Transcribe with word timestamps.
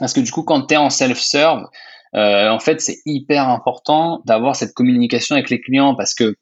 Parce 0.00 0.12
que 0.12 0.20
du 0.20 0.32
coup, 0.32 0.42
quand 0.42 0.62
tu 0.62 0.74
es 0.74 0.76
en 0.76 0.90
self-serve, 0.90 1.66
euh, 2.14 2.48
en 2.48 2.58
fait, 2.58 2.80
c'est 2.80 2.98
hyper 3.06 3.48
important 3.48 4.22
d'avoir 4.24 4.56
cette 4.56 4.74
communication 4.74 5.36
avec 5.36 5.50
les 5.50 5.60
clients 5.60 5.94
parce 5.94 6.14
que 6.14 6.34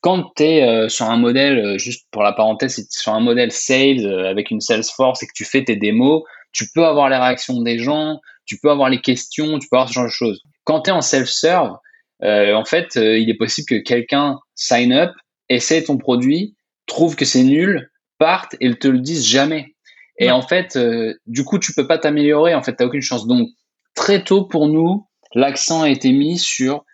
quand 0.00 0.32
tu 0.36 0.42
es 0.42 0.62
euh, 0.62 0.88
sur 0.88 1.06
un 1.06 1.16
modèle, 1.16 1.58
euh, 1.58 1.78
juste 1.78 2.06
pour 2.10 2.22
la 2.22 2.32
parenthèse, 2.32 2.86
sur 2.90 3.14
un 3.14 3.20
modèle 3.20 3.50
sales 3.50 4.06
avec 4.26 4.50
une 4.50 4.60
Salesforce 4.60 5.22
et 5.22 5.26
que 5.26 5.32
tu 5.34 5.44
fais 5.44 5.64
tes 5.64 5.76
démos, 5.76 6.22
tu 6.52 6.66
peux 6.74 6.84
avoir 6.84 7.08
les 7.08 7.16
réactions 7.16 7.62
des 7.62 7.78
gens, 7.78 8.20
tu 8.44 8.58
peux 8.58 8.70
avoir 8.70 8.90
les 8.90 9.00
questions, 9.00 9.58
tu 9.58 9.68
peux 9.68 9.76
avoir 9.76 9.88
ce 9.88 9.94
genre 9.94 10.04
de 10.04 10.10
choses. 10.10 10.42
Quand 10.64 10.82
tu 10.82 10.90
es 10.90 10.92
en 10.92 11.00
self-serve, 11.00 11.76
en 12.22 12.64
fait, 12.64 12.94
il 12.96 13.28
est 13.28 13.36
possible 13.36 13.66
que 13.68 13.82
quelqu'un 13.82 14.38
sign 14.54 14.92
up, 14.92 15.12
essaie 15.48 15.82
ton 15.84 15.98
produit, 15.98 16.56
trouve 16.86 17.14
que 17.14 17.24
c'est 17.24 17.42
nul, 17.42 17.90
parte 18.18 18.56
et 18.60 18.72
te 18.74 18.88
le 18.88 19.00
dise 19.00 19.26
jamais. 19.26 19.75
Et 20.18 20.30
en 20.30 20.42
fait, 20.42 20.78
du 21.26 21.44
coup, 21.44 21.58
tu 21.58 21.74
peux 21.74 21.86
pas 21.86 21.98
t'améliorer. 21.98 22.54
En 22.54 22.62
fait, 22.62 22.76
tu 22.76 22.82
n'as 22.82 22.88
aucune 22.88 23.02
chance. 23.02 23.26
Donc, 23.26 23.48
très 23.94 24.24
tôt 24.24 24.44
pour 24.44 24.68
nous, 24.68 25.06
l'accent 25.34 25.82
a 25.82 25.90
été 25.90 26.12
mis 26.12 26.38
sur 26.38 26.84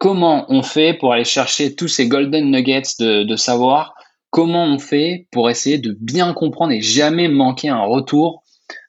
comment 0.00 0.46
on 0.48 0.62
fait 0.62 0.94
pour 0.94 1.12
aller 1.12 1.24
chercher 1.24 1.74
tous 1.76 1.88
ces 1.88 2.08
golden 2.08 2.50
nuggets 2.50 2.82
de, 2.98 3.36
savoir, 3.36 3.94
comment 4.30 4.64
on 4.64 4.78
fait 4.78 5.28
pour 5.30 5.50
essayer 5.50 5.78
de 5.78 5.96
bien 6.00 6.32
comprendre 6.32 6.72
et 6.72 6.80
jamais 6.80 7.28
manquer 7.28 7.68
un 7.68 7.82
retour 7.82 8.42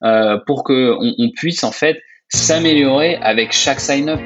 euh, 0.03 0.37
pour 0.47 0.63
qu'on 0.63 1.13
on 1.17 1.29
puisse 1.35 1.63
en 1.63 1.71
fait 1.71 1.97
s'améliorer 2.29 3.15
avec 3.17 3.51
chaque 3.51 3.81
sign-up. 3.81 4.21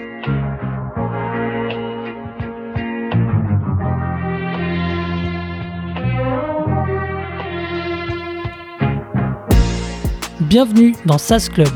Bienvenue 10.55 10.95
dans 11.05 11.17
SaaS 11.17 11.49
Club 11.53 11.67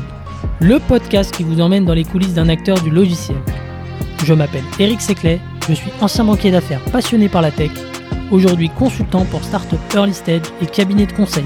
le 0.58 0.78
podcast 0.78 1.36
qui 1.36 1.44
vous 1.44 1.60
emmène 1.60 1.84
dans 1.84 1.92
les 1.92 2.06
coulisses 2.06 2.32
d'un 2.32 2.48
acteur 2.48 2.80
du 2.80 2.88
logiciel. 2.88 3.36
Je 4.24 4.32
m'appelle 4.32 4.64
Eric 4.78 5.02
Seclet, 5.02 5.38
je 5.68 5.74
suis 5.74 5.90
ancien 6.00 6.24
banquier 6.24 6.50
d'affaires 6.50 6.80
passionné 6.90 7.28
par 7.28 7.42
la 7.42 7.50
tech, 7.50 7.72
aujourd'hui 8.30 8.70
consultant 8.70 9.26
pour 9.26 9.44
Startup 9.44 9.78
Early 9.94 10.14
Stage 10.14 10.46
et 10.62 10.66
cabinet 10.66 11.04
de 11.04 11.12
conseil. 11.12 11.44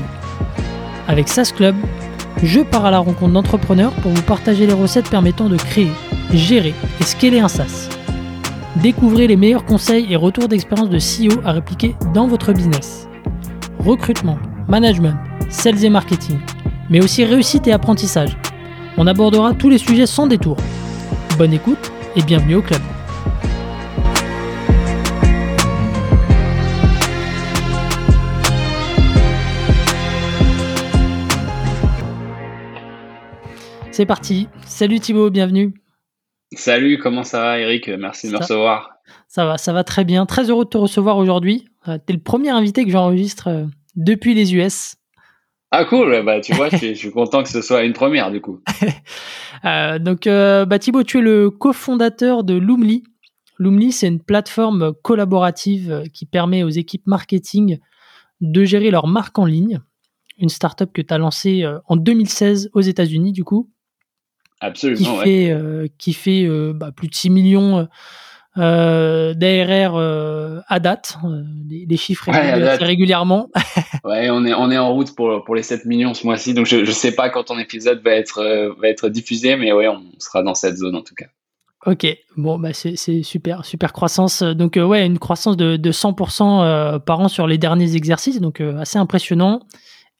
Avec 1.09 1.27
SaaS 1.27 1.51
Club, 1.57 1.75
je 2.41 2.61
pars 2.61 2.85
à 2.85 2.93
la 2.93 3.01
rencontre 3.01 3.33
d'entrepreneurs 3.33 3.95
pour 3.95 4.13
vous 4.13 4.23
partager 4.23 4.69
les 4.69 4.73
recettes 4.73 5.11
permettant 5.11 5.49
de 5.49 5.57
créer, 5.57 5.91
gérer 6.33 6.73
et 7.01 7.03
scaler 7.03 7.41
un 7.41 7.49
SaaS. 7.49 7.89
Découvrez 8.77 9.27
les 9.27 9.35
meilleurs 9.35 9.65
conseils 9.65 10.07
et 10.09 10.15
retours 10.15 10.47
d'expérience 10.47 10.89
de 10.89 10.99
CEO 10.99 11.41
à 11.45 11.51
répliquer 11.51 11.97
dans 12.15 12.29
votre 12.29 12.53
business. 12.53 13.09
Recrutement, 13.81 14.39
management, 14.69 15.17
sales 15.51 15.85
et 15.85 15.91
marketing, 15.91 16.39
mais 16.91 17.03
aussi 17.03 17.25
réussite 17.25 17.67
et 17.67 17.73
apprentissage 17.73 18.37
on 18.97 19.07
abordera 19.07 19.55
tous 19.55 19.69
les 19.69 19.79
sujets 19.79 20.07
sans 20.07 20.27
détour. 20.27 20.57
Bonne 21.37 21.53
écoute 21.53 21.93
et 22.15 22.23
bienvenue 22.23 22.57
au 22.57 22.63
club. 22.63 22.81
C'est 33.91 34.07
parti. 34.07 34.49
Salut 34.67 34.99
Thibaut, 34.99 35.31
bienvenue. 35.31 35.75
Salut, 36.53 36.99
comment 36.99 37.25
ça 37.25 37.41
va 37.41 37.59
Eric? 37.59 37.89
Merci 37.89 38.29
de 38.29 38.33
me 38.33 38.39
recevoir. 38.39 38.91
Ça 39.29 39.45
va, 39.45 39.59
ça 39.59 39.73
va 39.73 39.83
très 39.83 40.05
bien. 40.05 40.27
Très 40.27 40.51
heureux 40.51 40.65
de 40.65 40.71
te 40.71 40.79
recevoir 40.79 41.17
aujourd'hui. 41.17 41.67
Euh, 41.89 41.99
tu 41.99 42.13
es 42.13 42.17
le 42.17 42.23
premier 42.23 42.51
invité 42.51 42.85
que 42.85 42.91
j'enregistre 42.91 43.49
euh, 43.49 43.65
depuis 43.97 44.35
les 44.35 44.55
US. 44.55 44.97
Ah 45.77 45.85
cool, 45.87 46.23
bah 46.25 46.41
tu 46.41 46.55
vois, 46.55 46.69
je, 46.69 46.95
suis, 46.95 47.11
content 47.11 47.43
que 47.43 47.49
ce 47.49 47.61
soit 47.61 47.83
une 47.83 47.95
première 47.95 48.31
du 48.31 48.41
coup. 48.41 48.61
Euh, 49.65 49.99
donc 49.99 50.27
euh, 50.27 50.67
bah, 50.67 50.79
Thibaut, 50.79 51.05
tu 51.05 51.21
es 51.21 51.21
le 51.23 51.49
cofondateur 51.49 52.45
de 52.45 52.53
Loomly. 52.53 53.03
Loomly, 53.59 53.93
c'est 53.93 54.09
une 54.09 54.21
plateforme 54.21 54.93
collaborative 55.03 55.91
euh, 55.91 56.05
qui 56.13 56.27
permet 56.27 56.63
aux 56.63 56.69
équipes 56.69 57.07
marketing 57.07 57.79
de 58.43 58.65
gérer 58.65 58.91
leur 58.91 59.07
marque 59.07 59.39
en 59.39 59.47
ligne. 59.47 59.81
Une 60.37 60.51
startup 60.51 60.93
que 60.93 61.01
tu 61.01 61.15
as 61.15 61.17
lancée 61.17 61.65
en 61.87 61.97
2016 61.97 62.73
aux 62.75 62.83
États-Unis 62.83 63.33
du 63.33 63.43
coup. 63.43 63.71
Absolument. 64.61 64.99
Qui 64.99 65.25
fait, 65.25 65.93
qui 65.97 66.13
fait 66.13 66.73
bah, 66.75 66.93
plus 66.93 67.09
de 67.09 67.15
6 67.15 67.31
millions 67.31 67.89
euh, 68.57 69.35
d'ARR 69.35 69.97
euh, 69.97 70.61
à 70.69 70.81
date. 70.81 71.19
Euh, 71.25 71.43
les, 71.69 71.97
chiffres 71.97 72.31
ouais, 72.31 72.77
régulièrement. 72.77 73.51
ouais, 74.05 74.31
on 74.31 74.45
est, 74.45 74.55
on 74.55 74.71
est 74.71 74.79
en 74.79 74.93
route 74.93 75.15
pour, 75.15 75.45
pour 75.45 75.55
les 75.55 75.63
7 75.63 75.85
millions 75.87 76.15
ce 76.15 76.27
mois-ci. 76.27 76.55
Donc, 76.55 76.67
je 76.67 76.77
ne 76.77 76.85
sais 76.85 77.13
pas 77.13 77.31
quand 77.31 77.45
ton 77.45 77.59
épisode 77.59 78.03
va 78.03 78.13
être, 78.13 78.39
euh, 78.39 78.73
va 78.81 78.89
être 78.89 79.09
diffusé, 79.09 79.57
mais 79.57 79.73
ouais, 79.73 79.89
on 79.89 80.03
sera 80.19 80.43
dans 80.43 80.55
cette 80.55 80.77
zone 80.77 80.95
en 80.95 81.03
tout 81.03 81.15
cas. 81.15 81.27
Ok, 81.87 82.07
bon, 82.39 82.59
bah 82.59 82.73
c'est 82.73 83.23
super, 83.23 83.67
super 83.67 83.93
croissance. 83.93 84.43
Donc, 84.43 84.77
ouais, 84.77 85.05
une 85.05 85.19
croissance 85.19 85.55
de, 85.59 85.77
de 85.77 85.93
100% 85.93 87.01
par 87.01 87.21
an 87.21 87.29
sur 87.29 87.47
les 87.47 87.59
derniers 87.59 87.95
exercices, 87.95 88.41
donc 88.41 88.63
assez 88.63 88.97
impressionnant. 88.97 89.61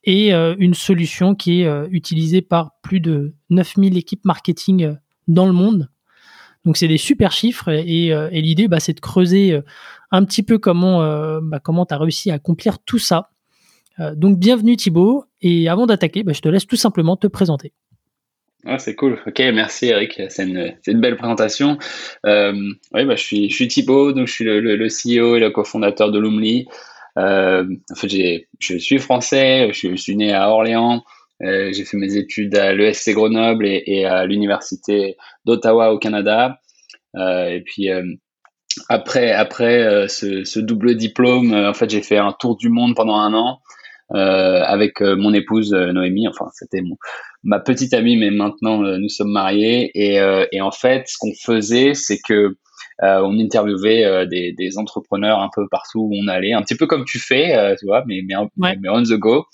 Et 0.03 0.31
une 0.31 0.75
solution 0.75 1.33
qui 1.33 1.63
est 1.63 1.87
utilisée 1.89 2.43
par 2.43 2.73
plus 2.83 2.99
de 2.99 3.33
9000 3.49 3.97
équipes 3.97 4.23
marketing 4.25 4.95
dans 5.27 5.47
le 5.47 5.53
monde. 5.53 5.89
Donc 6.65 6.77
c'est 6.77 6.87
des 6.87 6.97
super 6.97 7.31
chiffres 7.31 7.69
et, 7.69 8.11
euh, 8.11 8.29
l'idée 8.31 8.67
bah, 8.67 8.79
c'est 8.79 8.93
de 8.93 8.99
creuser 8.99 9.53
euh, 9.53 9.61
un 10.11 10.25
petit 10.25 10.43
peu 10.43 10.57
comment 10.57 11.03
euh, 11.03 11.39
bah, 11.41 11.59
comment 11.59 11.85
tu 11.85 11.93
as 11.93 11.97
réussi 11.97 12.31
à 12.31 12.35
accomplir 12.35 12.79
tout 12.79 12.99
ça. 12.99 13.29
donc 14.15 14.39
bienvenue 14.39 14.75
Thibaut 14.75 15.25
et 15.41 15.69
avant 15.69 15.85
d'attaquer, 15.85 16.23
bah, 16.23 16.33
je 16.33 16.41
te 16.41 16.49
laisse 16.49 16.67
tout 16.67 16.75
simplement 16.75 17.15
te 17.15 17.27
présenter. 17.27 17.71
Ah, 18.67 18.79
c'est 18.79 18.95
cool. 18.95 19.19
Ok, 19.27 19.39
merci 19.53 19.85
Eric. 19.85 20.19
C'est 20.29 20.43
une, 20.43 20.99
belle 20.99 21.17
présentation. 21.17 21.77
oui, 22.23 22.79
bah, 22.91 23.15
je 23.15 23.23
suis 23.23 23.49
je 23.49 23.63
Thibaut, 23.65 24.11
donc 24.11 24.27
je 24.27 24.33
suis 24.33 24.43
le, 24.43 24.87
CEO 24.87 25.35
et 25.35 25.39
le 25.39 25.51
cofondateur 25.51 26.11
de 26.11 26.17
Loomly. 26.17 26.65
en 27.15 27.95
fait, 27.95 28.09
je 28.59 28.77
suis 28.77 28.97
français. 28.97 29.69
Je, 29.71 29.95
suis 29.95 30.15
né 30.15 30.33
à 30.33 30.49
Orléans. 30.49 31.03
Euh, 31.43 31.71
j'ai 31.73 31.83
fait 31.83 31.97
mes 31.97 32.15
études 32.15 32.55
à 32.55 32.73
l'ESC 32.73 33.11
Grenoble 33.11 33.67
et, 33.67 33.83
et 33.85 34.05
à 34.05 34.25
l'université 34.25 35.17
d'Ottawa 35.45 35.93
au 35.93 35.99
Canada. 35.99 36.59
Euh, 37.15 37.47
et 37.47 37.61
puis 37.61 37.89
euh, 37.89 38.03
après, 38.89 39.31
après 39.31 40.07
ce, 40.07 40.43
ce, 40.43 40.59
double 40.59 40.95
diplôme, 40.95 41.53
en 41.53 41.73
fait, 41.73 41.89
j'ai 41.89 42.01
fait 42.01 42.17
un 42.17 42.33
tour 42.33 42.57
du 42.57 42.69
monde 42.69 42.95
pendant 42.95 43.17
un 43.17 43.33
an 43.33 43.59
avec 44.09 44.99
mon 45.01 45.33
épouse 45.33 45.71
Noémie. 45.71 46.27
Enfin, 46.27 46.45
c'était 46.53 46.81
ma 47.43 47.59
petite 47.59 47.93
amie, 47.93 48.17
mais 48.17 48.31
maintenant 48.31 48.79
nous 48.79 49.09
sommes 49.09 49.31
mariés. 49.31 49.91
Et, 49.95 50.19
et 50.51 50.61
en 50.61 50.71
fait, 50.71 51.07
ce 51.07 51.17
qu'on 51.17 51.33
faisait, 51.33 51.93
c'est 51.93 52.19
que 52.19 52.57
on 53.01 53.39
interviewait 53.39 54.27
des, 54.27 54.51
des, 54.51 54.77
entrepreneurs 54.77 55.39
un 55.39 55.49
peu 55.55 55.67
partout 55.71 56.09
où 56.11 56.13
on 56.13 56.27
allait, 56.27 56.51
un 56.51 56.61
petit 56.61 56.75
peu 56.75 56.85
comme 56.85 57.05
tu 57.05 57.17
fais, 57.17 57.75
tu 57.79 57.85
vois, 57.85 58.03
mais, 58.05 58.21
mais, 58.27 58.35
mais 58.57 58.89
on 58.89 59.03
the 59.03 59.13
go. 59.13 59.45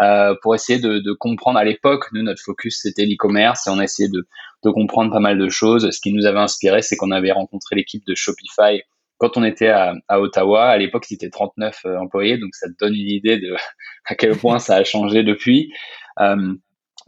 Euh, 0.00 0.34
pour 0.42 0.54
essayer 0.54 0.78
de, 0.78 1.12
comprendre 1.12 1.58
à 1.58 1.64
l'époque, 1.64 2.06
nous 2.12 2.22
notre 2.22 2.42
focus 2.42 2.80
c'était 2.82 3.04
l'e-commerce 3.04 3.66
et 3.66 3.70
on 3.70 3.78
a 3.78 3.84
essayé 3.84 4.08
de, 4.08 4.26
comprendre 4.62 5.12
pas 5.12 5.20
mal 5.20 5.38
de 5.38 5.48
choses. 5.48 5.88
Ce 5.90 6.00
qui 6.00 6.12
nous 6.12 6.26
avait 6.26 6.38
inspiré, 6.38 6.82
c'est 6.82 6.96
qu'on 6.96 7.10
avait 7.10 7.32
rencontré 7.32 7.76
l'équipe 7.76 8.04
de 8.06 8.14
Shopify 8.14 8.82
quand 9.18 9.36
on 9.36 9.44
était 9.44 9.68
à, 9.68 9.94
Ottawa. 10.10 10.66
À 10.66 10.78
l'époque, 10.78 11.04
c'était 11.04 11.30
39 11.30 11.82
euh, 11.84 11.98
employés, 11.98 12.38
donc 12.38 12.54
ça 12.54 12.68
te 12.68 12.74
donne 12.78 12.94
une 12.94 13.10
idée 13.10 13.38
de 13.38 13.54
à 14.06 14.14
quel 14.14 14.36
point 14.36 14.58
ça 14.58 14.76
a 14.76 14.84
changé 14.84 15.22
depuis. 15.22 15.72
Euh, 16.20 16.54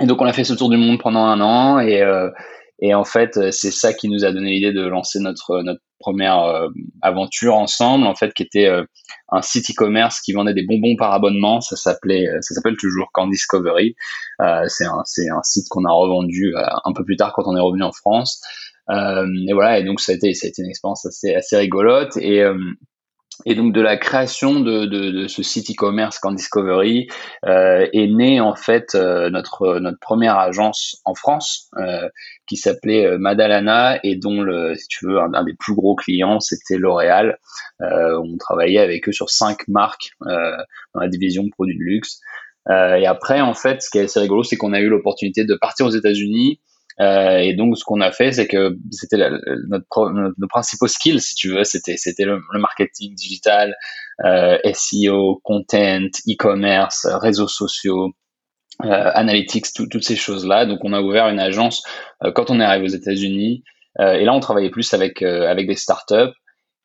et 0.01 0.07
donc 0.07 0.21
on 0.21 0.27
a 0.27 0.33
fait 0.33 0.45
ce 0.45 0.55
tour 0.55 0.69
du 0.69 0.77
monde 0.77 1.01
pendant 1.01 1.25
un 1.25 1.41
an 1.41 1.81
et 1.81 2.03
et 2.81 2.95
en 2.95 3.05
fait, 3.05 3.37
euh, 3.37 3.51
c'est 3.53 3.71
ça 3.71 3.95
qui 3.95 4.09
nous 4.09 4.25
a 4.25 4.33
donné 4.33 4.51
l'idée 4.51 4.73
de 4.73 4.87
lancer 4.87 5.19
notre 5.19 5.63
notre 5.63 5.81
première 5.99 6.43
euh, 6.43 6.69
aventure 7.01 7.55
ensemble, 7.55 8.07
en 8.07 8.15
fait, 8.15 8.35
qui 8.35 8.43
était 8.43 8.67
euh, 8.67 8.85
un 9.31 9.41
site 9.41 9.71
e-commerce 9.71 10.21
qui 10.21 10.33
vendait 10.33 10.53
des 10.53 10.65
bonbons 10.67 10.95
par 10.97 11.13
abonnement. 11.13 11.61
Ça 11.63 11.77
s'appelait, 11.77 12.27
ça 12.43 12.55
s'appelle 12.55 12.77
toujours 12.77 13.09
Discovery. 13.31 13.97
c'est 14.67 14.85
un 14.85 15.03
c'est 15.05 15.29
un 15.31 15.43
site 15.43 15.69
qu'on 15.71 15.85
a 15.85 15.93
revendu 15.93 16.55
un 16.57 16.93
peu 16.93 17.05
plus 17.05 17.17
tard 17.17 17.33
quand 17.35 17.45
on 17.47 17.57
est 17.57 17.61
revenu 17.61 17.83
en 17.83 17.93
France. 17.93 18.41
et 18.91 19.53
voilà, 19.53 19.79
et 19.79 19.85
donc 19.85 20.01
ça 20.01 20.13
a 20.13 20.15
été 20.15 20.35
ça 20.35 20.47
a 20.47 20.51
été 20.51 20.63
une 20.63 20.69
expérience 20.69 21.07
assez 21.07 21.35
assez 21.35 21.57
rigolote 21.57 22.17
et 22.19 22.45
et 23.45 23.55
donc 23.55 23.73
de 23.73 23.81
la 23.81 23.97
création 23.97 24.61
de, 24.61 24.87
de, 24.87 25.11
de 25.11 25.29
ce 25.29 25.43
site 25.43 25.71
e-commerce 25.71 26.19
Can 26.19 26.33
Discovery 26.33 27.09
euh, 27.45 27.87
est 27.93 28.07
née 28.07 28.41
en 28.41 28.55
fait 28.55 28.95
euh, 28.95 29.29
notre 29.31 29.79
notre 29.79 29.99
première 30.01 30.39
agence 30.39 31.01
en 31.05 31.15
France 31.15 31.69
euh, 31.77 32.09
qui 32.47 32.57
s'appelait 32.57 33.07
euh, 33.07 33.19
Madalana 33.19 33.99
et 34.03 34.17
dont 34.17 34.41
le 34.41 34.75
si 34.75 34.89
tu 34.89 35.07
veux 35.07 35.19
un, 35.21 35.45
des 35.45 35.55
plus 35.55 35.75
gros 35.75 35.95
clients 35.95 36.41
c'était 36.41 36.79
L'Oréal. 36.79 37.39
Euh, 37.83 38.19
on 38.23 38.37
travaillait 38.39 38.81
avec 38.81 39.09
eux 39.09 39.13
sur 39.13 39.29
cinq 39.29 39.69
marques 39.69 40.11
dans 40.21 41.01
la 41.01 41.09
division 41.09 41.45
produits 41.51 41.77
de 41.77 41.83
luxe. 41.83 42.21
et 42.69 43.07
après 43.07 43.41
en 43.41 43.55
fait 43.55 43.83
ce 43.83 43.91
qui 43.91 43.99
est 43.99 44.05
assez 44.05 44.21
rigolo 44.21 44.43
c'est 44.43 44.57
qu'on 44.57 44.73
a 44.73 44.81
eu 44.81 44.89
l'opportunité 44.89 45.45
de 45.45 45.55
partir 45.55 45.87
aux 45.87 45.91
États-Unis 45.91 46.61
euh, 47.01 47.39
et 47.39 47.55
donc, 47.55 47.77
ce 47.77 47.85
qu'on 47.85 48.01
a 48.01 48.11
fait, 48.11 48.33
c'est 48.33 48.47
que 48.47 48.77
c'était 48.91 49.19
notre, 49.69 50.11
notre, 50.11 50.49
principal 50.49 50.89
skill, 50.89 51.21
si 51.21 51.35
tu 51.35 51.51
veux, 51.51 51.65
c'était 51.65 51.97
c'était 51.97 52.25
le, 52.25 52.41
marketing 52.55 53.15
digital, 53.15 53.77
euh, 54.25 54.59
SEO, 54.73 55.41
content, 55.43 56.09
e-commerce, 56.29 57.07
réseaux 57.21 57.49
sociaux. 57.49 58.13
analytics, 58.81 59.73
toutes 59.73 60.05
ces 60.05 60.17
choses-là. 60.17 60.67
Donc, 60.67 60.81
on 60.85 60.93
a 60.93 61.01
ouvert 61.01 61.29
une 61.29 61.41
agence 61.41 61.83
quand 62.35 62.51
on 62.51 62.61
est 62.61 62.65
arrivé 62.65 62.85
aux 62.85 62.97
États-Unis. 62.97 63.63
et 63.99 64.25
là, 64.25 64.35
on 64.35 64.41
travaillait 64.41 64.71
plus 64.71 64.93
avec 64.95 65.23
avec 65.23 65.67
des 65.67 65.77
startups. 65.77 66.35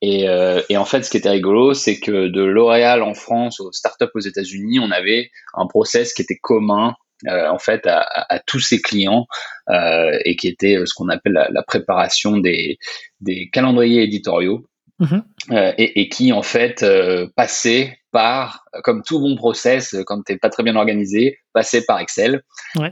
Et, 0.02 0.25
et 0.69 0.78
en 0.78 0.86
fait, 0.86 1.04
ce 1.04 1.10
qui 1.10 1.18
était 1.18 1.30
rigolo, 1.30 1.74
c'est 1.74 2.00
que 2.00 2.28
de 2.28 2.42
L'Oréal 2.42 3.04
en 3.04 3.14
France 3.14 3.60
aux 3.60 3.72
startups 3.72 4.12
aux 4.16 4.19
États-Unis, 4.19 4.80
on 4.80 4.92
avait 4.92 5.31
un 5.54 5.68
process 5.68 6.14
qui 6.14 6.22
était 6.22 6.40
commun 6.42 6.96
euh, 7.27 7.50
en 7.50 7.59
fait 7.59 7.85
à, 7.88 8.01
à, 8.01 8.39
tous 8.39 8.59
ses 8.59 8.81
clients 8.81 9.27
euh, 9.69 10.18
et 10.25 10.35
qui 10.35 10.47
était 10.47 10.77
euh, 10.77 10.85
ce 10.85 10.94
qu'on 10.94 11.09
appelle 11.09 11.33
la, 11.33 11.50
la, 11.51 11.63
préparation 11.63 12.38
des, 12.38 12.77
des 13.19 13.50
calendriers 13.51 14.03
éditoriaux 14.03 14.68
mhm. 15.00 15.23
euh, 15.51 15.73
et, 15.77 16.01
et, 16.01 16.09
qui 16.09 16.33
en 16.33 16.41
fait 16.41 16.83
euh, 16.83 17.27
passait 17.35 17.97
par, 18.12 18.65
comme 18.83 19.03
tout 19.03 19.19
bon 19.19 19.35
process, 19.35 19.95
quand 20.06 20.21
t'es 20.23 20.38
pas 20.38 20.50
très 20.50 20.63
bien 20.63 20.75
organisé, 20.75 21.38
passait 21.53 21.85
par 21.85 22.00
Excel. 22.00 22.41
Ouais. 22.75 22.91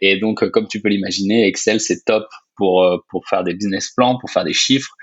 et 0.00 0.18
donc, 0.20 0.48
comme 0.50 0.68
tu 0.68 0.80
peux 0.80 0.88
l'imaginer, 0.88 1.46
Excel 1.48 1.80
c'est 1.80 2.04
top 2.04 2.24
pour 2.56 2.86
pour 3.08 3.26
faire 3.26 3.42
des 3.42 3.54
business 3.54 3.90
plans, 3.96 4.16
pour 4.16 4.30
faire 4.30 4.44
des 4.44 4.52
chiffres, 4.52 4.94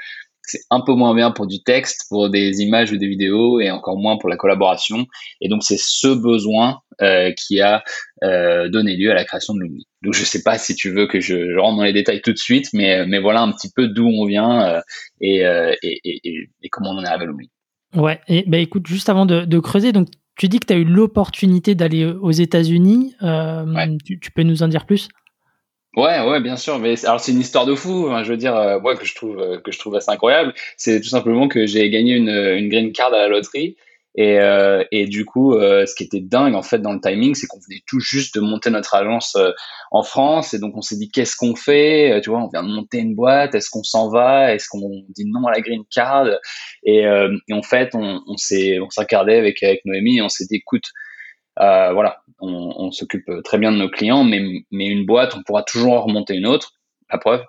c'est 0.48 0.62
un 0.70 0.82
peu 0.82 0.94
moins 0.94 1.14
bien 1.16 1.32
pour 1.32 1.48
du 1.48 1.62
texte, 1.64 2.06
pour 2.10 2.30
des 2.30 2.62
images 2.62 2.92
ou 2.92 2.98
des 2.98 3.08
vidéos, 3.08 3.60
et 3.60 3.72
encore 3.72 3.98
moins 3.98 4.18
pour 4.18 4.30
la 4.30 4.38
collaboration. 4.38 5.06
Et 5.42 5.50
donc 5.50 5.64
c'est 5.64 5.80
ce 5.80 6.08
besoin 6.08 6.80
euh, 7.02 7.32
qui 7.34 7.62
a 7.62 7.84
euh, 8.24 8.70
donné 8.70 8.96
lieu 8.96 9.12
à 9.12 9.14
la 9.14 9.26
création 9.26 9.54
de 9.54 9.62
Lumi. 9.62 9.86
Donc 10.02 10.14
je 10.14 10.24
sais 10.24 10.44
pas 10.44 10.58
si 10.58 10.76
tu 10.76 10.92
veux 10.92 11.08
que 11.08 11.20
je, 11.20 11.52
je, 11.52 11.58
rentre 11.58 11.78
dans 11.78 11.84
les 11.84 11.94
détails 11.94 12.22
tout 12.22 12.34
de 12.34 12.38
suite, 12.38 12.68
mais, 12.74 13.06
mais 13.06 13.20
voilà 13.20 13.42
un 13.42 13.52
petit 13.52 13.72
peu 13.76 13.88
d'où 13.88 14.08
on 14.08 14.26
vient 14.26 14.66
euh, 14.66 14.82
et, 15.22 15.40
et, 15.40 16.02
et, 16.04 16.50
et, 16.62 16.70
comment 16.70 16.92
on 16.92 17.00
en 17.00 17.04
est 17.04 17.08
arrivé 17.08 17.26
à 17.26 17.28
Lumi. 17.28 17.50
Ouais, 17.96 18.20
et 18.28 18.44
bah 18.48 18.58
écoute, 18.58 18.88
juste 18.88 19.10
avant 19.10 19.26
de, 19.26 19.46
de 19.46 19.60
creuser, 19.60 19.92
donc 19.92 20.08
tu 20.38 20.50
dis 20.50 20.60
que 20.60 20.66
tu 20.66 20.74
as 20.74 20.78
eu 20.78 20.84
l'opportunité 20.84 21.76
d'aller 21.76 22.06
aux 22.06 22.32
États-Unis. 22.32 23.16
Ouais. 23.22 23.98
Tu, 24.06 24.20
tu 24.20 24.32
peux 24.32 24.44
nous 24.44 24.64
en 24.64 24.68
dire 24.68 24.86
plus? 24.86 25.08
Ouais, 25.96 26.20
ouais, 26.28 26.42
bien 26.42 26.58
sûr. 26.58 26.78
Mais 26.80 27.04
alors 27.06 27.20
c'est 27.22 27.32
une 27.32 27.40
histoire 27.40 27.66
de 27.66 27.74
fou. 27.74 28.08
Hein, 28.12 28.24
je 28.24 28.32
veux 28.32 28.38
dire, 28.38 28.56
euh, 28.56 28.80
que 28.96 29.06
je 29.06 29.16
trouve 29.16 29.40
euh, 29.40 29.60
que 29.62 29.72
je 29.72 29.80
trouve 29.80 29.96
assez 29.96 30.12
incroyable. 30.12 30.54
C'est 30.78 31.00
tout 31.00 31.08
simplement 31.08 31.48
que 31.48 31.66
j'ai 31.66 31.90
gagné 31.90 32.14
une, 32.16 32.30
une 32.30 32.70
green 32.70 32.92
card 32.92 33.14
à 33.14 33.18
la 33.18 33.28
loterie. 33.30 33.78
Et, 34.18 34.40
euh, 34.40 34.84
et 34.92 35.08
du 35.08 35.26
coup, 35.26 35.56
euh, 35.56 35.86
ce 35.86 35.94
qui 35.94 36.04
était 36.04 36.22
dingue 36.22 36.56
en 36.56 36.62
fait 36.64 36.80
dans 36.80 36.94
le 36.94 37.02
timing, 37.02 37.36
c'est 37.36 37.48
qu'on 37.48 37.60
venait 37.60 37.82
tout 37.86 38.00
juste 38.00 38.36
de 38.36 38.40
monter 38.42 38.70
notre 38.70 38.96
agence 38.96 39.38
en 39.92 40.04
France. 40.04 40.54
Et 40.54 40.60
donc 40.60 40.76
on 40.76 40.82
s'est 40.82 40.98
dit 40.98 41.10
qu'est-ce 41.12 41.36
qu'on 41.38 41.56
fait 41.56 42.20
Tu 42.22 42.30
vois, 42.30 42.40
on 42.40 42.50
vient 42.50 42.64
de 42.64 42.70
monter 42.74 43.00
une 43.00 43.16
boîte. 43.16 43.56
Est-ce 43.56 43.70
qu'on 43.70 43.84
s'en 43.84 44.10
va 44.10 44.54
Est-ce 44.54 44.68
qu'on 44.70 45.06
dit 45.10 45.26
non 45.26 45.48
à 45.48 45.52
la 45.52 45.62
green 45.62 45.84
card 45.94 46.28
et, 46.84 47.04
et, 47.04 47.54
en 47.54 47.64
fait, 47.64 47.96
on, 47.96 48.22
on 48.28 48.38
s'est 48.38 48.80
on 48.80 48.90
s'est 48.90 49.02
regardé 49.02 49.36
avec 49.36 49.64
avec 49.64 49.82
Noémie 49.86 50.18
et 50.18 50.22
on 50.22 50.30
s'est 50.30 50.46
dit 50.46 50.56
écoute, 50.58 50.86
voilà, 51.58 52.22
on, 52.40 52.92
s'occupe 52.92 53.30
très 53.44 53.58
bien 53.58 53.72
de 53.72 53.78
nos 53.78 53.90
clients, 53.90 54.24
mais, 54.24 54.42
mais 54.72 54.86
une 54.88 55.06
boîte, 55.06 55.36
on 55.36 55.44
pourra 55.44 55.64
toujours 55.64 55.94
en 55.94 56.02
remonter 56.02 56.36
une 56.36 56.48
autre, 56.48 56.74
la 57.12 57.18
preuve. 57.18 57.44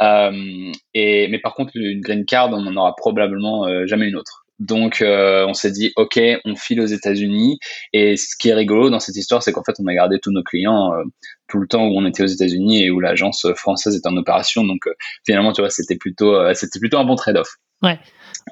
Euh, 0.00 0.72
et, 0.94 1.28
mais 1.28 1.38
par 1.38 1.54
contre, 1.54 1.72
une 1.74 2.00
green 2.00 2.24
card, 2.24 2.50
on 2.52 2.62
n'en 2.62 2.76
aura 2.76 2.94
probablement 2.96 3.66
euh, 3.66 3.86
jamais 3.86 4.08
une 4.08 4.16
autre. 4.16 4.42
Donc, 4.62 5.02
euh, 5.02 5.44
on 5.48 5.54
s'est 5.54 5.72
dit, 5.72 5.92
OK, 5.96 6.20
on 6.44 6.54
file 6.54 6.80
aux 6.80 6.86
États-Unis. 6.86 7.58
Et 7.92 8.16
ce 8.16 8.36
qui 8.38 8.48
est 8.48 8.54
rigolo 8.54 8.90
dans 8.90 9.00
cette 9.00 9.16
histoire, 9.16 9.42
c'est 9.42 9.52
qu'en 9.52 9.64
fait, 9.64 9.74
on 9.80 9.86
a 9.88 9.94
gardé 9.94 10.20
tous 10.20 10.30
nos 10.30 10.44
clients 10.44 10.92
euh, 10.92 11.02
tout 11.48 11.58
le 11.58 11.66
temps 11.66 11.84
où 11.84 11.98
on 11.98 12.06
était 12.06 12.22
aux 12.22 12.26
États-Unis 12.26 12.84
et 12.84 12.90
où 12.90 13.00
l'agence 13.00 13.46
française 13.56 13.96
était 13.96 14.06
en 14.06 14.16
opération. 14.16 14.64
Donc, 14.64 14.86
euh, 14.86 14.94
finalement, 15.26 15.52
tu 15.52 15.62
vois, 15.62 15.70
c'était 15.70 15.96
plutôt, 15.96 16.36
c'était 16.54 16.78
plutôt 16.78 16.98
un 16.98 17.04
bon 17.04 17.16
trade-off. 17.16 17.56
Ouais. 17.82 17.98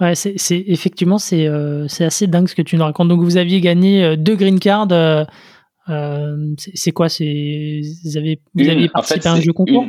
Ouais, 0.01 0.15
c'est, 0.17 0.35
effectivement, 0.67 1.19
c'est, 1.19 1.49
c'est 1.89 2.05
assez 2.05 2.27
dingue 2.27 2.49
ce 2.49 2.55
que 2.55 2.63
tu 2.63 2.77
nous 2.77 2.85
racontes. 2.85 3.09
Donc, 3.09 3.21
vous 3.21 3.37
aviez 3.37 3.61
gagné 3.61 4.17
deux 4.17 4.35
green 4.35 4.59
cards 4.59 4.89
euh, 5.91 6.55
c'est 6.57 6.93
quoi 6.93 7.09
C'est 7.09 7.81
vous 8.05 8.17
avez 8.17 8.41
vous 8.55 8.69
aviez 8.69 8.89
participé 8.89 9.29
à 9.29 9.33
un 9.33 9.41
jeu 9.41 9.53
concours? 9.53 9.87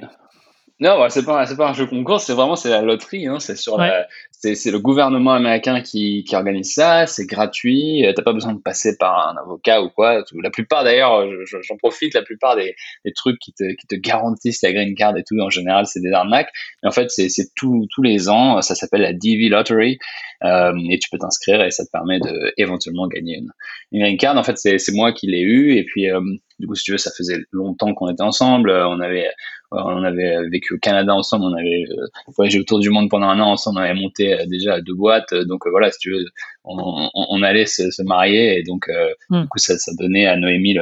Non, 0.81 1.07
c'est 1.09 1.23
pas 1.23 1.45
c'est 1.45 1.55
pas 1.55 1.69
un 1.69 1.73
jeu 1.73 1.85
concours, 1.85 2.19
c'est 2.19 2.33
vraiment 2.33 2.55
c'est 2.55 2.71
la 2.71 2.81
loterie. 2.81 3.27
Hein, 3.27 3.37
c'est 3.37 3.55
sur 3.55 3.77
la, 3.77 4.07
c'est 4.31 4.71
le 4.71 4.79
gouvernement 4.79 5.33
américain 5.33 5.81
qui, 5.81 6.23
qui 6.23 6.35
organise 6.35 6.73
ça, 6.73 7.05
c'est 7.05 7.27
gratuit, 7.27 8.03
euh, 8.03 8.13
t'as 8.13 8.23
pas 8.23 8.33
besoin 8.33 8.53
de 8.53 8.59
passer 8.59 8.97
par 8.97 9.29
un 9.29 9.37
avocat 9.39 9.83
ou 9.83 9.89
quoi. 9.89 10.23
La 10.41 10.49
plupart 10.49 10.83
d'ailleurs, 10.83 11.23
j'en 11.45 11.77
profite, 11.77 12.15
la 12.15 12.23
plupart 12.23 12.55
des, 12.55 12.73
des, 13.05 13.13
trucs 13.13 13.37
qui 13.37 13.53
te, 13.53 13.75
qui 13.75 13.85
te 13.85 13.93
garantissent 13.93 14.63
la 14.63 14.73
green 14.73 14.95
card 14.95 15.15
et 15.17 15.23
tout, 15.23 15.39
en 15.39 15.51
général, 15.51 15.85
c'est 15.85 16.01
des 16.01 16.11
arnaques. 16.11 16.49
Mais 16.81 16.89
en 16.89 16.91
fait, 16.91 17.11
c'est 17.11 17.29
tous 17.55 17.85
tous 17.93 18.01
les 18.01 18.27
ans, 18.27 18.59
ça 18.63 18.73
s'appelle 18.73 19.01
la 19.01 19.13
DV 19.13 19.49
Lottery, 19.49 19.99
euh, 20.43 20.73
et 20.89 20.97
tu 20.97 21.11
peux 21.11 21.19
t'inscrire 21.19 21.61
et 21.61 21.69
ça 21.69 21.85
te 21.85 21.91
permet 21.91 22.19
de 22.19 22.53
éventuellement 22.57 23.07
gagner 23.07 23.37
une, 23.37 23.51
une 23.91 24.01
green 24.01 24.17
card. 24.17 24.35
En 24.35 24.43
fait, 24.43 24.57
c'est 24.57 24.91
moi 24.93 25.13
qui 25.13 25.27
l'ai 25.27 25.41
eu, 25.41 25.75
et 25.75 25.83
puis 25.83 26.09
euh, 26.09 26.21
du 26.61 26.67
coup, 26.67 26.75
si 26.75 26.83
tu 26.83 26.91
veux, 26.91 26.97
ça 26.97 27.11
faisait 27.17 27.39
longtemps 27.51 27.93
qu'on 27.93 28.09
était 28.09 28.23
ensemble, 28.23 28.71
on 28.71 28.99
avait 28.99 29.29
on 29.71 30.03
avait 30.03 30.49
vécu 30.49 30.75
au 30.75 30.77
Canada 30.79 31.13
ensemble, 31.13 31.45
on 31.45 31.53
avait 31.53 31.85
euh, 31.89 32.07
voyagé 32.35 32.59
autour 32.59 32.79
du 32.79 32.89
monde 32.89 33.09
pendant 33.09 33.27
un 33.27 33.39
an 33.39 33.51
ensemble, 33.51 33.79
on 33.79 33.83
avait 33.83 33.99
monté 33.99 34.33
euh, 34.33 34.45
déjà 34.45 34.81
deux 34.81 34.93
boîtes, 34.93 35.33
donc 35.33 35.65
euh, 35.65 35.69
voilà, 35.69 35.91
si 35.91 35.99
tu 35.99 36.11
veux, 36.11 36.25
on, 36.65 37.09
on, 37.13 37.41
allait 37.41 37.65
se, 37.65 37.89
se, 37.89 38.03
marier 38.03 38.59
et 38.59 38.63
donc 38.63 38.87
hmm. 39.29 39.41
du 39.41 39.47
coup 39.47 39.57
ça, 39.57 39.77
ça 39.77 39.91
donnait 39.97 40.27
à 40.27 40.35
Noémie 40.35 40.77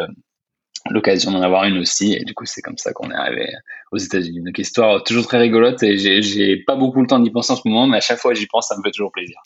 l'occasion 0.89 1.31
d'en 1.31 1.41
avoir 1.41 1.65
une 1.65 1.77
aussi 1.77 2.13
et 2.13 2.23
du 2.23 2.33
coup 2.33 2.45
c'est 2.45 2.61
comme 2.61 2.77
ça 2.77 2.91
qu'on 2.91 3.11
est 3.11 3.15
arrivé 3.15 3.47
aux 3.91 3.97
États-Unis. 3.97 4.41
Donc 4.43 4.57
histoire 4.57 5.03
toujours 5.03 5.27
très 5.27 5.37
rigolote 5.37 5.81
et 5.83 5.97
j'ai 5.97 6.57
pas 6.57 6.75
beaucoup 6.75 7.01
le 7.01 7.07
temps 7.07 7.19
d'y 7.19 7.31
penser 7.31 7.53
en 7.53 7.55
ce 7.55 7.67
moment, 7.67 7.87
mais 7.87 7.97
à 7.97 8.01
chaque 8.01 8.19
fois 8.19 8.33
j'y 8.33 8.47
pense, 8.47 8.67
ça 8.67 8.75
me 8.77 8.83
fait 8.83 8.91
toujours 8.91 9.11
plaisir. 9.11 9.37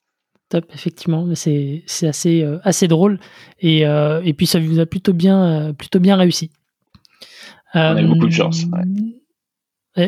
Top, 0.54 0.72
effectivement, 0.74 1.28
c'est 1.34 1.84
assez 2.04 2.46
assez 2.64 2.88
drôle 2.88 3.20
et 3.60 3.82
et 3.82 4.34
puis 4.34 4.46
ça 4.46 4.60
vous 4.60 4.80
a 4.80 4.86
plutôt 4.86 5.14
bien 5.14 5.74
plutôt 5.76 6.00
bien 6.00 6.16
réussi. 6.16 6.52
On 7.74 7.80
a 7.80 8.02
eu 8.02 8.08
beaucoup 8.08 8.28
de 8.28 8.32
chance. 8.32 8.66
Ouais 8.72 8.84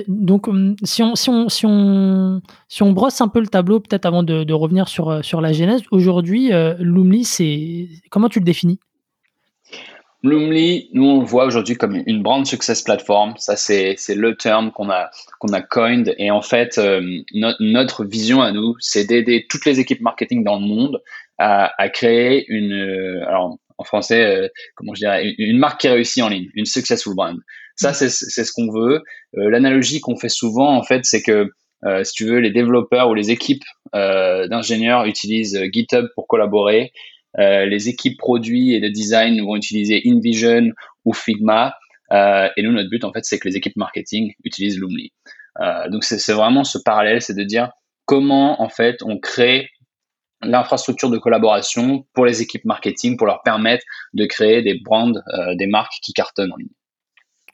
donc, 0.07 0.47
hum, 0.47 0.75
si 0.83 1.03
on, 1.03 1.15
si, 1.15 1.29
on, 1.29 1.49
si, 1.49 1.65
on, 1.65 2.41
si 2.67 2.83
on 2.83 2.91
brosse 2.91 3.21
un 3.21 3.27
peu 3.27 3.39
le 3.39 3.47
tableau, 3.47 3.79
peut-être 3.79 4.05
avant 4.05 4.23
de, 4.23 4.43
de, 4.43 4.53
revenir 4.53 4.87
sur, 4.87 5.09
euh, 5.09 5.21
sur 5.21 5.41
la 5.41 5.53
genèse, 5.53 5.81
aujourd'hui, 5.91 6.51
euh, 6.53 6.75
c'est 7.23 7.87
comment 8.09 8.29
tu 8.29 8.39
le 8.39 8.45
définis? 8.45 8.79
Loomly, 10.27 10.89
nous 10.93 11.05
on 11.05 11.19
le 11.21 11.25
voit 11.25 11.45
aujourd'hui 11.45 11.75
comme 11.75 12.01
une 12.05 12.23
brand 12.23 12.45
success 12.45 12.81
platform. 12.81 13.33
Ça 13.37 13.55
c'est 13.55 13.95
le 14.09 14.35
terme 14.35 14.71
qu'on 14.71 14.89
a 14.89 15.09
qu'on 15.39 15.53
a 15.53 15.61
coined 15.61 16.13
et 16.17 16.31
en 16.31 16.41
fait 16.41 16.77
euh, 16.77 17.01
notre 17.59 18.05
vision 18.05 18.41
à 18.41 18.51
nous, 18.51 18.75
c'est 18.79 19.05
d'aider 19.05 19.45
toutes 19.49 19.65
les 19.65 19.79
équipes 19.79 20.01
marketing 20.01 20.43
dans 20.43 20.59
le 20.59 20.65
monde 20.65 21.01
à, 21.37 21.71
à 21.81 21.89
créer 21.89 22.45
une 22.47 22.73
euh, 22.73 23.27
alors 23.27 23.57
en 23.77 23.83
français 23.83 24.49
comment 24.75 24.93
je 24.93 24.99
dirais 24.99 25.35
une, 25.37 25.57
marque 25.57 25.81
qui 25.81 25.87
réussit 25.89 26.23
en 26.23 26.29
ligne, 26.29 26.49
une 26.55 26.65
successful 26.65 27.13
brand. 27.15 27.37
Ça, 27.75 27.93
c'est 27.93 28.09
ce 28.09 28.51
qu'on 28.53 28.71
veut. 28.71 29.03
Euh, 29.37 29.49
l'analogie 29.49 29.99
qu'on 29.99 30.15
fait 30.15 30.29
souvent, 30.29 30.75
en 30.75 30.83
fait, 30.83 31.01
c'est 31.03 31.21
que 31.21 31.51
euh, 31.85 32.03
si 32.03 32.13
tu 32.13 32.25
veux, 32.25 32.39
les 32.39 32.51
développeurs 32.51 33.09
ou 33.09 33.13
les 33.13 33.31
équipes 33.31 33.63
euh, 33.93 34.47
d'ingénieurs 34.47 35.05
utilisent 35.05 35.61
GitHub 35.71 36.07
pour 36.15 36.27
collaborer. 36.27 36.91
Les 37.37 37.89
équipes 37.89 38.17
produits 38.17 38.73
et 38.73 38.79
de 38.79 38.87
design 38.87 39.41
vont 39.41 39.55
utiliser 39.55 40.01
InVision 40.05 40.71
ou 41.03 41.13
Figma. 41.13 41.75
et 42.11 42.61
nous, 42.63 42.71
notre 42.71 42.89
but, 42.89 43.03
en 43.03 43.11
fait, 43.11 43.25
c'est 43.25 43.39
que 43.39 43.47
les 43.47 43.57
équipes 43.57 43.75
marketing 43.75 44.33
utilisent 44.43 44.79
Loomly. 44.79 45.11
donc, 45.89 46.03
c'est 46.03 46.33
vraiment 46.33 46.63
ce 46.63 46.77
parallèle, 46.77 47.21
c'est 47.21 47.35
de 47.35 47.43
dire 47.43 47.71
comment, 48.05 48.61
en 48.61 48.69
fait, 48.69 49.01
on 49.03 49.19
crée 49.19 49.69
l'infrastructure 50.41 51.09
de 51.09 51.17
collaboration 51.17 52.05
pour 52.13 52.25
les 52.25 52.41
équipes 52.41 52.65
marketing 52.65 53.17
pour 53.17 53.27
leur 53.27 53.41
permettre 53.43 53.83
de 54.13 54.25
créer 54.25 54.61
des 54.61 54.79
brands, 54.79 55.11
des 55.55 55.67
marques 55.67 55.95
qui 56.01 56.13
cartonnent 56.13 56.53
en 56.53 56.57
ligne. 56.57 56.69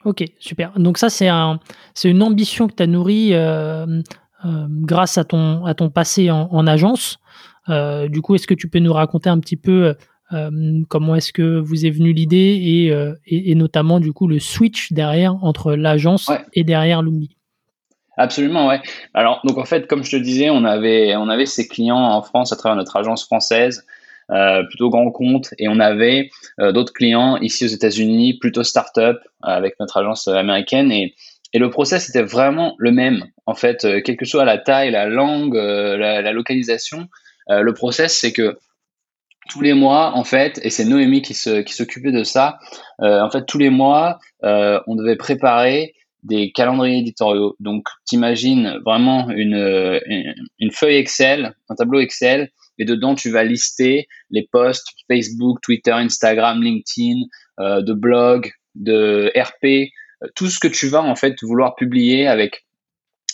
Ok, 0.04 0.24
super. 0.40 0.72
Donc 0.78 0.98
ça, 0.98 1.10
c'est 1.10 1.28
un, 1.28 1.60
une 2.04 2.24
ambition 2.24 2.68
que 2.68 2.74
tu 2.74 2.84
as 2.84 2.88
nourrie 2.88 3.34
euh, 3.34 3.86
euh, 4.46 4.66
grâce 4.70 5.18
à 5.18 5.24
ton, 5.24 5.66
à 5.66 5.76
ton 5.76 5.90
passé 5.90 6.32
en, 6.32 6.68
agence. 6.68 7.20
Euh, 7.72 8.08
du 8.08 8.22
coup, 8.22 8.36
est-ce 8.36 8.48
que 8.48 8.54
tu 8.54 8.70
peux 8.70 8.80
nous 8.80 8.94
raconter 8.94 9.30
un 9.30 9.40
petit 9.40 9.58
peu 9.58 9.96
comment 10.88 11.16
est-ce 11.16 11.34
que 11.34 11.60
vous 11.60 11.86
est 11.86 11.90
venue 11.90 12.14
l'idée 12.14 12.88
et, 13.28 13.52
et, 13.52 13.54
notamment 13.54 14.00
du 14.00 14.14
coup 14.14 14.30
le 14.30 14.40
switch 14.40 14.94
derrière 14.94 15.36
entre 15.44 15.74
l'agence 15.74 16.32
et 16.54 16.64
derrière 16.64 17.02
Lumni 17.02 17.36
Absolument, 18.16 18.70
ouais. 18.70 18.80
Alors, 19.14 19.42
donc 19.46 19.58
en 19.58 19.66
fait, 19.66 19.88
comme 19.88 20.06
je 20.06 20.12
te 20.12 20.16
disais, 20.16 20.50
on 20.50 20.64
avait, 20.64 21.18
on 21.18 21.28
avait 21.28 21.46
ces 21.46 21.68
clients 21.68 21.98
en 21.98 22.22
France 22.22 22.54
à 22.54 22.56
travers 22.56 22.78
notre 22.78 22.96
agence 22.96 23.26
française 23.26 23.86
euh, 24.32 24.64
plutôt 24.64 24.90
grand 24.90 25.12
compte, 25.12 25.54
et 25.58 25.68
on 25.68 25.80
avait 25.80 26.30
euh, 26.62 26.72
d'autres 26.72 26.94
clients 26.94 27.36
ici 27.38 27.66
aux 27.66 27.70
États-Unis, 27.70 28.38
plutôt 28.40 28.64
start-up, 28.64 29.20
avec 29.42 29.78
notre 29.80 29.98
agence 29.98 30.28
américaine. 30.30 30.90
Et, 30.90 31.16
et 31.52 31.60
le 31.60 31.70
process 31.70 32.08
était 32.08 32.22
vraiment 32.22 32.76
le 32.78 32.92
même. 32.92 33.26
En 33.46 33.56
fait, 33.56 33.84
euh, 33.84 34.00
quelle 34.02 34.16
que 34.16 34.26
soit 34.26 34.46
la 34.46 34.58
taille, 34.58 34.92
la 34.92 35.06
langue, 35.06 35.56
la, 35.56 36.22
la, 36.22 36.32
localisation, 36.32 37.10
le 37.50 37.74
process, 37.74 38.18
c'est 38.18 38.32
que 38.32 38.58
tous 39.50 39.62
les 39.62 39.74
mois, 39.74 40.16
en 40.16 40.24
fait, 40.24 40.60
et 40.64 40.70
c'est 40.70 40.86
Noémie 40.86 41.22
qui 41.22 41.34
s'occupait 41.34 42.12
de 42.12 42.24
ça, 42.24 42.60
en 43.00 43.30
fait, 43.30 43.46
tous 43.46 43.58
les 43.58 43.70
mois, 43.70 44.20
on 44.42 44.96
devait 44.96 45.18
préparer 45.18 45.94
des 46.24 46.52
calendriers 46.52 47.00
éditoriaux. 47.00 47.56
Donc, 47.60 47.88
t'imagines 48.06 48.80
vraiment 48.86 49.30
une, 49.30 50.00
feuille 50.72 50.98
Excel, 50.98 51.56
un 51.70 51.76
tableau 51.76 52.00
Excel 52.00 52.52
et 52.78 52.86
dedans 52.86 53.16
tu 53.16 53.30
vas 53.30 53.44
lister 53.44 54.08
les 54.30 54.48
posts 54.52 54.88
Facebook, 55.08 55.60
Twitter, 55.62 55.92
Instagram, 55.92 56.62
LinkedIn, 56.62 57.22
euh, 57.60 57.82
de 57.82 57.94
blogs, 57.94 58.52
de 58.76 59.32
RP, 59.36 59.92
tout 60.36 60.48
ce 60.48 60.60
que 60.60 60.68
tu 60.68 60.88
vas 60.88 61.02
en 61.02 61.16
fait 61.16 61.36
vouloir 61.44 61.76
publier 61.76 62.28
avec 62.28 62.66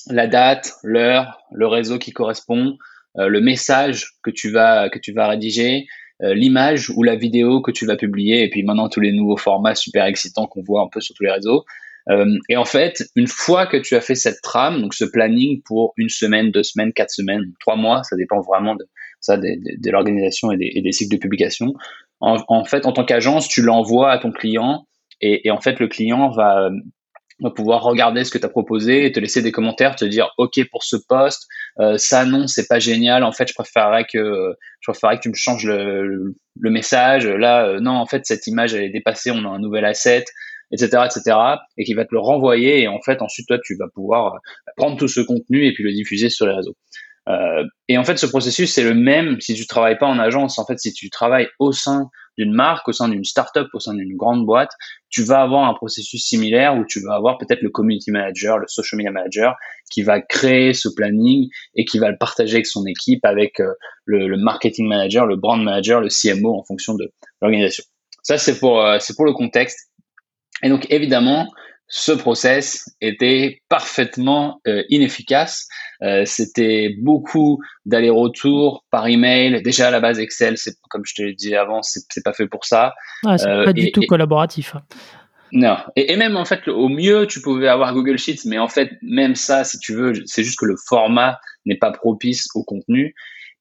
la 0.10 0.28
date, 0.28 0.74
l'heure, 0.84 1.40
le 1.52 1.68
réseau 1.68 2.00
qui 2.00 2.12
correspond, 2.12 2.78
le 3.18 3.42
message 3.42 4.12
que 4.24 4.30
tu 4.30 4.52
vas 4.52 4.90
que 4.90 5.00
tu 5.00 5.12
vas 5.12 5.28
rédiger, 5.28 5.88
l'image 6.22 6.90
ou 6.92 7.04
la 7.04 7.16
vidéo 7.16 7.62
que 7.62 7.72
tu 7.72 7.86
vas 7.86 7.96
publier, 7.96 8.44
et 8.44 8.50
puis 8.50 8.64
maintenant 8.64 8.90
tous 8.90 9.00
les 9.00 9.12
nouveaux 9.12 9.38
formats 9.38 9.76
super 9.76 10.06
excitants 10.06 10.48
qu'on 10.48 10.64
voit 10.64 10.82
un 10.82 10.90
peu 10.92 11.02
sur 11.02 11.16
tous 11.16 11.24
les 11.24 11.32
réseaux. 11.32 11.64
Euh, 12.10 12.38
et 12.50 12.56
en 12.56 12.66
fait, 12.66 13.04
une 13.16 13.28
fois 13.28 13.68
que 13.68 13.78
tu 13.78 13.96
as 13.96 14.02
fait 14.02 14.16
cette 14.16 14.42
trame, 14.42 14.82
donc 14.82 14.94
ce 14.94 15.06
planning 15.06 15.62
pour 15.66 15.94
une 15.98 16.10
semaine, 16.10 16.52
deux 16.52 16.64
semaines, 16.64 16.94
quatre 16.94 17.12
semaines, 17.12 17.44
trois 17.60 17.76
mois, 17.76 18.04
ça 18.04 18.16
dépend 18.16 18.40
vraiment 18.42 18.76
de 18.76 18.88
ça, 19.20 19.36
de, 19.36 19.92
l'organisation 19.92 20.52
et 20.52 20.58
des, 20.58 20.92
cycles 20.92 21.16
de 21.16 21.20
publication. 21.20 21.74
En, 22.20 22.38
en 22.48 22.64
fait, 22.64 22.86
en 22.86 22.94
tant 22.94 23.04
qu'agence, 23.04 23.48
tu 23.48 23.62
l'envoies 23.62 24.12
à 24.12 24.20
ton 24.20 24.32
client 24.32 24.88
et, 25.20 25.48
et, 25.48 25.52
en 25.52 25.60
fait, 25.60 25.80
le 25.80 25.88
client 25.88 26.30
va, 26.30 26.70
va 27.40 27.52
pouvoir 27.52 27.84
regarder 27.84 28.24
ce 28.24 28.32
que 28.32 28.38
tu 28.38 28.46
as 28.46 28.50
proposé 28.50 29.06
et 29.06 29.12
te 29.12 29.20
laisser 29.20 29.42
des 29.42 29.52
commentaires, 29.52 29.96
te 29.96 30.06
dire 30.06 30.30
OK 30.38 30.60
pour 30.72 30.84
ce 30.84 30.96
poste, 31.08 31.48
euh, 31.80 31.98
ça 31.98 32.26
non, 32.26 32.48
c'est 32.48 32.68
pas 32.68 32.80
génial. 32.80 33.24
En 33.24 33.32
fait, 33.32 33.48
je 33.48 33.54
préférerais 33.54 34.06
que 34.12 34.56
je 34.80 34.92
préférerais 34.92 35.18
que 35.18 35.24
tu 35.24 35.30
me 35.30 35.36
changes 35.36 35.66
le, 35.66 36.36
le, 36.60 36.70
message. 36.72 37.28
Là, 37.28 37.66
euh, 37.66 37.80
non, 37.80 37.92
en 37.92 38.06
fait, 38.06 38.26
cette 38.26 38.48
image 38.48 38.74
elle 38.74 38.84
est 38.84 38.90
dépassée, 38.90 39.32
on 39.32 39.46
a 39.46 39.50
un 39.50 39.60
nouvel 39.60 39.86
asset 39.86 40.26
etc., 40.72 41.04
etc., 41.06 41.38
et 41.78 41.84
qui 41.84 41.94
va 41.94 42.06
te 42.06 42.14
le 42.14 42.20
renvoyer. 42.20 42.82
Et 42.82 42.88
en 42.88 43.02
fait, 43.02 43.22
ensuite, 43.22 43.48
toi, 43.48 43.58
tu 43.64 43.76
vas 43.78 43.88
pouvoir 43.94 44.36
euh, 44.36 44.38
prendre 44.76 44.98
tout 44.98 45.08
ce 45.08 45.22
contenu 45.22 45.66
et 45.66 45.74
puis 45.74 45.84
le 45.84 45.94
diffuser 45.94 46.30
sur 46.30 46.46
les 46.46 46.54
réseaux. 46.54 46.76
Euh, 47.28 47.64
et 47.88 47.98
en 47.98 48.04
fait, 48.04 48.18
ce 48.18 48.26
processus, 48.26 48.74
c'est 48.74 48.84
le 48.84 48.94
même 48.94 49.40
si 49.42 49.54
tu 49.54 49.68
travailles 49.68 49.98
pas 49.98 50.08
en 50.08 50.20
agence. 50.20 50.60
En 50.60 50.66
fait, 50.66 50.80
si 50.80 50.94
tu 50.94 51.10
travailles 51.10 51.48
au 51.60 51.72
sein 51.72 52.10
d'une 52.38 52.54
marque, 52.54 52.88
au 52.88 52.94
sein 52.94 53.10
d'une 53.10 53.24
startup, 53.24 53.68
au 53.74 53.80
sein 53.80 53.94
d'une 53.94 54.16
grande 54.16 54.46
boîte, 54.46 54.72
tu 55.10 55.24
vas 55.24 55.42
avoir 55.42 55.68
un 55.68 55.74
processus 55.74 56.24
similaire 56.24 56.78
où 56.78 56.86
tu 56.86 57.02
vas 57.02 57.16
avoir 57.16 57.38
peut-être 57.38 57.62
le 57.62 57.70
community 57.70 58.12
manager, 58.12 58.60
le 58.60 58.68
social 58.68 58.98
media 58.98 59.12
manager, 59.12 59.56
qui 59.92 60.04
va 60.04 60.22
créer 60.22 60.74
ce 60.74 60.88
planning 60.90 61.50
et 61.76 61.86
qui 61.86 61.98
va 62.00 62.12
le 62.12 62.18
partager 62.18 62.56
avec 62.56 62.68
son 62.68 62.86
équipe, 62.86 63.26
avec 63.26 63.60
euh, 63.60 63.74
le, 64.06 64.28
le, 64.28 64.38
marketing 64.38 64.88
manager, 64.88 65.26
le 65.26 65.36
brand 65.36 65.62
manager, 65.62 66.00
le 66.00 66.10
CMO 66.10 66.58
en 66.58 66.64
fonction 66.64 66.94
de 66.94 67.12
l'organisation. 67.42 67.84
Ça, 68.22 68.38
c'est 68.38 68.60
pour, 68.60 68.82
euh, 68.82 68.98
c'est 69.00 69.16
pour 69.16 69.26
le 69.26 69.34
contexte. 69.34 69.90
Et 70.64 70.70
donc 70.70 70.88
évidemment, 70.90 71.48
ce 71.90 72.12
process 72.12 72.90
était 73.00 73.62
parfaitement 73.70 74.60
euh, 74.68 74.84
inefficace. 74.90 75.68
Euh, 76.02 76.24
c'était 76.26 76.96
beaucoup 77.00 77.60
d'aller-retour 77.86 78.86
par 78.92 79.08
email. 79.08 79.62
Déjà 79.64 79.88
à 79.88 79.92
la 79.92 80.00
base 80.00 80.20
Excel, 80.20 80.58
c'est 80.58 80.76
comme 80.90 81.06
je 81.06 81.16
te 81.16 81.22
l'ai 81.22 81.34
dit 81.34 81.56
avant, 81.56 81.82
c'est 81.82 82.24
pas 82.24 82.34
fait 82.34 82.48
pour 82.48 82.66
ça. 82.66 82.94
Ah, 83.26 83.38
c'est 83.38 83.48
euh, 83.48 83.66
pas 83.66 83.74
du 83.74 83.92
tout 83.92 84.02
collaboratif. 84.08 84.76
Hein. 84.76 84.84
Non. 85.54 85.78
Et, 85.96 86.12
et, 86.12 86.18
même 86.18 86.36
en 86.36 86.44
fait, 86.44 86.68
au 86.68 86.90
mieux, 86.90 87.26
tu 87.26 87.42
pouvais 87.42 87.70
avoir 87.70 87.94
Google 87.94 88.18
Sheets, 88.18 88.42
mais 88.46 88.60
en 88.60 88.68
fait, 88.68 88.92
même 89.02 89.36
ça, 89.36 89.64
si 89.64 89.80
tu 89.80 89.94
veux, 89.94 90.14
c'est 90.26 90.44
juste 90.44 90.60
que 90.60 90.66
le 90.66 90.76
format 90.90 91.40
n'est 91.66 91.78
pas 91.78 91.92
propice 91.92 92.50
au 92.54 92.64
contenu. 92.64 93.16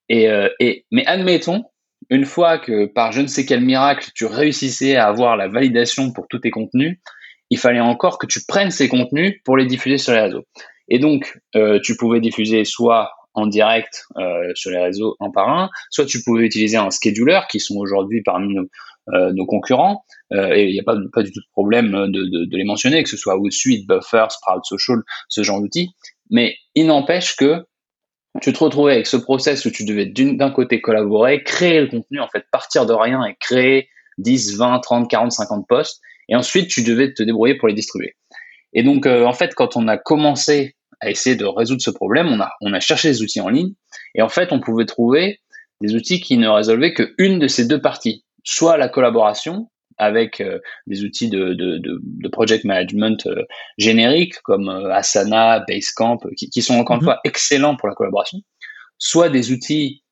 Et, 0.09 0.29
et 0.61 0.85
mais 0.93 1.05
admettons 1.07 1.65
une 2.11 2.25
fois 2.25 2.59
que 2.59 2.87
par 2.87 3.13
je 3.13 3.21
ne 3.21 3.27
sais 3.27 3.45
quel 3.45 3.61
miracle, 3.61 4.11
tu 4.15 4.27
réussissais 4.27 4.97
à 4.97 5.09
avoir 5.09 5.37
la 5.37 5.49
validation 5.49 6.13
pour 6.13 6.29
tous 6.29 6.39
tes 6.39 6.51
contenus, 6.51 6.99
il 7.51 7.59
fallait 7.59 7.81
encore 7.81 8.19
que 8.19 8.27
tu 8.27 8.41
prennes 8.47 8.71
ces 8.71 8.89
contenus 8.89 9.41
pour 9.45 9.57
les 9.57 9.67
diffuser 9.67 9.99
sur 9.99 10.13
les 10.13 10.21
réseaux. 10.21 10.45
Et 10.89 10.99
donc, 10.99 11.39
euh, 11.55 11.81
tu 11.83 11.97
pouvais 11.97 12.21
diffuser 12.21 12.65
soit 12.65 13.11
en 13.35 13.47
direct 13.47 14.07
euh, 14.17 14.51
sur 14.55 14.71
les 14.71 14.79
réseaux 14.79 15.17
un 15.21 15.31
par 15.31 15.49
un, 15.49 15.69
soit 15.91 16.07
tu 16.07 16.23
pouvais 16.23 16.45
utiliser 16.45 16.77
un 16.77 16.91
scheduler 16.91 17.41
qui 17.51 17.61
sont 17.61 17.77
aujourd'hui 17.77 18.23
parmi 18.23 18.55
nos, 18.55 18.67
euh, 19.13 19.47
concurrents, 19.47 20.05
et 20.33 20.65
il 20.65 20.73
n'y 20.73 20.81
a 20.81 20.83
pas, 20.83 20.97
du 20.97 21.31
tout 21.31 21.41
de 21.41 21.51
problème 21.53 21.93
de, 22.09 22.57
les 22.57 22.65
mentionner, 22.65 23.03
que 23.03 23.09
ce 23.09 23.17
soit 23.17 23.37
Outsuite, 23.37 23.87
Buffer, 23.87 24.27
Sprout 24.31 24.65
Social, 24.65 24.99
ce 25.29 25.43
genre 25.43 25.61
d'outils. 25.61 25.91
Mais 26.31 26.57
il 26.75 26.87
n'empêche 26.87 27.37
que 27.37 27.65
tu 28.43 28.53
te 28.53 28.59
retrouvais 28.59 28.93
avec 28.93 29.07
ce 29.07 29.17
process 29.17 29.65
où 29.65 29.71
tu 29.71 29.85
devais 29.85 30.07
d'un 30.07 30.51
côté 30.51 30.81
collaborer, 30.81 31.43
créer 31.43 31.81
le 31.81 31.87
contenu, 31.87 32.21
en 32.21 32.29
fait, 32.29 32.45
partir 32.51 32.87
de 32.87 32.93
rien 32.93 33.25
et 33.25 33.37
créer 33.39 33.89
10, 34.19 34.57
20, 34.57 34.81
30, 34.81 35.11
40, 35.11 35.33
50 35.33 35.67
posts, 35.69 36.01
et 36.29 36.37
ensuite 36.37 36.69
tu 36.69 36.83
devais 36.83 37.13
te 37.13 37.23
débrouiller 37.23 37.57
pour 37.57 37.69
les 37.69 37.75
distribuer. 37.75 38.17
Et 38.73 38.83
donc, 38.83 39.07
euh, 39.07 39.25
en 39.25 39.33
fait, 39.33 39.55
quand 39.55 39.77
on 39.77 39.89
a 39.89 39.97
commencé 39.97 40.75
à 41.01 41.11
essayer 41.11 41.37
de 41.37 41.45
résoudre 41.45 41.83
ce 41.83 41.91
problème, 41.91 42.29
on 42.29 42.41
a, 42.41 42.51
on 42.61 42.73
a 42.73 42.81
cherché 42.81 43.09
des 43.09 43.23
outils 43.23 43.41
en 43.41 43.49
ligne, 43.49 43.73
et 44.15 44.23
en 44.23 44.29
fait, 44.29 44.53
on 44.53 44.61
pouvait 44.61 44.87
trouver 44.87 45.41
des 45.81 45.95
outils 45.95 46.21
qui 46.21 46.39
ne 46.39 46.49
résolvaient 46.49 46.95
qu'une 46.95 47.39
de 47.39 47.49
ces 47.49 47.67
deux 47.67 47.81
parties, 47.81 48.25
soit 48.45 48.77
la 48.77 48.89
collaboration, 48.89 49.69
avec 49.99 50.41
euh, 50.41 50.59
des 50.87 51.05
outils 51.05 51.29
de, 51.31 51.55
de, 51.55 51.79
de, 51.79 52.01
de 52.03 52.29
project 52.29 52.65
management 52.65 53.27
euh, 53.27 53.45
génériques 53.79 54.41
comme 54.43 54.69
euh, 54.69 54.93
Asana, 54.93 55.65
Basecamp, 55.67 56.19
qui, 56.37 56.51
qui 56.51 56.63
sont 56.63 56.75
encore 56.75 56.97
une 56.97 57.03
mhm. 57.03 57.07
fois 57.07 57.21
excellents 57.25 57.77
pour 57.77 57.89
la 57.89 57.95
collaboration, 57.95 58.39
soit 58.99 59.29
des 59.29 59.53
outils 59.53 60.03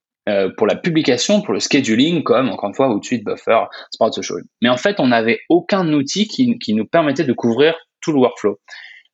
pour 0.56 0.66
la 0.66 0.76
publication, 0.76 1.42
pour 1.42 1.52
le 1.54 1.60
scheduling, 1.60 2.22
comme 2.22 2.48
encore 2.48 2.68
une 2.68 2.74
fois 2.74 2.88
Outsuite, 2.88 3.24
Buffer, 3.24 3.64
Sprout 3.90 4.14
Social. 4.14 4.42
Mais 4.62 4.68
en 4.68 4.76
fait, 4.76 4.98
on 4.98 5.08
n'avait 5.08 5.40
aucun 5.48 5.92
outil 5.92 6.26
qui, 6.28 6.58
qui, 6.58 6.74
nous 6.74 6.86
permettait 6.86 7.24
de 7.24 7.32
couvrir 7.32 7.74
tout 8.00 8.12
le 8.12 8.18
workflow. 8.18 8.58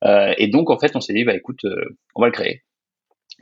et 0.04 0.48
donc, 0.48 0.70
en 0.70 0.78
fait, 0.78 0.94
on 0.94 1.00
s'est 1.00 1.12
dit, 1.12 1.24
bah 1.24 1.34
écoute, 1.34 1.64
on 2.14 2.20
va 2.20 2.28
le 2.28 2.32
créer. 2.32 2.62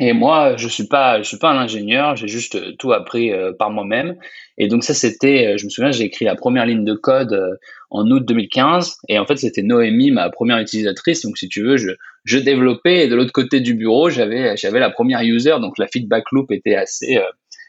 Et 0.01 0.13
moi, 0.13 0.57
je 0.57 0.69
suis 0.69 0.87
pas, 0.87 1.21
je 1.23 1.27
suis 1.27 1.39
pas 1.39 1.51
un 1.51 1.59
ingénieur, 1.59 2.15
j'ai 2.15 2.29
juste 2.29 2.55
euh, 2.55 2.73
tout 2.79 2.93
appris 2.93 3.33
euh, 3.33 3.53
par 3.53 3.71
moi-même. 3.71 4.15
Et 4.57 4.69
donc 4.69 4.85
ça, 4.85 4.95
c'était, 4.95 5.47
euh, 5.55 5.57
je 5.57 5.65
me 5.65 5.71
souviens, 5.71 5.91
j'ai 5.91 6.05
écrit 6.05 6.25
la 6.25 6.37
première 6.37 6.67
ligne 6.67 6.85
de 6.85 6.95
code 6.95 7.59
en 7.91 8.09
août 8.09 8.25
2015. 8.25 8.99
Et 9.09 9.19
en 9.19 9.27
fait, 9.27 9.37
c'était 9.39 9.63
Noémie, 9.63 10.13
ma 10.13 10.31
première 10.31 10.59
utilisatrice. 10.59 11.23
Donc 11.23 11.37
si 11.37 11.49
tu 11.49 11.65
veux, 11.65 11.77
je, 11.79 11.91
je 12.25 12.39
développais 12.39 13.05
et 13.05 13.09
de 13.09 13.17
l'autre 13.17 13.33
côté 13.33 13.61
du 13.61 13.75
bureau, 13.75 14.09
j'avais, 14.09 14.57
j'avais 14.57 14.79
la 14.79 14.91
première 14.91 15.23
user. 15.23 15.57
Donc 15.61 15.79
la 15.79 15.89
feedback 15.89 16.31
loop 16.31 16.53
était 16.53 16.77
assez, 16.77 17.19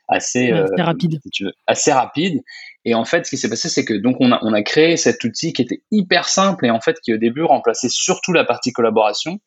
assez, 0.10 0.52
assez 0.52 0.82
rapide. 0.82 1.20
tu 1.32 1.46
veux, 1.46 1.54
assez 1.68 1.92
rapide. 1.92 2.42
Et 2.86 2.96
en 2.96 3.06
fait, 3.06 3.26
ce 3.26 3.30
qui 3.30 3.38
s'est 3.38 3.50
passé, 3.50 3.70
c'est 3.70 3.86
que 3.86 3.94
donc 3.94 4.18
on 4.20 4.32
a, 4.32 4.40
on 4.42 4.54
a 4.54 4.64
créé 4.64 4.98
cet 4.98 5.24
outil 5.24 5.54
qui 5.54 5.62
était 5.62 5.84
hyper 5.92 6.28
simple 6.28 6.66
et 6.66 6.72
en 6.72 6.80
fait 6.80 7.00
qui 7.02 7.14
au 7.14 7.18
début 7.18 7.44
remplaçait 7.44 7.90
surtout 7.90 8.34
la 8.34 8.46
partie 8.46 8.72
collaboration. 8.72 9.40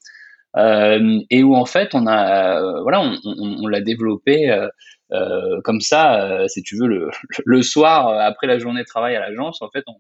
Euh, 0.57 1.19
et 1.31 1.43
où 1.43 1.55
en 1.55 1.65
fait 1.65 1.95
on 1.95 2.07
a 2.07 2.61
euh, 2.61 2.83
voilà 2.83 3.01
on, 3.01 3.17
on, 3.25 3.57
on 3.63 3.67
l'a 3.69 3.81
développé 3.81 4.51
euh, 4.51 4.69
euh 5.11 5.63
comme 5.65 5.81
ça 5.81 6.47
si 6.47 6.63
tu 6.63 6.77
veux 6.77 6.87
le, 6.87 7.11
le 7.47 7.63
soir 7.63 8.09
après 8.21 8.47
la 8.47 8.59
journée 8.59 8.83
de 8.83 8.87
travail 8.87 9.17
à 9.17 9.21
l'agence 9.21 9.63
en 9.63 9.71
fait 9.71 9.83
on, 9.87 9.97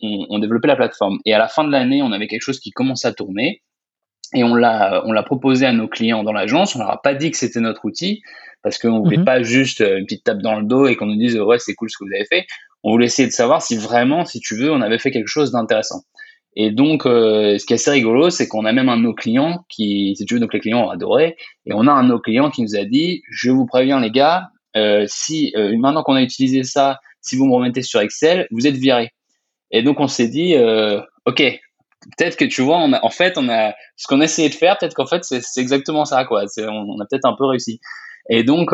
on, 0.00 0.26
on, 0.30 0.38
développait 0.38 0.68
la 0.68 0.76
plateforme 0.76 1.18
et 1.24 1.34
à 1.34 1.38
la 1.38 1.48
fin 1.48 1.64
de 1.64 1.72
l'année 1.72 2.02
on 2.02 2.12
avait 2.12 2.28
quelque 2.28 2.42
chose 2.42 2.60
qui 2.60 2.70
commençait 2.70 3.08
à 3.08 3.12
tourner 3.12 3.62
et 4.32 4.44
on 4.44 4.54
l'a 4.54 5.02
on 5.06 5.12
l'a 5.12 5.24
proposé 5.24 5.66
à 5.66 5.72
nos 5.72 5.88
clients 5.88 6.22
dans 6.22 6.32
l'agence 6.32 6.76
on 6.76 6.78
leur 6.78 6.90
a 6.90 7.02
pas 7.02 7.14
dit 7.14 7.32
que 7.32 7.36
c'était 7.36 7.58
notre 7.58 7.84
outil 7.84 8.22
parce 8.64 8.78
qu'on 8.78 9.00
voulait 9.00 9.18
mhm. 9.18 9.24
pas 9.24 9.42
juste 9.44 9.78
une 9.80 10.04
petite 10.04 10.24
tape 10.24 10.38
dans 10.38 10.58
le 10.58 10.66
dos 10.66 10.88
et 10.88 10.96
qu'on 10.96 11.06
nous 11.06 11.16
dise 11.16 11.38
ouais 11.38 11.60
c'est 11.60 11.74
cool 11.74 11.88
ce 11.88 11.96
que 11.96 12.04
vous 12.04 12.14
avez 12.14 12.24
fait 12.24 12.46
on 12.82 12.90
voulait 12.90 13.06
essayer 13.06 13.28
de 13.28 13.32
savoir 13.32 13.62
si 13.62 13.76
vraiment 13.76 14.24
si 14.24 14.40
tu 14.40 14.56
veux 14.56 14.72
on 14.72 14.80
avait 14.80 14.98
fait 14.98 15.12
quelque 15.12 15.28
chose 15.28 15.52
d'intéressant 15.52 16.02
et 16.56 16.70
donc, 16.70 17.06
euh, 17.06 17.58
ce 17.58 17.66
qui 17.66 17.72
est 17.72 17.76
assez 17.76 17.90
rigolo, 17.90 18.30
c'est 18.30 18.46
qu'on 18.46 18.64
a 18.64 18.72
même 18.72 18.88
un 18.88 18.96
de 18.96 19.02
nos 19.02 19.14
clients 19.14 19.64
qui, 19.68 20.14
si 20.16 20.24
tu 20.24 20.34
veux, 20.34 20.40
donc 20.40 20.54
les 20.54 20.60
clients 20.60 20.86
ont 20.86 20.90
adoré, 20.90 21.36
et 21.66 21.72
on 21.74 21.86
a 21.86 21.92
un 21.92 22.04
de 22.04 22.08
nos 22.08 22.20
clients 22.20 22.50
qui 22.50 22.62
nous 22.62 22.76
a 22.76 22.84
dit, 22.84 23.22
je 23.28 23.50
vous 23.50 23.66
préviens 23.66 24.00
les 24.00 24.10
gars, 24.10 24.50
euh, 24.76 25.04
si 25.08 25.52
euh, 25.56 25.76
maintenant 25.78 26.02
qu'on 26.02 26.14
a 26.14 26.22
utilisé 26.22 26.62
ça, 26.62 27.00
si 27.20 27.36
vous 27.36 27.46
me 27.46 27.54
remettez 27.54 27.82
sur 27.82 28.00
Excel, 28.00 28.46
vous 28.50 28.66
êtes 28.66 28.76
viré. 28.76 29.10
Et 29.70 29.82
donc 29.82 29.98
on 29.98 30.06
s'est 30.06 30.28
dit, 30.28 30.54
euh, 30.54 31.00
ok, 31.26 31.38
peut-être 31.38 32.36
que 32.36 32.44
tu 32.44 32.62
vois, 32.62 32.78
on 32.78 32.92
a, 32.92 33.04
en 33.04 33.10
fait, 33.10 33.36
on 33.36 33.48
a 33.48 33.74
ce 33.96 34.06
qu'on 34.06 34.20
a 34.20 34.24
essayé 34.24 34.48
de 34.48 34.54
faire, 34.54 34.78
peut-être 34.78 34.94
qu'en 34.94 35.06
fait 35.06 35.24
c'est 35.24 35.60
exactement 35.60 36.04
ça, 36.04 36.24
quoi. 36.24 36.44
On, 36.58 36.62
on, 36.62 37.00
a 37.00 37.06
peut-être 37.10 37.24
un 37.24 37.34
peu 37.36 37.46
réussi. 37.46 37.80
Et 38.30 38.42
donc 38.44 38.72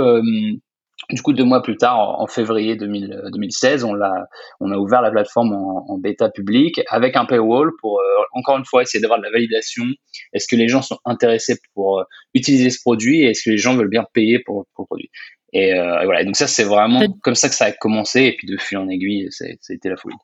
du 1.09 1.23
coup, 1.23 1.33
deux 1.33 1.45
mois 1.45 1.63
plus 1.63 1.77
tard, 1.77 2.21
en, 2.21 2.27
février 2.27 2.77
2016, 2.77 3.85
on, 3.85 3.95
a, 4.01 4.27
on 4.61 4.71
a 4.71 4.77
ouvert 4.77 5.03
la 5.03 5.11
plateforme 5.11 5.53
en, 5.53 5.99
bêta 5.99 6.31
publique 6.31 6.81
avec 6.89 7.17
un 7.17 7.25
paywall 7.25 7.71
pour, 7.81 8.01
euh, 8.01 8.23
encore 8.33 8.59
une 8.59 8.65
fois, 8.65 8.83
essayer 8.83 9.01
d'avoir 9.01 9.19
de 9.19 9.25
la 9.25 9.31
validation. 9.31 9.85
Est-ce 10.33 10.47
que 10.47 10.57
les 10.57 10.69
gens 10.69 10.83
sont 10.83 10.99
intéressés 11.05 11.59
pour 11.75 12.01
euh, 12.01 12.05
utiliser 12.35 12.71
ce 12.71 12.81
produit 12.81 13.23
et 13.23 13.31
est-ce 13.31 13.45
que 13.45 13.51
les 13.51 13.59
gens 13.59 13.77
veulent 13.77 13.89
bien 13.89 14.05
payer 14.13 14.39
pour, 14.41 14.67
pour 14.75 14.85
le 14.85 14.87
produit? 14.87 15.11
Et, 15.53 15.75
euh, 15.75 16.05
voilà. 16.05 16.25
donc 16.25 16.37
ça, 16.37 16.47
c'est 16.47 16.65
vraiment 16.65 17.03
comme 17.23 17.35
ça 17.35 17.49
que 17.49 17.55
ça 17.55 17.67
a 17.67 17.73
commencé. 17.73 18.23
Et 18.23 18.37
puis 18.37 18.47
de 18.47 18.57
fil 18.57 18.79
en 18.79 18.89
aiguille, 18.89 19.29
ça 19.31 19.47
a 19.47 19.73
été 19.73 19.89
la 19.89 19.97
folie. 19.97 20.17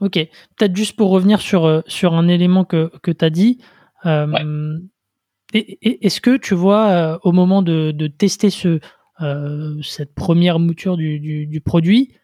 Ok. 0.00 0.14
Peut-être 0.56 0.74
juste 0.74 0.96
pour 0.96 1.10
revenir 1.10 1.40
sur, 1.40 1.82
sur 1.86 2.14
un 2.14 2.26
élément 2.28 2.64
que, 2.64 2.90
que 3.02 3.10
tu 3.10 3.24
as 3.24 3.30
dit. 3.30 3.60
Est-ce 5.54 6.20
que 6.20 6.36
tu 6.36 6.54
vois, 6.54 7.18
au 7.22 7.32
moment 7.32 7.62
de, 7.62 8.06
tester 8.06 8.50
euh, 9.20 9.80
cette 9.82 10.14
première 10.14 10.60
mouture 10.60 10.96
du, 10.96 11.18
du, 11.18 11.46
du 11.46 11.60
produit, 11.60 12.14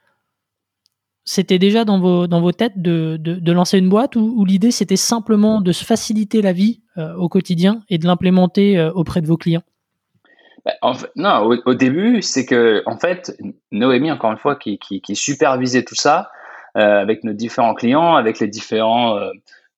c'était 1.24 1.58
déjà 1.58 1.84
dans 1.84 1.98
vos, 1.98 2.26
dans 2.28 2.40
vos 2.40 2.52
têtes 2.52 2.80
de, 2.80 3.16
de, 3.18 3.52
lancer 3.52 3.78
une 3.78 3.88
boîte 3.88 4.14
ou, 4.14 4.44
l'idée 4.44 4.70
c'était 4.70 4.96
simplement 4.96 5.60
de 5.60 5.72
se 5.72 5.84
faciliter 5.84 6.42
la 6.42 6.52
vie 6.52 6.82
euh, 6.98 7.14
au 7.16 7.28
quotidien 7.28 7.82
et 7.88 7.98
de 7.98 8.06
l'implémenter 8.06 8.78
euh, 8.78 8.92
auprès 8.92 9.22
de 9.22 9.26
vos 9.26 9.36
clients? 9.36 9.62
Bah, 10.64 10.72
Non, 11.16 11.50
au, 11.66 11.74
début, 11.74 12.22
c'est 12.22 12.46
que 12.46 12.82
en 12.86 12.98
fait, 12.98 13.36
Noémie, 13.72 14.12
encore 14.12 14.30
une 14.30 14.38
fois, 14.38 14.54
qui, 14.54 14.78
qui 14.78 15.16
supervisait 15.16 15.84
tout 15.84 15.96
ça, 15.96 16.30
avec 16.74 17.22
nos 17.22 17.32
différents 17.32 17.74
clients, 17.74 18.16
avec 18.16 18.40
les 18.40 18.48
différents 18.48 19.16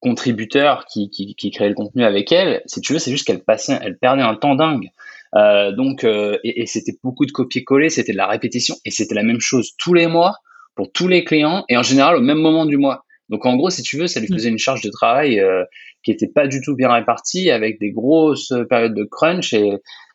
contributeurs 0.07 0.87
qui, 0.87 1.11
qui, 1.11 1.35
qui 1.35 1.51
créaient 1.51 1.69
le 1.69 1.75
contenu 1.75 2.05
avec 2.05 2.31
elle. 2.31 2.63
Si 2.67 2.81
tu 2.81 2.93
veux, 2.93 3.01
c'est 3.01 3.11
juste 3.11 3.27
qu'elle 3.27 3.43
passait, 3.43 3.77
elle 3.83 3.99
perdait 3.99 4.23
un 4.23 4.37
temps 4.37 4.55
dingue. 4.55 4.89
Euh, 5.35 5.73
donc, 5.73 6.05
euh, 6.05 6.39
et, 6.45 6.63
et 6.63 6.67
c'était 6.67 6.97
beaucoup 7.03 7.27
de 7.27 7.33
copier-coller, 7.33 7.91
c'était 7.91 8.13
de 8.13 8.17
la 8.17 8.29
répétition, 8.29 8.77
et 8.85 8.93
c'était 8.93 9.17
la 9.17 9.25
même 9.25 9.41
chose 9.41 9.73
tous 9.79 9.95
les 9.95 10.07
mois 10.07 10.37
pour 10.77 10.93
tous 10.93 11.09
les 11.09 11.25
clients, 11.25 11.65
et 11.69 11.77
en 11.77 11.83
général 11.83 12.15
au 12.15 12.21
même 12.21 12.39
moment 12.39 12.67
du 12.67 12.77
mois. 12.77 13.05
Donc 13.31 13.47
en 13.47 13.57
gros, 13.57 13.69
si 13.69 13.83
tu 13.83 13.99
veux, 13.99 14.07
ça 14.07 14.21
lui 14.21 14.29
mm. 14.31 14.35
faisait 14.35 14.49
une 14.49 14.59
charge 14.59 14.83
de 14.83 14.91
travail 14.91 15.41
euh, 15.41 15.65
qui 16.05 16.13
était 16.13 16.29
pas 16.29 16.47
du 16.47 16.61
tout 16.61 16.77
bien 16.77 16.93
répartie, 16.93 17.51
avec 17.51 17.81
des 17.81 17.91
grosses 17.91 18.53
périodes 18.71 18.95
de 18.95 19.03
crunch 19.03 19.53
et, 19.55 19.73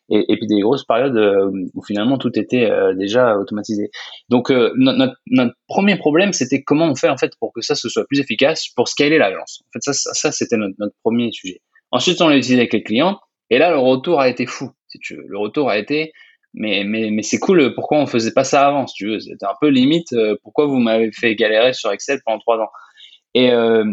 et, 0.08 0.36
puis 0.36 0.46
des 0.46 0.60
grosses 0.60 0.84
périodes 0.84 1.16
euh, 1.16 1.50
où 1.74 1.82
finalement 1.82 2.18
tout 2.18 2.38
était 2.38 2.70
euh, 2.70 2.94
déjà 2.94 3.36
automatisé. 3.38 3.90
Donc 4.28 4.50
notre, 4.50 5.14
notre, 5.26 5.54
premier 5.68 5.96
problème, 5.96 6.32
c'était 6.32 6.62
comment 6.62 6.86
on 6.86 6.94
fait 6.94 7.08
en 7.08 7.16
fait 7.16 7.32
pour 7.38 7.52
que 7.52 7.60
ça 7.60 7.74
se 7.74 7.88
soit 7.88 8.04
plus 8.06 8.20
efficace 8.20 8.68
pour 8.76 8.88
scaler 8.88 9.18
l'agence. 9.18 9.62
En 9.62 9.70
fait, 9.72 9.92
ça, 9.92 9.92
ça, 9.92 10.32
c'était 10.32 10.56
notre, 10.56 10.94
premier 11.02 11.30
sujet. 11.32 11.60
Ensuite, 11.90 12.20
on 12.20 12.28
l'a 12.28 12.36
utilisé 12.36 12.60
avec 12.60 12.72
les 12.72 12.82
clients, 12.82 13.20
et 13.50 13.58
là, 13.58 13.70
le 13.70 13.78
retour 13.78 14.20
a 14.20 14.28
été 14.28 14.46
fou. 14.46 14.70
Le 15.10 15.38
retour 15.38 15.70
a 15.70 15.78
été, 15.78 16.12
mais, 16.54 16.84
mais, 16.84 17.10
mais 17.10 17.22
c'est 17.22 17.38
cool, 17.38 17.74
pourquoi 17.74 17.98
on 17.98 18.06
faisait 18.06 18.32
pas 18.32 18.44
ça 18.44 18.66
avant, 18.66 18.84
tu 18.84 19.08
veux. 19.08 19.20
C'était 19.20 19.46
un 19.46 19.54
peu 19.60 19.68
limite, 19.68 20.12
euh, 20.12 20.36
pourquoi 20.42 20.66
vous 20.66 20.78
m'avez 20.78 21.10
fait 21.12 21.34
galérer 21.34 21.72
sur 21.72 21.90
Excel 21.92 22.20
pendant 22.24 22.38
trois 22.38 22.58
ans. 22.58 22.70
Et, 23.34 23.50
euh, 23.50 23.84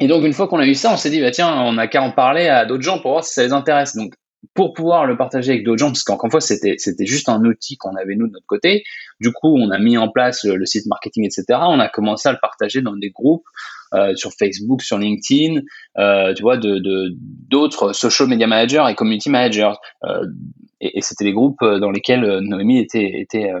et 0.00 0.08
donc, 0.08 0.24
une 0.24 0.32
fois 0.32 0.48
qu'on 0.48 0.58
a 0.58 0.66
eu 0.66 0.74
ça, 0.74 0.92
on 0.92 0.96
s'est 0.96 1.10
dit, 1.10 1.20
bah, 1.20 1.30
tiens, 1.30 1.60
on 1.62 1.74
n'a 1.74 1.86
qu'à 1.86 2.02
en 2.02 2.10
parler 2.10 2.48
à 2.48 2.66
d'autres 2.66 2.82
gens 2.82 2.98
pour 2.98 3.12
voir 3.12 3.24
si 3.24 3.32
ça 3.32 3.42
les 3.42 3.52
intéresse. 3.52 3.94
Donc, 3.96 4.14
pour 4.54 4.72
pouvoir 4.72 5.06
le 5.06 5.16
partager 5.16 5.52
avec 5.52 5.64
d'autres 5.64 5.78
gens, 5.78 5.88
parce 5.88 6.02
qu'encore 6.02 6.26
une 6.26 6.30
fois, 6.30 6.40
c'était, 6.40 6.76
juste 7.00 7.28
un 7.28 7.44
outil 7.44 7.76
qu'on 7.76 7.94
avait 7.94 8.14
nous 8.16 8.26
de 8.26 8.32
notre 8.32 8.46
côté. 8.46 8.84
Du 9.20 9.32
coup, 9.32 9.56
on 9.56 9.70
a 9.70 9.78
mis 9.78 9.98
en 9.98 10.08
place 10.08 10.44
le, 10.44 10.64
site 10.66 10.86
marketing, 10.86 11.24
etc. 11.24 11.44
On 11.62 11.78
a 11.80 11.88
commencé 11.88 12.28
à 12.28 12.32
le 12.32 12.38
partager 12.40 12.82
dans 12.82 12.96
des 12.96 13.10
groupes 13.10 13.46
euh, 13.94 14.14
sur 14.14 14.32
Facebook, 14.32 14.82
sur 14.82 14.98
LinkedIn, 14.98 15.60
euh, 15.98 16.34
tu 16.34 16.42
vois, 16.42 16.56
de, 16.56 16.80
d'autres 17.48 17.92
social 17.92 18.28
media 18.28 18.46
managers 18.46 18.84
et 18.88 18.94
community 18.94 19.30
managers. 19.30 19.74
Euh, 20.04 20.24
et, 20.80 21.00
c'était 21.02 21.24
des 21.24 21.32
groupes 21.32 21.62
dans 21.62 21.90
lesquels 21.90 22.38
Noémie 22.40 22.78
était, 22.78 23.52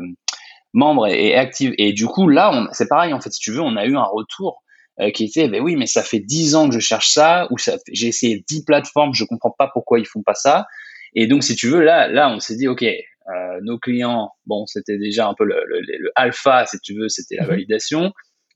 membre 0.72 1.06
et, 1.08 1.28
et, 1.28 1.36
active. 1.36 1.74
Et 1.78 1.92
du 1.92 2.06
coup, 2.06 2.28
là, 2.28 2.68
c'est 2.72 2.88
pareil, 2.88 3.12
en 3.12 3.20
fait, 3.20 3.32
si 3.32 3.40
tu 3.40 3.52
veux, 3.52 3.60
on 3.60 3.76
a 3.76 3.86
eu 3.86 3.96
un 3.96 4.04
retour 4.04 4.62
euh, 5.00 5.10
qui 5.10 5.24
était 5.24 5.48
ben 5.48 5.60
oui 5.62 5.76
mais 5.76 5.86
ça 5.86 6.02
fait 6.02 6.20
dix 6.20 6.54
ans 6.54 6.68
que 6.68 6.74
je 6.74 6.80
cherche 6.80 7.10
ça 7.10 7.46
ou 7.50 7.58
ça 7.58 7.76
j'ai 7.92 8.08
essayé 8.08 8.44
dix 8.48 8.64
plateformes 8.64 9.12
je 9.14 9.24
comprends 9.24 9.54
pas 9.56 9.68
pourquoi 9.72 9.98
ils 9.98 10.06
font 10.06 10.22
pas 10.22 10.34
ça 10.34 10.66
et 11.14 11.26
donc 11.26 11.44
si 11.44 11.54
tu 11.54 11.68
veux 11.68 11.82
là 11.82 12.08
là 12.08 12.30
on 12.30 12.40
s'est 12.40 12.56
dit 12.56 12.68
ok 12.68 12.82
euh, 12.82 13.60
nos 13.62 13.78
clients 13.78 14.30
bon 14.46 14.66
c'était 14.66 14.98
déjà 14.98 15.28
un 15.28 15.34
peu 15.34 15.44
le, 15.44 15.62
le, 15.66 15.80
le, 15.80 16.12
alpha 16.14 16.64
si 16.66 16.78
tu 16.80 16.94
veux 16.94 17.08
c'était 17.08 17.36
la 17.36 17.42
mhm. 17.42 17.50
validation 17.50 18.12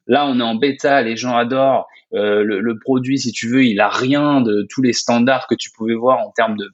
là 0.06 0.26
on 0.26 0.40
est 0.40 0.42
en 0.42 0.54
bêta 0.54 1.02
les 1.02 1.16
gens 1.16 1.36
adorent 1.36 1.86
euh, 2.14 2.42
le, 2.42 2.60
le, 2.60 2.78
produit 2.78 3.18
si 3.18 3.32
tu 3.32 3.48
veux 3.48 3.64
il 3.64 3.80
a 3.80 3.88
rien 3.88 4.40
de 4.40 4.66
tous 4.70 4.82
les 4.82 4.92
standards 4.92 5.46
que 5.46 5.54
tu 5.54 5.70
pouvais 5.70 5.94
voir 5.94 6.26
en 6.26 6.30
termes 6.30 6.56
de 6.56 6.70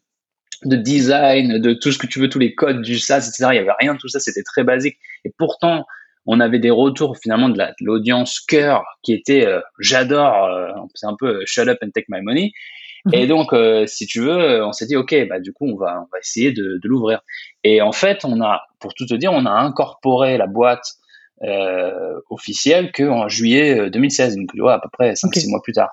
de 0.65 0.77
design, 0.77 1.59
de 1.59 1.75
tout 1.75 1.93
ce 1.93 1.99
que 1.99 2.07
tu 2.07 2.19
veux, 2.19 2.29
tous 2.29 2.39
les 2.39 2.55
codes 2.55 2.81
du 2.81 2.99
SaaS, 2.99 3.29
etc. 3.29 3.49
Il 3.53 3.57
y 3.57 3.59
avait 3.59 3.73
rien 3.79 3.95
de 3.95 3.99
tout 3.99 4.09
ça, 4.09 4.21
c'était 4.21 4.43
très 4.43 4.65
basique. 4.65 4.97
Et 5.25 5.33
pourtant, 5.37 5.85
on 6.27 6.41
avait 6.41 6.59
des 6.59 6.71
retours 6.71 7.17
finalement 7.17 7.49
de 7.49 7.59
l'audience 7.81 8.41
cœur 8.41 8.85
qui 9.03 9.13
était 9.13 9.47
euh, 9.47 9.61
j'adore, 9.79 10.45
euh, 10.45 10.73
c'est 10.95 11.07
un 11.07 11.17
peu 11.19 11.37
euh, 11.37 11.43
shut 11.47 11.69
up 11.69 11.79
and 11.83 11.91
take 11.95 12.07
my 12.09 12.21
money. 12.21 12.53
Mhm. 13.05 13.15
Et 13.15 13.27
donc, 13.29 13.55
si 13.87 14.07
tu 14.07 14.21
veux, 14.21 14.65
on 14.65 14.73
s'est 14.73 14.87
dit 14.87 14.97
ok, 14.97 15.15
bah 15.29 15.39
du 15.39 15.53
coup 15.53 15.67
on 15.67 15.77
va 15.77 16.01
on 16.01 16.09
va 16.13 16.19
essayer 16.19 16.53
de, 16.53 16.81
de 16.83 16.89
l'ouvrir. 16.89 17.21
Et 17.63 17.81
en 17.81 17.93
fait, 17.93 18.25
on 18.25 18.43
a, 18.43 18.63
pour 18.81 18.95
tout 18.95 19.07
te 19.07 19.15
dire, 19.15 19.33
on 19.33 19.47
a 19.47 19.51
incorporé 19.51 20.37
la 20.37 20.47
boîte 20.49 20.85
officielle 22.31 22.91
que 22.93 23.05
en 23.05 23.29
juillet 23.29 23.91
2016, 23.91 24.37
donc 24.37 24.51
tu 24.53 24.61
vois 24.61 24.75
à 24.75 24.81
peu 24.81 24.89
près 24.93 25.13
5-6 25.13 25.51
mois 25.51 25.61
plus 25.63 25.75
tard. 25.75 25.91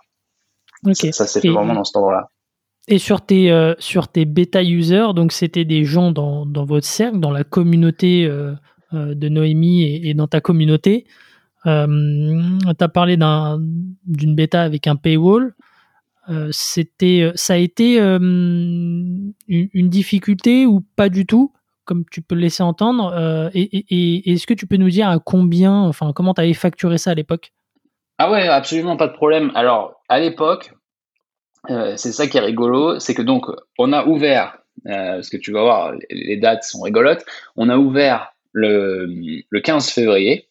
Okay. 0.86 1.12
Ça, 1.12 1.28
s'est 1.28 1.42
fait 1.42 1.50
vraiment 1.50 1.76
dans 1.76 1.84
ce 1.84 1.94
temps-là. 1.94 2.30
Et 2.88 2.98
sur 2.98 3.22
tes 3.22 3.74
sur 3.78 4.08
tes 4.08 4.26
bêta 4.26 4.64
users, 4.64 5.14
donc 5.14 5.34
c'était 5.34 5.66
des 5.66 5.84
gens 5.84 6.12
dans, 6.12 6.48
dans 6.48 6.66
votre 6.66 6.88
cercle, 6.88 7.20
dans 7.20 7.32
la 7.32 7.44
communauté 7.44 8.26
euh, 8.26 8.54
de 8.94 9.30
Noémie 9.30 9.84
et, 9.84 10.14
dans 10.14 10.28
ta 10.28 10.42
communauté. 10.42 11.06
Euh, 11.66 11.88
tu 12.78 12.84
as 12.84 12.90
parlé 12.90 13.18
d'une 13.18 14.36
bêta 14.36 14.62
avec 14.62 14.88
un 14.88 14.96
paywall. 14.96 15.54
Euh, 16.30 16.50
c'était, 16.52 17.32
ça 17.36 17.54
a 17.54 17.58
été 17.58 18.00
une, 18.00 19.34
difficulté 19.74 20.66
ou 20.66 20.82
pas 20.96 21.10
du 21.10 21.26
tout, 21.26 21.52
comme 21.86 22.06
tu 22.12 22.22
peux 22.22 22.36
le 22.36 22.42
laisser 22.42 22.64
entendre. 22.64 23.14
et, 23.54 24.32
est-ce 24.32 24.48
que 24.48 24.54
tu 24.54 24.68
peux 24.68 24.78
nous 24.78 24.90
dire 24.90 25.08
à 25.10 25.20
combien, 25.20 25.74
enfin, 25.74 26.12
comment 26.14 26.34
tu 26.34 26.42
avais 26.42 26.54
facturé 26.54 26.98
ça 26.98 27.12
à 27.12 27.16
l'époque? 27.16 27.52
Ah 28.20 28.32
ouais, 28.32 28.48
absolument 28.48 28.96
pas 28.96 29.08
de 29.08 29.14
problème. 29.14 29.52
Alors, 29.56 30.02
à 30.08 30.20
l'époque, 30.20 30.74
c'est 31.68 32.12
ça 32.12 32.28
qui 32.28 32.38
est 32.38 32.42
rigolo, 32.42 33.00
c'est 33.00 33.14
que 33.14 33.22
donc, 33.22 33.46
on 33.78 33.94
a 33.94 34.06
ouvert, 34.06 34.58
parce 34.86 35.30
que 35.30 35.38
tu 35.38 35.52
vas 35.52 35.62
voir, 35.62 35.94
les 36.10 36.38
dates 36.38 36.64
sont 36.64 36.82
rigolotes, 36.82 37.26
on 37.56 37.70
a 37.70 37.78
ouvert 37.78 38.33
le, 38.54 39.08
le 39.50 39.60
15 39.60 39.90
février. 39.90 40.48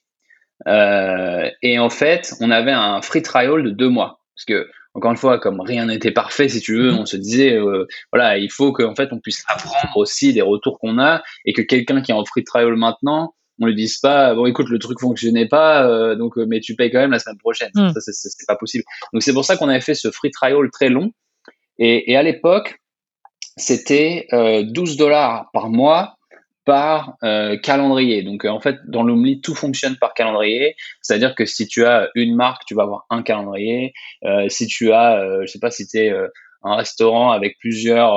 Euh, 0.68 1.48
et 1.62 1.78
en 1.78 1.90
fait, 1.90 2.34
on 2.40 2.50
avait 2.50 2.72
un 2.72 3.00
free 3.02 3.22
trial 3.22 3.62
de 3.62 3.70
deux 3.70 3.88
mois. 3.88 4.20
Parce 4.34 4.44
que, 4.44 4.68
encore 4.94 5.10
une 5.10 5.16
fois, 5.16 5.38
comme 5.38 5.60
rien 5.60 5.86
n'était 5.86 6.10
parfait, 6.10 6.48
si 6.48 6.60
tu 6.60 6.76
veux, 6.76 6.92
mhm. 6.92 6.98
on 6.98 7.06
se 7.06 7.16
disait, 7.16 7.56
euh, 7.56 7.86
voilà, 8.12 8.36
il 8.38 8.50
faut 8.50 8.72
qu'en 8.72 8.94
fait, 8.94 9.08
on 9.12 9.18
puisse 9.18 9.44
apprendre 9.48 9.96
aussi 9.96 10.32
des 10.32 10.42
retours 10.42 10.78
qu'on 10.78 10.98
a 10.98 11.22
et 11.44 11.52
que 11.52 11.62
quelqu'un 11.62 12.02
qui 12.02 12.12
est 12.12 12.14
en 12.14 12.24
free 12.24 12.44
trial 12.44 12.74
maintenant, 12.76 13.34
on 13.60 13.66
lui 13.66 13.74
dise 13.74 13.98
pas, 13.98 14.34
bon, 14.34 14.46
écoute, 14.46 14.68
le 14.68 14.78
truc 14.78 14.98
fonctionnait 14.98 15.46
pas, 15.46 15.86
euh, 15.86 16.16
donc, 16.16 16.36
mais 16.36 16.60
tu 16.60 16.74
payes 16.74 16.90
quand 16.90 16.98
même 16.98 17.12
la 17.12 17.18
semaine 17.18 17.38
prochaine. 17.38 17.70
Mhm. 17.74 17.92
Ça, 17.92 18.00
c'est 18.00 18.46
pas 18.46 18.56
possible. 18.56 18.84
Donc, 19.12 19.22
c'est 19.22 19.32
pour 19.34 19.44
ça 19.44 19.56
qu'on 19.56 19.68
avait 19.68 19.80
fait 19.80 19.94
ce 19.94 20.10
free 20.10 20.30
trial 20.30 20.70
très 20.72 20.88
long. 20.88 21.12
Et, 21.78 22.12
et 22.12 22.16
à 22.16 22.22
l'époque, 22.22 22.78
c'était 23.56 24.26
12 24.32 24.96
dollars 24.96 25.50
par 25.52 25.68
mois 25.68 26.16
par 26.64 27.16
euh, 27.24 27.56
calendrier. 27.56 28.22
Donc 28.22 28.44
euh, 28.44 28.48
en 28.48 28.60
fait, 28.60 28.78
dans 28.86 29.02
l'Omni, 29.02 29.40
tout 29.40 29.54
fonctionne 29.54 29.96
par 29.96 30.14
calendrier. 30.14 30.76
C'est-à-dire 31.00 31.34
que 31.34 31.44
si 31.44 31.66
tu 31.66 31.84
as 31.84 32.08
une 32.14 32.34
marque, 32.34 32.64
tu 32.66 32.74
vas 32.74 32.84
avoir 32.84 33.06
un 33.10 33.22
calendrier. 33.22 33.92
Euh, 34.24 34.48
si 34.48 34.66
tu 34.66 34.92
as, 34.92 35.18
euh, 35.18 35.42
je 35.42 35.52
sais 35.52 35.58
pas, 35.58 35.70
si 35.70 35.86
tu 35.86 35.98
es 35.98 36.12
un 36.64 36.76
restaurant 36.76 37.32
avec 37.32 37.58
plusieurs, 37.58 38.16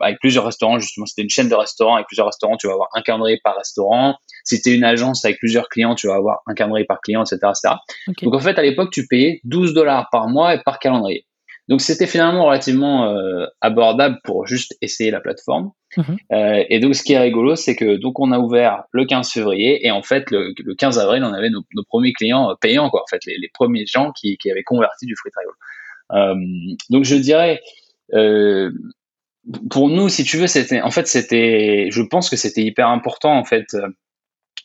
avec 0.00 0.18
plusieurs 0.20 0.44
restaurants, 0.44 0.78
justement, 0.78 1.06
si 1.06 1.14
tu 1.14 1.22
une 1.22 1.30
chaîne 1.30 1.48
de 1.48 1.54
restaurants 1.54 1.94
avec 1.94 2.06
plusieurs 2.06 2.26
restaurants, 2.26 2.58
tu 2.58 2.66
vas 2.66 2.74
avoir 2.74 2.88
un 2.94 3.00
calendrier 3.00 3.40
par 3.42 3.56
restaurant. 3.56 4.16
Si 4.44 4.60
tu 4.60 4.68
es 4.68 4.76
une 4.76 4.84
agence 4.84 5.24
avec 5.24 5.38
plusieurs 5.38 5.70
clients, 5.70 5.94
tu 5.94 6.06
vas 6.06 6.16
avoir 6.16 6.42
un 6.46 6.52
calendrier 6.52 6.84
par 6.84 7.00
client, 7.00 7.24
etc. 7.24 7.38
etc. 7.48 7.74
Donc 8.22 8.34
en 8.34 8.38
fait, 8.38 8.58
à 8.58 8.62
l'époque, 8.62 8.92
tu 8.92 9.06
payais 9.06 9.40
12 9.44 9.72
dollars 9.72 10.08
par 10.12 10.28
mois 10.28 10.54
et 10.54 10.60
par 10.62 10.78
calendrier. 10.78 11.26
Donc 11.68 11.80
c'était 11.80 12.06
finalement 12.06 12.46
relativement 12.46 13.10
euh, 13.10 13.46
abordable 13.60 14.18
pour 14.22 14.46
juste 14.46 14.76
essayer 14.80 15.10
la 15.10 15.20
plateforme. 15.20 15.72
Mhm. 15.96 16.16
Euh, 16.32 16.64
et 16.68 16.78
donc 16.78 16.94
ce 16.94 17.02
qui 17.02 17.14
est 17.14 17.18
rigolo, 17.18 17.56
c'est 17.56 17.74
que 17.74 17.96
donc 17.96 18.20
on 18.20 18.30
a 18.30 18.38
ouvert 18.38 18.84
le 18.92 19.04
15 19.04 19.30
février 19.32 19.84
et 19.84 19.90
en 19.90 20.02
fait 20.02 20.30
le, 20.30 20.54
le 20.56 20.74
15 20.74 20.98
avril, 20.98 21.24
on 21.24 21.32
avait 21.32 21.50
nos, 21.50 21.62
nos, 21.74 21.82
premiers 21.84 22.12
clients 22.12 22.50
euh, 22.50 22.54
payants 22.60 22.88
quoi. 22.88 23.02
En 23.02 23.06
fait 23.08 23.24
les, 23.26 23.36
les 23.38 23.50
premiers 23.52 23.84
gens 23.86 24.12
qui, 24.12 24.36
qui, 24.36 24.50
avaient 24.50 24.62
converti 24.62 25.06
du 25.06 25.16
free 25.16 25.30
trial. 25.30 25.48
Euh, 26.12 26.74
donc 26.90 27.04
je 27.04 27.16
dirais 27.16 27.60
euh, 28.14 28.70
pour 29.70 29.88
nous, 29.88 30.08
si 30.08 30.22
tu 30.22 30.36
veux, 30.36 30.46
c'était 30.46 30.82
en 30.82 30.90
fait 30.90 31.08
c'était, 31.08 31.88
je 31.90 32.02
pense 32.02 32.30
que 32.30 32.36
c'était 32.36 32.62
hyper 32.62 32.88
important 32.88 33.36
en 33.36 33.44
fait 33.44 33.76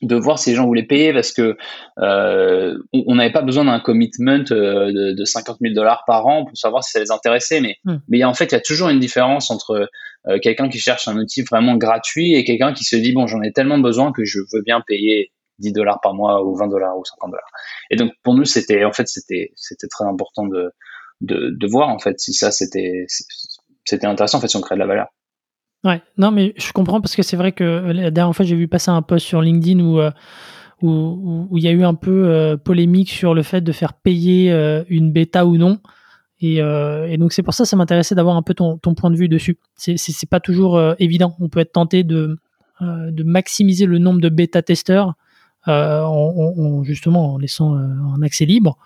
de 0.01 0.15
voir 0.15 0.39
si 0.39 0.49
les 0.49 0.55
gens 0.55 0.65
voulaient 0.65 0.85
payer 0.85 1.13
parce 1.13 1.31
que 1.31 1.57
euh, 1.99 2.77
on 2.93 3.15
n'avait 3.15 3.31
pas 3.31 3.41
besoin 3.41 3.65
d'un 3.65 3.79
commitment 3.79 4.43
euh, 4.51 4.91
de, 4.91 5.13
de 5.13 5.25
50 5.25 5.57
000 5.61 5.73
dollars 5.73 6.03
par 6.07 6.25
an 6.25 6.45
pour 6.45 6.57
savoir 6.57 6.83
si 6.83 6.91
ça 6.91 6.99
les 6.99 7.11
intéressait. 7.11 7.61
Mais, 7.61 7.77
hmm. 7.85 7.97
mais 8.07 8.23
en 8.23 8.33
fait, 8.33 8.45
il 8.45 8.53
y 8.53 8.55
a 8.55 8.61
toujours 8.61 8.89
une 8.89 8.99
différence 8.99 9.51
entre 9.51 9.89
euh, 10.27 10.39
quelqu'un 10.39 10.69
qui 10.69 10.79
cherche 10.79 11.07
un 11.07 11.17
outil 11.17 11.43
vraiment 11.43 11.75
gratuit 11.75 12.33
et 12.33 12.43
quelqu'un 12.43 12.73
qui 12.73 12.83
se 12.83 12.95
dit 12.95 13.13
bon, 13.13 13.27
j'en 13.27 13.41
ai 13.41 13.51
tellement 13.51 13.79
besoin 13.79 14.11
que 14.11 14.25
je 14.25 14.39
veux 14.53 14.61
bien 14.65 14.81
payer 14.85 15.31
10 15.59 15.73
dollars 15.73 15.99
par 16.01 16.13
mois 16.13 16.43
ou 16.43 16.55
20 16.55 16.67
dollars 16.67 16.97
ou 16.97 17.05
50 17.05 17.31
dollars. 17.31 17.51
Et 17.91 17.95
donc 17.95 18.11
pour 18.23 18.33
nous, 18.33 18.45
c'était 18.45 18.83
en 18.83 18.91
fait 18.91 19.07
c'était 19.07 19.51
c'était 19.55 19.87
très 19.87 20.05
important 20.05 20.47
de, 20.47 20.71
de 21.21 21.51
de 21.51 21.67
voir 21.67 21.89
en 21.89 21.99
fait 21.99 22.19
si 22.19 22.33
ça 22.33 22.51
c'était 22.51 23.05
c'était 23.85 24.07
intéressant 24.07 24.39
en 24.39 24.41
fait 24.41 24.47
si 24.47 24.57
on 24.57 24.61
crée 24.61 24.75
de 24.75 24.79
la 24.79 24.87
valeur. 24.87 25.07
Ouais, 25.83 26.01
non, 26.17 26.29
mais 26.29 26.53
je 26.57 26.71
comprends 26.73 27.01
parce 27.01 27.15
que 27.15 27.23
c'est 27.23 27.37
vrai 27.37 27.53
que 27.53 27.63
euh, 27.63 27.93
la 27.93 28.11
dernière 28.11 28.35
fois, 28.35 28.45
j'ai 28.45 28.55
vu 28.55 28.67
passer 28.67 28.91
un 28.91 29.01
post 29.01 29.25
sur 29.25 29.41
LinkedIn 29.41 29.79
où 29.79 29.99
euh, 29.99 30.11
il 30.83 31.63
y 31.63 31.67
a 31.67 31.71
eu 31.71 31.83
un 31.83 31.95
peu 31.95 32.25
euh, 32.27 32.55
polémique 32.55 33.09
sur 33.09 33.33
le 33.33 33.41
fait 33.41 33.61
de 33.61 33.71
faire 33.71 33.93
payer 33.93 34.51
une 34.89 35.11
bêta 35.11 35.45
ou 35.45 35.57
non. 35.57 35.79
Et, 36.43 36.57
donc 37.17 37.33
c'est 37.33 37.43
pour 37.43 37.53
ça 37.53 37.65
ça 37.65 37.75
m'intéressait 37.75 38.15
d'avoir 38.15 38.35
un 38.35 38.41
peu 38.41 38.55
ton, 38.55 38.77
point 38.77 39.11
de 39.11 39.15
vue 39.15 39.29
dessus. 39.29 39.57
C'est 39.75 40.29
pas 40.29 40.39
toujours 40.39 40.81
évident. 40.97 41.35
On 41.39 41.49
peut 41.49 41.59
être 41.59 41.73
tenté 41.73 42.03
de 42.03 42.37
maximiser 43.23 43.85
le 43.85 43.99
nombre 43.99 44.21
de 44.21 44.29
bêta 44.29 44.63
testeurs 44.63 45.13
en, 45.67 46.81
justement 46.83 47.35
en 47.35 47.37
laissant 47.37 47.75
un 47.75 48.21
accès 48.23 48.45
libre. 48.45 48.77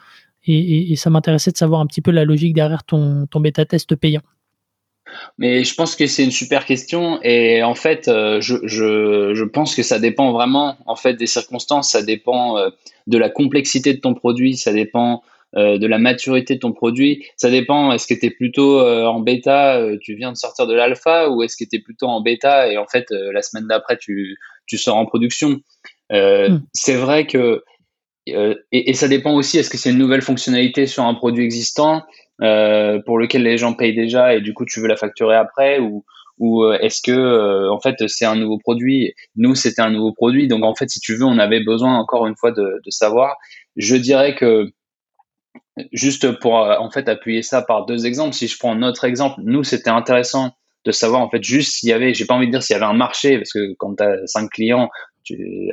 Et, 0.47 0.95
ça 0.97 1.09
m'intéressait 1.09 1.51
de 1.51 1.57
savoir 1.57 1.79
un 1.79 1.85
petit 1.87 2.01
peu 2.01 2.11
la 2.11 2.25
logique 2.25 2.53
derrière 2.53 2.83
ton 2.83 3.25
ton 3.27 3.39
bêta 3.39 3.65
test 3.65 3.95
payant. 3.95 4.21
Mais 5.37 5.63
je 5.63 5.75
pense 5.75 5.95
que 5.95 6.07
c'est 6.07 6.23
une 6.23 6.31
super 6.31 6.65
question 6.65 7.19
et 7.21 7.63
en 7.63 7.75
fait, 7.75 8.07
euh, 8.07 8.41
je, 8.41 8.55
je, 8.63 9.33
je, 9.33 9.43
pense 9.43 9.75
que 9.75 9.83
ça 9.83 9.99
dépend 9.99 10.31
vraiment 10.31 10.77
en 10.85 10.95
fait 10.95 11.13
des 11.13 11.27
circonstances, 11.27 11.91
ça 11.91 12.01
dépend 12.01 12.57
euh, 12.57 12.69
de 13.07 13.17
la 13.17 13.29
complexité 13.29 13.93
de 13.93 13.99
ton 13.99 14.13
produit, 14.13 14.57
ça 14.57 14.73
dépend 14.73 15.23
euh, 15.55 15.77
de 15.77 15.87
la 15.87 15.99
maturité 15.99 16.55
de 16.55 16.59
ton 16.59 16.73
produit, 16.73 17.25
ça 17.37 17.49
dépend 17.49 17.91
est-ce 17.91 18.07
que 18.07 18.19
tu 18.19 18.25
es 18.25 18.29
plutôt 18.29 18.81
en 18.81 19.19
bêta, 19.19 19.79
tu 20.01 20.15
viens 20.15 20.31
de 20.31 20.37
sortir 20.37 20.67
de 20.67 20.73
l'alpha 20.73 21.29
ou 21.29 21.43
est-ce 21.43 21.55
que 21.55 21.69
tu 21.69 21.77
es 21.77 21.79
plutôt 21.79 22.07
en 22.07 22.21
bêta 22.21 22.71
et 22.71 22.77
en 22.77 22.87
fait 22.87 23.05
la 23.09 23.41
semaine 23.41 23.67
d'après 23.67 23.97
tu, 23.97 24.37
tu 24.65 24.77
sors 24.77 24.97
en 24.97 25.05
production? 25.05 25.61
Hmm. 26.11 26.59
C'est 26.73 26.95
vrai 26.95 27.25
que 27.25 27.63
et, 28.27 28.55
et, 28.71 28.93
ça 28.95 29.07
dépend 29.07 29.35
aussi 29.35 29.59
est-ce 29.59 29.69
que 29.69 29.77
c'est 29.77 29.91
une 29.91 29.99
nouvelle 29.99 30.23
fonctionnalité 30.23 30.87
sur 30.87 31.03
un 31.03 31.13
produit 31.13 31.43
existant? 31.43 32.01
Euh, 32.41 32.99
pour 33.05 33.17
lequel 33.17 33.43
les 33.43 33.57
gens 33.57 33.73
payent 33.73 33.95
déjà 33.95 34.35
et 34.35 34.41
du 34.41 34.53
coup 34.53 34.65
tu 34.65 34.81
veux 34.81 34.87
la 34.87 34.97
facturer 34.97 35.35
après 35.35 35.79
ou 35.79 36.03
ou 36.37 36.65
euh, 36.65 36.77
est-ce 36.81 37.01
que 37.01 37.13
euh, 37.13 37.71
en 37.71 37.79
fait 37.79 37.95
c'est 38.09 38.25
un 38.25 38.35
nouveau 38.35 38.57
produit? 38.57 39.13
Nous 39.37 39.55
c'était 39.55 39.81
un 39.81 39.89
nouveau 39.89 40.11
produit, 40.11 40.49
donc 40.49 40.65
en 40.65 40.75
fait 40.75 40.89
si 40.89 40.99
tu 40.99 41.15
veux 41.15 41.23
on 41.23 41.39
avait 41.39 41.63
besoin 41.63 41.97
encore 41.97 42.27
une 42.27 42.35
fois 42.35 42.51
de, 42.51 42.81
savoir. 42.89 43.37
Je 43.77 43.95
dirais 43.95 44.35
que 44.35 44.69
juste 45.93 46.29
pour 46.39 46.55
en 46.55 46.91
fait 46.91 47.07
appuyer 47.07 47.41
ça 47.41 47.61
par 47.61 47.85
deux 47.85 48.05
exemples, 48.05 48.33
si 48.33 48.47
je 48.47 48.57
prends 48.59 48.75
notre 48.75 49.05
exemple, 49.05 49.39
nous 49.43 49.63
c'était 49.63 49.89
intéressant 49.89 50.51
de 50.83 50.91
savoir 50.91 51.21
en 51.21 51.29
fait 51.29 51.41
juste 51.41 51.71
s'il 51.71 51.89
y 51.89 51.93
avait, 51.93 52.13
j'ai 52.13 52.25
pas 52.25 52.33
envie 52.33 52.47
de 52.47 52.51
dire 52.51 52.61
s'il 52.61 52.73
y 52.73 52.77
avait 52.77 52.85
un 52.85 52.93
marché 52.93 53.37
parce 53.37 53.53
que 53.53 53.73
quand 53.77 53.95
tu 53.95 54.03
as 54.03 54.27
cinq 54.27 54.49
clients 54.51 54.89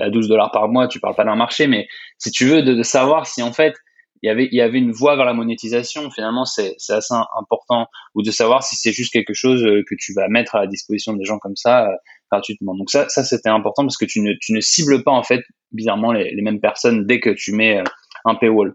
à 0.01 0.11
12 0.11 0.29
dollars 0.29 0.53
par 0.53 0.69
mois, 0.69 0.87
tu 0.87 1.01
parles 1.01 1.17
pas 1.17 1.25
d'un 1.25 1.37
marché, 1.37 1.67
mais 1.67 1.89
si 2.19 2.31
tu 2.31 2.47
veux 2.47 2.63
de 2.63 2.83
savoir 2.85 3.27
si 3.27 3.43
en 3.43 3.53
fait 3.53 3.75
il 4.23 4.29
y 4.29 4.31
avait 4.31 4.49
il 4.51 4.57
y 4.57 4.61
avait 4.61 4.79
une 4.79 4.93
voie 4.93 5.17
vers 5.17 5.25
la 5.25 5.35
monétisation 5.35 6.11
finalement 6.11 6.45
c'est 6.45 6.75
c'est 6.79 6.95
assez 6.95 7.15
important 7.39 7.87
ou 8.15 8.23
de 8.23 8.31
savoir 8.31 8.63
si 8.63 8.77
c'est 8.77 8.93
juste 8.93 9.13
quelque 9.13 9.35
chose 9.35 9.63
euh, 9.65 9.83
que 9.89 9.95
tu 9.99 10.13
vas 10.15 10.29
mettre 10.29 10.55
à 10.55 10.61
la 10.61 10.67
disposition 10.67 11.13
des 11.15 11.25
gens 11.25 11.39
comme 11.39 11.57
ça 11.57 11.87
euh, 11.87 11.95
gratuitement 12.31 12.75
donc 12.75 12.91
ça 12.91 13.09
ça 13.09 13.25
c'était 13.25 13.49
important 13.49 13.83
parce 13.83 13.97
que 13.97 14.05
tu 14.05 14.21
ne 14.21 14.33
tu 14.41 14.53
ne 14.53 14.61
cibles 14.61 15.03
pas 15.03 15.13
en 15.13 15.23
fait 15.23 15.43
bizarrement 15.73 16.13
les, 16.13 16.31
les 16.35 16.43
mêmes 16.43 16.61
personnes 16.61 17.07
dès 17.07 17.21
que 17.21 17.31
tu 17.31 17.53
mets 17.53 17.79
euh, 17.79 17.85
un 18.25 18.35
paywall 18.37 18.75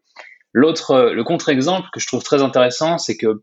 l'autre 0.52 1.12
le 1.14 1.24
contre-exemple 1.24 1.88
que 1.94 2.00
je 2.00 2.08
trouve 2.08 2.24
très 2.24 2.42
intéressant 2.42 2.98
c'est 2.98 3.18
que 3.18 3.42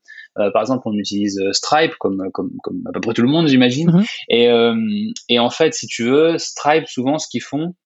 par 0.52 0.62
exemple, 0.62 0.82
on 0.86 0.94
utilise 0.94 1.40
Stripe 1.52 1.94
comme, 2.00 2.28
comme, 2.32 2.50
comme 2.64 2.82
à 2.88 2.90
peu 2.90 2.98
près 3.00 3.14
tout 3.14 3.22
le 3.22 3.28
monde, 3.28 3.46
j'imagine. 3.46 3.88
Mm-hmm. 3.88 5.14
Et, 5.28 5.34
et 5.34 5.38
en 5.38 5.48
fait, 5.48 5.74
si 5.74 5.86
tu 5.86 6.02
veux, 6.02 6.38
Stripe, 6.38 6.88
souvent, 6.88 7.18
ce 7.18 7.28
qu'ils 7.28 7.40
font, 7.40 7.76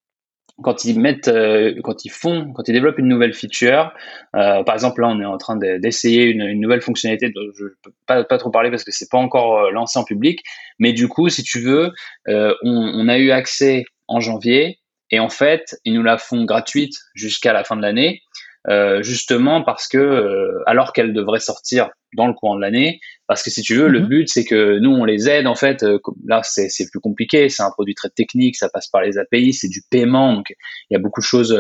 quand 0.63 0.85
ils 0.85 0.99
mettent, 0.99 1.29
euh, 1.29 1.75
quand 1.83 2.05
ils 2.05 2.11
font, 2.11 2.53
quand 2.53 2.67
ils 2.69 2.73
développent 2.73 2.99
une 2.99 3.09
nouvelle 3.09 3.33
feature, 3.33 3.93
euh, 4.35 4.63
par 4.65 4.75
exemple 4.75 5.01
là 5.01 5.09
on 5.09 5.21
est 5.21 5.25
en 5.25 5.39
train 5.39 5.57
d'essayer 5.57 6.25
une, 6.25 6.61
nouvelle 6.61 6.81
fonctionnalité 6.81 7.31
dont 7.31 7.43
je 7.55 7.67
peux 7.83 7.93
pas, 8.07 8.25
trop 8.25 8.51
parler 8.51 8.71
parce 8.71 8.85
que 8.85 8.91
c'est 8.91 9.09
pas 9.11 9.19
encore 9.19 9.59
euh, 9.59 9.71
lancé 9.71 9.99
en 9.99 10.05
public, 10.05 10.43
mais 10.79 10.93
du 10.93 11.09
coup 11.09 11.29
si 11.29 11.43
tu 11.43 11.61
veux, 11.61 11.93
on, 12.27 12.55
on, 12.65 13.09
a 13.09 13.19
eu 13.19 13.31
accès 13.31 13.85
en 14.09 14.21
janvier 14.21 14.81
et 15.11 15.21
en 15.21 15.29
fait 15.29 15.77
ils 15.85 15.95
nous 15.95 16.03
la 16.03 16.19
font 16.19 16.45
gratuite 16.45 16.95
jusqu'à 17.15 17.53
la 17.53 17.63
fin 17.63 17.77
de 17.77 17.83
l'année 17.83 18.23
euh, 18.69 19.03
justement 19.03 19.63
parce 19.63 19.87
que 19.87 19.99
euh, 19.99 20.63
alors 20.67 20.93
qu'elle 20.93 21.13
devrait 21.13 21.39
sortir 21.39 21.91
dans 22.17 22.27
le 22.27 22.33
courant 22.33 22.57
de 22.57 22.61
l'année, 22.61 23.01
parce 23.27 23.43
que 23.43 23.51
si 23.51 23.63
tu 23.63 23.75
veux, 23.75 23.89
le 23.89 24.01
mhm. 24.01 24.07
but 24.09 24.29
c'est 24.29 24.45
que 24.45 24.79
nous 24.79 24.91
on 24.91 25.05
les 25.05 25.29
aide 25.29 25.47
en 25.47 25.55
fait. 25.55 25.83
Euh, 25.83 25.99
là 26.27 26.41
c'est 26.43 26.69
plus 26.91 27.01
compliqué, 27.01 27.49
c'est 27.49 27.63
un 27.63 27.71
produit 27.71 27.95
très 27.95 28.11
technique, 28.11 28.57
ça 28.57 28.69
passe 28.69 28.89
par 28.89 29.03
les 29.03 29.17
API, 29.19 29.53
c'est 29.53 29.69
du 29.69 29.83
paiement, 29.91 30.35
donc 30.35 30.51
il 30.91 30.95
y 30.95 30.97
a 30.97 30.99
beaucoup 30.99 31.21
de 31.21 31.27
choses 31.27 31.59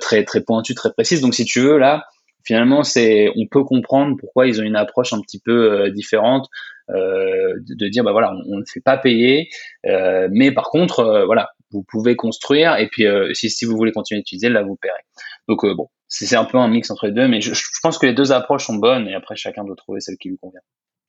très 0.00 0.24
très 0.24 0.42
pointues, 0.42 0.74
très 0.74 0.92
précises. 0.92 1.20
Donc 1.20 1.34
si 1.34 1.44
tu 1.44 1.60
veux 1.60 1.78
là, 1.78 2.04
finalement 2.44 2.82
c'est 2.82 3.28
on 3.36 3.46
peut 3.50 3.64
comprendre 3.64 4.16
pourquoi 4.20 4.46
ils 4.46 4.60
ont 4.60 4.64
une 4.64 4.76
approche 4.76 5.12
un 5.12 5.20
petit 5.20 5.40
peu 5.40 5.90
différente. 5.90 6.48
Euh, 6.90 7.54
de, 7.60 7.74
de, 7.76 7.88
dire 7.88 8.02
bah 8.02 8.10
voilà 8.10 8.32
on, 8.48 8.58
ne 8.58 8.64
fait 8.66 8.80
pas 8.80 8.98
payer 8.98 9.48
euh, 9.86 10.26
mais 10.32 10.50
par 10.50 10.64
contre 10.64 11.22
voilà 11.26 11.50
vous 11.70 11.84
pouvez 11.84 12.16
construire 12.16 12.76
et 12.76 12.88
puis 12.88 13.06
si, 13.34 13.50
si 13.50 13.64
vous 13.64 13.76
voulez 13.76 13.92
continuer 13.92 14.18
à 14.18 14.20
utiliser 14.22 14.48
là 14.48 14.62
vous 14.62 14.74
paierez 14.74 15.00
donc 15.46 15.64
bon 15.76 15.88
c'est 16.12 16.36
un 16.36 16.44
peu 16.44 16.58
un 16.58 16.68
mix 16.68 16.90
entre 16.90 17.06
les 17.06 17.12
deux, 17.12 17.26
mais 17.26 17.40
je, 17.40 17.52
pense 17.82 17.96
que 17.96 18.04
les 18.04 18.12
deux 18.12 18.32
approches 18.32 18.66
sont 18.66 18.76
bonnes 18.76 19.08
et 19.08 19.14
après 19.14 19.34
chacun 19.34 19.64
doit 19.64 19.76
trouver 19.76 20.00
celle 20.00 20.18
qui 20.18 20.28
lui 20.28 20.36
convient. 20.36 20.60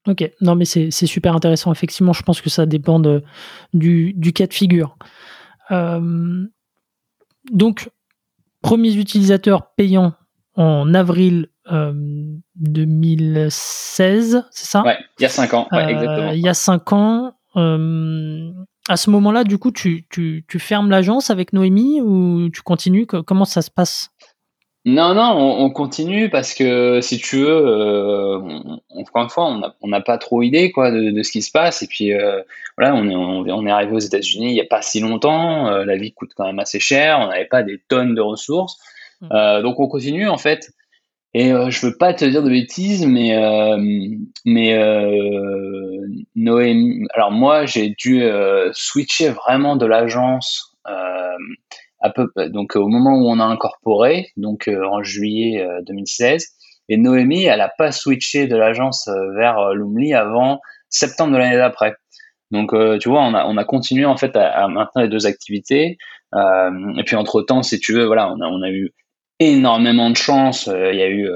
Ok, 0.07 0.31
non 0.41 0.55
mais 0.55 0.65
c'est 0.65 0.91
super 0.91 1.35
intéressant. 1.35 1.71
Effectivement, 1.71 2.13
je 2.13 2.23
pense 2.23 2.41
que 2.41 2.49
ça 2.49 2.65
dépend 2.65 2.99
de, 2.99 3.21
du, 3.73 4.13
du, 4.13 4.33
cas 4.33 4.47
de 4.47 4.53
figure. 4.53 4.97
Euh, 5.71 6.45
donc, 7.51 7.89
premiers 8.61 8.95
utilisateurs 8.95 9.73
payants 9.75 10.13
en 10.55 10.93
avril 10.93 11.49
2016, 12.55 14.35
euh, 14.35 14.41
c'est 14.51 14.65
ça? 14.65 14.83
Ouais, 14.83 14.97
il 15.19 15.23
y 15.23 15.25
a 15.25 15.29
5 15.29 15.53
ans. 15.53 15.67
Ouais, 15.71 15.91
exactement. 15.91 16.31
Il 16.31 16.41
y 16.41 16.49
a 16.49 16.53
5 16.53 16.93
ans. 16.93 17.33
Euh, 17.55 18.51
à 18.89 18.97
ce 18.97 19.09
moment-là, 19.09 19.43
du 19.43 19.57
coup, 19.57 19.71
tu, 19.71 20.05
tu, 20.09 20.45
tu 20.47 20.59
fermes 20.59 20.89
l'agence 20.89 21.29
avec 21.29 21.53
Noémie 21.53 22.01
ou 22.01 22.49
tu 22.49 22.61
continues? 22.61 23.05
Comment 23.05 23.45
ça 23.45 23.61
se 23.61 23.71
passe? 23.71 24.09
Non, 24.85 25.13
non, 25.13 25.31
on, 25.37 25.69
continue 25.69 26.29
parce 26.29 26.53
que 26.53 26.99
si 26.99 27.17
tu 27.17 27.37
veux, 27.37 27.47
euh, 27.47 28.37
encore 28.89 29.23
une 29.23 29.29
fois, 29.29 29.73
on 29.81 29.87
n'a 29.87 30.01
pas 30.01 30.17
trop 30.17 30.41
idée 30.41 30.71
quoi 30.71 30.91
de, 30.91 31.23
ce 31.23 31.31
qui 31.31 31.41
se 31.41 31.51
passe. 31.51 31.81
Et 31.83 31.87
puis 31.87 32.13
euh, 32.13 32.41
voilà, 32.77 32.93
on 32.93 33.07
est, 33.07 33.15
on, 33.15 33.65
est 33.65 33.71
arrivé 33.71 33.93
aux 33.93 33.99
États-Unis 33.99 34.49
il 34.49 34.53
n'y 34.53 34.61
a 34.61 34.65
pas 34.65 34.81
si 34.81 34.99
longtemps. 34.99 35.69
Euh, 35.69 35.85
la 35.85 35.95
vie 35.95 36.11
coûte 36.11 36.31
quand 36.35 36.45
même 36.45 36.59
assez 36.59 36.81
cher. 36.81 37.19
On 37.21 37.27
n'avait 37.27 37.45
pas 37.45 37.63
des 37.63 37.81
tonnes 37.87 38.13
de 38.13 38.19
ressources, 38.19 38.77
mmh. 39.21 39.61
donc 39.61 39.79
on 39.79 39.87
continue 39.87 40.27
en 40.27 40.37
fait. 40.37 40.71
Et 41.33 41.49
je 41.49 41.85
veux 41.85 41.97
pas 41.97 42.13
te 42.13 42.25
dire 42.25 42.43
de 42.43 42.49
bêtises, 42.49 43.05
mais 43.05 43.37
mais 44.43 44.77
Noémie. 46.35 47.07
Alors 47.13 47.31
moi, 47.31 47.65
j'ai 47.65 47.89
dû 47.89 48.25
switcher 48.73 49.29
vraiment 49.29 49.77
de 49.77 49.85
l'agence 49.85 50.75
donc 52.49 52.75
au 52.75 52.87
moment 52.87 53.17
où 53.17 53.29
on 53.29 53.39
a 53.39 53.45
incorporé, 53.45 54.27
donc 54.37 54.67
euh, 54.67 54.85
en 54.85 55.03
juillet 55.03 55.65
2016. 55.87 56.43
Euh, 56.43 56.45
et 56.89 56.97
Noémie, 56.97 57.45
elle 57.45 57.61
a 57.61 57.71
pas 57.77 57.91
switché 57.91 58.45
de 58.45 58.57
l'agence 58.57 59.07
euh, 59.07 59.33
vers 59.37 59.73
Lumli 59.73 60.13
avant 60.13 60.59
septembre 60.89 61.33
de 61.33 61.37
l'année 61.37 61.55
d'après. 61.55 61.95
Donc, 62.51 62.71
tu 62.99 63.09
vois, 63.09 63.23
on 63.23 63.33
a, 63.33 63.45
on 63.45 63.57
a 63.57 63.63
continué 63.63 64.05
en 64.05 64.15
fait 64.15 64.35
à, 64.35 64.67
maintenir 64.67 65.05
les 65.05 65.09
deux 65.09 65.25
activités. 65.25 65.97
et 66.35 67.03
puis 67.03 67.15
entre 67.15 67.41
temps, 67.41 67.63
si 67.63 67.79
tu 67.79 67.93
veux, 67.93 68.05
voilà, 68.05 68.31
on 68.31 68.61
a, 68.61 68.69
eu 68.69 68.91
énormément 69.39 70.11
de 70.11 70.15
chance. 70.15 70.67
Il 70.67 70.95
y 70.95 71.01
a 71.01 71.09
eu 71.09 71.27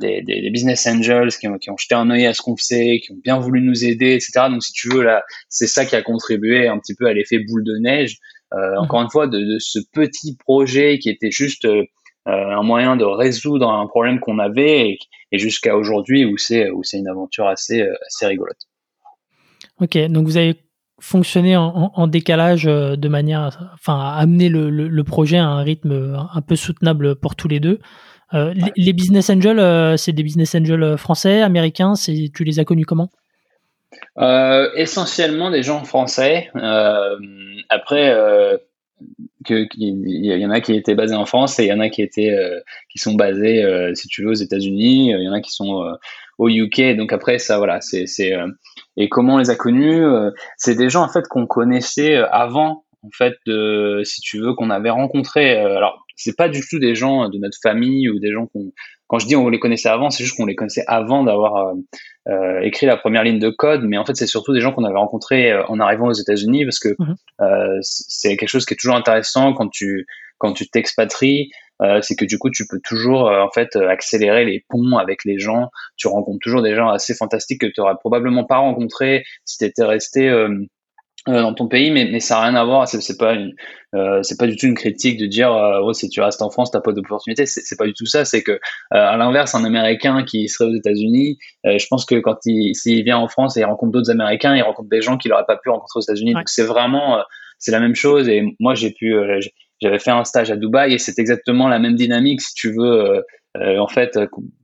des, 0.00 0.50
business 0.50 0.88
angels 0.88 1.28
qui 1.38 1.46
ont, 1.46 1.56
qui 1.56 1.70
ont 1.70 1.76
jeté 1.76 1.94
un 1.94 2.10
œil 2.10 2.26
à 2.26 2.34
ce 2.34 2.42
qu'on 2.42 2.56
faisait, 2.56 2.98
qui 2.98 3.12
ont 3.12 3.20
bien 3.22 3.38
voulu 3.38 3.60
nous 3.60 3.84
aider, 3.84 4.14
etc. 4.14 4.48
Donc, 4.50 4.64
si 4.64 4.72
tu 4.72 4.88
veux, 4.88 5.04
là, 5.04 5.22
c'est 5.48 5.68
ça 5.68 5.86
qui 5.86 5.94
a 5.94 6.02
contribué 6.02 6.66
un 6.66 6.80
petit 6.80 6.96
peu 6.96 7.06
à 7.06 7.12
l'effet 7.12 7.38
boule 7.38 7.62
de 7.62 7.78
neige. 7.80 8.18
Euh, 8.52 8.76
encore 8.76 9.02
une 9.02 9.10
fois, 9.10 9.26
de, 9.26 9.38
de, 9.38 9.58
ce 9.58 9.78
petit 9.92 10.36
projet 10.36 10.98
qui 10.98 11.08
était 11.08 11.30
juste 11.30 11.64
euh, 11.64 11.84
un 12.26 12.62
moyen 12.62 12.96
de 12.96 13.04
résoudre 13.04 13.68
un 13.68 13.86
problème 13.86 14.20
qu'on 14.20 14.38
avait 14.38 14.98
et, 15.32 15.38
jusqu'à 15.38 15.76
aujourd'hui 15.76 16.24
où 16.24 16.36
c'est 16.36 16.70
où 16.70 16.82
c'est 16.82 16.98
une 16.98 17.08
aventure 17.08 17.46
assez 17.46 17.86
assez 18.06 18.26
rigolote. 18.26 18.58
Ok, 19.80 19.96
donc 20.08 20.26
vous 20.26 20.36
avez 20.36 20.56
fonctionné 21.00 21.56
en, 21.56 21.92
en, 21.94 22.06
décalage 22.08 22.66
euh, 22.66 22.96
de 22.96 23.08
manière, 23.08 23.70
enfin, 23.74 23.98
à 23.98 24.16
amener 24.18 24.48
le, 24.48 24.68
le, 24.68 25.04
projet 25.04 25.38
à 25.38 25.46
un 25.46 25.62
rythme 25.62 26.18
un 26.32 26.42
peu 26.42 26.56
soutenable 26.56 27.16
pour 27.16 27.36
tous 27.36 27.48
les 27.48 27.60
deux. 27.60 27.78
Euh, 28.34 28.52
les, 28.76 28.92
business 28.92 29.30
angels, 29.30 29.96
c'est 29.98 30.12
des 30.12 30.22
business 30.22 30.54
angels 30.54 30.98
français, 30.98 31.40
américains. 31.40 31.94
C'est, 31.94 32.30
tu 32.34 32.44
les 32.44 32.58
as 32.58 32.64
connus 32.64 32.84
comment? 32.84 33.08
Euh, 34.18 34.70
essentiellement 34.74 35.50
des 35.50 35.62
gens 35.62 35.84
français. 35.84 36.50
Euh, 36.56 37.16
après, 37.68 38.10
euh, 38.10 38.56
il 39.48 40.26
y 40.26 40.46
en 40.46 40.50
a 40.50 40.60
qui 40.60 40.74
étaient 40.74 40.94
basés 40.94 41.14
en 41.14 41.24
France 41.24 41.58
et 41.58 41.64
il 41.64 41.68
y 41.68 41.72
en 41.72 41.80
a 41.80 41.88
qui 41.88 42.02
étaient 42.02 42.36
qui 42.90 42.98
sont 42.98 43.14
basés, 43.14 43.64
si 43.94 44.06
tu 44.08 44.22
veux, 44.22 44.30
aux 44.30 44.34
États-Unis. 44.34 45.12
Il 45.12 45.22
y 45.22 45.28
en 45.28 45.32
a 45.32 45.40
qui 45.40 45.50
sont 45.50 45.96
au 46.36 46.48
UK. 46.50 46.96
Donc 46.96 47.12
après, 47.14 47.38
ça, 47.38 47.56
voilà, 47.56 47.80
c'est 47.80 48.04
et 48.98 49.08
comment 49.08 49.36
on 49.36 49.38
les 49.38 49.48
a 49.48 49.56
connus 49.56 50.04
C'est 50.58 50.74
des 50.74 50.90
gens 50.90 51.02
en 51.02 51.08
fait 51.08 51.26
qu'on 51.28 51.46
connaissait 51.46 52.16
avant 52.16 52.84
en 53.02 53.08
fait 53.16 53.36
de 53.46 54.02
si 54.04 54.20
tu 54.20 54.38
veux 54.40 54.52
qu'on 54.52 54.68
avait 54.68 54.90
rencontré 54.90 55.56
alors 55.56 56.04
c'est 56.16 56.36
pas 56.36 56.50
du 56.50 56.60
tout 56.60 56.78
des 56.78 56.94
gens 56.94 57.30
de 57.30 57.38
notre 57.38 57.56
famille 57.62 58.10
ou 58.10 58.18
des 58.18 58.30
gens 58.30 58.46
qu'on 58.46 58.72
quand 59.10 59.18
je 59.18 59.26
dis 59.26 59.34
on 59.34 59.48
les 59.48 59.58
connaissait 59.58 59.88
avant, 59.88 60.08
c'est 60.10 60.22
juste 60.22 60.36
qu'on 60.36 60.46
les 60.46 60.54
connaissait 60.54 60.84
avant 60.86 61.24
d'avoir 61.24 61.56
euh, 61.56 61.74
euh, 62.28 62.60
écrit 62.60 62.86
la 62.86 62.96
première 62.96 63.24
ligne 63.24 63.40
de 63.40 63.50
code, 63.50 63.82
mais 63.82 63.98
en 63.98 64.04
fait 64.04 64.14
c'est 64.14 64.28
surtout 64.28 64.52
des 64.52 64.60
gens 64.60 64.72
qu'on 64.72 64.84
avait 64.84 64.96
rencontrés 64.96 65.50
euh, 65.50 65.66
en 65.66 65.80
arrivant 65.80 66.06
aux 66.06 66.12
États-Unis 66.12 66.64
parce 66.64 66.78
que 66.78 66.94
mhm. 66.96 67.16
c'est 67.82 68.36
quelque 68.36 68.48
chose 68.48 68.64
qui 68.64 68.74
est 68.74 68.76
toujours 68.76 68.94
intéressant 68.94 69.52
quand 69.52 69.68
tu 69.68 70.06
quand 70.38 70.52
tu 70.52 70.70
t'expatries, 70.70 71.50
c'est 72.02 72.14
que 72.14 72.24
du 72.24 72.38
coup 72.38 72.50
tu 72.50 72.66
peux 72.66 72.78
toujours 72.82 73.30
en 73.30 73.50
fait 73.50 73.74
accélérer 73.76 74.44
les 74.44 74.64
ponts 74.68 74.96
avec 74.96 75.24
les 75.24 75.38
gens. 75.38 75.70
Tu 75.96 76.08
rencontres 76.08 76.38
toujours 76.40 76.62
des 76.62 76.74
gens 76.74 76.88
assez 76.88 77.14
fantastiques 77.14 77.60
que 77.60 77.66
tu 77.66 77.80
aurais 77.80 77.96
probablement 77.98 78.44
pas 78.44 78.58
rencontrés 78.58 79.24
si 79.44 79.58
tu 79.58 79.64
étais 79.64 79.84
resté 79.84 80.28
euh, 80.30 80.64
dans 81.26 81.52
ton 81.52 81.68
pays, 81.68 81.90
mais, 81.90 82.08
mais 82.10 82.20
ça 82.20 82.36
n'a 82.36 82.42
rien 82.42 82.54
à 82.54 82.64
voir. 82.64 82.88
C'est 82.88 83.18
pas 83.18 83.34
une, 83.34 83.52
euh, 83.94 84.22
c'est 84.22 84.38
pas 84.38 84.46
du 84.46 84.56
tout 84.56 84.66
une 84.66 84.74
critique 84.74 85.18
de 85.18 85.26
dire 85.26 85.52
euh, 85.52 85.80
oh, 85.82 85.92
si 85.92 86.08
tu 86.08 86.20
restes 86.20 86.42
en 86.42 86.50
France, 86.50 86.70
t'as 86.70 86.80
pas 86.80 86.92
d'opportunité. 86.92 87.46
C'est 87.46 87.76
pas 87.76 87.86
du 87.86 87.92
tout 87.92 88.06
ça. 88.06 88.24
C'est 88.24 88.42
que 88.42 88.58
à 88.90 89.16
l'inverse, 89.16 89.54
un 89.54 89.64
Américain 89.64 90.24
qui 90.24 90.48
serait 90.48 90.70
aux 90.70 90.74
États-Unis, 90.74 91.38
je 91.64 91.86
pense 91.88 92.04
que 92.04 92.16
quand 92.16 92.38
il 92.46 92.74
s'il 92.74 93.04
vient 93.04 93.18
en 93.18 93.28
France 93.28 93.56
et 93.56 93.60
il 93.60 93.64
rencontre 93.64 93.92
d'autres 93.92 94.10
Américains, 94.10 94.56
il 94.56 94.62
rencontre 94.62 94.88
des 94.88 95.02
gens 95.02 95.18
qu'il 95.18 95.30
n'aurait 95.30 95.46
pas 95.46 95.56
pu 95.56 95.68
rencontrer 95.68 95.98
aux 95.98 96.02
États-Unis. 96.02 96.34
Donc 96.34 96.48
c'est 96.48 96.64
vraiment 96.64 97.22
c'est 97.58 97.72
la 97.72 97.80
même 97.80 97.94
chose. 97.94 98.28
Et 98.28 98.42
moi 98.58 98.74
j'ai 98.74 98.90
pu 98.90 99.14
j'avais 99.82 99.98
fait 99.98 100.10
un 100.10 100.24
stage 100.24 100.50
à 100.50 100.56
Dubaï 100.56 100.94
et 100.94 100.98
c'est 100.98 101.18
exactement 101.18 101.68
la 101.68 101.78
même 101.78 101.94
dynamique 101.96 102.40
si 102.40 102.54
tu 102.54 102.72
veux. 102.72 103.24
en 103.56 103.88
fait, 103.88 104.18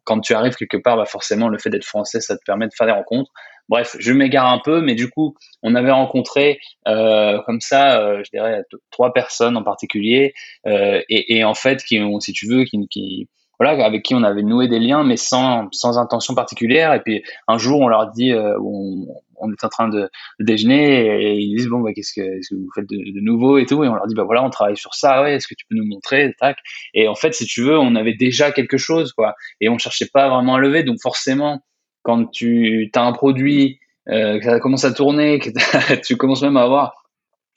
quand 0.05 0.21
tu 0.21 0.33
arrives 0.33 0.55
quelque 0.55 0.79
part, 0.79 0.97
bah 0.97 1.05
forcément 1.05 1.49
le 1.49 1.59
fait 1.59 1.69
d'être 1.69 1.85
français, 1.85 2.21
ça 2.21 2.37
te 2.37 2.43
permet 2.47 2.67
de 2.67 2.73
faire 2.75 2.87
des 2.87 2.93
rencontres. 2.93 3.31
Bref, 3.69 3.97
je 3.99 4.13
m'égare 4.13 4.47
un 4.47 4.61
peu, 4.65 4.81
mais 4.81 4.95
du 4.95 5.11
coup, 5.11 5.35
on 5.63 5.75
avait 5.75 5.91
rencontré 5.91 6.59
euh, 6.87 7.41
comme 7.47 7.61
ça, 7.61 8.01
euh, 8.01 8.23
je 8.25 8.31
dirais, 8.31 8.63
trois 8.91 9.13
personnes 9.13 9.57
en 9.57 9.63
particulier, 9.65 10.35
euh, 10.67 11.03
et, 11.09 11.37
et, 11.37 11.45
en 11.45 11.55
fait, 11.55 11.83
qui 11.83 11.99
ont, 12.01 12.21
si 12.21 12.33
tu 12.33 12.47
veux, 12.47 12.65
qui, 12.65 12.79
qui 12.89 13.29
voilà, 13.59 13.85
avec 13.85 14.03
qui 14.03 14.15
on 14.15 14.23
avait 14.23 14.43
noué 14.43 14.69
des 14.69 14.79
liens, 14.79 15.03
mais 15.03 15.17
sans, 15.17 15.69
sans 15.73 15.99
intention 15.99 16.35
particulière. 16.35 16.93
Et 16.93 17.01
puis 17.01 17.23
un 17.49 17.59
jour, 17.59 17.81
on 17.81 17.89
leur 17.89 18.11
dit, 18.13 18.33
euh, 18.33 18.59
on, 18.61 19.07
on 19.39 19.51
est 19.51 19.65
en 19.65 19.69
train 19.69 19.89
de, 19.89 20.11
déjeuner, 20.41 21.07
et 21.07 21.35
ils 21.37 21.57
disent 21.57 21.69
bon, 21.69 21.81
bah, 21.81 21.93
qu'est-ce 21.95 22.13
que, 22.13 22.21
que, 22.21 22.55
vous 22.55 22.69
faites 22.75 22.89
de, 22.89 22.97
de, 22.97 23.21
nouveau 23.21 23.59
et 23.59 23.67
tout, 23.67 23.83
et 23.85 23.89
on 23.89 23.95
leur 23.95 24.07
dit 24.07 24.15
bah 24.15 24.25
voilà, 24.25 24.45
on 24.45 24.51
travaille 24.51 24.77
sur 24.77 24.95
ça, 24.95 25.23
ouais, 25.23 25.35
est-ce 25.37 25.49
que 25.49 25.55
tu 25.55 25.67
peux 25.69 25.77
nous 25.77 25.87
montrer, 25.87 26.35
tac. 26.39 26.59
Et 26.95 27.09
en 27.09 27.15
fait, 27.15 27.35
si 27.35 27.47
tu 27.47 27.63
veux, 27.63 27.79
on 27.79 27.95
avait 27.97 28.15
déjà 28.15 28.53
quelque 28.53 28.77
chose, 28.77 29.13
quoi, 29.13 29.35
et 29.61 29.69
on 29.69 29.79
cherchait 29.79 30.09
pas 30.13 30.29
vraiment 30.29 30.55
à 30.57 30.61
lever, 30.61 30.83
donc 30.83 30.99
forcément 31.03 31.63
quand 32.07 32.31
tu 32.31 32.89
as 32.95 33.03
un 33.03 33.13
produit, 33.13 33.81
euh, 34.09 34.39
que 34.39 34.45
ça 34.45 34.61
commence 34.61 34.85
à 34.85 34.93
tourner, 34.93 35.41
que 35.41 35.51
tu 36.07 36.17
commences 36.17 36.43
même 36.43 36.57
à 36.57 36.63
avoir 36.63 36.95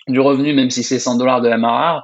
du 0.08 0.20
revenu, 0.20 0.54
même 0.54 0.72
si 0.72 0.82
c'est 0.82 0.98
100 0.98 1.18
dollars 1.18 1.42
de 1.42 1.48
la 1.48 1.60
marare, 1.60 2.04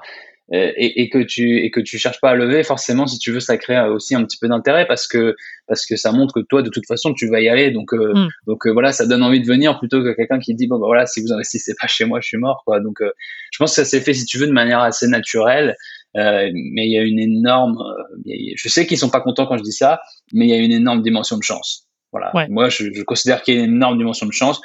euh, 0.53 0.71
et, 0.77 1.01
et, 1.01 1.10
que 1.10 1.17
tu 1.17 1.58
et 1.58 1.71
que 1.71 1.79
tu 1.79 1.97
cherches 1.97 2.21
pas 2.21 2.29
à 2.29 2.36
lever, 2.36 2.62
forcément, 2.62 3.08
si 3.08 3.17
tu 3.17 3.31
veux, 3.31 3.39
ça 3.39 3.58
crée 3.58 3.79
aussi 3.89 4.13
un 4.13 4.23
petit 4.23 4.38
peu 4.39 4.47
d'intérêt 4.47 4.86
parce 4.86 5.08
que 5.08 5.36
parce 5.67 5.88
que 5.88 5.95
ça 5.95 6.12
montre 6.12 6.36
que 6.36 6.45
toi, 6.47 6.62
de 6.62 6.69
toute 6.69 6.86
façon, 6.86 7.15
tu 7.15 7.27
vas 7.27 7.41
y 7.41 7.49
aller. 7.49 7.71
Donc 7.71 7.95
euh, 7.95 8.13
mm. 8.13 8.29
donc 8.45 8.67
euh, 8.67 8.71
voilà, 8.71 8.91
ça 8.91 9.08
donne 9.08 9.23
envie 9.23 9.41
de 9.41 9.47
venir 9.47 9.79
plutôt 9.79 10.03
que 10.03 10.15
quelqu'un 10.15 10.38
qui 10.38 10.53
dit 10.53 10.67
bon 10.67 10.77
bah 10.77 10.86
voilà, 10.86 11.08
si 11.08 11.19
vous 11.19 11.34
investissez 11.34 11.73
pas 11.81 11.88
chez 11.88 12.05
moi, 12.05 12.19
je 12.21 12.27
suis 12.27 12.38
mort 12.38 12.62
quoi. 12.63 12.79
Donc 12.79 12.99
je 13.01 13.58
pense 13.58 13.71
que 13.71 13.75
ça 13.77 13.86
s'est 13.86 14.01
fait, 14.01 14.13
si 14.13 14.25
tu 14.25 14.38
veux, 14.38 14.45
de 14.45 14.51
manière 14.51 14.81
assez 14.81 15.08
naturelle. 15.08 15.75
mais 16.13 16.86
il 16.86 16.91
y 16.91 16.99
a 16.99 17.01
une 17.01 17.19
énorme, 17.19 17.79
je 18.27 18.69
sais 18.69 18.86
qu'ils 18.86 18.99
sont 18.99 19.10
pas 19.10 19.21
contents 19.21 19.47
quand 19.47 19.58
je 19.58 19.63
dis 19.63 19.71
ça, 19.71 20.01
mais 20.31 20.45
il 20.45 20.49
y 20.51 20.53
a 20.53 20.58
une 20.58 20.71
énorme 20.71 21.01
dimension 21.01 21.38
de 21.38 21.43
chance. 21.43 21.88
Voilà. 22.15 22.47
Moi, 22.49 22.69
je, 22.69 23.04
considère 23.04 23.41
qu'il 23.41 23.56
y 23.56 23.60
a 23.60 23.63
une 23.63 23.75
énorme 23.75 23.97
dimension 23.97 24.25
de 24.25 24.32
chance. 24.32 24.62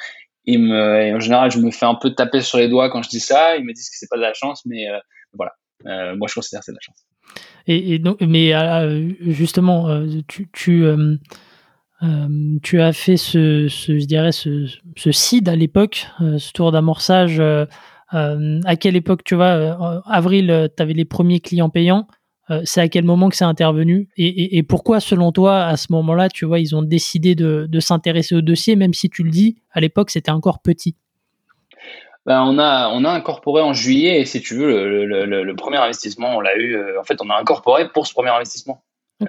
Me, 0.47 1.13
en 1.13 1.19
général, 1.19 1.51
je 1.51 1.59
me 1.59 1.69
fais 1.69 1.85
un 1.85 1.95
peu 1.95 2.11
taper 2.11 2.41
sur 2.41 2.57
les 2.57 2.69
doigts 2.69 2.89
quand 2.89 3.03
je 3.03 3.09
dis 3.09 3.19
ça. 3.19 3.57
Ils 3.57 3.65
me 3.65 3.73
disent 3.73 3.89
que 3.89 3.95
c'est 3.97 4.09
pas 4.09 4.15
de 4.15 4.21
la 4.21 4.33
chance, 4.33 4.65
mais 4.65 4.87
euh, 4.87 4.97
voilà. 5.33 5.51
Euh, 5.85 6.15
moi, 6.15 6.27
je 6.29 6.35
considère 6.35 6.61
que 6.61 6.65
c'est 6.65 6.71
de 6.71 6.77
la 6.77 6.81
chance. 6.81 7.05
Et, 7.67 7.99
donc, 7.99 8.21
mais 8.21 8.53
euh, 8.53 9.09
justement, 9.19 10.05
tu, 10.27 10.49
tu, 10.53 10.85
tu, 12.63 12.81
as 12.81 12.93
fait 12.93 13.17
ce, 13.17 13.67
ce, 13.67 13.99
je 13.99 14.05
dirais, 14.05 14.31
ce, 14.31 14.67
ce 14.95 15.11
seed 15.11 15.49
à 15.49 15.55
l'époque, 15.55 16.07
ce 16.19 16.51
tour 16.53 16.71
d'amorçage. 16.71 17.41
à 18.11 18.75
quelle 18.79 18.95
époque, 18.95 19.25
tu 19.25 19.35
vois, 19.35 20.01
avril, 20.05 20.69
tu 20.75 20.81
avais 20.81 20.93
les 20.93 21.05
premiers 21.05 21.41
clients 21.41 21.69
payants. 21.69 22.07
Euh, 22.49 22.61
c'est 22.65 22.81
à 22.81 22.89
quel 22.89 23.03
moment 23.03 23.29
que 23.29 23.35
c'est 23.35 23.45
intervenu 23.45 24.09
et, 24.17 24.63
pourquoi, 24.63 24.99
selon 24.99 25.31
toi, 25.31 25.65
à 25.65 25.77
ce 25.77 25.91
moment-là, 25.91 26.27
tu 26.29 26.45
vois, 26.45 26.59
ils 26.59 26.75
ont 26.75 26.81
décidé 26.81 27.35
de, 27.35 27.79
s'intéresser 27.79 28.35
au 28.35 28.41
dossier, 28.41 28.75
même 28.75 28.93
si 28.93 29.09
tu 29.09 29.23
le 29.23 29.29
dis, 29.29 29.57
à 29.71 29.79
l'époque, 29.79 30.09
c'était 30.09 30.31
encore 30.31 30.61
petit? 30.61 30.95
Ben, 32.27 32.43
on 32.43 32.59
a 32.59 32.89
on 32.89 33.03
a 33.03 33.09
incorporé 33.09 33.63
en 33.63 33.73
juillet 33.73 34.21
et 34.21 34.25
si 34.25 34.41
tu 34.41 34.55
veux 34.55 35.05
le, 35.07 35.55
premier 35.55 35.77
investissement 35.77 36.37
on 36.37 36.39
l'a 36.39 36.55
eu 36.55 36.75
euh, 36.75 37.01
en 37.01 37.03
fait 37.03 37.19
on 37.19 37.31
a 37.31 37.35
incorporé 37.35 37.89
pour 37.89 38.05
ce 38.05 38.13
premier 38.13 38.29
investissement. 38.29 38.83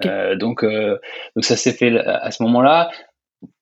Euh, 0.05 0.35
donc 0.35 0.63
donc 0.63 1.43
ça 1.43 1.55
s'est 1.55 1.73
fait 1.73 1.97
à 1.97 2.29
ce 2.29 2.43
moment-là. 2.43 2.91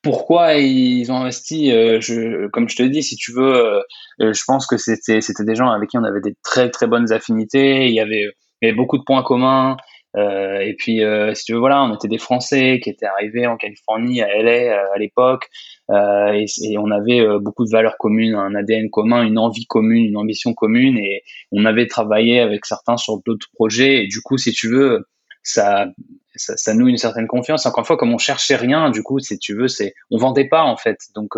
Pourquoi 0.02 0.56
ils 0.56 1.10
ont 1.14 1.16
investi 1.16 1.72
je, 1.72 2.48
comme 2.48 2.68
je 2.68 2.76
te 2.76 2.84
dis 2.84 3.04
si 3.04 3.16
tu 3.16 3.32
veux 3.32 3.82
je 4.20 4.42
pense 4.46 4.68
que 4.68 4.76
c'était 4.76 5.22
c'était 5.22 5.46
des 5.46 5.56
gens 5.56 5.70
avec 5.70 5.92
qui 5.92 5.98
on 5.98 6.04
avait 6.04 6.20
des 6.20 6.36
très 6.44 6.70
très 6.70 6.88
bonnes 6.88 7.14
affinités. 7.14 7.88
Il 7.88 7.94
y 7.94 8.02
avait 8.02 8.28
il 8.62 8.68
y 8.68 8.70
avait 8.70 8.78
beaucoup 8.78 8.98
de 8.98 9.04
points 9.04 9.24
communs. 9.24 9.78
Euh, 10.18 10.60
et 10.60 10.76
puis, 10.76 11.04
euh, 11.04 11.34
si 11.34 11.46
tu 11.46 11.54
veux, 11.54 11.60
voilà, 11.60 11.84
on 11.84 11.96
était 11.96 12.08
des 12.08 12.18
Français 12.18 12.80
qui 12.84 12.90
étaient 12.90 13.06
arrivés 13.06 13.48
en 13.48 13.56
Californie, 13.56 14.22
à 14.22 14.28
LA 14.28 14.52
euh, 14.52 14.94
à 14.94 14.98
l'époque, 14.98 15.48
euh, 15.90 16.34
et, 16.34 16.78
on 16.78 16.92
avait 16.92 17.22
euh, 17.22 17.40
beaucoup 17.40 17.66
de 17.66 17.72
valeurs 17.72 17.98
communes, 17.98 18.36
un 18.36 18.54
ADN 18.56 18.90
commun, 18.90 19.24
une 19.24 19.38
envie 19.38 19.66
commune, 19.66 20.06
une 20.06 20.18
ambition 20.18 20.54
commune, 20.54 20.98
et 20.98 21.24
on 21.52 21.66
avait 21.66 21.88
travaillé 21.88 22.40
avec 22.42 22.66
certains 22.66 22.98
sur 22.98 23.22
d'autres 23.26 23.48
projets. 23.54 24.04
Et 24.04 24.08
du 24.08 24.22
coup, 24.22 24.38
si 24.38 24.52
tu 24.52 24.68
veux, 24.68 25.08
ça, 25.44 25.88
ça, 26.36 26.58
ça, 26.58 26.74
noue 26.74 26.88
une 26.88 26.98
certaine 26.98 27.28
confiance. 27.28 27.66
Encore 27.66 27.80
une 27.80 27.86
fois, 27.86 27.98
comme 27.98 28.14
on 28.14 28.18
cherchait 28.18 28.58
rien, 28.58 28.90
du 28.90 29.04
coup, 29.04 29.20
si 29.20 29.40
tu 29.40 29.56
veux, 29.56 29.70
c'est 29.70 29.94
on 30.12 30.18
vendait 30.18 30.48
pas 30.48 30.64
en 30.64 30.78
fait. 30.78 30.98
Donc, 31.16 31.32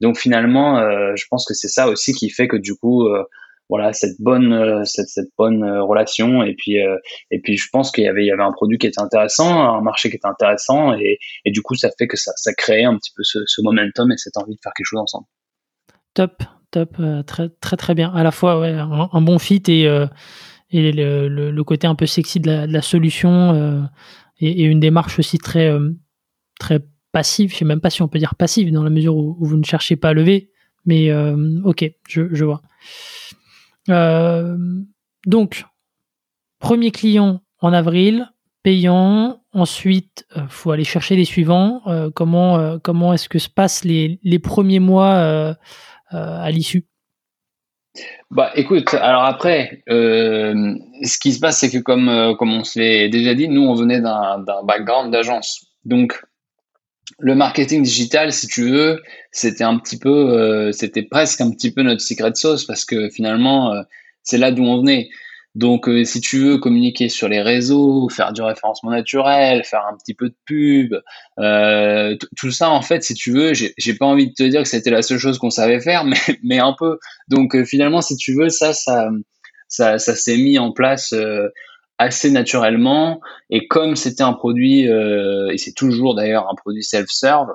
donc 0.00 0.18
finalement, 0.18 0.80
je 1.16 1.24
pense 1.30 1.46
que 1.46 1.54
c'est 1.54 1.68
ça 1.68 1.88
aussi 1.88 2.12
qui 2.12 2.28
fait 2.28 2.46
que 2.46 2.58
du 2.58 2.74
coup 2.74 3.08
voilà 3.68 3.92
cette 3.92 4.20
bonne 4.20 4.52
euh, 4.52 4.84
cette, 4.84 5.08
cette 5.08 5.30
bonne 5.38 5.62
euh, 5.62 5.82
relation. 5.82 6.42
Et 6.42 6.54
puis 6.54 6.80
euh, 6.80 6.96
et 7.30 7.40
puis 7.40 7.56
je 7.56 7.68
pense 7.72 7.90
qu'il 7.90 8.04
y 8.04 8.08
avait 8.08 8.22
il 8.22 8.26
y 8.26 8.30
avait 8.30 8.42
un 8.42 8.52
produit 8.52 8.78
qui 8.78 8.86
était 8.86 9.00
intéressant 9.00 9.76
un 9.76 9.80
marché 9.80 10.10
qui 10.10 10.16
était 10.16 10.28
intéressant. 10.28 10.92
Et, 10.94 11.18
et 11.44 11.50
du 11.50 11.62
coup 11.62 11.74
ça 11.74 11.88
fait 11.96 12.06
que 12.06 12.16
ça 12.16 12.32
ça 12.36 12.52
crée 12.52 12.84
un 12.84 12.96
petit 12.96 13.12
peu 13.16 13.22
ce, 13.22 13.38
ce, 13.46 13.62
momentum 13.62 14.10
et 14.12 14.16
cette 14.16 14.36
envie 14.36 14.54
de 14.54 14.60
faire 14.62 14.72
quelque 14.74 14.86
chose 14.86 15.00
ensemble. 15.00 15.26
Top 16.14 16.42
top 16.70 17.00
très 17.26 17.48
très 17.60 17.76
très 17.76 17.94
bien. 17.94 18.12
À 18.12 18.22
la 18.22 18.30
fois 18.30 18.60
ouais, 18.60 18.74
un, 18.74 19.20
bon 19.22 19.38
fit 19.38 19.62
et 19.68 19.88
et 20.74 20.92
le, 20.92 21.28
le, 21.28 21.64
côté 21.64 21.86
un 21.86 21.94
peu 21.94 22.06
sexy 22.06 22.40
de 22.40 22.66
la, 22.66 22.82
solution 22.82 23.88
et, 24.40 24.62
et, 24.62 24.64
une 24.64 24.80
démarche 24.80 25.18
aussi 25.18 25.38
très 25.38 25.70
très 26.58 26.80
passive. 27.12 27.52
Je 27.52 27.56
sais 27.58 27.64
même 27.66 27.80
pas 27.80 27.90
si 27.90 28.00
on 28.02 28.08
peut 28.08 28.18
dire 28.18 28.34
passive 28.34 28.72
dans 28.72 28.82
la 28.82 28.88
mesure 28.90 29.16
où, 29.16 29.36
où 29.38 29.44
vous 29.44 29.58
ne 29.58 29.64
cherchez 29.64 29.96
pas 29.96 30.10
à 30.10 30.12
lever. 30.14 30.50
Mais 30.86 31.12
ok 31.64 31.90
je, 32.08 32.22
je 32.32 32.44
vois 32.44 32.62
euh, 33.88 34.56
donc, 35.26 35.64
premier 36.58 36.90
client 36.90 37.40
en 37.60 37.72
avril, 37.72 38.30
payant. 38.62 39.40
Ensuite, 39.52 40.26
il 40.34 40.42
euh, 40.42 40.48
faut 40.48 40.70
aller 40.70 40.84
chercher 40.84 41.16
les 41.16 41.24
suivants. 41.24 41.82
Euh, 41.86 42.10
comment 42.14 42.78
comment 42.78 43.12
est-ce 43.12 43.28
que 43.28 43.38
se 43.38 43.48
passent 43.48 43.84
les, 43.84 44.18
les 44.22 44.38
premiers 44.38 44.80
mois 44.80 45.56
à 46.10 46.50
l'issue? 46.50 46.86
Bah 48.30 48.50
écoute, 48.54 48.94
alors 48.94 49.24
après, 49.24 49.82
ce 49.86 51.18
qui 51.18 51.32
se 51.32 51.40
passe, 51.40 51.58
c'est 51.58 51.70
que 51.70 51.78
comme, 51.78 52.34
comme 52.38 52.52
on 52.52 52.64
se 52.64 52.78
l'est 52.78 53.08
déjà 53.10 53.34
dit, 53.34 53.48
nous 53.48 53.62
on 53.62 53.74
venait 53.74 54.00
d'un 54.00 54.42
background 54.64 55.12
d'agence. 55.12 55.66
Donc 55.84 56.22
le 57.18 57.34
marketing 57.34 57.82
digital, 57.82 58.32
si 58.32 58.46
tu 58.46 58.70
veux, 58.70 59.02
c'était 59.30 59.64
un 59.64 59.78
petit 59.78 59.98
peu, 59.98 60.10
euh, 60.10 60.72
c'était 60.72 61.02
presque 61.02 61.40
un 61.40 61.50
petit 61.50 61.72
peu 61.72 61.82
notre 61.82 62.00
secret 62.00 62.32
sauce 62.34 62.64
parce 62.64 62.84
que 62.84 63.08
finalement, 63.10 63.72
euh, 63.72 63.82
c'est 64.22 64.38
là 64.38 64.50
d'où 64.52 64.64
on 64.64 64.78
venait. 64.80 65.08
Donc, 65.54 65.86
euh, 65.88 66.04
si 66.04 66.20
tu 66.20 66.38
veux 66.38 66.58
communiquer 66.58 67.10
sur 67.10 67.28
les 67.28 67.42
réseaux, 67.42 68.08
faire 68.08 68.32
du 68.32 68.40
référencement 68.40 68.90
naturel, 68.90 69.64
faire 69.64 69.86
un 69.86 69.96
petit 69.98 70.14
peu 70.14 70.30
de 70.30 70.36
pub, 70.46 70.94
tout 72.36 72.50
ça, 72.50 72.70
en 72.70 72.80
fait, 72.80 73.02
si 73.02 73.14
tu 73.14 73.32
veux, 73.32 73.52
j'ai 73.52 73.94
pas 73.94 74.06
envie 74.06 74.28
de 74.28 74.32
te 74.32 74.44
dire 74.44 74.62
que 74.62 74.68
c'était 74.68 74.90
la 74.90 75.02
seule 75.02 75.18
chose 75.18 75.38
qu'on 75.38 75.50
savait 75.50 75.80
faire, 75.80 76.04
mais, 76.06 76.16
mais 76.42 76.58
un 76.58 76.74
peu. 76.78 76.98
Donc, 77.28 77.62
finalement, 77.64 78.00
si 78.00 78.16
tu 78.16 78.34
veux, 78.34 78.48
ça, 78.48 78.72
ça, 78.72 79.10
ça, 79.68 79.98
ça 79.98 80.14
s'est 80.14 80.38
mis 80.38 80.58
en 80.58 80.72
place 80.72 81.14
assez 81.98 82.30
naturellement. 82.30 83.20
Et 83.50 83.66
comme 83.68 83.96
c'était 83.96 84.22
un 84.22 84.32
produit, 84.32 84.88
euh, 84.88 85.50
et 85.52 85.58
c'est 85.58 85.72
toujours 85.72 86.14
d'ailleurs 86.14 86.48
un 86.50 86.54
produit 86.54 86.82
self-serve, 86.82 87.48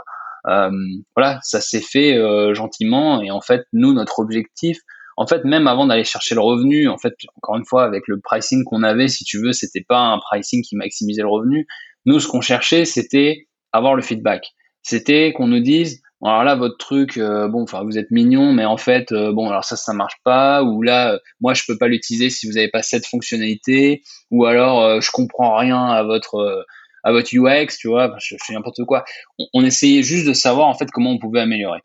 euh, 0.47 0.71
voilà, 1.15 1.39
ça 1.43 1.61
s'est 1.61 1.81
fait 1.81 2.17
euh, 2.17 2.53
gentiment. 2.53 3.21
Et 3.21 3.31
en 3.31 3.41
fait, 3.41 3.65
nous, 3.73 3.93
notre 3.93 4.19
objectif, 4.19 4.79
en 5.17 5.27
fait, 5.27 5.43
même 5.43 5.67
avant 5.67 5.87
d'aller 5.87 6.03
chercher 6.03 6.35
le 6.35 6.41
revenu, 6.41 6.87
en 6.87 6.97
fait, 6.97 7.13
encore 7.35 7.57
une 7.57 7.65
fois, 7.65 7.83
avec 7.83 8.03
le 8.07 8.19
pricing 8.19 8.63
qu'on 8.63 8.83
avait, 8.83 9.07
si 9.07 9.23
tu 9.23 9.39
veux, 9.39 9.51
c'était 9.51 9.85
pas 9.87 9.99
un 9.99 10.19
pricing 10.19 10.61
qui 10.61 10.75
maximisait 10.75 11.23
le 11.23 11.29
revenu. 11.29 11.67
Nous, 12.05 12.19
ce 12.19 12.27
qu'on 12.27 12.41
cherchait, 12.41 12.85
c'était 12.85 13.47
avoir 13.73 13.95
le 13.95 14.01
feedback. 14.01 14.45
C'était 14.83 15.33
qu'on 15.33 15.47
nous 15.47 15.59
dise, 15.59 16.01
alors 16.23 16.43
là 16.43 16.55
votre 16.55 16.77
truc 16.77 17.17
euh, 17.17 17.47
bon 17.47 17.65
vous 17.83 17.97
êtes 17.97 18.09
mignon 18.09 18.51
mais 18.51 18.65
en 18.65 18.77
fait 18.77 19.11
euh, 19.11 19.31
bon 19.31 19.49
alors 19.49 19.63
ça 19.63 19.75
ça 19.75 19.93
marche 19.93 20.17
pas 20.23 20.63
ou 20.63 20.81
là 20.81 21.13
euh, 21.13 21.19
moi 21.41 21.53
je 21.53 21.63
peux 21.67 21.77
pas 21.77 21.87
l'utiliser 21.87 22.29
si 22.31 22.47
vous 22.47 22.57
avez 22.57 22.69
pas 22.69 22.81
cette 22.81 23.05
fonctionnalité 23.05 24.01
ou 24.31 24.45
alors 24.45 24.99
je 24.99 25.11
comprends 25.11 25.55
rien 25.55 25.85
à 25.85 26.01
votre 26.03 26.65
à 27.03 27.11
votre 27.11 27.29
UX 27.33 27.77
tu 27.77 27.87
vois 27.87 28.15
je, 28.19 28.35
fais 28.43 28.53
n'importe 28.53 28.83
quoi. 28.85 29.05
On, 29.53 29.63
essayait 29.63 30.01
juste 30.01 30.27
de 30.27 30.33
savoir 30.33 30.67
en 30.67 30.73
fait 30.73 30.89
comment 30.91 31.11
on 31.11 31.19
pouvait 31.19 31.39
améliorer. 31.41 31.81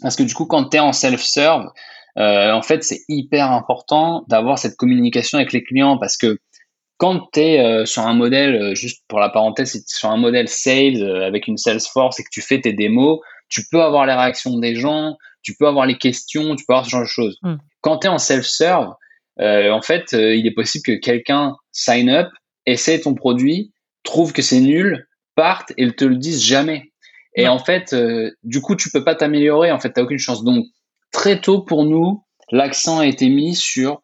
Parce 0.00 0.16
que 0.16 0.22
du 0.22 0.32
coup 0.34 0.46
quand 0.46 0.70
tu 0.70 0.78
es 0.78 0.80
en 0.80 0.92
self 0.92 1.20
serve 1.20 1.66
en 2.16 2.62
fait 2.62 2.82
c'est 2.82 3.00
hyper 3.08 3.52
important 3.52 4.24
d'avoir 4.28 4.58
cette 4.58 4.76
communication 4.76 5.38
avec 5.38 5.52
les 5.52 5.62
clients 5.62 5.98
parce 5.98 6.16
que 6.16 6.38
quand 6.96 7.28
tu 7.32 7.40
es 7.40 7.86
sur 7.86 8.06
un 8.06 8.14
modèle, 8.14 8.74
juste 8.74 9.04
pour 9.08 9.20
la 9.20 9.30
parenthèse, 9.30 9.84
sur 9.86 10.10
un 10.10 10.18
modèle 10.18 10.48
sales 10.48 11.02
avec 11.22 11.46
une 11.46 11.56
Salesforce 11.56 12.20
et 12.20 12.24
que 12.24 12.28
tu 12.30 12.42
fais 12.42 12.60
tes 12.60 12.74
démos, 12.74 13.20
tu 13.50 13.62
peux 13.70 13.82
avoir 13.82 14.06
les 14.06 14.14
réactions 14.14 14.58
des 14.58 14.74
gens, 14.74 15.16
tu 15.42 15.54
peux 15.54 15.66
avoir 15.66 15.84
les 15.84 15.98
questions, 15.98 16.56
tu 16.56 16.64
peux 16.64 16.72
avoir 16.72 16.86
ce 16.86 16.90
genre 16.90 17.02
de 17.02 17.06
choses. 17.06 17.38
Hmm. 17.42 17.56
Quand 17.82 17.98
tu 17.98 18.06
es 18.06 18.10
en 18.10 18.18
self-serve, 18.18 18.94
euh, 19.40 19.70
en 19.70 19.82
fait, 19.82 20.14
euh, 20.14 20.34
il 20.34 20.46
est 20.46 20.54
possible 20.54 20.84
que 20.84 20.92
quelqu'un 20.92 21.56
sign 21.72 22.08
up, 22.08 22.28
essaie 22.66 23.00
ton 23.00 23.14
produit, 23.14 23.72
trouve 24.02 24.32
que 24.32 24.42
c'est 24.42 24.60
nul, 24.60 25.08
parte 25.34 25.72
et 25.76 25.86
ne 25.86 25.90
te 25.90 26.04
le 26.04 26.16
dise 26.16 26.42
jamais. 26.42 26.92
Et 27.36 27.48
en 27.48 27.58
fait, 27.58 27.92
euh, 27.92 28.30
du 28.42 28.60
coup, 28.60 28.76
tu 28.76 28.90
peux 28.90 29.04
pas 29.04 29.14
t'améliorer. 29.14 29.70
En 29.70 29.78
fait, 29.78 29.92
tu 29.92 30.00
aucune 30.00 30.18
chance. 30.18 30.44
Donc, 30.44 30.66
très 31.12 31.40
tôt 31.40 31.62
pour 31.62 31.84
nous, 31.84 32.24
l'accent 32.50 32.98
a 32.98 33.06
été 33.06 33.28
mis 33.28 33.54
sur 33.54 34.00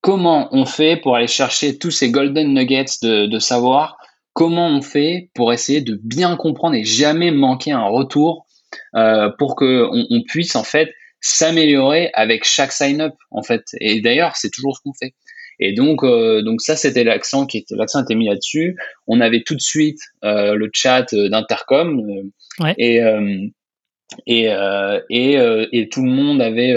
comment 0.00 0.48
on 0.52 0.64
fait 0.64 0.96
pour 0.96 1.16
aller 1.16 1.26
chercher 1.26 1.78
tous 1.78 1.90
ces 1.90 2.10
golden 2.10 2.54
nuggets 2.54 2.84
de, 3.02 3.26
de 3.26 3.38
savoir 3.38 3.98
comment 4.32 4.68
on 4.68 4.80
fait 4.80 5.30
pour 5.34 5.52
essayer 5.52 5.80
de 5.80 5.98
bien 6.02 6.36
comprendre 6.36 6.74
et 6.74 6.84
jamais 6.84 7.30
manquer 7.30 7.72
un 7.72 7.86
retour 7.86 8.46
euh, 8.96 9.30
pour 9.38 9.56
que 9.56 9.86
on, 9.90 10.22
puisse 10.22 10.56
en 10.56 10.64
fait 10.64 10.90
s'améliorer 11.20 12.10
avec 12.14 12.44
chaque 12.44 12.72
sign-up 12.72 13.14
en 13.30 13.42
fait. 13.42 13.62
Et 13.80 14.00
d'ailleurs, 14.00 14.36
c'est 14.36 14.50
toujours 14.50 14.76
ce 14.76 14.82
qu'on 14.82 14.94
fait. 14.94 15.14
Et 15.58 15.74
donc, 15.74 16.02
euh, 16.02 16.42
donc 16.42 16.62
ça, 16.62 16.76
c'était 16.76 17.04
l'accent 17.04 17.46
qui 17.46 17.58
était 17.58 17.74
l'accent 17.76 18.02
était 18.02 18.14
mis 18.14 18.28
là-dessus. 18.28 18.76
On 19.06 19.20
avait 19.20 19.42
tout 19.42 19.54
de 19.54 19.60
suite 19.60 20.00
euh, 20.24 20.54
le 20.54 20.70
chat 20.72 21.14
d'intercom 21.14 22.30
et 22.78 23.00
et, 24.26 24.48
et, 25.08 25.34
et 25.72 25.88
tout 25.88 26.02
le 26.02 26.10
monde 26.10 26.42
avait 26.42 26.74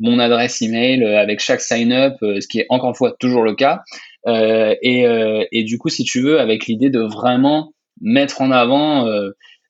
mon 0.00 0.18
adresse 0.18 0.60
email 0.62 1.04
avec 1.04 1.38
chaque 1.38 1.60
sign-up, 1.60 2.14
ce 2.20 2.46
qui 2.48 2.58
est 2.58 2.66
encore 2.70 2.88
une 2.88 2.96
fois 2.96 3.14
toujours 3.20 3.42
le 3.42 3.54
cas. 3.54 3.82
et, 4.26 5.04
et 5.52 5.62
du 5.62 5.78
coup, 5.78 5.90
si 5.90 6.02
tu 6.02 6.20
veux, 6.22 6.40
avec 6.40 6.66
l'idée 6.66 6.90
de 6.90 7.00
vraiment 7.00 7.72
mettre 8.00 8.40
en 8.40 8.50
avant 8.50 9.06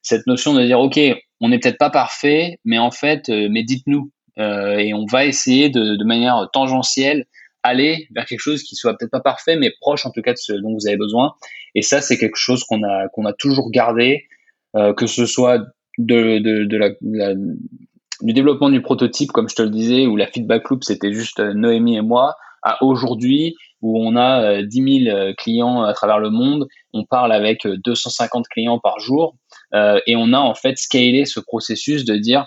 cette 0.07 0.27
notion 0.27 0.55
de 0.55 0.65
dire, 0.65 0.81
ok, 0.81 0.99
on 1.41 1.49
n'est 1.49 1.59
peut-être 1.59 1.79
pas 1.79 1.91
parfait, 1.91 2.59
mais 2.65 2.79
en 2.79 2.91
fait, 2.91 3.29
euh, 3.29 3.49
mais 3.51 3.63
dites-nous. 3.63 4.11
Euh, 4.39 4.77
et 4.77 4.93
on 4.93 5.07
va 5.07 5.25
essayer 5.25 5.71
de, 5.71 5.97
de, 5.97 6.05
manière 6.05 6.49
tangentielle 6.53 7.27
aller 7.63 8.07
vers 8.15 8.27
quelque 8.27 8.41
chose 8.41 8.63
qui 8.63 8.77
soit 8.77 8.97
peut-être 8.97 9.11
pas 9.11 9.21
parfait, 9.21 9.57
mais 9.57 9.73
proche 9.81 10.05
en 10.05 10.11
tout 10.11 10.21
cas 10.23 10.33
de 10.33 10.39
ce 10.39 10.53
dont 10.53 10.75
vous 10.75 10.87
avez 10.87 10.97
besoin. 10.97 11.35
Et 11.75 11.83
ça, 11.83 12.01
c'est 12.01 12.19
quelque 12.19 12.37
chose 12.37 12.65
qu'on 12.65 12.83
a 12.83 13.09
qu'on 13.09 13.25
a 13.25 13.33
toujours 13.33 13.71
gardé, 13.71 14.27
euh, 14.77 14.93
que 14.93 15.07
ce 15.07 15.27
soit 15.27 15.59
de, 15.99 16.39
de, 16.39 16.65
de 16.65 16.77
la, 16.77 16.91
du 18.21 18.33
développement 18.33 18.71
du 18.71 18.83
prototype, 18.83 19.33
comme 19.33 19.49
je 19.49 19.55
te 19.55 19.63
le 19.63 19.71
disais, 19.71 20.07
où 20.07 20.17
la 20.17 20.27
feedback 20.27 20.69
loop 20.69 20.85
c'était 20.85 21.13
juste 21.13 21.41
euh, 21.41 21.55
Noémie 21.55 21.97
et 21.97 22.03
moi, 22.03 22.37
à 22.63 22.83
aujourd'hui 22.85 23.57
où 23.83 24.01
on 24.01 24.17
a 24.17 24.63
10 24.63 25.05
000 25.05 25.35
clients 25.37 25.83
à 25.83 25.93
travers 25.93 26.19
le 26.19 26.31
monde, 26.31 26.67
on 26.93 27.05
parle 27.05 27.33
avec 27.33 27.67
250 27.67 28.47
clients 28.49 28.79
par 28.79 28.99
jour. 28.99 29.37
Euh, 29.75 30.01
et 30.07 30.17
on 30.17 30.33
a 30.33 30.39
en 30.39 30.55
fait 30.55 30.79
scalé 30.79 31.25
ce 31.25 31.41
processus 31.41 32.05
de 32.05 32.17
dire, 32.17 32.47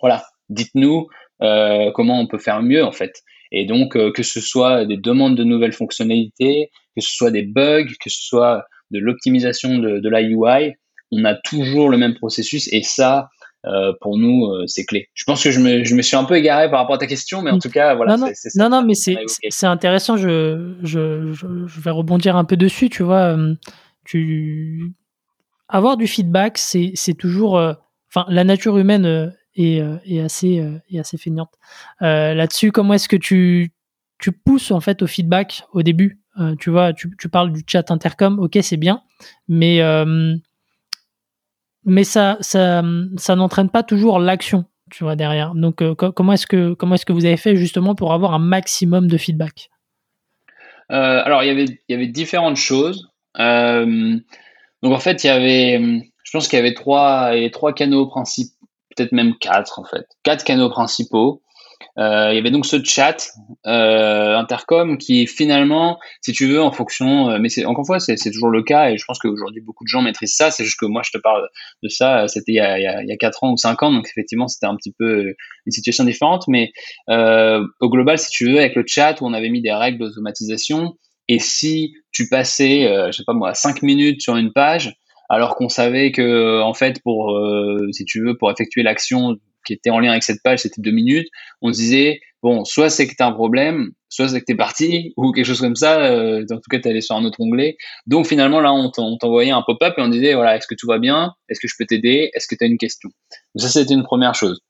voilà, 0.00 0.24
dites-nous 0.48 1.06
euh, 1.42 1.90
comment 1.92 2.20
on 2.20 2.26
peut 2.26 2.38
faire 2.38 2.62
mieux 2.62 2.84
en 2.84 2.92
fait. 2.92 3.22
Et 3.50 3.66
donc, 3.66 3.96
euh, 3.96 4.10
que 4.12 4.22
ce 4.22 4.40
soit 4.40 4.86
des 4.86 4.96
demandes 4.96 5.36
de 5.36 5.44
nouvelles 5.44 5.72
fonctionnalités, 5.72 6.70
que 6.96 7.02
ce 7.02 7.14
soit 7.14 7.30
des 7.30 7.42
bugs, 7.42 7.84
que 8.00 8.10
ce 8.10 8.22
soit 8.22 8.64
de 8.90 8.98
l'optimisation 8.98 9.78
de, 9.78 9.98
de, 9.98 10.08
la 10.08 10.22
UI, 10.22 10.74
on 11.10 11.24
a 11.24 11.34
toujours 11.34 11.90
le 11.90 11.98
même 11.98 12.14
processus 12.14 12.72
et 12.72 12.82
ça, 12.82 13.28
euh, 13.64 13.92
pour 14.00 14.18
nous, 14.18 14.46
euh, 14.46 14.64
c'est 14.66 14.84
clé. 14.84 15.08
Je 15.14 15.24
pense 15.24 15.42
que 15.42 15.50
je 15.50 15.60
me, 15.60 15.84
je 15.84 15.94
me, 15.94 16.02
suis 16.02 16.16
un 16.16 16.24
peu 16.24 16.36
égaré 16.36 16.70
par 16.70 16.80
rapport 16.80 16.96
à 16.96 16.98
ta 16.98 17.06
question, 17.06 17.42
mais 17.42 17.50
en 17.50 17.58
tout 17.58 17.70
cas, 17.70 17.94
voilà. 17.94 18.16
Non, 18.16 18.26
non, 18.26 18.32
non, 18.56 18.68
non, 18.68 18.84
mais 18.84 18.94
c'est 18.94 19.66
intéressant. 19.66 20.16
Je, 20.16 20.74
je, 20.82 21.32
je, 21.32 21.80
vais 21.80 21.90
rebondir 21.90 22.36
un 22.36 22.44
peu 22.44 22.56
dessus. 22.56 22.90
Tu 22.90 23.02
vois, 23.02 23.36
tu, 24.04 24.92
avoir 25.72 25.96
du 25.96 26.06
feedback, 26.06 26.58
c'est 26.58 27.14
toujours. 27.18 27.58
Euh, 27.58 27.72
enfin, 28.10 28.26
la 28.28 28.44
nature 28.44 28.76
humaine 28.78 29.06
euh, 29.06 29.30
est, 29.56 29.80
euh, 29.80 29.96
est, 30.04 30.20
assez, 30.20 30.62
est 30.90 30.98
assez 30.98 31.16
feignante. 31.16 31.54
Là-dessus, 32.00 32.70
comment 32.72 32.94
est-ce 32.94 33.08
que 33.08 33.16
tu, 33.16 33.72
tu 34.18 34.32
pousses 34.32 34.70
en 34.70 34.80
fait 34.80 35.02
au 35.02 35.06
feedback 35.06 35.64
au 35.72 35.82
début? 35.82 36.20
Tu 36.58 36.70
vois, 36.70 36.92
tu, 36.94 37.14
tu, 37.18 37.28
parles 37.28 37.52
du 37.52 37.62
chat 37.66 37.90
intercom, 37.90 38.38
ok, 38.38 38.58
c'est 38.62 38.78
bien, 38.78 39.02
mais, 39.48 39.80
mais 41.84 42.04
ça, 42.04 42.36
ça, 42.40 42.82
ça 43.16 43.36
n'entraîne 43.36 43.70
pas 43.70 43.82
toujours 43.82 44.18
l'action, 44.18 44.64
tu 44.90 45.04
vois, 45.04 45.16
derrière. 45.16 45.54
Donc, 45.54 45.82
comment 45.94 46.32
est-ce 46.32 46.46
que, 46.46 46.74
comment 46.74 46.94
est 46.94 47.04
que 47.04 47.12
vous 47.12 47.24
avez 47.24 47.36
fait 47.36 47.56
justement 47.56 47.94
pour 47.94 48.12
avoir 48.12 48.34
un 48.34 48.38
maximum 48.38 49.08
de 49.08 49.16
feedback? 49.16 49.70
Alors, 50.88 51.42
il 51.42 51.46
y 51.46 51.50
avait, 51.50 51.64
il 51.64 51.92
y 51.92 51.94
avait 51.94 52.06
différentes 52.06 52.56
choses. 52.56 53.08
Euh, 53.38 54.18
donc 54.82 54.92
en 54.92 54.98
fait, 54.98 55.24
il 55.24 55.28
y 55.28 55.30
avait, 55.30 55.80
je 56.22 56.30
pense 56.32 56.48
qu'il 56.48 56.58
y 56.58 56.60
avait 56.60 56.74
trois, 56.74 57.36
et 57.36 57.50
trois 57.50 57.72
canaux 57.72 58.06
principaux, 58.06 58.66
peut-être 58.94 59.12
même 59.12 59.36
quatre 59.38 59.78
en 59.78 59.84
fait, 59.84 60.06
quatre 60.22 60.44
canaux 60.44 60.68
principaux. 60.68 61.41
Euh, 61.98 62.28
il 62.32 62.36
y 62.36 62.38
avait 62.38 62.50
donc 62.50 62.64
ce 62.64 62.82
chat 62.82 63.32
euh, 63.66 64.36
intercom 64.36 64.96
qui 64.96 65.26
finalement, 65.26 65.98
si 66.22 66.32
tu 66.32 66.46
veux, 66.46 66.62
en 66.62 66.72
fonction, 66.72 67.30
euh, 67.30 67.38
mais 67.38 67.50
c'est 67.50 67.66
encore 67.66 67.82
une 67.82 67.86
fois, 67.86 68.00
c'est 68.00 68.16
toujours 68.30 68.48
le 68.48 68.62
cas 68.62 68.90
et 68.90 68.96
je 68.96 69.04
pense 69.04 69.18
qu'aujourd'hui 69.18 69.60
beaucoup 69.60 69.84
de 69.84 69.88
gens 69.88 70.00
maîtrisent 70.00 70.34
ça. 70.34 70.50
C'est 70.50 70.64
juste 70.64 70.78
que 70.80 70.86
moi, 70.86 71.02
je 71.04 71.10
te 71.10 71.18
parle 71.18 71.46
de 71.82 71.88
ça, 71.88 72.28
c'était 72.28 72.52
il, 72.52 73.02
il 73.02 73.08
y 73.08 73.12
a 73.12 73.16
quatre 73.16 73.44
ans 73.44 73.52
ou 73.52 73.56
cinq 73.56 73.82
ans, 73.82 73.92
donc 73.92 74.06
effectivement, 74.08 74.48
c'était 74.48 74.66
un 74.66 74.76
petit 74.76 74.94
peu 74.98 75.34
une 75.66 75.72
situation 75.72 76.04
différente. 76.04 76.44
Mais 76.48 76.72
euh, 77.10 77.64
au 77.80 77.90
global, 77.90 78.18
si 78.18 78.30
tu 78.30 78.50
veux, 78.50 78.58
avec 78.58 78.74
le 78.74 78.84
chat 78.86 79.20
on 79.20 79.32
avait 79.32 79.50
mis 79.50 79.60
des 79.60 79.72
règles 79.72 79.98
d'automatisation, 79.98 80.96
et 81.28 81.38
si 81.38 81.94
tu 82.10 82.28
passais, 82.28 82.86
euh, 82.86 83.06
je 83.12 83.18
sais 83.18 83.24
pas 83.24 83.32
moi, 83.32 83.54
5 83.54 83.82
minutes 83.82 84.20
sur 84.20 84.36
une 84.36 84.52
page, 84.52 84.94
alors 85.28 85.56
qu'on 85.56 85.68
savait 85.68 86.12
que, 86.12 86.60
en 86.60 86.74
fait, 86.74 87.00
pour, 87.02 87.32
euh, 87.32 87.88
si 87.92 88.04
tu 88.04 88.22
veux, 88.22 88.36
pour 88.36 88.50
effectuer 88.50 88.82
l'action 88.82 89.36
qui 89.64 89.72
était 89.72 89.90
en 89.90 89.98
lien 89.98 90.10
avec 90.10 90.22
cette 90.22 90.42
page, 90.42 90.60
c'était 90.60 90.80
2 90.80 90.90
minutes, 90.90 91.28
on 91.60 91.72
se 91.72 91.78
disait, 91.78 92.20
bon, 92.42 92.64
soit 92.64 92.90
c'est 92.90 93.06
que 93.06 93.14
tu 93.16 93.22
as 93.22 93.26
un 93.26 93.32
problème, 93.32 93.90
soit 94.08 94.28
c'est 94.28 94.40
que 94.40 94.44
tu 94.44 94.52
es 94.52 94.56
parti, 94.56 95.12
ou 95.16 95.32
quelque 95.32 95.46
chose 95.46 95.60
comme 95.60 95.76
ça, 95.76 96.04
euh, 96.04 96.44
en 96.50 96.56
tout 96.56 96.68
cas, 96.70 96.78
tu 96.78 96.88
allé 96.88 97.00
sur 97.00 97.16
un 97.16 97.24
autre 97.24 97.40
onglet. 97.40 97.76
Donc 98.06 98.26
finalement, 98.26 98.60
là, 98.60 98.72
on 98.72 98.90
t'envoyait 98.90 99.52
un 99.52 99.62
pop-up 99.62 99.94
et 99.96 100.02
on 100.02 100.08
disait, 100.08 100.34
voilà, 100.34 100.56
est-ce 100.56 100.66
que 100.66 100.74
tout 100.74 100.86
va 100.86 100.98
bien? 100.98 101.32
Est-ce 101.48 101.60
que 101.60 101.68
je 101.68 101.74
peux 101.78 101.86
t'aider? 101.86 102.30
Est-ce 102.34 102.46
que 102.46 102.54
tu 102.54 102.64
as 102.64 102.66
une 102.66 102.78
question? 102.78 103.10
Donc 103.54 103.62
ça, 103.62 103.68
c'était 103.68 103.94
une 103.94 104.04
première 104.04 104.34
chose. 104.34 104.60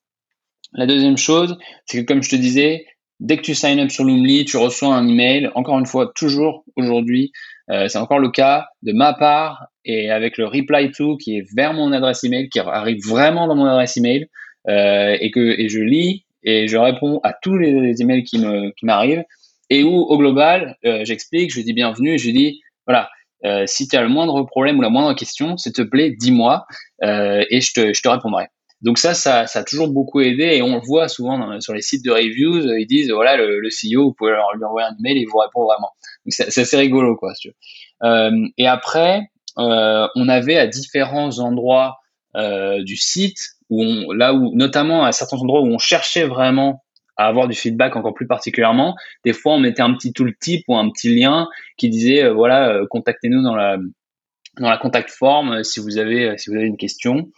La 0.74 0.86
deuxième 0.86 1.18
chose, 1.18 1.58
c'est 1.86 1.98
que 1.98 2.06
comme 2.06 2.22
je 2.22 2.30
te 2.30 2.36
disais, 2.36 2.86
Dès 3.22 3.36
que 3.36 3.42
tu 3.42 3.54
sign 3.54 3.78
up 3.78 3.88
sur 3.88 4.02
Loomly, 4.02 4.44
tu 4.44 4.56
reçois 4.56 4.92
un 4.96 5.06
email. 5.06 5.48
Encore 5.54 5.78
une 5.78 5.86
fois, 5.86 6.10
toujours 6.16 6.64
aujourd'hui, 6.74 7.30
euh, 7.70 7.86
c'est 7.86 7.98
encore 7.98 8.18
le 8.18 8.30
cas 8.30 8.66
de 8.82 8.92
ma 8.92 9.12
part 9.12 9.66
et 9.84 10.10
avec 10.10 10.38
le 10.38 10.46
reply 10.46 10.90
to 10.90 11.16
qui 11.18 11.36
est 11.36 11.44
vers 11.54 11.72
mon 11.72 11.92
adresse 11.92 12.24
email, 12.24 12.48
qui 12.48 12.58
arrive 12.58 12.98
vraiment 13.06 13.46
dans 13.46 13.54
mon 13.54 13.66
adresse 13.66 13.96
email 13.96 14.26
et 14.68 15.30
que 15.32 15.60
et 15.60 15.68
je 15.68 15.80
lis 15.80 16.24
et 16.44 16.68
je 16.68 16.76
réponds 16.76 17.20
à 17.22 17.32
tous 17.32 17.56
les, 17.56 18.00
emails 18.00 18.24
qui 18.24 18.38
me 18.38 18.70
qui 18.70 18.86
m'arrivent 18.86 19.24
et 19.72 19.84
où 19.84 19.94
au 19.94 20.18
global, 20.18 20.76
euh, 20.84 21.02
j'explique, 21.04 21.50
je 21.50 21.62
dis 21.62 21.72
bienvenue 21.72 22.14
et 22.14 22.18
je 22.18 22.30
dis 22.30 22.60
voilà. 22.86 23.08
Euh, 23.44 23.64
si 23.66 23.88
tu 23.88 23.96
as 23.96 24.02
le 24.02 24.08
moindre 24.08 24.40
problème 24.44 24.78
ou 24.78 24.82
la 24.82 24.88
moindre 24.88 25.16
question, 25.16 25.56
s'il 25.56 25.72
te 25.72 25.82
plaît, 25.82 26.10
dis-moi 26.16 26.64
euh, 27.02 27.42
et 27.50 27.60
je 27.60 27.72
te, 27.72 27.92
je 27.92 28.00
te 28.00 28.08
répondrai. 28.08 28.46
Donc 28.82 28.98
ça, 28.98 29.14
ça, 29.14 29.46
ça, 29.46 29.60
a 29.60 29.64
toujours 29.64 29.88
beaucoup 29.88 30.20
aidé 30.20 30.44
et 30.44 30.62
on 30.62 30.74
le 30.74 30.80
voit 30.80 31.08
souvent 31.08 31.58
sur 31.60 31.72
les 31.72 31.80
sites 31.80 32.04
de 32.04 32.10
reviews, 32.10 32.60
ils 32.78 32.86
disent 32.86 33.10
voilà 33.10 33.36
le, 33.36 33.60
CEO, 33.68 34.04
vous 34.04 34.12
pouvez 34.12 34.30
leur, 34.30 34.54
lui 34.54 34.64
envoyer 34.64 34.86
un 34.86 34.96
email 34.98 35.22
il 35.22 35.26
vous 35.26 35.38
répond 35.38 35.64
vraiment. 35.64 35.90
C'est 36.28 36.58
assez 36.58 36.76
rigolo 36.76 37.16
quoi. 37.16 37.34
Si. 37.34 37.48
Euh, 38.04 38.30
et 38.58 38.66
après, 38.66 39.22
euh, 39.58 40.06
on 40.14 40.28
avait 40.28 40.58
à 40.58 40.66
différents 40.66 41.38
endroits 41.38 41.96
euh, 42.36 42.82
du 42.82 42.96
site 42.96 43.40
là 44.14 44.34
où 44.34 44.54
notamment 44.54 45.04
à 45.04 45.12
certains 45.12 45.38
endroits 45.38 45.60
où 45.60 45.66
on 45.66 45.78
cherchait 45.78 46.24
vraiment 46.24 46.82
à 47.16 47.26
avoir 47.26 47.46
du 47.46 47.54
feedback 47.54 47.96
encore 47.96 48.14
plus 48.14 48.26
particulièrement, 48.26 48.96
des 49.24 49.32
fois 49.32 49.54
on 49.54 49.58
mettait 49.58 49.82
un 49.82 49.94
petit 49.94 50.12
tooltip 50.12 50.64
ou 50.68 50.76
un 50.76 50.90
petit 50.90 51.14
lien 51.14 51.48
qui 51.76 51.88
disait 51.88 52.24
euh, 52.24 52.32
voilà 52.32 52.70
euh, 52.70 52.86
contactez-nous 52.88 53.42
dans 53.42 53.54
la 53.54 53.78
dans 54.58 54.68
la 54.68 54.78
contact 54.78 55.10
form 55.10 55.62
si 55.64 55.80
vous 55.80 55.98
avez 55.98 56.36
si 56.38 56.50
vous 56.50 56.56
avez 56.56 56.66
une 56.66 56.76
question. 56.76 57.30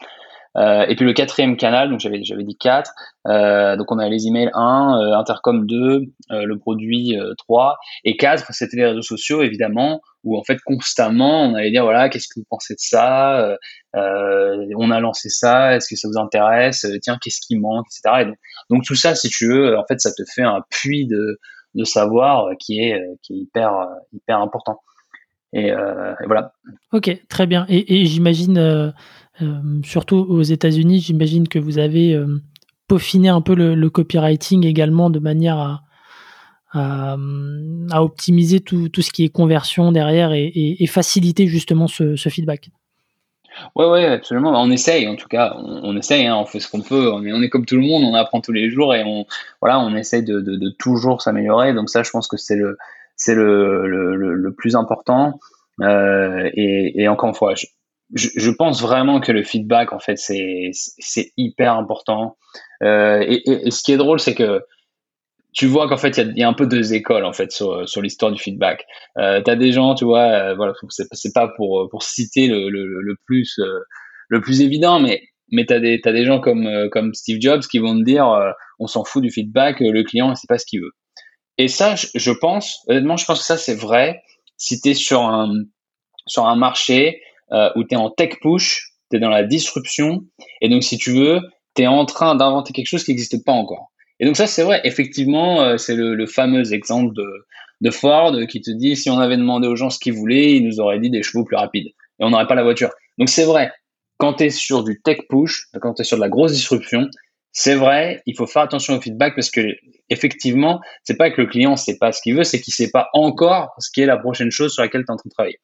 Euh, 0.57 0.87
et 0.89 0.95
puis 0.95 1.05
le 1.05 1.13
quatrième 1.13 1.57
canal, 1.57 1.91
donc 1.91 2.01
j'avais 2.01 2.23
j'avais 2.23 2.45
dit 2.45 2.57
quatre. 2.57 2.93
Euh, 3.27 3.77
donc 3.77 3.91
on 3.91 3.99
a 3.99 4.09
les 4.09 4.27
emails 4.27 4.51
1, 4.55 5.01
euh, 5.01 5.19
Intercom 5.19 5.67
2, 5.67 6.05
le 6.31 6.59
produit 6.59 7.17
3 7.39 7.77
et 8.05 8.17
4, 8.17 8.53
c'était 8.53 8.77
les 8.77 8.87
réseaux 8.87 9.03
sociaux 9.03 9.43
évidemment 9.43 10.01
où 10.23 10.39
en 10.39 10.45
fait 10.45 10.59
constamment 10.65 11.43
on 11.43 11.55
allait 11.55 11.71
dire 11.71 11.83
voilà 11.83 12.09
qu'est-ce 12.09 12.29
que 12.29 12.39
vous 12.39 12.47
pensez 12.49 12.75
de 12.75 12.81
ça, 12.81 13.57
on 13.95 14.91
a 14.91 15.01
lancé 15.01 15.29
ça, 15.29 15.77
est-ce 15.77 15.89
que 15.89 15.97
ça 15.97 16.09
vous 16.09 16.19
intéresse, 16.19 16.87
tiens 17.03 17.19
qu'est-ce 17.21 17.41
qui 17.41 17.59
manque, 17.59 17.87
etc. 17.89 18.31
donc, 18.71 18.85
tout 18.85 18.95
ça 18.95 19.15
si 19.15 19.29
tu 19.29 19.49
veux 19.49 19.77
en 19.77 19.85
fait 19.87 20.01
ça 20.01 20.13
te 20.13 20.23
fait 20.35 20.43
un 20.43 20.61
puits 20.71 21.07
de 21.07 21.39
de 21.75 21.85
savoir 21.85 22.51
qui 22.61 22.79
est 22.81 23.03
qui 23.23 23.35
est 23.35 23.39
hyper 23.39 23.89
hyper 24.13 24.39
important. 24.39 24.79
Et, 25.57 25.73
voilà. 26.27 26.53
Ok, 26.93 27.17
très 27.29 27.47
bien. 27.47 27.65
Et, 27.69 28.07
j'imagine, 28.07 28.93
surtout 29.85 30.17
aux 30.17 30.43
États-Unis, 30.43 31.01
j'imagine 31.01 31.49
que 31.49 31.59
vous 31.59 31.79
avez 31.79 32.15
euh, 32.15 32.41
peaufiné 32.89 33.29
un 33.29 33.41
peu 33.41 33.55
le, 33.55 33.91
copywriting 33.91 34.65
également 34.65 35.11
de 35.11 35.19
manière 35.19 35.59
à, 36.73 37.17
optimiser 38.01 38.61
tout, 38.61 38.91
ce 38.99 39.11
qui 39.13 39.25
est 39.25 39.29
conversion 39.29 39.93
derrière 39.93 40.33
et, 40.33 40.87
faciliter 40.89 41.47
justement 41.47 41.87
ce, 41.87 42.17
feedback. 42.17 42.71
Ouais, 43.77 43.89
ouais, 43.89 44.05
absolument. 44.07 44.51
On 44.61 44.71
essaye, 44.73 45.07
en 45.07 45.15
tout 45.15 45.29
cas, 45.29 45.55
on, 45.57 45.97
essaye, 45.97 46.27
hein, 46.27 46.37
on 46.37 46.45
fait 46.45 46.59
ce 46.59 46.69
qu'on 46.69 46.81
peut. 46.81 47.13
On 47.13 47.23
est, 47.43 47.49
comme 47.49 47.65
tout 47.65 47.77
le 47.77 47.83
monde, 47.83 48.03
on 48.03 48.15
apprend 48.15 48.41
tous 48.41 48.51
les 48.51 48.71
jours 48.71 48.93
et 48.93 49.05
on, 49.05 49.25
voilà, 49.61 49.79
on 49.79 49.95
essaye 49.95 50.25
de, 50.25 50.71
toujours 50.79 51.23
s'améliorer. 51.23 51.75
Donc 51.75 51.91
ça, 51.91 52.03
je 52.03 52.11
pense 52.11 52.27
que 52.27 52.37
c'est 52.37 52.57
le, 52.57 52.77
plus 54.57 54.75
important. 54.75 55.39
Euh, 55.81 56.51
et, 56.55 57.03
et, 57.03 57.09
encore 57.09 57.29
une 57.29 57.35
fois, 57.35 57.55
je, 57.55 57.67
je, 58.13 58.51
pense 58.51 58.83
vraiment 58.83 59.21
que 59.21 59.33
le 59.33 59.43
feedback, 59.43 59.93
en 59.93 59.99
fait, 59.99 60.19
c'est, 60.19 60.73
hyper 61.37 61.75
important. 61.75 62.37
Euh, 62.83 63.25
et, 63.27 63.71
ce 63.71 63.83
qui 63.83 63.93
est 63.93 63.97
drôle, 63.97 64.21
c'est 64.21 64.35
que 64.35 64.63
tu 65.55 65.67
vois 65.67 65.89
qu'en 65.89 65.97
fait, 65.97 66.19
il 66.19 66.37
y, 66.37 66.43
a, 66.43 66.49
un 66.49 66.53
peu 66.53 66.67
deux 66.67 66.95
écoles 66.95 67.25
en 67.25 67.33
fait 67.33 67.53
sur, 67.53 67.89
sur 67.89 68.03
l'histoire 68.03 68.33
du 68.33 68.41
feedback. 68.41 68.85
Euh, 69.19 69.41
tu 69.43 69.51
as 69.51 69.57
des 69.57 69.71
gens, 69.71 69.95
tu 69.95 70.05
vois, 70.05 70.25
euh, 70.25 70.55
voilà, 70.57 70.73
c'est 70.91 71.33
pas 71.33 71.49
pour, 71.57 71.89
pour 71.91 72.03
citer 72.03 72.49
le, 72.49 72.69
le, 72.69 73.17
plus 73.25 73.59
euh, 73.61 73.81
le 74.29 74.41
plus 74.41 74.61
évident, 74.63 74.99
mais 74.99 75.23
mais 75.53 75.65
t'as 75.65 75.79
des 75.79 76.01
t'as 76.01 76.13
des 76.13 76.25
gens 76.25 76.41
comme 76.41 76.67
euh, 76.67 76.89
comme 76.89 77.15
Steve 77.15 77.41
Jobs 77.41 77.63
qui 77.63 77.79
vont 77.79 77.97
te 77.97 78.05
dire, 78.05 78.27
on 78.81 78.89
s'en 78.89 79.05
fout 79.05 79.23
du 79.23 79.31
feedback, 79.31 79.77
le 79.79 80.03
client 80.03 80.29
ne 80.29 80.35
sait 80.35 80.49
pas 80.49 80.59
ce 80.59 80.67
qu'il 80.67 80.81
veut. 80.81 80.93
Et 81.57 81.69
ça, 81.69 81.95
je, 81.95 82.09
je, 82.17 82.33
pense, 82.33 82.81
honnêtement, 82.89 83.17
je 83.17 83.25
pense 83.25 83.39
que 83.39 83.45
ça 83.45 83.57
c'est 83.57 83.77
vrai. 83.77 84.23
Si 84.57 84.81
tu 84.81 84.91
es 84.91 84.95
sur 84.95 85.21
un 85.21 85.53
sur 86.27 86.47
un 86.47 86.57
marché 86.57 87.21
où 87.51 87.85
tu 87.85 87.95
es 87.95 87.97
en 87.97 88.11
tech 88.11 88.37
push, 88.41 88.91
tu 89.11 89.17
es 89.17 89.21
dans 89.21 89.31
la 89.31 89.45
disruption, 89.45 90.25
et 90.61 90.69
donc 90.69 90.83
si 90.83 90.99
tu 90.99 91.13
veux, 91.13 91.41
tu 91.75 91.83
es 91.83 91.87
en 91.87 92.05
train 92.05 92.35
d'inventer 92.35 92.73
quelque 92.73 92.87
chose 92.87 93.05
qui 93.05 93.13
n'existe 93.13 93.45
pas 93.45 93.53
encore. 93.53 93.91
Et 94.21 94.27
donc 94.27 94.37
ça, 94.37 94.47
c'est 94.47 94.63
vrai, 94.63 94.81
effectivement, 94.85 95.63
euh, 95.63 95.77
c'est 95.77 95.97
le, 95.97 96.27
fameux 96.27 96.73
exemple 96.73 97.15
de, 97.15 97.27
de, 97.81 97.91
Ford 97.91 98.35
qui 98.49 98.61
te 98.61 98.71
dit 98.71 98.97
si 98.97 99.11
on 99.11 99.19
avait 99.19 99.37
demandé 99.37 99.67
aux 99.67 99.77
gens 99.77 99.91
ce 99.91 99.99
qu'ils 99.99 100.15
voulaient, 100.15 100.53
ils 100.53 100.67
nous 100.67 100.81
auraient 100.81 101.01
dit 101.01 101.11
des 101.11 101.23
chevaux 101.23 101.45
plus 101.45 101.57
rapides 101.57 101.89
et 101.89 102.25
on 102.25 102.31
n'aurait 102.31 102.47
pas 102.47 102.55
la 102.55 102.63
voiture. 102.63 102.91
Donc 103.19 103.29
c'est 103.29 103.45
vrai, 103.45 103.73
quand 104.19 104.35
tu 104.35 104.45
es 104.45 104.51
sur 104.51 104.85
du 104.85 105.01
tech 105.03 105.19
push, 105.29 105.67
quand 105.81 105.95
tu 105.95 106.03
es 106.03 106.05
sur 106.05 106.17
de 106.17 106.23
la 106.23 106.29
grosse 106.29 106.53
disruption, 106.53 107.09
c'est 107.53 107.75
vrai, 107.75 108.23
il 108.27 108.37
faut 108.37 108.47
faire 108.47 108.63
attention 108.63 108.97
au 108.97 109.01
feedback 109.01 109.35
parce 109.35 109.51
que 109.51 109.61
effectivement, 110.11 110.81
c'est 111.03 111.17
pas 111.17 111.31
que 111.31 111.41
le 111.41 111.47
client 111.49 111.77
sait 111.77 111.99
pas 111.99 112.13
ce 112.13 112.21
qu'il 112.23 112.37
veut, 112.37 112.45
c'est 112.45 112.61
qu'il 112.61 112.73
sait 112.73 112.91
pas 112.91 113.09
encore 113.15 113.75
ce 113.79 113.91
qui 113.93 114.01
est 114.01 114.07
la 114.07 114.17
prochaine 114.17 114.51
chose 114.51 114.73
sur 114.73 114.83
laquelle 114.83 115.03
tu 115.03 115.09
es 115.09 115.13
en 115.13 115.17
train 115.17 115.29
de 115.29 115.35
travailler. 115.35 115.59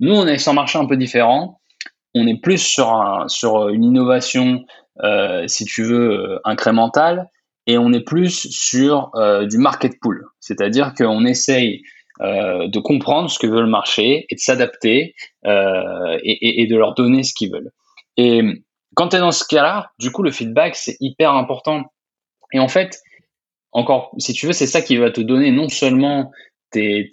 Nous, 0.00 0.14
on 0.14 0.26
est 0.26 0.38
sur 0.38 0.52
un 0.52 0.54
marché 0.54 0.78
un 0.78 0.86
peu 0.86 0.96
différent. 0.96 1.60
On 2.14 2.26
est 2.26 2.40
plus 2.40 2.58
sur, 2.58 3.24
sur 3.28 3.68
une 3.68 3.84
innovation, 3.84 4.64
euh, 5.02 5.46
si 5.46 5.64
tu 5.64 5.82
veux, 5.84 6.10
euh, 6.10 6.40
incrémentale 6.44 7.28
et 7.68 7.76
on 7.76 7.92
est 7.92 8.00
plus 8.00 8.50
sur 8.50 9.10
euh, 9.14 9.46
du 9.46 9.58
market 9.58 10.00
pool, 10.00 10.24
c'est-à-dire 10.40 10.94
qu'on 10.94 11.26
essaye 11.26 11.82
euh, 12.22 12.66
de 12.66 12.80
comprendre 12.80 13.30
ce 13.30 13.38
que 13.38 13.46
veut 13.46 13.60
le 13.60 13.68
marché 13.68 14.26
et 14.30 14.34
de 14.34 14.40
s'adapter 14.40 15.14
euh, 15.44 16.18
et, 16.24 16.66
de 16.66 16.76
leur 16.76 16.94
donner 16.94 17.22
ce 17.22 17.34
qu'ils 17.34 17.52
veulent. 17.52 17.70
Et 18.16 18.40
quand 18.96 19.10
tu 19.10 19.16
es 19.16 19.18
dans 19.20 19.32
ce 19.32 19.44
cas-là, 19.44 19.92
du 20.00 20.10
coup, 20.10 20.22
le 20.22 20.30
feedback, 20.30 20.76
c'est 20.76 20.96
hyper 20.98 21.34
important. 21.34 21.92
Et 22.54 22.58
en 22.58 22.68
fait, 22.68 23.00
encore, 23.70 24.12
si 24.16 24.32
tu 24.32 24.46
veux, 24.46 24.54
c'est 24.54 24.66
ça 24.66 24.80
qui 24.80 24.96
va 24.96 25.10
te 25.10 25.20
donner 25.20 25.52
non 25.52 25.68
seulement 25.68 26.32
tes, 26.70 27.10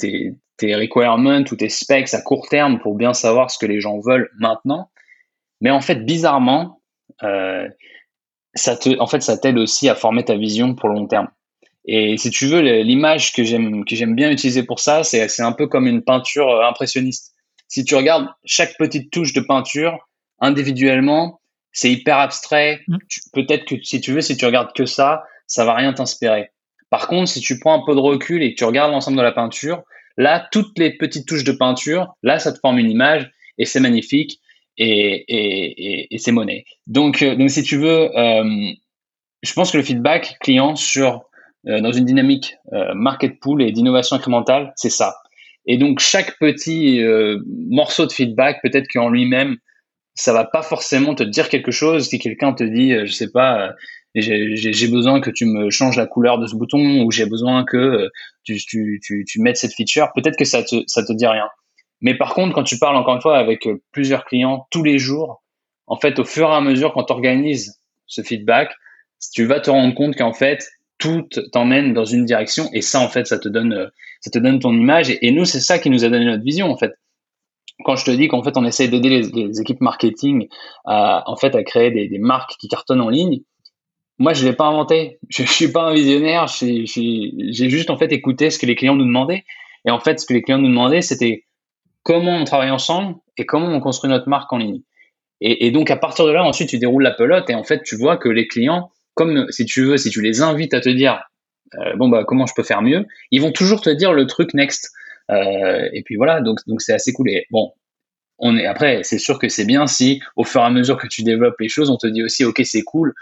tes 0.57 0.75
requirements 0.75 1.43
ou 1.51 1.55
tes 1.55 1.69
specs 1.69 2.13
à 2.13 2.21
court 2.21 2.47
terme 2.49 2.79
pour 2.79 2.95
bien 2.95 3.13
savoir 3.13 3.51
ce 3.51 3.57
que 3.57 3.65
les 3.65 3.81
gens 3.81 3.99
veulent 3.99 4.29
maintenant, 4.37 4.89
mais 5.61 5.71
en 5.71 5.81
fait, 5.81 6.05
bizarrement, 6.05 6.81
euh, 7.23 7.67
ça 8.53 8.75
te, 8.75 8.97
en 8.99 9.07
fait, 9.07 9.21
ça 9.21 9.37
t'aide 9.37 9.57
aussi 9.57 9.89
à 9.89 9.95
former 9.95 10.23
ta 10.23 10.35
vision 10.35 10.75
pour 10.75 10.89
le 10.89 10.95
long 10.95 11.07
terme. 11.07 11.27
Et 11.85 12.17
si 12.17 12.31
tu 12.31 12.47
veux, 12.47 12.61
l'image 12.61 13.33
que 13.33 13.43
j'aime, 13.43 13.85
que 13.85 13.95
j'aime 13.95 14.15
bien 14.15 14.31
utiliser 14.31 14.63
pour 14.63 14.79
ça, 14.79 15.03
c'est, 15.03 15.27
c'est 15.27 15.43
un 15.43 15.51
peu 15.51 15.67
comme 15.67 15.87
une 15.87 16.03
peinture 16.03 16.49
euh, 16.49 16.67
impressionniste. 16.67 17.35
Si 17.67 17.83
tu 17.83 17.95
regardes 17.95 18.27
chaque 18.43 18.77
petite 18.77 19.11
touche 19.11 19.33
de 19.33 19.41
peinture 19.41 20.07
individuellement, 20.39 21.41
c'est 21.71 21.91
hyper 21.91 22.17
abstrait. 22.17 22.81
Mmh. 22.87 22.97
Peut-être 23.33 23.65
que 23.65 23.75
si 23.83 24.01
tu 24.01 24.13
veux, 24.13 24.21
si 24.21 24.35
tu 24.37 24.45
regardes 24.45 24.73
que 24.73 24.85
ça, 24.85 25.23
ça 25.47 25.65
va 25.65 25.73
rien 25.73 25.93
t'inspirer. 25.93 26.51
Par 26.89 27.07
contre, 27.07 27.27
si 27.27 27.41
tu 27.41 27.59
prends 27.59 27.79
un 27.79 27.85
peu 27.85 27.93
de 27.93 27.99
recul 27.99 28.41
et 28.41 28.53
que 28.53 28.57
tu 28.57 28.63
regardes 28.63 28.91
l'ensemble 28.91 29.17
de 29.17 29.21
la 29.21 29.31
peinture, 29.31 29.83
là, 30.17 30.47
toutes 30.51 30.77
les 30.77 30.91
petites 30.91 31.27
touches 31.27 31.43
de 31.43 31.51
peinture, 31.51 32.15
là, 32.23 32.39
ça 32.39 32.51
te 32.51 32.59
forme 32.59 32.79
une 32.79 32.89
image 32.89 33.31
et 33.57 33.65
c'est 33.65 33.79
magnifique 33.79 34.39
et, 34.77 35.25
et, 35.27 36.13
et, 36.13 36.17
c'est 36.17 36.31
monnaie. 36.31 36.65
Donc, 36.87 37.21
euh, 37.21 37.35
donc 37.35 37.49
si 37.49 37.63
tu 37.63 37.77
veux, 37.77 38.17
euh, 38.17 38.71
je 39.41 39.53
pense 39.53 39.71
que 39.71 39.77
le 39.77 39.83
feedback 39.83 40.37
client 40.41 40.75
sur 40.75 41.23
euh, 41.67 41.79
dans 41.79 41.91
une 41.91 42.05
dynamique 42.05 42.55
market 42.93 43.39
pool 43.39 43.63
et 43.63 43.71
d'innovation 43.71 44.15
incrémentale, 44.15 44.73
c'est 44.75 44.89
ça. 44.89 45.15
Et 45.65 45.77
donc 45.77 45.99
chaque 45.99 46.37
petit 46.37 47.01
morceau 47.47 48.05
de 48.05 48.11
feedback, 48.11 48.61
peut-être 48.61 48.87
qu'en 48.87 49.09
lui-même, 49.09 49.57
ça 50.13 50.31
va 50.31 50.45
pas 50.45 50.61
forcément 50.61 51.15
te 51.15 51.23
dire 51.23 51.49
quelque 51.49 51.71
chose. 51.71 52.07
Si 52.07 52.19
quelqu'un 52.19 52.53
te 52.53 52.63
dit, 52.63 52.93
je 53.05 53.11
sais 53.11 53.31
pas, 53.31 53.73
j'ai 54.21 54.87
besoin 54.87 55.21
que 55.21 55.29
tu 55.29 55.45
me 55.45 55.69
changes 55.69 55.97
la 55.97 56.05
couleur 56.05 56.39
de 56.39 56.47
ce 56.47 56.55
bouton 56.55 57.03
ou 57.03 57.11
j'ai 57.11 57.25
besoin 57.25 57.65
que 57.65 58.09
tu, 58.43 58.57
tu, 58.57 59.01
tu, 59.03 59.25
tu 59.27 59.41
mettes 59.41 59.57
cette 59.57 59.73
feature, 59.73 60.09
peut-être 60.15 60.37
que 60.37 60.45
ça 60.45 60.63
te, 60.63 60.83
ça 60.87 61.03
te 61.03 61.13
dit 61.13 61.27
rien. 61.27 61.47
Mais 62.01 62.15
par 62.15 62.33
contre, 62.33 62.53
quand 62.53 62.63
tu 62.63 62.77
parles 62.77 62.95
encore 62.95 63.15
une 63.15 63.21
fois 63.21 63.37
avec 63.37 63.65
euh, 63.67 63.81
plusieurs 63.91 64.25
clients 64.25 64.67
tous 64.71 64.83
les 64.83 64.99
jours, 64.99 65.43
en 65.87 65.97
fait, 65.97 66.19
au 66.19 66.25
fur 66.25 66.49
et 66.49 66.53
à 66.53 66.61
mesure, 66.61 66.93
quand 66.93 67.05
tu 67.05 67.13
organises 67.13 67.79
ce 68.07 68.21
feedback, 68.21 68.75
tu 69.33 69.45
vas 69.45 69.59
te 69.59 69.69
rendre 69.69 69.93
compte 69.95 70.15
qu'en 70.15 70.33
fait, 70.33 70.67
tout 70.97 71.27
t'emmène 71.51 71.93
dans 71.93 72.05
une 72.05 72.25
direction 72.25 72.69
et 72.73 72.81
ça, 72.81 72.99
en 72.99 73.09
fait, 73.09 73.27
ça 73.27 73.39
te 73.39 73.49
donne, 73.49 73.73
euh, 73.73 73.87
ça 74.21 74.29
te 74.31 74.39
donne 74.39 74.59
ton 74.59 74.73
image. 74.73 75.09
Et, 75.21 75.31
nous, 75.31 75.45
c'est 75.45 75.59
ça 75.59 75.79
qui 75.79 75.89
nous 75.89 76.05
a 76.05 76.09
donné 76.09 76.25
notre 76.25 76.43
vision, 76.43 76.69
en 76.69 76.77
fait. 76.77 76.93
Quand 77.83 77.95
je 77.95 78.05
te 78.05 78.11
dis 78.11 78.27
qu'en 78.27 78.41
fait, 78.43 78.55
on 78.55 78.65
essaie 78.65 78.87
d'aider 78.87 79.09
les, 79.09 79.61
équipes 79.61 79.81
marketing 79.81 80.47
à, 80.85 81.29
en 81.29 81.35
fait, 81.35 81.55
à 81.55 81.63
créer 81.63 81.91
des 81.91 82.19
marques 82.19 82.55
qui 82.59 82.69
cartonnent 82.69 83.01
en 83.01 83.09
ligne, 83.09 83.41
moi, 84.17 84.33
je 84.33 84.45
l'ai 84.45 84.53
pas 84.53 84.65
inventé. 84.65 85.19
Je, 85.29 85.43
je 85.43 85.51
suis 85.51 85.71
pas 85.71 85.83
un 85.83 85.93
visionnaire. 85.93 86.47
J'ai 86.47 87.69
juste, 87.69 87.89
en 87.89 87.97
fait, 87.97 88.11
écouté 88.11 88.49
ce 88.49 88.59
que 88.59 88.65
les 88.65 88.75
clients 88.75 88.95
nous 88.95 89.05
demandaient. 89.05 89.43
Et 89.85 89.91
en 89.91 89.99
fait, 89.99 90.19
ce 90.19 90.25
que 90.25 90.33
les 90.33 90.41
clients 90.41 90.57
nous 90.57 90.69
demandaient, 90.69 91.01
c'était 91.01 91.45
comment 92.03 92.37
on 92.37 92.43
travaille 92.45 92.71
ensemble 92.71 93.15
et 93.37 93.45
comment 93.45 93.67
on 93.67 93.79
construit 93.81 94.09
notre 94.09 94.29
marque 94.29 94.51
en 94.53 94.57
ligne. 94.57 94.81
Et, 95.41 95.69
donc 95.71 95.91
à 95.91 95.97
partir 95.97 96.25
de 96.25 96.31
là, 96.31 96.43
ensuite 96.45 96.69
tu 96.69 96.79
déroules 96.79 97.03
la 97.03 97.11
pelote 97.11 97.49
et 97.49 97.55
en 97.55 97.63
fait 97.63 97.83
tu 97.83 97.97
vois 97.97 98.15
que 98.15 98.29
les 98.29 98.47
clients, 98.47 98.89
comme 99.15 99.47
si 99.49 99.65
tu 99.65 99.83
veux, 99.83 99.97
si 99.97 100.09
tu 100.09 100.21
les 100.21 100.41
invites 100.41 100.73
à 100.73 100.79
te 100.79 100.87
dire 100.87 101.21
euh, 101.75 101.95
bon 101.97 102.07
bah 102.07 102.23
comment 102.25 102.45
je 102.45 102.53
peux 102.55 102.63
faire 102.63 102.81
mieux, 102.81 103.05
ils 103.31 103.41
vont 103.41 103.51
toujours 103.51 103.81
te 103.81 103.89
dire 103.89 104.13
le 104.13 104.27
truc 104.27 104.53
next. 104.53 104.91
Euh, 105.29 105.89
et 105.91 106.03
puis 106.03 106.15
voilà, 106.15 106.39
donc 106.39 106.59
donc 106.67 106.81
c'est 106.81 106.93
assez 106.93 107.11
cool. 107.11 107.29
Et 107.29 107.45
bon, 107.51 107.73
on 108.39 108.55
est 108.57 108.65
après, 108.65 109.03
c'est 109.03 109.17
sûr 109.17 109.37
que 109.37 109.49
c'est 109.49 109.65
bien 109.65 109.87
si 109.87 110.21
au 110.37 110.45
fur 110.45 110.61
et 110.61 110.63
à 110.63 110.69
mesure 110.69 110.97
que 110.97 111.07
tu 111.07 111.23
développes 111.23 111.59
les 111.59 111.69
choses, 111.69 111.89
on 111.89 111.97
te 111.97 112.07
dit 112.07 112.23
aussi 112.23 112.45
ok 112.45 112.61
c'est 112.63 112.83
cool, 112.83 113.13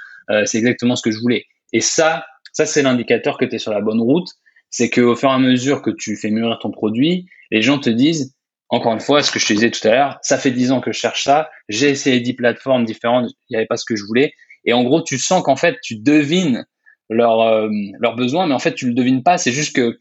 c'est 0.45 0.57
exactement 0.57 0.95
ce 0.95 1.01
que 1.01 1.11
je 1.11 1.19
voulais. 1.19 1.45
Et 1.71 1.81
ça, 1.81 2.25
ça 2.51 2.65
c'est 2.65 2.81
l'indicateur 2.81 3.37
que 3.37 3.45
tu 3.45 3.55
es 3.55 3.57
sur 3.59 3.71
la 3.71 3.81
bonne 3.81 4.01
route. 4.01 4.27
C'est 4.69 4.89
qu'au 4.89 5.15
fur 5.15 5.29
et 5.29 5.33
à 5.33 5.39
mesure 5.39 5.81
que 5.81 5.91
tu 5.91 6.15
fais 6.15 6.31
mûrir 6.31 6.57
ton 6.59 6.71
produit, 6.71 7.27
les 7.51 7.61
gens 7.61 7.79
te 7.79 7.89
disent 7.89 8.35
encore 8.73 8.93
une 8.93 8.99
fois, 8.99 9.21
ce 9.21 9.31
que 9.31 9.37
je 9.37 9.45
te 9.45 9.53
disais 9.53 9.69
tout 9.69 9.87
à 9.87 9.91
l'heure, 9.91 10.17
ça 10.23 10.37
fait 10.39 10.49
dix 10.49 10.71
ans 10.71 10.81
que 10.81 10.91
je 10.91 10.97
cherche 10.97 11.23
ça, 11.23 11.49
j'ai 11.69 11.89
essayé 11.89 12.19
dix 12.21 12.33
plateformes 12.33 12.85
différentes, 12.85 13.29
il 13.47 13.53
n'y 13.53 13.57
avait 13.57 13.67
pas 13.67 13.77
ce 13.77 13.85
que 13.85 13.95
je 13.95 14.03
voulais. 14.03 14.33
Et 14.65 14.73
en 14.73 14.83
gros, 14.83 15.03
tu 15.03 15.19
sens 15.19 15.43
qu'en 15.43 15.55
fait, 15.55 15.77
tu 15.83 15.97
devines 15.97 16.65
leurs 17.07 17.41
euh, 17.41 17.69
leurs 17.99 18.15
besoins, 18.15 18.47
mais 18.47 18.55
en 18.55 18.59
fait, 18.59 18.73
tu 18.73 18.87
le 18.87 18.95
devines 18.95 19.21
pas. 19.21 19.37
C'est 19.37 19.51
juste 19.51 19.75
que 19.75 19.99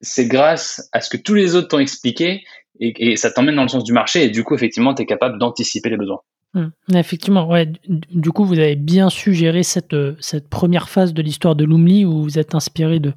c'est 0.00 0.26
grâce 0.26 0.88
à 0.92 1.00
ce 1.00 1.10
que 1.10 1.16
tous 1.16 1.34
les 1.34 1.54
autres 1.54 1.68
t'ont 1.68 1.78
expliqué 1.78 2.42
et, 2.80 3.16
ça 3.16 3.30
t'emmène 3.30 3.54
dans 3.54 3.62
le 3.62 3.68
sens 3.68 3.84
du 3.84 3.92
marché. 3.92 4.24
Et 4.24 4.30
du 4.30 4.42
coup, 4.42 4.54
effectivement, 4.54 4.94
tu 4.94 5.02
es 5.02 5.06
capable 5.06 5.38
d'anticiper 5.38 5.90
les 5.90 5.96
besoins. 5.96 6.20
Hum, 6.54 6.72
effectivement, 6.94 7.46
ouais. 7.46 7.70
Du 7.86 8.30
coup, 8.32 8.44
vous 8.44 8.58
avez 8.58 8.74
bien 8.74 9.10
su 9.10 9.34
gérer 9.34 9.62
cette, 9.62 9.92
euh, 9.92 10.16
cette 10.18 10.48
première 10.48 10.88
phase 10.88 11.12
de 11.12 11.20
l'histoire 11.20 11.54
de 11.54 11.64
Loomly 11.64 12.06
où 12.06 12.22
vous 12.22 12.38
êtes 12.38 12.54
inspiré 12.54 13.00
de, 13.00 13.12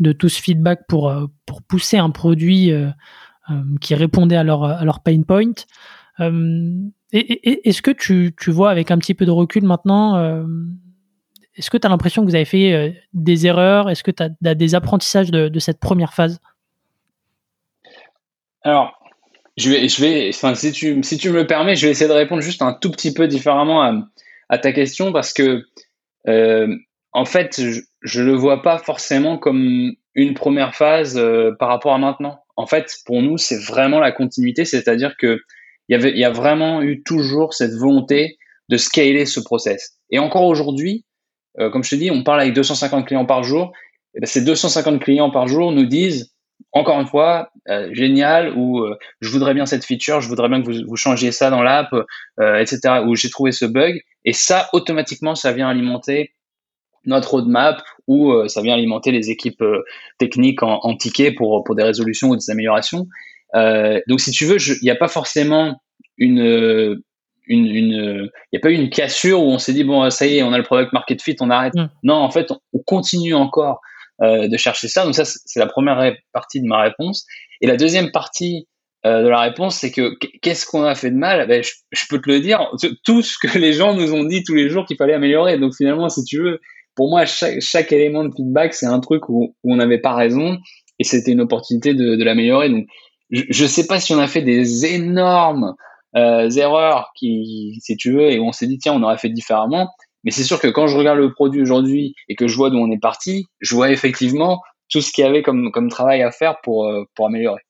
de 0.00 0.12
tout 0.12 0.28
ce 0.28 0.42
feedback 0.42 0.86
pour, 0.88 1.08
euh, 1.08 1.26
pour 1.46 1.62
pousser 1.62 1.98
un 1.98 2.10
produit 2.10 2.72
euh, 2.72 2.90
qui 3.80 3.94
répondaient 3.94 4.36
à 4.36 4.42
leur, 4.42 4.64
à 4.64 4.84
leur 4.84 5.00
pain 5.00 5.22
point. 5.22 5.52
Euh, 6.20 6.72
est-ce 7.12 7.80
que 7.80 7.92
tu, 7.92 8.34
tu, 8.38 8.50
vois 8.50 8.70
avec 8.70 8.90
un 8.90 8.98
petit 8.98 9.14
peu 9.14 9.24
de 9.24 9.30
recul 9.30 9.62
maintenant, 9.62 10.18
est-ce 11.54 11.70
que 11.70 11.76
tu 11.76 11.86
as 11.86 11.90
l'impression 11.90 12.22
que 12.22 12.26
vous 12.26 12.34
avez 12.34 12.44
fait 12.44 13.00
des 13.12 13.46
erreurs? 13.46 13.88
Est-ce 13.88 14.02
que 14.02 14.10
tu 14.10 14.24
as, 14.24 14.54
des 14.56 14.74
apprentissages 14.74 15.30
de, 15.30 15.46
de, 15.48 15.58
cette 15.60 15.78
première 15.78 16.12
phase? 16.12 16.40
Alors, 18.62 18.98
je 19.56 19.70
vais, 19.70 19.88
je 19.88 20.00
vais 20.00 20.30
enfin, 20.30 20.54
si, 20.54 20.72
tu, 20.72 21.02
si 21.02 21.18
tu 21.18 21.30
me 21.30 21.36
le 21.36 21.46
permets, 21.46 21.76
je 21.76 21.86
vais 21.86 21.92
essayer 21.92 22.08
de 22.08 22.14
répondre 22.14 22.42
juste 22.42 22.62
un 22.62 22.72
tout 22.72 22.90
petit 22.90 23.14
peu 23.14 23.28
différemment 23.28 23.82
à, 23.82 23.94
à 24.48 24.58
ta 24.58 24.72
question 24.72 25.12
parce 25.12 25.32
que, 25.32 25.64
euh, 26.28 26.74
en 27.12 27.24
fait, 27.24 27.62
je 28.02 28.20
ne 28.20 28.26
le 28.26 28.34
vois 28.34 28.62
pas 28.62 28.78
forcément 28.78 29.38
comme 29.38 29.92
une 30.14 30.34
première 30.34 30.74
phase 30.74 31.20
par 31.58 31.68
rapport 31.68 31.94
à 31.94 31.98
maintenant 31.98 32.44
en 32.56 32.66
fait, 32.66 32.96
pour 33.06 33.22
nous, 33.22 33.38
c'est 33.38 33.58
vraiment 33.58 34.00
la 34.00 34.12
continuité, 34.12 34.64
c'est-à-dire 34.64 35.16
que 35.16 35.40
il 35.88 35.92
y 35.92 35.96
avait, 35.96 36.16
y 36.16 36.24
a 36.24 36.30
vraiment 36.30 36.82
eu 36.82 37.02
toujours 37.02 37.52
cette 37.52 37.72
volonté 37.72 38.38
de 38.70 38.76
scaler 38.76 39.26
ce 39.26 39.40
process. 39.40 39.98
Et 40.10 40.18
encore 40.18 40.44
aujourd'hui, 40.44 41.04
euh, 41.60 41.68
comme 41.70 41.84
je 41.84 41.90
te 41.90 41.94
dis, 41.96 42.10
on 42.10 42.22
parle 42.22 42.40
avec 42.40 42.54
250 42.54 43.06
clients 43.06 43.26
par 43.26 43.42
jour. 43.42 43.72
Et 44.14 44.20
ben, 44.20 44.26
ces 44.26 44.42
250 44.42 45.02
clients 45.02 45.30
par 45.30 45.46
jour 45.46 45.72
nous 45.72 45.84
disent, 45.84 46.33
encore 46.74 47.00
une 47.00 47.06
fois, 47.06 47.50
euh, 47.68 47.88
génial, 47.92 48.52
ou 48.56 48.80
euh, 48.80 48.98
je 49.20 49.30
voudrais 49.30 49.54
bien 49.54 49.64
cette 49.64 49.84
feature, 49.84 50.20
je 50.20 50.28
voudrais 50.28 50.48
bien 50.48 50.60
que 50.60 50.66
vous, 50.66 50.86
vous 50.86 50.96
changiez 50.96 51.30
ça 51.30 51.48
dans 51.48 51.62
l'app, 51.62 51.94
euh, 52.40 52.58
etc., 52.58 52.80
ou 53.06 53.14
j'ai 53.14 53.30
trouvé 53.30 53.52
ce 53.52 53.64
bug. 53.64 54.00
Et 54.24 54.32
ça, 54.32 54.68
automatiquement, 54.72 55.36
ça 55.36 55.52
vient 55.52 55.68
alimenter 55.68 56.34
notre 57.06 57.32
roadmap 57.32 57.82
ou 58.06 58.32
ça 58.48 58.62
vient 58.62 58.72
alimenter 58.72 59.12
les 59.12 59.30
équipes 59.30 59.62
techniques 60.18 60.62
en, 60.62 60.80
en 60.82 60.96
tickets 60.96 61.34
pour, 61.34 61.62
pour 61.62 61.74
des 61.74 61.82
résolutions 61.82 62.30
ou 62.30 62.36
des 62.36 62.50
améliorations. 62.50 63.06
donc, 63.54 64.20
si 64.20 64.30
tu 64.30 64.46
veux, 64.46 64.56
il 64.58 64.84
n'y 64.84 64.90
a 64.90 64.96
pas 64.96 65.08
forcément 65.08 65.82
une 66.16 67.02
une, 67.46 67.66
il 67.66 68.30
n'y 68.54 68.56
a 68.56 68.60
pas 68.60 68.70
eu 68.70 68.74
une 68.74 68.88
cassure 68.88 69.42
où 69.42 69.50
on 69.50 69.58
s'est 69.58 69.74
dit 69.74 69.84
bon 69.84 70.08
ça 70.08 70.26
y 70.26 70.38
est 70.38 70.42
on 70.42 70.54
a 70.54 70.56
le 70.56 70.64
product 70.64 70.94
market 70.94 71.20
fit 71.20 71.36
on 71.40 71.50
arrête 71.50 71.74
mm. 71.74 71.90
non 72.02 72.14
en 72.14 72.30
fait 72.30 72.50
on 72.72 72.78
continue 72.86 73.34
encore 73.34 73.82
euh, 74.22 74.48
de 74.48 74.56
chercher 74.56 74.88
ça. 74.88 75.04
Donc 75.04 75.14
ça, 75.14 75.24
c'est 75.24 75.58
la 75.58 75.66
première 75.66 76.14
partie 76.32 76.60
de 76.60 76.66
ma 76.66 76.82
réponse. 76.82 77.26
Et 77.60 77.66
la 77.66 77.76
deuxième 77.76 78.12
partie 78.12 78.68
euh, 79.06 79.22
de 79.22 79.28
la 79.28 79.40
réponse, 79.40 79.76
c'est 79.76 79.90
que 79.90 80.14
qu'est-ce 80.40 80.64
qu'on 80.66 80.84
a 80.84 80.94
fait 80.94 81.10
de 81.10 81.16
mal? 81.16 81.46
Ben, 81.46 81.62
je, 81.62 82.04
peux 82.08 82.20
te 82.20 82.30
le 82.30 82.40
dire, 82.40 82.70
tout 83.04 83.22
ce 83.22 83.36
que 83.38 83.58
les 83.58 83.72
gens 83.74 83.94
nous 83.94 84.14
ont 84.14 84.24
dit 84.24 84.44
tous 84.44 84.54
les 84.54 84.70
jours 84.70 84.86
qu'il 84.86 84.96
fallait 84.96 85.14
améliorer. 85.14 85.58
Donc 85.58 85.74
finalement, 85.76 86.08
si 86.08 86.24
tu 86.24 86.40
veux, 86.40 86.60
pour 86.94 87.10
moi, 87.10 87.26
chaque, 87.26 87.92
élément 87.92 88.24
de 88.24 88.32
feedback, 88.34 88.72
c'est 88.72 88.86
un 88.86 89.00
truc 89.00 89.28
où, 89.28 89.54
on 89.64 89.76
n'avait 89.76 90.00
pas 90.00 90.14
raison 90.14 90.58
et 90.98 91.04
c'était 91.04 91.32
une 91.32 91.42
opportunité 91.42 91.92
de, 91.92 92.22
l'améliorer. 92.22 92.70
Donc 92.70 92.86
je 93.30 93.62
ne 93.62 93.68
sais 93.68 93.86
pas 93.86 94.00
si 94.00 94.14
on 94.14 94.18
a 94.18 94.26
fait 94.26 94.42
des 94.42 94.86
énormes 94.86 95.74
euh, 96.16 96.48
erreurs 96.50 97.10
qui, 97.16 97.78
si 97.82 97.96
tu 97.96 98.12
veux, 98.12 98.30
et 98.30 98.38
où 98.38 98.44
on 98.44 98.52
s'est 98.52 98.68
dit 98.68 98.78
tiens, 98.78 98.94
on 98.94 99.02
aurait 99.02 99.18
fait 99.18 99.28
différemment. 99.28 99.90
Mais 100.24 100.30
c'est 100.30 100.42
sûr 100.42 100.60
que 100.60 100.68
quand 100.68 100.86
je 100.86 100.96
regarde 100.96 101.18
le 101.18 101.32
produit 101.32 101.60
aujourd'hui 101.60 102.14
et 102.28 102.34
que 102.34 102.48
je 102.48 102.56
vois 102.56 102.70
d'où 102.70 102.78
on 102.78 102.90
est 102.90 103.00
parti, 103.00 103.46
je 103.60 103.74
vois 103.74 103.90
effectivement 103.90 104.60
tout 104.90 105.00
ce 105.00 105.12
qu'il 105.12 105.24
y 105.24 105.26
avait 105.26 105.42
comme, 105.42 105.70
comme 105.70 105.88
travail 105.88 106.22
à 106.22 106.30
faire 106.30 106.60
pour, 106.62 106.86
euh, 106.86 107.04
pour 107.14 107.26
améliorer. 107.26 107.60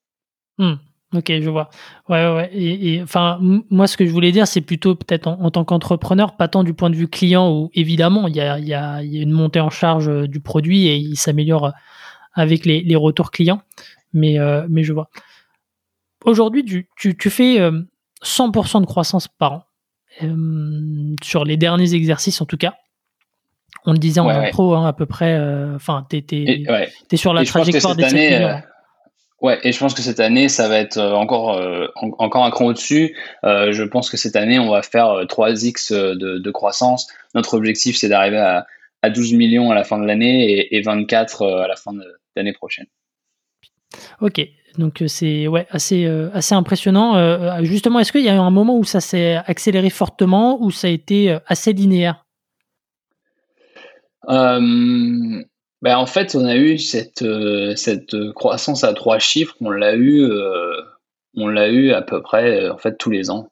Hmm. 0.57 0.75
Ok, 1.13 1.31
je 1.39 1.49
vois. 1.49 1.69
Ouais, 2.09 2.27
ouais. 2.33 2.49
Et, 2.53 3.01
enfin, 3.01 3.39
moi, 3.69 3.87
ce 3.87 3.95
que 3.95 4.05
je 4.05 4.11
voulais 4.11 4.31
dire, 4.31 4.47
c'est 4.47 4.61
plutôt 4.61 4.95
peut-être 4.95 5.27
en, 5.27 5.49
tant 5.49 5.63
qu'entrepreneur, 5.63 6.35
pas 6.35 6.47
tant 6.47 6.63
du 6.63 6.73
point 6.73 6.89
de 6.89 6.95
vue 6.95 7.07
client 7.07 7.51
où 7.51 7.69
évidemment 7.73 8.27
il 8.27 8.35
y 8.35 8.41
a, 8.41 8.59
y, 8.59 8.73
a, 8.73 9.01
une 9.01 9.31
montée 9.31 9.61
en 9.61 9.69
charge 9.69 10.09
euh, 10.09 10.27
du 10.27 10.41
produit 10.41 10.87
et 10.87 10.97
il 10.97 11.15
s'améliore 11.15 11.71
avec 12.33 12.65
les, 12.65 12.81
les, 12.81 12.95
retours 12.95 13.31
clients. 13.31 13.61
Mais, 14.13 14.39
euh, 14.39 14.65
mais 14.69 14.83
je 14.83 14.91
vois. 14.91 15.09
Aujourd'hui, 16.25 16.65
tu, 16.65 16.89
tu, 16.97 17.15
tu, 17.15 17.29
fais 17.29 17.59
100% 18.23 18.81
de 18.81 18.85
croissance 18.85 19.27
par 19.27 19.53
an. 19.53 19.63
Euh, 20.23 21.15
sur 21.23 21.43
les 21.43 21.57
derniers 21.57 21.93
exercices 21.93 22.41
en 22.41 22.45
tout 22.45 22.57
cas. 22.57 22.75
On 23.85 23.91
le 23.91 23.97
disait 23.97 24.19
en 24.19 24.29
intro, 24.29 24.73
hein, 24.73 24.87
à 24.87 24.93
peu 24.93 25.05
près. 25.05 25.35
Euh, 25.35 25.75
enfin, 25.75 26.07
tu 26.09 26.17
es, 26.17 27.17
sur 27.17 27.33
la 27.33 27.45
trajectoire 27.45 27.95
des 27.95 28.03
année, 28.03 28.41
euh, 28.41 28.53
Ouais, 29.41 29.59
et 29.63 29.71
je 29.71 29.77
pense 29.77 29.93
que 29.93 30.01
cette 30.01 30.21
année, 30.21 30.49
ça 30.49 30.67
va 30.69 30.79
être 30.79 30.99
encore, 30.99 31.61
encore 32.17 32.45
un 32.45 32.49
cran 32.49 32.67
au-dessus. 32.67 33.15
je 33.43 33.83
pense 33.83 34.09
que 34.09 34.17
cette 34.17 34.35
année, 34.35 34.57
on 34.57 34.71
va 34.71 34.81
faire 34.81 35.25
3x 35.25 35.93
de, 35.93 36.51
croissance. 36.51 37.07
Notre 37.35 37.53
objectif, 37.55 37.95
c'est 37.97 38.07
d'arriver 38.07 38.37
à, 38.37 38.65
à, 39.03 39.09
12 39.09 39.33
millions 39.33 39.69
à 39.69 39.75
la 39.75 39.83
fin 39.83 39.99
de 39.99 40.05
l'année 40.05 40.51
et, 40.51 40.77
et, 40.77 40.81
24 40.81 41.45
à 41.45 41.67
la 41.67 41.75
fin 41.75 41.93
de 41.93 42.03
l'année 42.35 42.53
prochaine. 42.53 42.87
Ok, 44.21 44.41
donc 44.77 45.01
euh, 45.01 45.07
c'est 45.07 45.47
euh, 45.47 46.29
assez 46.33 46.55
impressionnant. 46.55 47.17
Euh, 47.17 47.63
justement, 47.63 47.99
est-ce 47.99 48.11
qu'il 48.11 48.23
y 48.23 48.29
a 48.29 48.35
eu 48.35 48.39
un 48.39 48.51
moment 48.51 48.77
où 48.77 48.83
ça 48.83 48.99
s'est 48.99 49.35
accéléré 49.45 49.89
fortement 49.89 50.61
ou 50.61 50.71
ça 50.71 50.87
a 50.87 50.89
été 50.89 51.37
assez 51.47 51.73
linéaire? 51.73 52.25
Ben 54.27 55.97
En 55.97 56.05
fait, 56.07 56.35
on 56.35 56.45
a 56.45 56.55
eu 56.55 56.79
cette, 56.79 57.23
croissance 58.33 58.83
à 58.83 58.93
trois 58.93 59.19
chiffres, 59.19 59.55
on 59.61 59.69
l'a 59.69 59.95
eu, 59.95 60.31
à 61.91 62.01
peu 62.01 62.21
près 62.21 62.69
en 62.69 62.77
tous 62.97 63.11
les 63.11 63.29
ans. 63.29 63.49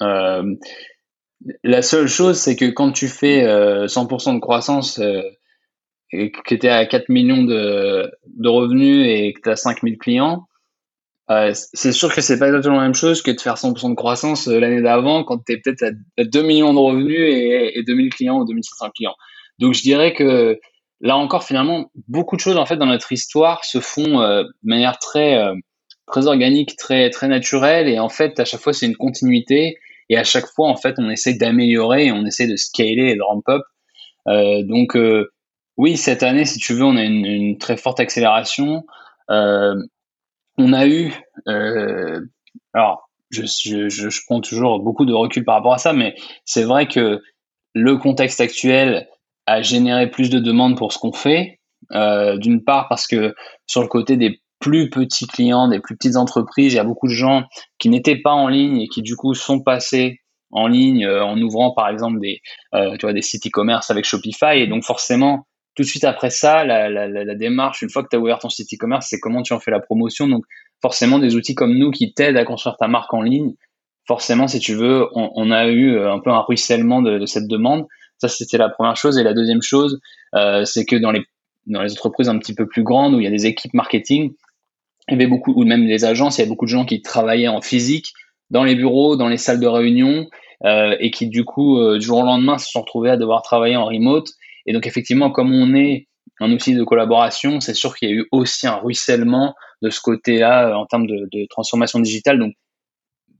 la 0.00 1.82
seule 1.82 2.08
chose, 2.08 2.38
c'est 2.38 2.56
que 2.56 2.70
quand 2.70 2.90
tu 2.90 3.06
fais 3.08 3.46
100% 3.86 4.34
de 4.34 4.40
croissance 4.40 5.00
et 6.10 6.32
que 6.32 6.54
tu 6.54 6.66
es 6.66 6.70
à 6.70 6.86
4 6.86 7.08
millions 7.08 7.44
de, 7.44 8.10
de 8.26 8.48
revenus 8.48 9.06
et 9.06 9.32
que 9.32 9.42
tu 9.42 9.50
as 9.50 9.56
5000 9.56 9.98
clients, 9.98 10.48
c'est 11.28 11.92
sûr 11.92 12.14
que 12.14 12.20
c'est 12.20 12.38
pas 12.38 12.46
exactement 12.46 12.76
la 12.76 12.82
même 12.82 12.94
chose 12.94 13.22
que 13.22 13.30
de 13.32 13.40
faire 13.40 13.56
100% 13.56 13.90
de 13.90 13.94
croissance 13.94 14.46
euh, 14.48 14.60
l'année 14.60 14.80
d'avant 14.80 15.24
quand 15.24 15.44
tu 15.44 15.52
es 15.52 15.56
peut-être 15.58 15.82
à 16.18 16.24
2 16.24 16.42
millions 16.42 16.72
de 16.72 16.78
revenus 16.78 17.18
et, 17.18 17.78
et 17.78 17.82
2000 17.82 18.10
clients 18.14 18.38
ou 18.38 18.44
2500 18.44 18.90
clients. 18.94 19.14
Donc 19.58 19.74
je 19.74 19.82
dirais 19.82 20.14
que 20.14 20.58
là 21.00 21.16
encore 21.16 21.42
finalement 21.44 21.90
beaucoup 22.08 22.36
de 22.36 22.40
choses 22.40 22.56
en 22.56 22.64
fait 22.64 22.76
dans 22.76 22.86
notre 22.86 23.10
histoire 23.12 23.64
se 23.64 23.80
font 23.80 24.20
euh, 24.20 24.44
de 24.44 24.68
manière 24.68 24.98
très 24.98 25.38
euh, 25.38 25.54
très 26.06 26.28
organique, 26.28 26.76
très 26.76 27.10
très 27.10 27.26
naturelle 27.26 27.88
et 27.88 27.98
en 27.98 28.08
fait 28.08 28.38
à 28.38 28.44
chaque 28.44 28.60
fois 28.60 28.72
c'est 28.72 28.86
une 28.86 28.96
continuité 28.96 29.78
et 30.08 30.16
à 30.16 30.22
chaque 30.22 30.46
fois 30.46 30.68
en 30.68 30.76
fait 30.76 30.94
on 30.98 31.10
essaie 31.10 31.34
d'améliorer, 31.34 32.12
on 32.12 32.24
essaie 32.24 32.46
de 32.46 32.54
scaler 32.56 33.10
et 33.10 33.16
de 33.16 33.22
ramp 33.22 33.42
up. 33.48 33.62
donc 34.68 34.96
oui 35.76 35.96
cette 35.96 36.22
année 36.22 36.44
si 36.44 36.60
tu 36.60 36.74
veux 36.74 36.84
on 36.84 36.96
a 36.96 37.02
une, 37.02 37.26
une 37.26 37.58
très 37.58 37.76
forte 37.76 37.98
accélération. 37.98 38.84
Euh, 39.30 39.74
on 40.58 40.72
a 40.72 40.86
eu, 40.86 41.12
euh, 41.48 42.20
alors 42.72 43.08
je, 43.30 44.24
prends 44.26 44.40
toujours 44.40 44.80
beaucoup 44.80 45.04
de 45.04 45.12
recul 45.12 45.44
par 45.44 45.56
rapport 45.56 45.74
à 45.74 45.78
ça, 45.78 45.92
mais 45.92 46.14
c'est 46.44 46.64
vrai 46.64 46.86
que 46.86 47.20
le 47.74 47.96
contexte 47.96 48.40
actuel 48.40 49.08
a 49.46 49.62
généré 49.62 50.10
plus 50.10 50.30
de 50.30 50.38
demandes 50.38 50.76
pour 50.76 50.92
ce 50.92 50.98
qu'on 50.98 51.12
fait. 51.12 51.60
Euh, 51.92 52.36
D'une 52.38 52.64
part 52.64 52.88
parce 52.88 53.06
que 53.06 53.34
sur 53.66 53.82
le 53.82 53.88
côté 53.88 54.16
des 54.16 54.40
plus 54.58 54.88
petits 54.88 55.26
clients, 55.26 55.68
des 55.68 55.80
plus 55.80 55.96
petites 55.96 56.16
entreprises, 56.16 56.72
il 56.72 56.76
y 56.76 56.80
a 56.80 56.84
beaucoup 56.84 57.06
de 57.06 57.12
gens 57.12 57.44
qui 57.78 57.88
n'étaient 57.88 58.20
pas 58.20 58.32
en 58.32 58.48
ligne 58.48 58.80
et 58.80 58.88
qui 58.88 59.02
du 59.02 59.14
coup 59.14 59.34
sont 59.34 59.60
passés 59.60 60.20
en 60.50 60.66
ligne 60.66 61.04
euh, 61.04 61.24
en 61.24 61.40
ouvrant 61.40 61.74
par 61.74 61.88
exemple 61.88 62.18
des, 62.20 62.40
des 62.72 63.22
sites 63.22 63.46
e-commerce 63.46 63.90
avec 63.90 64.04
Shopify 64.04 64.54
et 64.58 64.66
donc 64.66 64.84
forcément 64.84 65.46
tout 65.76 65.82
de 65.82 65.88
suite 65.88 66.04
après 66.04 66.30
ça, 66.30 66.64
la, 66.64 67.34
démarche, 67.34 67.82
une 67.82 67.90
fois 67.90 68.02
que 68.02 68.08
tu 68.08 68.16
as 68.16 68.18
ouvert 68.18 68.38
ton 68.38 68.48
site 68.48 68.72
e-commerce, 68.72 69.08
c'est 69.10 69.20
comment 69.20 69.42
tu 69.42 69.52
en 69.52 69.60
fais 69.60 69.70
la 69.70 69.78
promotion. 69.78 70.26
Donc, 70.26 70.44
forcément, 70.80 71.18
des 71.18 71.36
outils 71.36 71.54
comme 71.54 71.74
nous 71.74 71.90
qui 71.90 72.14
t'aident 72.14 72.38
à 72.38 72.44
construire 72.44 72.76
ta 72.78 72.88
marque 72.88 73.12
en 73.12 73.20
ligne, 73.20 73.52
forcément, 74.08 74.48
si 74.48 74.58
tu 74.58 74.74
veux, 74.74 75.06
on, 75.12 75.50
a 75.50 75.66
eu 75.66 75.96
euh, 75.96 76.12
un 76.12 76.18
peu 76.18 76.30
un 76.30 76.40
ruissellement 76.40 77.02
de, 77.02 77.26
cette 77.26 77.46
demande. 77.46 77.86
Ça, 78.16 78.28
c'était 78.28 78.56
la 78.56 78.70
première 78.70 78.96
chose. 78.96 79.18
Et 79.18 79.22
la 79.22 79.34
deuxième 79.34 79.60
chose, 79.60 80.00
euh, 80.34 80.64
c'est 80.64 80.86
que 80.86 80.96
dans 80.96 81.10
les, 81.10 81.24
dans 81.66 81.82
les 81.82 81.92
entreprises 81.92 82.30
un 82.30 82.38
petit 82.38 82.54
peu 82.54 82.66
plus 82.66 82.82
grandes, 82.82 83.14
où 83.14 83.20
il 83.20 83.24
y 83.24 83.28
a 83.28 83.30
des 83.30 83.44
équipes 83.44 83.74
marketing, 83.74 84.32
il 85.08 85.12
y 85.12 85.14
avait 85.14 85.26
beaucoup, 85.26 85.52
ou 85.52 85.64
même 85.64 85.82
les 85.82 86.06
agences, 86.06 86.38
il 86.38 86.40
y 86.40 86.44
a 86.44 86.48
beaucoup 86.48 86.64
de 86.64 86.70
gens 86.70 86.86
qui 86.86 87.02
travaillaient 87.02 87.48
en 87.48 87.60
physique, 87.60 88.14
dans 88.50 88.64
les 88.64 88.76
bureaux, 88.76 89.16
dans 89.16 89.28
les 89.28 89.36
salles 89.36 89.60
de 89.60 89.66
réunion, 89.66 90.26
euh, 90.64 90.96
et 91.00 91.10
qui, 91.10 91.28
du 91.28 91.44
coup, 91.44 91.78
du 91.98 92.00
jour 92.00 92.20
au 92.20 92.24
lendemain, 92.24 92.56
se 92.56 92.70
sont 92.70 92.80
retrouvés 92.80 93.10
à 93.10 93.18
devoir 93.18 93.42
travailler 93.42 93.76
en 93.76 93.84
remote 93.84 94.30
et 94.66 94.72
donc 94.72 94.86
effectivement, 94.86 95.30
comme 95.30 95.54
on 95.54 95.74
est 95.74 96.08
un 96.40 96.50
outil 96.52 96.74
de 96.74 96.84
collaboration, 96.84 97.60
c'est 97.60 97.74
sûr 97.74 97.96
qu'il 97.96 98.10
y 98.10 98.12
a 98.12 98.14
eu 98.14 98.28
aussi 98.30 98.66
un 98.66 98.76
ruissellement 98.76 99.54
de 99.82 99.90
ce 99.90 100.00
côté-là 100.00 100.68
euh, 100.68 100.74
en 100.74 100.86
termes 100.86 101.06
de, 101.06 101.46
transformation 101.48 102.00
digitale. 102.00 102.38
Donc 102.38 102.54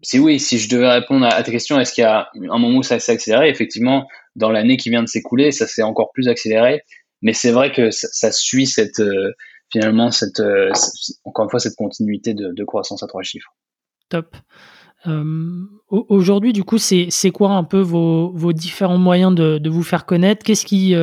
si 0.03 0.19
oui, 0.19 0.39
si 0.39 0.59
je 0.59 0.69
devais 0.69 0.89
répondre 0.89 1.27
à, 1.27 1.43
ta 1.43 1.51
question, 1.51 1.79
est-ce 1.81 1.93
qu'il 1.93 2.03
y 2.03 2.07
a 2.07 2.29
un 2.35 2.59
moment 2.59 2.79
où 2.79 2.83
ça 2.83 2.99
s'est 2.99 3.13
accéléré? 3.13 3.49
Effectivement, 3.49 4.07
dans 4.35 4.51
l'année 4.51 4.77
qui 4.77 4.91
vient 4.91 5.03
de 5.03 5.09
s'écouler, 5.09 5.51
ça 5.51 5.67
s'est 5.67 5.83
encore 5.83 6.11
plus 6.13 6.29
accéléré. 6.29 6.83
Mais 7.23 7.33
c'est 7.33 7.51
vrai 7.51 7.73
que 7.73 7.91
ça, 7.91 8.31
suit 8.31 8.67
cette 8.67 9.01
euh, 9.01 9.33
finalement 9.73 10.11
cette 10.11 10.41
euh, 10.41 10.71
encore 11.25 11.45
une 11.45 11.51
fois 11.51 11.59
cette 11.59 11.75
continuité 11.75 12.35
de, 12.35 12.65
croissance 12.65 13.03
à 13.03 13.07
trois 13.07 13.23
chiffres. 13.23 13.55
Top. 14.11 14.37
Aujourd'hui, 15.89 16.53
du 16.53 16.65
coup, 16.65 16.79
c'est 16.79 17.31
quoi 17.33 17.51
un 17.51 17.65
peu 17.65 17.81
vos, 17.81 18.31
vos 18.35 18.53
différents 18.53 18.99
moyens 18.99 19.35
de, 19.35 19.59
de, 19.59 19.71
vous 19.71 19.85
faire 19.85 20.05
connaître? 20.05 20.45
Qu'est-ce 20.45 20.67
qui, 20.67 20.95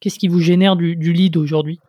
qu'est-ce 0.00 0.18
qui 0.18 0.28
vous 0.28 0.40
génère 0.40 0.76
du, 0.76 0.96
du 0.96 1.12
lead 1.12 1.36
aujourd'hui? 1.36 1.80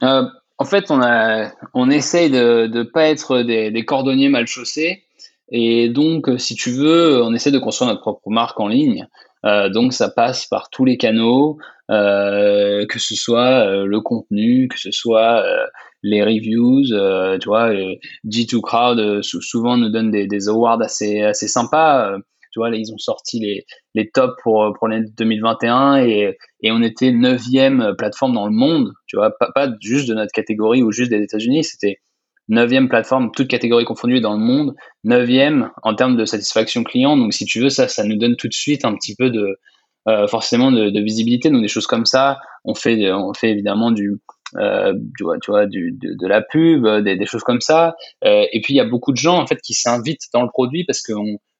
En 0.00 0.64
fait, 0.64 0.90
on, 0.90 1.00
a, 1.02 1.50
on 1.74 1.90
essaye 1.90 2.30
de 2.30 2.66
ne 2.72 2.82
pas 2.82 3.08
être 3.08 3.42
des, 3.42 3.70
des, 3.70 3.84
cordonniers 3.84 4.28
mal 4.28 4.46
chaussés. 4.46 5.04
Et 5.50 5.88
donc, 5.88 6.28
si 6.38 6.54
tu 6.54 6.70
veux, 6.70 7.22
on 7.22 7.34
essaie 7.34 7.50
de 7.50 7.58
construire 7.58 7.90
notre 7.90 8.00
propre 8.00 8.30
marque 8.30 8.58
en 8.60 8.68
ligne. 8.68 9.06
Euh, 9.44 9.68
donc, 9.68 9.92
ça 9.92 10.08
passe 10.08 10.46
par 10.46 10.70
tous 10.70 10.84
les 10.84 10.96
canaux, 10.96 11.58
euh, 11.90 12.86
que 12.86 12.98
ce 12.98 13.14
soit 13.14 13.66
euh, 13.66 13.84
le 13.84 14.00
contenu, 14.00 14.68
que 14.68 14.78
ce 14.78 14.90
soit 14.90 15.44
les 16.04 16.22
reviews, 16.22 16.92
euh, 16.92 17.38
tu 17.38 17.48
vois, 17.48 17.72
G2 18.26 18.60
Crowd 18.60 18.98
euh, 18.98 19.22
souvent 19.22 19.76
nous 19.76 19.88
donne 19.88 20.10
des, 20.10 20.26
des, 20.26 20.48
awards 20.48 20.82
assez, 20.82 21.22
assez 21.22 21.48
sympas. 21.48 22.12
Euh, 22.12 22.18
tu 22.52 22.60
vois, 22.60 22.70
là, 22.70 22.76
ils 22.76 22.92
ont 22.92 22.98
sorti 22.98 23.40
les, 23.40 23.64
les 23.94 24.10
tops 24.10 24.34
pour, 24.42 24.72
pour 24.78 24.86
l'année 24.86 25.08
2021 25.16 26.04
et, 26.04 26.36
et 26.60 26.70
on 26.70 26.82
était 26.82 27.10
neuvième 27.10 27.94
plateforme 27.98 28.34
dans 28.34 28.46
le 28.46 28.52
monde, 28.52 28.92
tu 29.06 29.16
vois, 29.16 29.32
pas, 29.40 29.50
pas 29.52 29.68
juste 29.80 30.08
de 30.08 30.14
notre 30.14 30.30
catégorie 30.30 30.82
ou 30.82 30.92
juste 30.92 31.10
des 31.10 31.22
États-Unis, 31.22 31.64
c'était 31.64 31.98
neuvième 32.48 32.88
plateforme, 32.88 33.30
toute 33.32 33.48
catégorie 33.48 33.84
confondue 33.84 34.20
dans 34.20 34.34
le 34.34 34.40
monde, 34.40 34.74
neuvième 35.02 35.70
en 35.82 35.94
termes 35.94 36.16
de 36.16 36.24
satisfaction 36.24 36.84
client. 36.84 37.16
Donc, 37.16 37.32
si 37.32 37.44
tu 37.44 37.60
veux, 37.60 37.70
ça, 37.70 37.88
ça 37.88 38.04
nous 38.04 38.16
donne 38.16 38.36
tout 38.36 38.48
de 38.48 38.54
suite 38.54 38.84
un 38.84 38.94
petit 38.94 39.14
peu 39.16 39.30
de, 39.30 39.58
euh, 40.08 40.26
forcément 40.26 40.70
de, 40.70 41.00
visibilité. 41.00 41.50
Donc, 41.50 41.62
des 41.62 41.68
choses 41.68 41.86
comme 41.86 42.06
ça, 42.06 42.38
on 42.64 42.74
fait, 42.74 43.10
on 43.12 43.32
fait 43.34 43.50
évidemment 43.50 43.90
du, 43.90 44.20
vois, 44.52 45.38
tu 45.38 45.50
du, 45.68 45.96
de, 46.00 46.26
la 46.26 46.42
pub, 46.42 46.86
des, 46.86 47.26
choses 47.26 47.42
comme 47.42 47.60
ça. 47.60 47.96
et 48.22 48.60
puis 48.62 48.74
il 48.74 48.76
y 48.76 48.80
a 48.80 48.84
beaucoup 48.84 49.12
de 49.12 49.16
gens 49.16 49.38
en 49.38 49.46
fait 49.46 49.60
qui 49.60 49.74
s'invitent 49.74 50.28
dans 50.32 50.42
le 50.42 50.48
produit 50.48 50.84
parce 50.84 51.02
que 51.02 51.12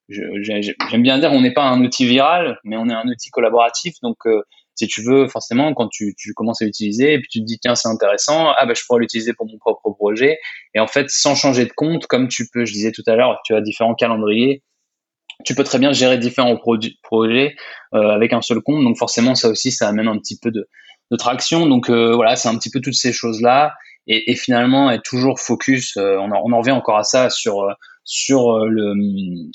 j'aime 0.09 1.03
bien 1.03 1.19
dire 1.19 1.33
on 1.33 1.41
n'est 1.41 1.53
pas 1.53 1.65
un 1.65 1.83
outil 1.83 2.07
viral, 2.07 2.59
mais 2.65 2.77
on 2.77 2.89
est 2.89 2.95
un 2.95 3.09
outil 3.09 3.31
collaboratif. 3.31 3.95
Donc 4.03 4.19
si 4.75 4.87
tu 4.89 5.03
veux, 5.03 5.29
forcément, 5.29 5.73
quand 5.75 5.89
tu, 5.89 6.15
tu 6.17 6.35
commences 6.35 6.61
à 6.63 6.65
l'utiliser, 6.65 7.15
et 7.15 7.19
puis 7.19 7.29
tu 7.31 7.41
te 7.41 7.45
dis, 7.45 7.59
tiens, 7.61 7.75
c'est 7.75 7.89
intéressant, 7.89 8.53
ah 8.59 8.67
ben, 8.67 8.75
je 8.75 8.83
pourrais 8.85 9.01
l'utiliser 9.01 9.33
pour 9.33 9.47
mon 9.47 9.59
propre 9.59 9.91
projet. 9.91 10.39
Et 10.75 10.81
en 10.81 10.87
fait, 10.87 11.09
sans 11.11 11.35
changer 11.35 11.65
de 11.65 11.73
compte, 11.73 12.07
comme 12.07 12.29
tu 12.29 12.49
peux, 12.53 12.65
je 12.65 12.73
disais 12.73 12.93
tout 12.93 13.05
à 13.07 13.15
l'heure, 13.15 13.41
tu 13.45 13.55
as 13.55 13.61
différents 13.61 13.95
calendriers, 13.95 14.63
tu 15.45 15.55
peux 15.55 15.65
très 15.65 15.79
bien 15.79 15.93
gérer 15.93 16.19
différents 16.19 16.57
projets 16.57 17.55
euh, 17.95 18.11
avec 18.11 18.33
un 18.33 18.41
seul 18.41 18.61
compte. 18.61 18.83
Donc 18.83 18.97
forcément, 18.97 19.35
ça 19.35 19.49
aussi, 19.49 19.71
ça 19.71 19.89
amène 19.89 20.09
un 20.09 20.19
petit 20.19 20.39
peu 20.39 20.51
de, 20.51 20.69
de 21.11 21.17
traction. 21.17 21.67
Donc 21.67 21.91
euh, 21.91 22.15
voilà, 22.15 22.37
c'est 22.37 22.49
un 22.49 22.57
petit 22.57 22.71
peu 22.71 22.81
toutes 22.81 22.95
ces 22.95 23.13
choses-là. 23.13 23.75
Et, 24.07 24.31
et, 24.31 24.37
finalement, 24.37 24.91
être 24.91 25.03
toujours 25.03 25.41
focus, 25.41 25.97
euh, 25.97 26.19
on, 26.19 26.31
en, 26.31 26.43
on 26.45 26.53
en 26.53 26.59
revient 26.59 26.73
encore 26.73 26.99
à 26.99 27.05
ça, 27.05 27.31
sur, 27.31 27.63
euh, 27.63 27.73
sur 28.05 28.59
le, 28.67 28.93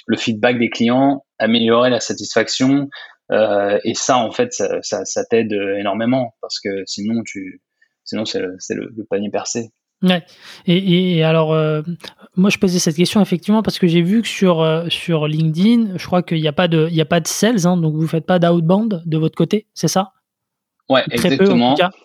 le 0.08 0.18
feedback 0.18 0.58
des 0.58 0.70
clients, 0.72 1.24
améliorer 1.38 1.92
la 1.92 2.00
satisfaction, 2.00 2.90
euh, 3.32 3.80
et 3.84 3.94
ça, 3.94 4.18
en 4.18 4.32
fait, 4.32 4.54
ça, 4.54 4.82
ça, 4.82 5.06
ça 5.06 5.26
t'aide 5.26 5.54
énormément 5.54 6.36
parce 6.42 6.60
que 6.60 6.84
sinon, 6.86 7.22
tu, 7.26 7.62
sinon 8.04 8.26
c'est 8.26 8.40
le, 8.40 8.58
le, 8.70 8.92
le, 8.96 9.06
panier 9.06 9.30
percé. 9.30 9.72
Ouais. 10.02 10.24
Et, 10.66 11.18
et 11.18 11.24
alors, 11.24 11.54
euh, 11.54 11.82
moi, 12.36 12.50
je 12.50 12.58
posais 12.58 12.80
cette 12.80 12.96
question 12.96 13.22
effectivement 13.22 13.62
parce 13.62 13.80
que 13.80 13.88
j'ai 13.88 14.02
vu 14.02 14.22
que 14.22 14.28
sur, 14.28 14.62
euh, 14.62 14.88
sur 14.90 15.28
LinkedIn, 15.28 15.98
je 15.98 16.06
crois 16.06 16.24
qu'il 16.24 16.42
n'y 16.42 16.48
a 16.48 16.54
pas 16.54 16.68
de, 16.68 16.88
il 16.90 16.96
y 16.96 17.02
a 17.02 17.06
pas 17.06 17.20
de 17.20 17.28
sales, 17.28 17.68
hein, 17.68 17.78
donc 17.78 17.96
vous 17.96 18.08
faites 18.08 18.26
pas 18.26 18.40
d'outbound 18.40 19.04
de 19.06 19.18
votre 19.18 19.36
côté, 19.36 19.68
c'est 19.74 19.90
ça? 19.90 20.14
Ouais, 20.90 21.04
Très 21.04 21.34
exactement. 21.34 21.76
Peu, 21.76 21.84
en 21.84 21.90
tout 21.90 21.94
cas? 21.94 21.98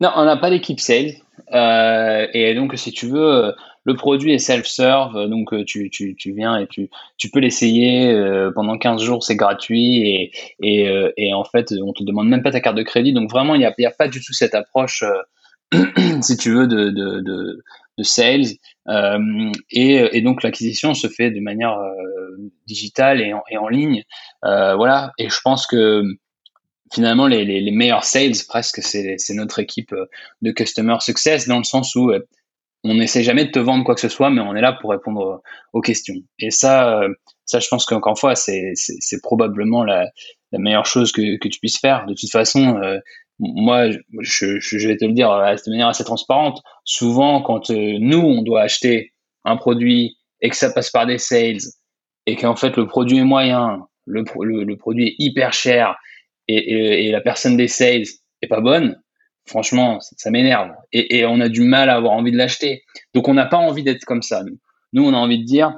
Non, 0.00 0.10
on 0.16 0.24
n'a 0.24 0.36
pas 0.36 0.50
d'équipe 0.50 0.80
sales. 0.80 1.12
Euh, 1.52 2.26
et 2.32 2.54
donc, 2.54 2.76
si 2.78 2.92
tu 2.92 3.06
veux, 3.08 3.54
le 3.84 3.94
produit 3.94 4.32
est 4.32 4.38
self-serve, 4.38 5.28
donc 5.28 5.52
euh, 5.52 5.64
tu, 5.64 5.90
tu, 5.90 6.16
tu, 6.16 6.32
viens 6.32 6.56
et 6.56 6.66
tu, 6.66 6.88
tu 7.18 7.30
peux 7.30 7.38
l'essayer 7.38 8.10
euh, 8.10 8.50
pendant 8.50 8.78
15 8.78 9.02
jours, 9.02 9.22
c'est 9.22 9.36
gratuit 9.36 10.08
et, 10.08 10.32
et, 10.62 10.88
euh, 10.88 11.12
et, 11.16 11.34
en 11.34 11.44
fait, 11.44 11.72
on 11.82 11.92
te 11.92 12.02
demande 12.02 12.28
même 12.28 12.42
pas 12.42 12.50
ta 12.50 12.60
carte 12.60 12.76
de 12.76 12.82
crédit. 12.82 13.12
Donc 13.12 13.30
vraiment, 13.30 13.54
il 13.54 13.58
n'y 13.58 13.66
a, 13.66 13.74
a 13.86 13.90
pas 13.90 14.08
du 14.08 14.20
tout 14.24 14.32
cette 14.32 14.54
approche, 14.54 15.04
si 16.22 16.36
tu 16.38 16.50
veux, 16.50 16.66
de, 16.66 16.88
de, 16.90 17.20
de, 17.20 17.62
de 17.98 18.02
sales. 18.02 18.56
et, 19.70 20.16
et 20.16 20.20
donc 20.22 20.42
l'acquisition 20.42 20.94
se 20.94 21.08
fait 21.08 21.30
de 21.30 21.40
manière 21.40 21.78
digitale 22.66 23.20
et 23.20 23.34
en, 23.34 23.42
et 23.50 23.58
en 23.58 23.68
ligne. 23.68 24.02
voilà, 24.42 25.12
et 25.18 25.28
je 25.28 25.40
pense 25.44 25.66
que 25.66 26.02
finalement, 26.94 27.26
les, 27.26 27.44
les, 27.44 27.60
les 27.60 27.70
meilleurs 27.70 28.04
sales, 28.04 28.32
presque, 28.48 28.80
c'est 28.82 29.34
notre 29.34 29.58
équipe 29.58 29.94
de 30.40 30.50
Customer 30.52 30.96
Success, 31.00 31.46
dans 31.48 31.58
le 31.58 31.64
sens 31.64 31.94
où 31.96 32.12
on 32.84 32.94
n'essaie 32.94 33.22
jamais 33.22 33.46
de 33.46 33.50
te 33.50 33.58
vendre 33.58 33.82
quoi 33.82 33.94
que 33.94 34.00
ce 34.00 34.08
soit, 34.08 34.30
mais 34.30 34.42
on 34.42 34.54
est 34.54 34.60
là 34.60 34.72
pour 34.72 34.90
répondre 34.90 35.42
aux 35.72 35.80
questions. 35.80 36.16
Et 36.38 36.50
ça, 36.50 37.00
euh, 37.00 37.08
ça, 37.46 37.58
je 37.58 37.68
pense 37.68 37.86
qu'encore 37.86 38.12
une 38.12 38.16
fois, 38.16 38.34
c'est, 38.34 38.74
probablement 39.22 39.84
la, 39.84 40.10
la, 40.52 40.58
meilleure 40.58 40.86
chose 40.86 41.10
que, 41.10 41.38
que 41.38 41.48
tu 41.48 41.58
puisses 41.58 41.80
faire. 41.80 42.04
De 42.06 42.14
toute 42.14 42.30
façon, 42.30 42.76
euh, 42.82 42.98
moi, 43.38 43.90
je, 44.20 44.60
je, 44.60 44.88
vais 44.88 44.96
te 44.96 45.04
le 45.06 45.12
dire 45.12 45.30
de 45.30 45.70
manière 45.70 45.88
assez 45.88 46.04
transparente. 46.04 46.62
Souvent, 46.84 47.40
quand 47.42 47.70
euh, 47.70 47.96
nous, 48.00 48.20
on 48.20 48.42
doit 48.42 48.62
acheter 48.62 49.12
un 49.44 49.56
produit 49.56 50.16
et 50.42 50.50
que 50.50 50.56
ça 50.56 50.70
passe 50.70 50.90
par 50.90 51.06
des 51.06 51.18
sales 51.18 51.58
et 52.26 52.36
qu'en 52.36 52.56
fait 52.56 52.76
le 52.76 52.86
produit 52.86 53.18
est 53.18 53.24
moyen, 53.24 53.86
le, 54.06 54.24
le, 54.42 54.76
produit 54.76 55.08
est 55.08 55.14
hyper 55.18 55.52
cher 55.52 55.96
et, 56.48 56.56
et, 56.56 57.06
et 57.06 57.10
la 57.12 57.20
personne 57.20 57.56
des 57.56 57.68
sales 57.68 58.04
est 58.42 58.46
pas 58.46 58.60
bonne, 58.60 58.98
franchement, 59.46 60.00
ça, 60.00 60.30
m'énerve. 60.30 60.70
Et, 60.92 61.24
on 61.26 61.40
a 61.40 61.48
du 61.48 61.62
mal 61.62 61.90
à 61.90 61.96
avoir 61.96 62.12
envie 62.12 62.32
de 62.32 62.36
l'acheter. 62.36 62.82
Donc, 63.14 63.28
on 63.28 63.34
n'a 63.34 63.46
pas 63.46 63.58
envie 63.58 63.82
d'être 63.82 64.04
comme 64.04 64.22
ça, 64.22 64.42
nous. 64.42 64.58
Nous, 64.92 65.04
on 65.04 65.12
a 65.12 65.16
envie 65.16 65.38
de 65.38 65.44
dire, 65.44 65.74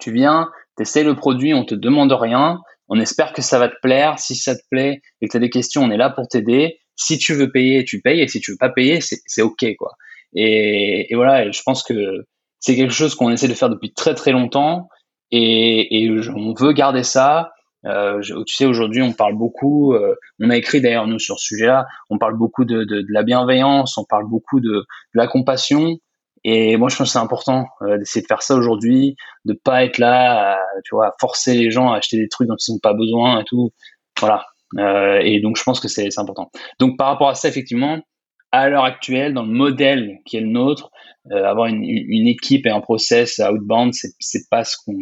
tu 0.00 0.12
viens, 0.12 0.48
tu 0.76 0.82
essaies 0.82 1.04
le 1.04 1.14
produit, 1.14 1.54
on 1.54 1.64
te 1.64 1.74
demande 1.74 2.12
rien, 2.12 2.60
on 2.88 2.98
espère 2.98 3.32
que 3.32 3.42
ça 3.42 3.58
va 3.58 3.68
te 3.68 3.76
plaire. 3.82 4.18
Si 4.18 4.34
ça 4.34 4.56
te 4.56 4.62
plaît 4.70 5.00
et 5.20 5.26
que 5.26 5.32
tu 5.32 5.36
as 5.36 5.40
des 5.40 5.50
questions, 5.50 5.82
on 5.82 5.90
est 5.90 5.96
là 5.96 6.10
pour 6.10 6.26
t'aider. 6.26 6.78
Si 6.96 7.18
tu 7.18 7.34
veux 7.34 7.50
payer, 7.50 7.84
tu 7.84 8.00
payes. 8.00 8.20
Et 8.20 8.28
si 8.28 8.40
tu 8.40 8.52
veux 8.52 8.58
pas 8.58 8.70
payer, 8.70 9.00
c'est 9.00 9.42
OK, 9.42 9.64
quoi. 9.78 9.92
Et, 10.34 11.12
et 11.12 11.16
voilà, 11.16 11.50
je 11.50 11.62
pense 11.62 11.82
que 11.82 12.26
c'est 12.58 12.76
quelque 12.76 12.92
chose 12.92 13.14
qu'on 13.14 13.30
essaie 13.30 13.48
de 13.48 13.54
faire 13.54 13.70
depuis 13.70 13.92
très, 13.92 14.14
très 14.14 14.32
longtemps. 14.32 14.88
Et, 15.30 16.02
et 16.02 16.10
on 16.34 16.52
veut 16.54 16.72
garder 16.72 17.04
ça. 17.04 17.52
Euh, 17.86 18.20
tu 18.46 18.54
sais, 18.54 18.66
aujourd'hui, 18.66 19.02
on 19.02 19.12
parle 19.12 19.36
beaucoup, 19.36 19.94
euh, 19.94 20.14
on 20.38 20.50
a 20.50 20.56
écrit 20.56 20.80
d'ailleurs 20.80 21.06
nous 21.06 21.18
sur 21.18 21.38
ce 21.38 21.46
sujet-là, 21.46 21.86
on 22.10 22.18
parle 22.18 22.36
beaucoup 22.36 22.64
de, 22.64 22.84
de, 22.84 23.04
la 23.08 23.22
bienveillance, 23.22 23.96
on 23.96 24.04
parle 24.04 24.26
beaucoup 24.28 24.60
de, 24.60 24.68
de, 24.70 24.84
la 25.14 25.26
compassion. 25.26 25.96
Et 26.44 26.76
moi, 26.76 26.88
je 26.88 26.96
pense 26.96 27.08
que 27.08 27.12
c'est 27.12 27.18
important 27.18 27.66
euh, 27.82 27.98
d'essayer 27.98 28.22
de 28.22 28.26
faire 28.26 28.42
ça 28.42 28.54
aujourd'hui, 28.54 29.16
de 29.44 29.52
pas 29.52 29.84
être 29.84 29.98
là, 29.98 30.58
tu 30.84 30.94
vois, 30.94 31.08
à 31.08 31.14
forcer 31.20 31.54
les 31.54 31.70
gens 31.70 31.92
à 31.92 31.98
acheter 31.98 32.16
des 32.16 32.28
trucs 32.28 32.48
dont 32.48 32.56
ils 32.56 32.72
n'ont 32.72 32.78
pas 32.78 32.94
besoin 32.94 33.40
et 33.40 33.44
tout. 33.44 33.70
Voilà. 34.18 34.46
Et 35.22 35.40
donc, 35.40 35.56
je 35.56 35.64
pense 35.64 35.80
que 35.80 35.88
c'est 35.88 36.08
important. 36.18 36.50
Donc, 36.78 36.96
par 36.96 37.08
rapport 37.08 37.28
à 37.28 37.34
ça, 37.34 37.48
effectivement, 37.48 37.98
à 38.52 38.68
l'heure 38.68 38.84
actuelle, 38.84 39.34
dans 39.34 39.42
le 39.42 39.52
modèle 39.52 40.18
qui 40.24 40.36
est 40.36 40.40
le 40.40 40.48
nôtre, 40.48 40.90
avoir 41.30 41.66
une, 41.66 41.82
une, 41.84 42.28
équipe 42.28 42.66
et 42.66 42.70
un 42.70 42.80
process 42.80 43.40
outbound, 43.40 43.92
c'est 43.92 44.48
pas 44.48 44.64
ce 44.64 44.76
qu'on 44.84 44.96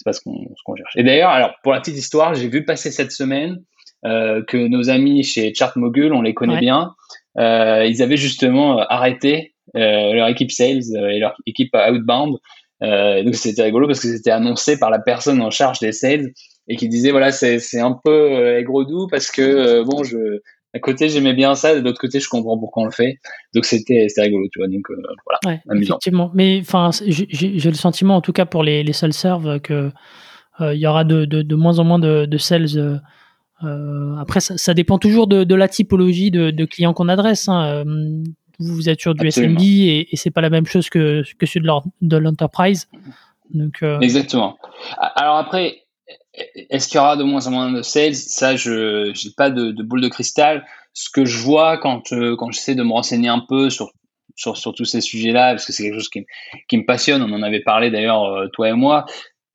c'est 0.00 0.04
pas 0.04 0.12
ce 0.14 0.20
qu'on 0.22 0.76
cherche. 0.76 0.96
Et 0.96 1.02
d'ailleurs, 1.02 1.30
alors 1.30 1.52
pour 1.62 1.72
la 1.72 1.80
petite 1.80 1.96
histoire, 1.96 2.34
j'ai 2.34 2.48
vu 2.48 2.64
passer 2.64 2.90
cette 2.90 3.12
semaine 3.12 3.62
euh, 4.06 4.42
que 4.42 4.56
nos 4.56 4.88
amis 4.88 5.22
chez 5.22 5.52
Chartmogul, 5.54 6.14
on 6.14 6.22
les 6.22 6.32
connaît 6.32 6.58
bien, 6.58 6.94
euh, 7.38 7.84
ils 7.84 8.02
avaient 8.02 8.16
justement 8.16 8.80
euh, 8.80 8.84
arrêté 8.88 9.54
euh, 9.76 10.14
leur 10.14 10.28
équipe 10.28 10.50
sales 10.50 10.82
et 10.96 11.18
leur 11.18 11.34
équipe 11.46 11.74
outbound. 11.74 12.38
Donc 12.80 13.34
c'était 13.34 13.62
rigolo 13.62 13.86
parce 13.86 14.00
que 14.00 14.08
c'était 14.08 14.30
annoncé 14.30 14.78
par 14.78 14.88
la 14.88 15.00
personne 15.00 15.42
en 15.42 15.50
charge 15.50 15.80
des 15.80 15.92
sales 15.92 16.30
et 16.66 16.76
qui 16.76 16.88
disait 16.88 17.10
voilà 17.10 17.30
c'est 17.30 17.78
un 17.78 17.98
peu 18.02 18.56
aigre 18.56 18.84
doux 18.84 19.06
parce 19.10 19.30
que 19.30 19.82
bon 19.82 20.02
je 20.02 20.40
à 20.72 20.78
côté 20.78 21.08
j'aimais 21.08 21.32
bien 21.32 21.54
ça, 21.54 21.74
de 21.74 21.80
l'autre 21.80 22.00
côté 22.00 22.20
je 22.20 22.28
comprends 22.28 22.58
pourquoi 22.58 22.84
on 22.84 22.86
le 22.86 22.92
fait. 22.92 23.18
Donc 23.54 23.64
c'était 23.64 24.06
rigolo, 24.18 24.46
tu 24.52 24.60
vois. 24.60 24.68
Donc 24.68 24.88
euh, 24.90 25.02
voilà, 25.24 25.60
ouais, 25.66 25.82
Effectivement, 25.82 26.30
mais 26.34 26.60
enfin 26.60 26.90
j'ai 27.06 27.70
le 27.70 27.74
sentiment 27.74 28.16
en 28.16 28.20
tout 28.20 28.32
cas 28.32 28.46
pour 28.46 28.62
les 28.62 28.82
les 28.82 28.92
sales 28.92 29.12
serve 29.12 29.60
que 29.60 29.90
euh, 30.60 30.74
il 30.74 30.80
y 30.80 30.86
aura 30.86 31.04
de, 31.04 31.24
de, 31.24 31.42
de, 31.42 31.54
moins 31.54 31.78
en 31.78 31.84
moins 31.84 31.98
de, 31.98 32.26
de 32.26 32.38
sales. 32.38 33.00
Euh, 33.62 34.16
après 34.18 34.40
ça, 34.40 34.56
ça, 34.58 34.74
dépend 34.74 34.98
toujours 34.98 35.26
de, 35.26 35.44
de 35.44 35.54
la 35.54 35.68
typologie 35.68 36.30
de, 36.30 36.50
de 36.50 36.64
clients 36.64 36.92
qu'on 36.92 37.08
adresse. 37.08 37.48
Hein. 37.48 37.84
Vous 38.58 38.88
êtes 38.90 39.00
sur 39.00 39.14
du 39.14 39.30
SMB 39.30 39.60
et, 39.60 40.08
et 40.12 40.16
c'est 40.16 40.30
pas 40.30 40.42
la 40.42 40.50
même 40.50 40.66
chose 40.66 40.90
que 40.90 41.22
que 41.38 41.46
celui 41.46 41.66
de 42.00 42.16
l'enterprise. 42.16 42.88
Donc 43.52 43.82
exactement. 44.00 44.56
Alors 45.16 45.36
après 45.36 45.82
est-ce 46.54 46.88
qu'il 46.88 46.96
y 46.96 47.00
aura 47.00 47.16
de 47.16 47.24
moins 47.24 47.46
en 47.46 47.50
moins 47.50 47.72
de 47.72 47.82
sales? 47.82 48.14
Ça, 48.14 48.56
je 48.56 49.08
n'ai 49.08 49.34
pas 49.36 49.50
de, 49.50 49.70
de, 49.70 49.82
boule 49.82 50.00
de 50.00 50.08
cristal. 50.08 50.66
Ce 50.92 51.08
que 51.10 51.24
je 51.24 51.38
vois 51.38 51.78
quand, 51.78 52.12
euh, 52.12 52.36
quand 52.36 52.50
j'essaie 52.50 52.74
de 52.74 52.82
me 52.82 52.92
renseigner 52.92 53.28
un 53.28 53.44
peu 53.48 53.70
sur, 53.70 53.92
sur, 54.34 54.56
sur 54.56 54.74
tous 54.74 54.84
ces 54.84 55.00
sujets-là, 55.00 55.52
parce 55.52 55.66
que 55.66 55.72
c'est 55.72 55.84
quelque 55.84 55.94
chose 55.94 56.08
qui, 56.08 56.26
qui, 56.68 56.76
me 56.76 56.84
passionne, 56.84 57.22
on 57.22 57.32
en 57.32 57.42
avait 57.42 57.60
parlé 57.60 57.90
d'ailleurs, 57.90 58.24
euh, 58.24 58.48
toi 58.52 58.68
et 58.68 58.72
moi, 58.72 59.06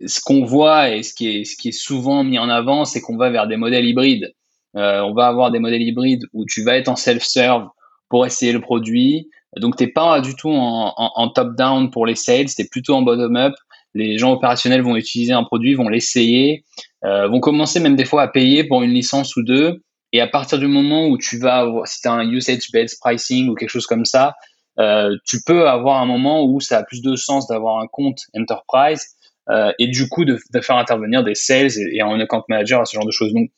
ce 0.05 0.19
qu'on 0.21 0.43
voit 0.43 0.89
et 0.89 1.03
ce 1.03 1.13
qui, 1.13 1.27
est, 1.29 1.43
ce 1.43 1.55
qui 1.55 1.69
est 1.69 1.79
souvent 1.79 2.23
mis 2.23 2.39
en 2.39 2.49
avant, 2.49 2.85
c'est 2.85 3.01
qu'on 3.01 3.17
va 3.17 3.29
vers 3.29 3.47
des 3.47 3.57
modèles 3.57 3.85
hybrides. 3.85 4.33
Euh, 4.75 5.01
on 5.01 5.13
va 5.13 5.27
avoir 5.27 5.51
des 5.51 5.59
modèles 5.59 5.83
hybrides 5.83 6.23
où 6.33 6.45
tu 6.45 6.63
vas 6.63 6.77
être 6.77 6.89
en 6.89 6.95
self-serve 6.95 7.67
pour 8.09 8.25
essayer 8.25 8.51
le 8.51 8.61
produit. 8.61 9.29
Donc, 9.57 9.77
tu 9.77 9.85
n'es 9.85 9.91
pas 9.91 10.19
du 10.19 10.35
tout 10.35 10.49
en, 10.49 10.93
en, 10.97 11.11
en 11.15 11.29
top-down 11.29 11.89
pour 11.89 12.05
les 12.05 12.15
sales, 12.15 12.47
tu 12.53 12.61
es 12.61 12.67
plutôt 12.67 12.95
en 12.95 13.01
bottom-up 13.01 13.53
les 13.95 14.17
gens 14.17 14.33
opérationnels 14.33 14.81
vont 14.81 14.95
utiliser 14.95 15.33
un 15.33 15.43
produit, 15.43 15.73
vont 15.73 15.87
l'essayer, 15.87 16.65
euh, 17.05 17.27
vont 17.27 17.39
commencer 17.39 17.79
même 17.79 17.95
des 17.95 18.05
fois 18.05 18.23
à 18.23 18.27
payer 18.27 18.65
pour 18.65 18.83
une 18.83 18.91
licence 18.91 19.35
ou 19.37 19.43
deux. 19.43 19.81
Et 20.11 20.21
à 20.21 20.27
partir 20.27 20.59
du 20.59 20.67
moment 20.67 21.07
où 21.07 21.17
tu 21.17 21.39
vas 21.39 21.55
avoir, 21.55 21.87
si 21.87 22.01
tu 22.01 22.07
as 22.07 22.11
un 22.11 22.29
usage-based 22.29 22.99
pricing 22.99 23.49
ou 23.49 23.55
quelque 23.55 23.69
chose 23.69 23.87
comme 23.87 24.05
ça, 24.05 24.35
euh, 24.79 25.15
tu 25.25 25.39
peux 25.45 25.67
avoir 25.67 26.01
un 26.01 26.05
moment 26.05 26.43
où 26.43 26.59
ça 26.59 26.79
a 26.79 26.83
plus 26.83 27.01
de 27.01 27.15
sens 27.15 27.47
d'avoir 27.47 27.79
un 27.79 27.87
compte 27.87 28.19
enterprise 28.37 29.07
euh, 29.49 29.71
et 29.79 29.87
du 29.87 30.09
coup 30.09 30.25
de, 30.25 30.37
faire 30.61 30.75
intervenir 30.75 31.23
des 31.23 31.35
sales 31.35 31.71
et, 31.93 32.01
un 32.01 32.19
account 32.19 32.43
manager 32.49 32.81
à 32.81 32.85
ce 32.85 32.95
genre 32.95 33.05
de 33.05 33.11
choses. 33.11 33.33
Donc, 33.33 33.49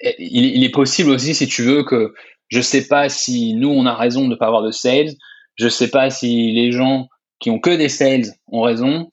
il, 0.00 0.44
il, 0.56 0.64
est 0.64 0.70
possible 0.70 1.10
aussi, 1.10 1.34
si 1.34 1.48
tu 1.48 1.62
veux, 1.62 1.82
que 1.82 2.14
je 2.46 2.60
sais 2.60 2.86
pas 2.86 3.08
si 3.08 3.54
nous 3.54 3.68
on 3.68 3.84
a 3.84 3.96
raison 3.96 4.22
de 4.22 4.28
ne 4.28 4.34
pas 4.36 4.46
avoir 4.46 4.62
de 4.62 4.70
sales, 4.70 5.10
je 5.56 5.68
sais 5.68 5.90
pas 5.90 6.08
si 6.10 6.52
les 6.52 6.70
gens 6.70 7.08
qui 7.40 7.50
ont 7.50 7.58
que 7.58 7.70
des 7.70 7.88
sales 7.88 8.26
ont 8.48 8.62
raison. 8.62 9.10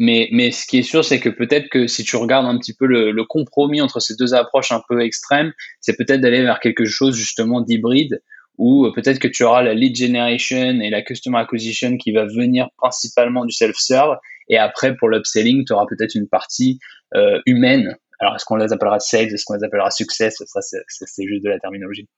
Mais, 0.00 0.28
mais 0.30 0.52
ce 0.52 0.64
qui 0.66 0.78
est 0.78 0.82
sûr, 0.84 1.04
c'est 1.04 1.18
que 1.18 1.28
peut-être 1.28 1.68
que 1.68 1.88
si 1.88 2.04
tu 2.04 2.16
regardes 2.16 2.46
un 2.46 2.56
petit 2.56 2.74
peu 2.74 2.86
le, 2.86 3.24
compromis 3.24 3.80
entre 3.80 3.98
ces 3.98 4.14
deux 4.14 4.32
approches 4.32 4.70
un 4.70 4.80
peu 4.88 5.00
extrêmes, 5.02 5.52
c'est 5.80 5.96
peut-être 5.96 6.20
d'aller 6.20 6.42
vers 6.42 6.60
quelque 6.60 6.84
chose 6.84 7.16
justement 7.16 7.60
d'hybride 7.60 8.22
où 8.58 8.86
euh, 8.86 8.92
peut-être 8.92 9.18
que 9.18 9.28
tu 9.28 9.44
auras 9.44 9.62
la 9.62 9.74
lead 9.74 9.96
generation 9.96 10.80
et 10.80 10.90
la 10.90 11.02
customer 11.02 11.38
acquisition 11.38 11.96
qui 11.96 12.12
va 12.12 12.26
venir 12.26 12.68
principalement 12.76 13.44
du 13.44 13.52
self-serve. 13.52 14.18
Et 14.48 14.58
après, 14.58 14.96
pour 14.96 15.08
l'upselling, 15.08 15.64
tu 15.64 15.72
auras 15.72 15.86
peut-être 15.86 16.14
une 16.14 16.28
partie 16.28 16.78
euh, 17.14 17.40
humaine. 17.46 17.96
Alors, 18.20 18.34
est-ce 18.34 18.44
qu'on 18.44 18.56
les 18.56 18.72
appellera 18.72 18.98
sales? 18.98 19.32
Est-ce 19.32 19.44
qu'on 19.44 19.54
les 19.54 19.64
appellera 19.64 19.90
success? 19.90 20.42
Ça, 20.44 20.60
c'est 20.60 21.26
juste 21.26 21.44
de 21.44 21.48
la 21.48 21.60
terminologie. 21.60 22.08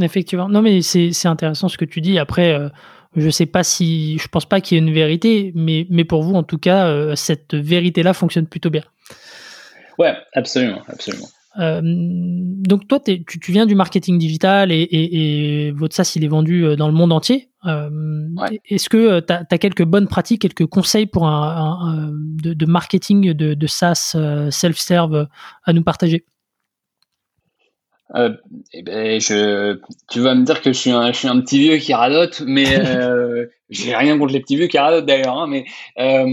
Effectivement. 0.00 0.48
Non, 0.48 0.62
mais 0.62 0.80
c'est 0.80 1.26
intéressant 1.26 1.68
ce 1.68 1.76
que 1.76 1.84
tu 1.84 2.00
dis. 2.00 2.18
Après, 2.18 2.54
euh, 2.54 2.68
je 3.16 3.30
sais 3.30 3.46
pas 3.46 3.64
si, 3.64 4.18
je 4.18 4.28
pense 4.28 4.46
pas 4.46 4.60
qu'il 4.60 4.76
y 4.76 4.80
ait 4.80 4.84
une 4.84 4.92
vérité, 4.92 5.52
mais, 5.54 5.86
mais 5.90 6.04
pour 6.04 6.22
vous, 6.22 6.34
en 6.34 6.42
tout 6.42 6.58
cas, 6.58 6.86
euh, 6.86 7.16
cette 7.16 7.54
vérité-là 7.54 8.12
fonctionne 8.12 8.46
plutôt 8.46 8.70
bien. 8.70 8.82
Ouais, 9.98 10.14
absolument, 10.34 10.82
absolument. 10.88 11.26
Euh, 11.58 11.80
donc 11.82 12.86
toi, 12.86 13.00
tu, 13.00 13.24
tu, 13.24 13.50
viens 13.50 13.66
du 13.66 13.74
marketing 13.74 14.18
digital 14.18 14.70
et, 14.70 14.82
et, 14.82 15.66
et, 15.66 15.70
votre 15.72 15.96
SaaS, 15.96 16.12
il 16.14 16.24
est 16.24 16.28
vendu 16.28 16.76
dans 16.76 16.86
le 16.86 16.94
monde 16.94 17.12
entier. 17.12 17.50
Est-ce 17.64 18.88
que 18.88 19.18
tu 19.20 19.32
as, 19.32 19.58
quelques 19.58 19.84
bonnes 19.84 20.06
pratiques, 20.06 20.42
quelques 20.42 20.66
conseils 20.66 21.06
pour 21.06 21.26
un, 21.26 22.12
de, 22.14 22.54
de, 22.54 22.66
marketing 22.66 23.32
de, 23.32 23.54
de 23.54 23.66
SaaS 23.66 24.16
self-serve 24.50 25.26
à 25.64 25.72
nous 25.72 25.82
partager? 25.82 26.24
Euh, 28.16 28.30
eh 28.72 28.82
ben, 28.82 29.20
je, 29.20 29.78
tu 30.10 30.20
vas 30.20 30.34
me 30.34 30.44
dire 30.44 30.60
que 30.60 30.72
je 30.72 30.78
suis 30.78 30.90
un, 30.90 31.12
je 31.12 31.18
suis 31.18 31.28
un 31.28 31.40
petit 31.40 31.58
vieux 31.58 31.76
qui 31.76 31.94
radote, 31.94 32.42
mais 32.44 32.66
euh, 32.78 33.46
j'ai 33.68 33.94
rien 33.94 34.18
contre 34.18 34.32
les 34.32 34.40
petits 34.40 34.56
vieux 34.56 34.66
qui 34.66 34.78
radotent 34.78 35.06
d'ailleurs. 35.06 35.38
Hein, 35.38 35.46
mais 35.46 35.64
euh, 35.98 36.26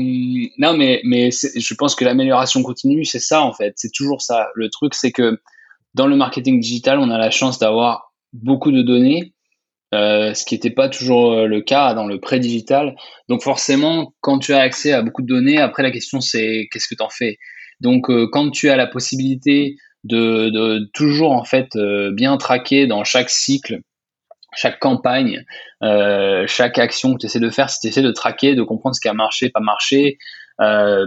non, 0.57 0.75
mais 0.75 1.01
mais 1.03 1.29
je 1.31 1.73
pense 1.75 1.95
que 1.95 2.03
l'amélioration 2.03 2.63
continue, 2.63 3.05
c'est 3.05 3.19
ça 3.19 3.41
en 3.43 3.53
fait. 3.53 3.73
C'est 3.75 3.91
toujours 3.93 4.21
ça. 4.21 4.47
Le 4.55 4.69
truc, 4.69 4.95
c'est 4.95 5.11
que 5.11 5.39
dans 5.93 6.07
le 6.07 6.15
marketing 6.15 6.59
digital, 6.59 6.99
on 6.99 7.09
a 7.11 7.17
la 7.17 7.31
chance 7.31 7.59
d'avoir 7.59 8.13
beaucoup 8.33 8.71
de 8.71 8.81
données, 8.81 9.33
euh, 9.93 10.33
ce 10.33 10.45
qui 10.45 10.55
n'était 10.55 10.71
pas 10.71 10.89
toujours 10.89 11.31
euh, 11.31 11.45
le 11.45 11.61
cas 11.61 11.93
dans 11.93 12.07
le 12.07 12.19
pré-digital. 12.19 12.95
Donc 13.29 13.43
forcément, 13.43 14.13
quand 14.21 14.39
tu 14.39 14.53
as 14.53 14.59
accès 14.59 14.93
à 14.93 15.03
beaucoup 15.03 15.21
de 15.21 15.27
données, 15.27 15.59
après 15.59 15.83
la 15.83 15.91
question 15.91 16.21
c'est 16.21 16.67
qu'est-ce 16.71 16.87
que 16.87 16.95
tu 16.95 17.03
en 17.03 17.09
fais? 17.09 17.37
Donc 17.81 18.09
quand 18.31 18.49
tu 18.49 18.71
as 18.71 18.75
la 18.75 18.87
possibilité 18.87 19.77
de, 20.03 20.49
de 20.49 20.89
toujours 20.93 21.31
en 21.31 21.43
fait 21.43 21.75
euh, 21.75 22.11
bien 22.11 22.37
traquer 22.37 22.87
dans 22.87 23.03
chaque 23.03 23.29
cycle 23.29 23.81
chaque 24.55 24.79
campagne, 24.79 25.43
euh, 25.83 26.45
chaque 26.47 26.79
action 26.79 27.13
que 27.13 27.19
tu 27.19 27.25
essaies 27.27 27.41
de 27.41 27.49
faire, 27.49 27.69
si 27.69 27.79
tu 27.79 27.87
essaies 27.87 28.01
de 28.01 28.11
traquer, 28.11 28.55
de 28.55 28.63
comprendre 28.63 28.95
ce 28.95 29.01
qui 29.01 29.07
a 29.07 29.13
marché, 29.13 29.49
pas 29.49 29.59
marché, 29.59 30.17
euh, 30.61 31.05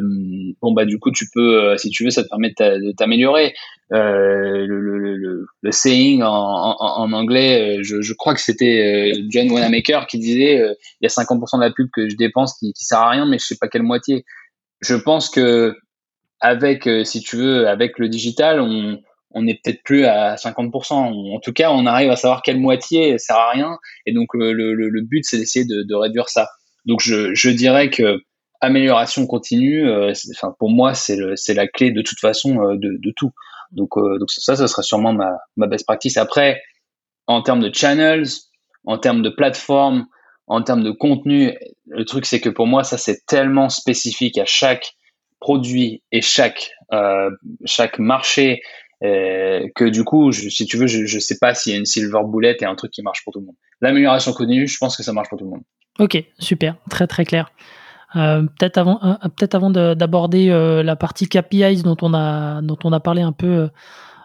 bon 0.61 0.73
bah 0.73 0.85
du 0.85 1.01
coup 1.01 1.11
tu 1.11 1.25
peux, 1.35 1.77
si 1.77 1.91
tu 1.91 2.05
veux, 2.05 2.11
ça 2.11 2.23
te 2.23 2.29
permet 2.29 2.51
de 2.51 2.93
t'améliorer. 2.93 3.55
le, 3.91 4.67
le, 4.67 5.17
le, 5.17 5.47
le, 5.63 5.73
saying 5.73 6.23
en, 6.23 6.29
en, 6.29 6.77
en 6.79 7.13
anglais, 7.13 7.79
je, 7.83 8.03
je, 8.03 8.15
crois 8.15 8.35
que 8.35 8.41
c'était 8.41 9.13
John 9.31 9.51
Wanamaker 9.51 10.07
qui 10.07 10.19
disait 10.19 10.63
il 11.01 11.05
y 11.05 11.07
a 11.07 11.09
50% 11.09 11.57
de 11.57 11.65
la 11.65 11.73
pub 11.73 11.89
que 11.93 12.09
je 12.09 12.17
dépense 12.17 12.57
qui, 12.59 12.73
qui 12.73 12.85
sert 12.85 13.01
à 13.01 13.11
rien, 13.11 13.27
mais 13.27 13.39
je 13.39 13.47
sais 13.47 13.57
pas 13.59 13.67
quelle 13.67 13.83
moitié. 13.83 14.25
Je 14.81 14.95
pense 14.95 15.29
que 15.29 15.77
avec, 16.41 16.87
euh, 16.87 17.05
si 17.05 17.21
tu 17.21 17.37
veux, 17.37 17.69
avec 17.69 17.99
le 17.99 18.09
digital, 18.09 18.61
on, 18.61 19.01
on 19.31 19.47
est 19.47 19.61
peut-être 19.63 19.83
plus 19.83 20.05
à 20.05 20.35
50%. 20.35 20.95
En 20.95 21.41
tout 21.41 21.53
cas, 21.53 21.71
on 21.71 21.87
arrive 21.87 22.11
à 22.11 22.17
savoir 22.17 22.43
quelle 22.43 22.59
moitié 22.59 23.19
sert 23.19 23.37
à 23.37 23.51
rien. 23.51 23.79
Et 24.07 24.13
donc, 24.13 24.29
le, 24.35 24.53
le, 24.53 24.75
le 24.75 25.03
but, 25.03 25.25
c'est 25.25 25.39
d'essayer 25.39 25.65
de, 25.65 25.83
de, 25.83 25.95
réduire 25.95 26.29
ça. 26.29 26.49
Donc, 26.87 27.01
je, 27.01 27.35
je 27.35 27.51
dirais 27.51 27.91
que 27.91 28.23
amélioration 28.61 29.27
continue, 29.27 29.89
euh, 29.89 30.13
enfin, 30.35 30.55
pour 30.59 30.71
moi, 30.71 30.95
c'est 30.95 31.17
la 31.55 31.67
clé 31.67 31.93
de 31.93 32.03
toute 32.03 32.21
façon 32.21 32.61
euh, 32.61 32.77
de, 32.77 32.99
de, 32.99 33.13
tout. 33.17 33.33
Donc, 33.73 33.91
donc 33.97 34.31
ça, 34.31 34.57
ça 34.57 34.67
sera 34.67 34.83
sûrement 34.83 35.13
ma, 35.13 35.39
ma 35.57 35.67
best 35.67 35.87
practice. 35.87 36.17
Après, 36.17 36.61
en 37.27 37.43
termes 37.43 37.61
de 37.61 37.73
channels, 37.73 38.27
en 38.85 38.99
termes 38.99 39.23
de 39.23 39.31
plateformes, 39.31 40.07
en 40.47 40.63
termes 40.63 40.83
de 40.83 40.91
contenu, 40.91 41.57
le 41.87 42.05
truc, 42.05 42.27
c'est 42.27 42.41
que 42.41 42.49
pour 42.49 42.67
moi, 42.67 42.83
ça, 42.83 42.99
c'est 42.99 43.25
tellement 43.27 43.69
spécifique 43.69 44.37
à 44.37 44.45
chaque 44.45 44.95
produit 45.41 46.03
et 46.13 46.21
chaque 46.21 46.73
euh, 46.93 47.31
chaque 47.65 47.99
marché 47.99 48.63
euh, 49.03 49.67
que 49.75 49.87
du 49.87 50.05
coup, 50.05 50.31
si 50.33 50.67
tu 50.67 50.77
veux, 50.77 50.87
je, 50.87 51.07
je 51.07 51.19
sais 51.19 51.39
pas 51.41 51.55
s'il 51.55 51.73
y 51.73 51.75
a 51.75 51.79
une 51.79 51.87
silver 51.87 52.21
bullet 52.27 52.57
et 52.61 52.65
un 52.67 52.75
truc 52.75 52.93
qui 52.93 53.03
marche 53.03 53.25
pour 53.25 53.33
tout 53.33 53.41
le 53.41 53.47
monde. 53.47 53.55
L'amélioration 53.81 54.33
continue, 54.33 54.69
je 54.69 54.77
pense 54.79 54.97
que 54.97 55.03
ça 55.03 55.13
marche 55.13 55.31
pour 55.31 55.39
tout 55.39 55.45
le 55.45 55.51
monde. 55.51 55.63
Ok, 55.99 56.23
super, 56.39 56.77
très 56.91 57.07
très 57.07 57.25
clair. 57.25 57.51
Euh, 58.17 58.43
peut-être 58.43 58.77
avant, 58.77 58.99
peut-être 59.37 59.55
avant 59.55 59.71
d'aborder 59.71 60.49
la 60.85 60.97
partie 60.97 61.29
KPIs 61.29 61.83
dont 61.83 61.97
on 62.03 62.13
a 62.13 62.61
dont 62.61 62.79
on 62.85 62.93
a 62.93 63.01
parlé 63.01 63.23
un 63.23 63.33
peu 63.33 63.69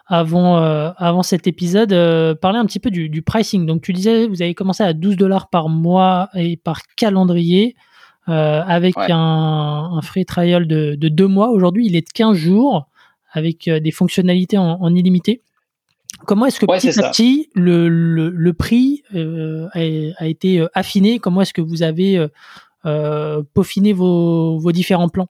avant 0.06 0.56
avant 0.56 1.22
cet 1.22 1.46
épisode, 1.46 1.90
parler 2.40 2.58
un 2.58 2.66
petit 2.66 2.80
peu 2.80 2.90
du, 2.90 3.08
du, 3.08 3.22
pricing. 3.22 3.64
Donc 3.64 3.82
tu 3.82 3.92
disais, 3.92 4.26
vous 4.26 4.42
avez 4.42 4.54
commencé 4.54 4.82
à 4.82 4.92
12 4.92 5.16
dollars 5.16 5.48
par 5.48 5.68
mois 5.68 6.28
et 6.34 6.56
par 6.56 6.82
calendrier. 6.96 7.76
Euh, 8.28 8.60
avec 8.66 8.96
un, 8.96 9.90
un, 9.92 10.02
free 10.02 10.24
trial 10.24 10.66
de, 10.66 10.96
de 10.96 11.08
deux 11.08 11.28
mois. 11.28 11.50
Aujourd'hui, 11.50 11.86
il 11.86 11.94
est 11.94 12.00
de 12.08 12.12
15 12.12 12.36
jours 12.36 12.88
avec 13.30 13.68
euh, 13.68 13.78
des 13.78 13.92
fonctionnalités 13.92 14.58
en, 14.58 14.80
en 14.80 14.94
illimité. 14.96 15.42
Comment 16.26 16.46
est-ce 16.46 16.58
que 16.58 16.66
petit 16.66 16.98
à 16.98 17.10
petit 17.10 17.50
le, 17.54 17.88
le, 17.88 18.30
le 18.30 18.52
prix 18.52 19.04
euh, 19.14 19.68
a, 19.74 20.24
a, 20.24 20.26
été 20.26 20.66
affiné? 20.74 21.20
Comment 21.20 21.42
est-ce 21.42 21.54
que 21.54 21.60
vous 21.60 21.84
avez 21.84 22.26
euh, 22.84 23.42
peaufiné 23.54 23.92
vos, 23.92 24.58
vos 24.58 24.72
différents 24.72 25.08
plans? 25.08 25.28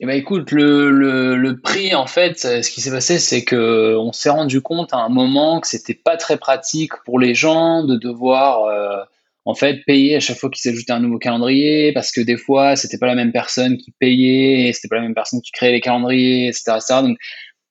Eh 0.00 0.04
ben 0.04 0.14
écoute, 0.14 0.50
le, 0.50 0.90
le, 0.90 1.36
le, 1.36 1.58
prix, 1.58 1.94
en 1.94 2.06
fait, 2.06 2.38
ce 2.38 2.68
qui 2.70 2.82
s'est 2.82 2.90
passé, 2.90 3.18
c'est 3.18 3.44
que 3.44 3.96
on 3.96 4.12
s'est 4.12 4.30
rendu 4.30 4.60
compte 4.60 4.92
à 4.92 4.98
un 4.98 5.08
moment 5.08 5.60
que 5.60 5.68
c'était 5.68 5.94
pas 5.94 6.18
très 6.18 6.36
pratique 6.36 6.92
pour 7.06 7.18
les 7.18 7.34
gens 7.34 7.82
de 7.82 7.96
devoir 7.96 9.06
en 9.44 9.54
fait 9.54 9.84
payer 9.86 10.16
à 10.16 10.20
chaque 10.20 10.38
fois 10.38 10.50
qu'il 10.50 10.60
s'ajoutait 10.60 10.92
un 10.92 11.00
nouveau 11.00 11.18
calendrier 11.18 11.92
parce 11.92 12.12
que 12.12 12.20
des 12.20 12.36
fois 12.36 12.76
c'était 12.76 12.98
pas 12.98 13.06
la 13.06 13.14
même 13.14 13.32
personne 13.32 13.76
qui 13.76 13.92
payait 13.98 14.72
c'était 14.72 14.88
pas 14.88 14.96
la 14.96 15.02
même 15.02 15.14
personne 15.14 15.40
qui 15.40 15.50
créait 15.52 15.72
les 15.72 15.80
calendriers 15.80 16.48
etc, 16.48 16.78
Donc, 17.02 17.16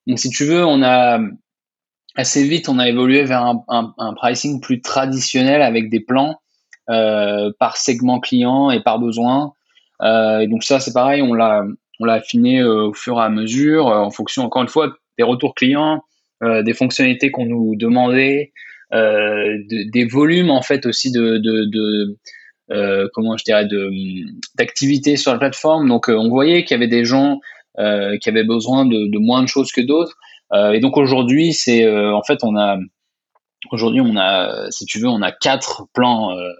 donc 0.07 0.19
si 0.19 0.29
tu 0.29 0.45
veux 0.45 0.65
on 0.65 0.83
a 0.83 1.19
assez 2.15 2.43
vite 2.47 2.67
on 2.67 2.79
a 2.79 2.89
évolué 2.89 3.23
vers 3.23 3.43
un 3.67 4.13
pricing 4.15 4.59
plus 4.59 4.81
traditionnel 4.81 5.61
avec 5.61 5.89
des 5.89 6.01
plans 6.01 6.41
euh, 6.89 7.51
par 7.59 7.77
segment 7.77 8.19
client 8.19 8.71
et 8.71 8.81
par 8.81 8.99
besoin. 8.99 9.53
Euh, 10.01 10.39
et 10.39 10.47
donc 10.47 10.63
ça 10.63 10.79
c'est 10.79 10.93
pareil 10.93 11.21
on 11.21 11.33
l'a 11.33 11.63
on 11.99 12.05
l'a 12.05 12.13
affiné 12.13 12.59
euh, 12.59 12.87
au 12.87 12.93
fur 12.93 13.19
et 13.19 13.23
à 13.23 13.29
mesure 13.29 13.87
euh, 13.87 13.99
en 13.99 14.09
fonction 14.09 14.43
encore 14.43 14.63
une 14.63 14.67
fois 14.67 14.91
des 15.17 15.23
retours 15.23 15.53
clients 15.53 16.03
euh, 16.43 16.63
des 16.63 16.73
fonctionnalités 16.73 17.29
qu'on 17.29 17.45
nous 17.45 17.75
demandait 17.75 18.51
euh, 18.93 19.57
des 19.67 20.05
volumes 20.05 20.49
en 20.49 20.61
fait 20.61 20.85
aussi 20.85 21.11
de, 21.11 21.37
de, 21.37 21.65
de 21.65 22.17
euh, 22.71 23.07
comment 23.13 23.37
je 23.37 23.43
dirais 23.43 23.65
de 23.65 23.89
d'activités 24.55 25.17
sur 25.17 25.31
la 25.31 25.37
plateforme. 25.37 25.87
Donc 25.87 26.09
euh, 26.09 26.15
on 26.15 26.29
voyait 26.29 26.63
qu'il 26.63 26.75
y 26.75 26.79
avait 26.79 26.87
des 26.87 27.05
gens 27.05 27.39
qui 27.77 28.29
avaient 28.29 28.43
besoin 28.43 28.85
de, 28.85 29.09
de, 29.09 29.17
moins 29.17 29.41
de 29.41 29.47
choses 29.47 29.71
que 29.71 29.79
d'autres. 29.79 30.17
et 30.53 30.81
donc 30.81 30.97
aujourd'hui 30.97 31.53
c'est 31.53 31.87
en 31.89 32.21
fait 32.21 32.39
on 32.43 32.57
a 32.57 32.77
aujourd'hui 33.71 34.01
on 34.01 34.17
a 34.17 34.69
si 34.71 34.85
tu 34.85 34.99
veux 34.99 35.07
on 35.07 35.21
a 35.21 35.31
quatre 35.31 35.85
plans 35.93 36.37
euh, 36.37 36.51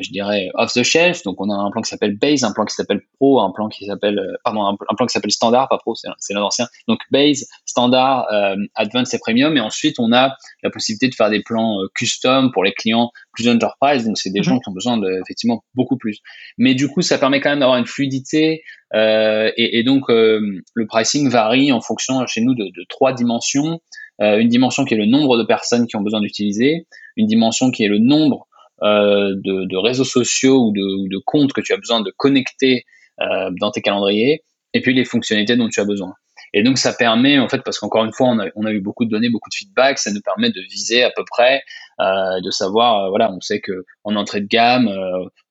je 0.00 0.10
dirais 0.10 0.50
off 0.54 0.72
the 0.72 0.82
shelf. 0.82 1.22
Donc 1.24 1.40
on 1.40 1.50
a 1.50 1.54
un 1.54 1.70
plan 1.70 1.82
qui 1.82 1.90
s'appelle 1.90 2.16
Base, 2.16 2.44
un 2.44 2.52
plan 2.52 2.64
qui 2.64 2.74
s'appelle 2.74 3.00
Pro, 3.16 3.40
un 3.40 3.50
plan 3.50 3.68
qui 3.68 3.86
s'appelle 3.86 4.18
euh, 4.18 4.36
pardon 4.44 4.64
un, 4.64 4.94
plan 4.94 5.06
qui 5.06 5.12
s'appelle 5.12 5.30
Standard, 5.30 5.68
pas 5.68 5.78
Pro, 5.78 5.94
c'est 5.94 6.34
l'ancien. 6.34 6.66
Donc 6.88 7.00
Base, 7.10 7.46
Standard, 7.66 8.26
euh, 8.32 8.56
Advanced 8.74 9.14
et 9.14 9.18
Premium. 9.18 9.56
Et 9.56 9.60
ensuite 9.60 9.98
on 9.98 10.12
a 10.12 10.36
la 10.62 10.70
possibilité 10.70 11.08
de 11.08 11.14
faire 11.14 11.30
des 11.30 11.42
plans 11.42 11.78
custom 11.94 12.52
pour 12.52 12.64
les 12.64 12.72
clients 12.72 13.10
plus 13.32 13.48
enterprise. 13.48 14.04
Donc 14.04 14.18
c'est 14.18 14.30
des 14.30 14.40
mhm. 14.40 14.44
gens 14.44 14.58
qui 14.58 14.68
ont 14.68 14.72
besoin 14.72 14.98
de 14.98 15.20
effectivement 15.22 15.62
beaucoup 15.74 15.96
plus. 15.96 16.18
Mais 16.58 16.74
du 16.74 16.88
coup 16.88 17.02
ça 17.02 17.18
permet 17.18 17.40
quand 17.40 17.50
même 17.50 17.60
d'avoir 17.60 17.78
une 17.78 17.86
fluidité 17.86 18.62
et, 18.92 19.78
et, 19.78 19.84
donc 19.84 20.08
le 20.08 20.86
pricing 20.88 21.30
varie 21.30 21.70
en 21.70 21.80
fonction 21.80 22.26
chez 22.26 22.40
nous 22.40 22.54
de, 22.54 22.64
de 22.64 22.84
trois 22.88 23.12
dimensions. 23.12 23.80
une 24.18 24.48
dimension 24.48 24.84
qui 24.84 24.94
est 24.94 24.96
le 24.96 25.06
nombre 25.06 25.38
de 25.38 25.44
personnes 25.44 25.86
qui 25.86 25.94
ont 25.96 26.00
besoin 26.00 26.20
d'utiliser, 26.20 26.86
une 27.16 27.26
dimension 27.26 27.70
qui 27.70 27.84
est 27.84 27.88
le 27.88 27.98
nombre 27.98 28.48
euh, 28.82 29.34
de, 29.36 29.76
réseaux 29.76 30.04
sociaux 30.04 30.68
ou 30.68 30.72
de, 30.72 31.18
comptes 31.26 31.52
que 31.52 31.60
tu 31.60 31.74
as 31.74 31.76
besoin 31.76 32.00
de 32.00 32.10
connecter 32.16 32.84
euh, 33.20 33.50
dans 33.60 33.70
tes 33.70 33.82
calendriers, 33.82 34.42
et 34.72 34.80
puis 34.80 34.94
les 34.94 35.04
fonctionnalités 35.04 35.56
dont 35.56 35.68
tu 35.68 35.80
as 35.80 35.84
besoin. 35.84 36.14
Et 36.54 36.62
donc 36.62 36.78
ça 36.78 36.94
permet, 36.94 37.38
en 37.38 37.48
fait, 37.48 37.62
parce 37.62 37.78
qu'encore 37.78 38.04
une 38.04 38.12
fois, 38.12 38.28
on 38.28 38.64
a, 38.64 38.72
eu 38.72 38.80
beaucoup 38.80 39.04
de 39.04 39.10
données, 39.10 39.28
beaucoup 39.28 39.50
de 39.50 39.54
feedback, 39.54 39.98
ça 39.98 40.10
nous 40.10 40.22
permet 40.22 40.50
de 40.50 40.60
viser 40.70 41.04
à 41.04 41.10
peu 41.14 41.24
près, 41.30 41.62
euh, 42.00 42.40
de 42.40 42.50
savoir, 42.50 43.10
voilà, 43.10 43.30
on 43.30 43.40
sait 43.40 43.60
que 43.60 43.84
en 44.04 44.16
entrée 44.16 44.40
de 44.40 44.46
gamme, 44.46 44.90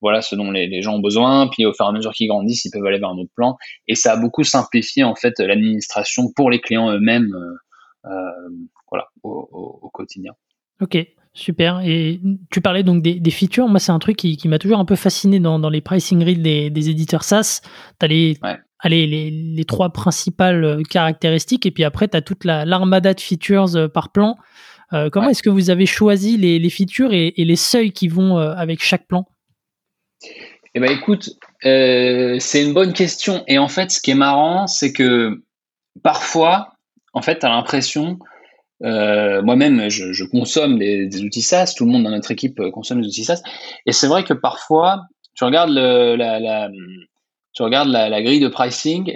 voilà, 0.01 0.21
ce 0.21 0.35
dont 0.35 0.49
les, 0.49 0.81
gens 0.81 0.95
ont 0.95 0.99
besoin, 0.99 1.47
puis 1.49 1.65
au 1.65 1.73
fur 1.73 1.85
et 1.85 1.89
à 1.89 1.91
mesure 1.91 2.11
qu'ils 2.13 2.27
grandissent, 2.27 2.65
ils 2.65 2.71
peuvent 2.71 2.85
aller 2.85 2.99
vers 2.99 3.09
un 3.09 3.17
autre 3.17 3.31
plan. 3.35 3.57
Et 3.87 3.93
ça 3.93 4.13
a 4.13 4.17
beaucoup 4.17 4.43
simplifié 4.43 5.03
en 5.03 5.15
fait 5.15 5.37
l'administration 5.37 6.31
pour 6.35 6.49
les 6.49 6.59
clients 6.59 6.91
eux-mêmes, 6.91 7.31
voilà, 8.89 9.07
au, 9.21 9.47
au, 9.51 9.79
au 9.83 9.89
quotidien. 9.89 10.33
Ok, 10.81 10.97
Super. 11.33 11.81
Et 11.81 12.19
tu 12.51 12.61
parlais 12.61 12.83
donc 12.83 13.01
des, 13.01 13.19
des 13.19 13.31
features. 13.31 13.67
Moi, 13.67 13.79
c'est 13.79 13.91
un 13.91 13.99
truc 13.99 14.17
qui, 14.17 14.37
qui 14.37 14.47
m'a 14.47 14.59
toujours 14.59 14.79
un 14.79 14.85
peu 14.85 14.95
fasciné 14.95 15.39
dans, 15.39 15.59
dans 15.59 15.69
les 15.69 15.81
pricing 15.81 16.23
reads 16.23 16.41
des, 16.41 16.69
des 16.69 16.89
éditeurs 16.89 17.23
SaaS. 17.23 17.61
Tu 17.99 18.05
as 18.05 18.07
les, 18.07 18.37
allez, 18.79 19.07
les, 19.07 19.29
les, 19.31 19.65
trois 19.65 19.91
principales 19.91 20.63
euh, 20.63 20.81
caractéristiques 20.83 21.65
et 21.65 21.71
puis 21.71 21.83
après, 21.83 22.07
tu 22.07 22.17
as 22.17 22.21
toute 22.21 22.45
l'armada 22.45 23.13
de 23.13 23.19
features 23.19 23.75
euh, 23.75 23.87
par 23.87 24.11
plan. 24.11 24.37
Euh, 24.93 25.09
comment 25.11 25.29
est-ce 25.29 25.43
que 25.43 25.49
vous 25.49 25.69
avez 25.69 25.85
choisi 25.85 26.35
les, 26.37 26.57
les 26.57 26.69
features 26.69 27.13
et, 27.13 27.33
et, 27.37 27.45
les 27.45 27.55
seuils 27.55 27.91
qui 27.91 28.07
vont 28.07 28.37
avec 28.37 28.81
chaque 28.81 29.07
plan? 29.07 29.27
Eh 30.75 30.79
ben, 30.79 30.91
écoute, 30.91 31.31
euh, 31.65 32.37
c'est 32.39 32.63
une 32.63 32.73
bonne 32.73 32.93
question. 32.93 33.43
Et 33.47 33.57
en 33.57 33.67
fait, 33.67 33.91
ce 33.91 34.01
qui 34.01 34.11
est 34.11 34.15
marrant, 34.15 34.67
c'est 34.67 34.93
que 34.93 35.43
parfois, 36.03 36.73
en 37.13 37.21
fait, 37.21 37.39
tu 37.39 37.45
as 37.45 37.49
l'impression 37.49 38.19
moi-même, 38.81 39.89
je, 39.89 40.23
consomme 40.25 40.79
des, 40.79 41.21
outils 41.21 41.41
SaaS. 41.41 41.73
Tout 41.77 41.85
le 41.85 41.91
monde 41.91 42.03
dans 42.03 42.11
notre 42.11 42.31
équipe 42.31 42.61
consomme 42.73 43.01
des 43.01 43.07
outils 43.07 43.25
SaaS. 43.25 43.41
Et 43.85 43.91
c'est 43.91 44.07
vrai 44.07 44.23
que 44.23 44.33
parfois, 44.33 45.03
tu 45.35 45.43
regardes 45.43 45.71
la, 45.71 46.69
tu 47.53 47.63
regardes 47.63 47.89
la, 47.89 48.21
grille 48.21 48.39
de 48.39 48.47
pricing, 48.47 49.15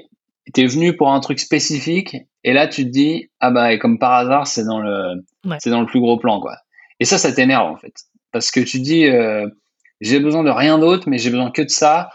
tu 0.53 0.61
es 0.61 0.67
venu 0.67 0.95
pour 0.95 1.11
un 1.11 1.19
truc 1.19 1.39
spécifique, 1.39 2.17
et 2.43 2.53
là 2.53 2.67
tu 2.67 2.83
te 2.83 2.89
dis 2.89 3.29
ah 3.39 3.51
bah 3.51 3.77
comme 3.77 3.97
par 3.97 4.11
hasard 4.11 4.45
c'est 4.45 4.65
dans 4.65 4.79
le 4.79 5.23
c'est 5.59 5.69
dans 5.69 5.79
le 5.79 5.85
plus 5.85 6.01
gros 6.01 6.17
plan 6.17 6.41
quoi. 6.41 6.57
Et 6.99 7.05
ça, 7.05 7.17
ça 7.17 7.31
t'énerve 7.31 7.71
en 7.71 7.77
fait, 7.77 7.93
parce 8.31 8.51
que 8.51 8.59
tu 8.59 8.79
te 8.79 8.83
dis 8.83 9.05
j'ai 10.01 10.19
besoin 10.19 10.43
de 10.43 10.49
rien 10.49 10.77
d'autre, 10.77 11.09
mais 11.09 11.17
j'ai 11.17 11.29
besoin 11.29 11.51
que 11.51 11.61
de 11.61 11.69
ça, 11.69 12.09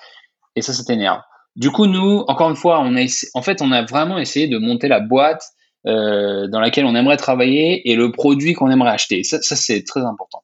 et 0.55 0.62
ça, 0.62 0.72
ça 0.72 0.84
t'énerve. 0.84 1.20
Du 1.57 1.70
coup, 1.70 1.86
nous, 1.86 2.24
encore 2.28 2.51
une 2.51 2.57
fois, 2.57 2.80
on 2.80 2.94
a 2.96 3.05
en 3.34 3.42
fait, 3.42 3.62
on 3.62 3.72
a 3.72 3.82
vraiment 3.82 4.18
essayé 4.18 4.46
de 4.46 4.59
monter 4.59 4.88
la 4.88 5.01
boîte 5.01 5.42
euh, 5.87 6.49
dans 6.49 6.61
laquelle 6.61 6.85
on 6.87 6.95
aimerait 6.95 7.16
travailler 7.16 7.91
et 7.91 7.95
le 7.95 8.11
produit 8.11 8.53
qu'on 8.53 8.70
aimerait 8.70 8.91
acheter. 8.91 9.22
Ça, 9.22 9.39
c'est 9.41 9.85
très 9.85 10.01
important. 10.01 10.43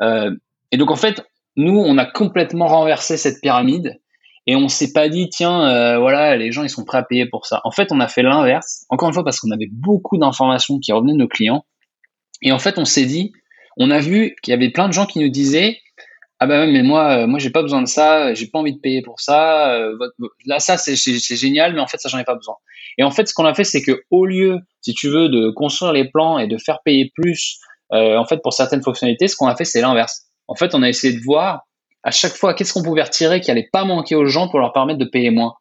Euh, 0.00 0.34
et 0.72 0.76
donc, 0.76 0.90
en 0.90 0.96
fait, 0.96 1.22
nous, 1.56 1.78
on 1.78 1.98
a 1.98 2.06
complètement 2.06 2.66
renversé 2.66 3.16
cette 3.16 3.40
pyramide 3.40 4.00
et 4.46 4.56
on 4.56 4.68
s'est 4.68 4.92
pas 4.92 5.08
dit, 5.08 5.28
tiens, 5.28 5.68
euh, 5.68 5.98
voilà, 5.98 6.36
les 6.36 6.50
gens, 6.50 6.62
ils 6.62 6.70
sont 6.70 6.84
prêts 6.84 6.98
à 6.98 7.02
payer 7.02 7.26
pour 7.26 7.46
ça. 7.46 7.60
En 7.64 7.70
fait, 7.70 7.92
on 7.92 8.00
a 8.00 8.08
fait 8.08 8.22
l'inverse. 8.22 8.86
Encore 8.88 9.08
une 9.08 9.14
fois, 9.14 9.24
parce 9.24 9.38
qu'on 9.38 9.50
avait 9.50 9.68
beaucoup 9.70 10.16
d'informations 10.16 10.78
qui 10.78 10.92
revenaient 10.92 11.12
de 11.12 11.18
nos 11.18 11.28
clients. 11.28 11.64
Et 12.42 12.52
en 12.52 12.58
fait, 12.58 12.78
on 12.78 12.84
s'est 12.84 13.04
dit, 13.04 13.32
on 13.76 13.90
a 13.90 13.98
vu 13.98 14.34
qu'il 14.42 14.52
y 14.52 14.54
avait 14.54 14.70
plein 14.70 14.88
de 14.88 14.92
gens 14.92 15.06
qui 15.06 15.18
nous 15.18 15.28
disaient, 15.28 15.78
ah 16.42 16.46
bah 16.46 16.60
ouais, 16.60 16.72
mais 16.72 16.82
moi, 16.82 17.18
euh, 17.18 17.26
moi 17.26 17.38
j'ai 17.38 17.50
pas 17.50 17.60
besoin 17.60 17.82
de 17.82 17.86
ça, 17.86 18.32
j'ai 18.32 18.46
pas 18.46 18.58
envie 18.58 18.72
de 18.72 18.80
payer 18.80 19.02
pour 19.02 19.20
ça. 19.20 19.74
Euh, 19.74 19.94
là, 20.46 20.58
ça 20.58 20.78
c'est 20.78 20.96
génial, 20.96 21.74
mais 21.74 21.80
en 21.80 21.86
fait 21.86 21.98
ça 21.98 22.08
j'en 22.08 22.18
ai 22.18 22.24
pas 22.24 22.34
besoin. 22.34 22.54
Et 22.96 23.02
en 23.04 23.10
fait, 23.10 23.28
ce 23.28 23.34
qu'on 23.34 23.44
a 23.44 23.52
fait, 23.52 23.64
c'est 23.64 23.82
que 23.82 24.02
au 24.10 24.24
lieu, 24.24 24.58
si 24.80 24.94
tu 24.94 25.10
veux, 25.10 25.28
de 25.28 25.50
construire 25.50 25.92
les 25.92 26.08
plans 26.08 26.38
et 26.38 26.48
de 26.48 26.56
faire 26.56 26.78
payer 26.82 27.12
plus, 27.14 27.58
euh, 27.92 28.16
en 28.16 28.24
fait 28.24 28.40
pour 28.42 28.54
certaines 28.54 28.82
fonctionnalités, 28.82 29.28
ce 29.28 29.36
qu'on 29.36 29.48
a 29.48 29.54
fait, 29.54 29.66
c'est 29.66 29.82
l'inverse. 29.82 30.28
En 30.48 30.54
fait, 30.54 30.74
on 30.74 30.82
a 30.82 30.88
essayé 30.88 31.12
de 31.12 31.22
voir 31.22 31.66
à 32.04 32.10
chaque 32.10 32.32
fois 32.32 32.54
qu'est-ce 32.54 32.72
qu'on 32.72 32.82
pouvait 32.82 33.02
retirer 33.02 33.42
qui 33.42 33.50
allait 33.50 33.68
pas 33.70 33.84
manquer 33.84 34.14
aux 34.14 34.24
gens 34.24 34.48
pour 34.48 34.60
leur 34.60 34.72
permettre 34.72 34.98
de 34.98 35.04
payer 35.04 35.30
moins. 35.30 35.56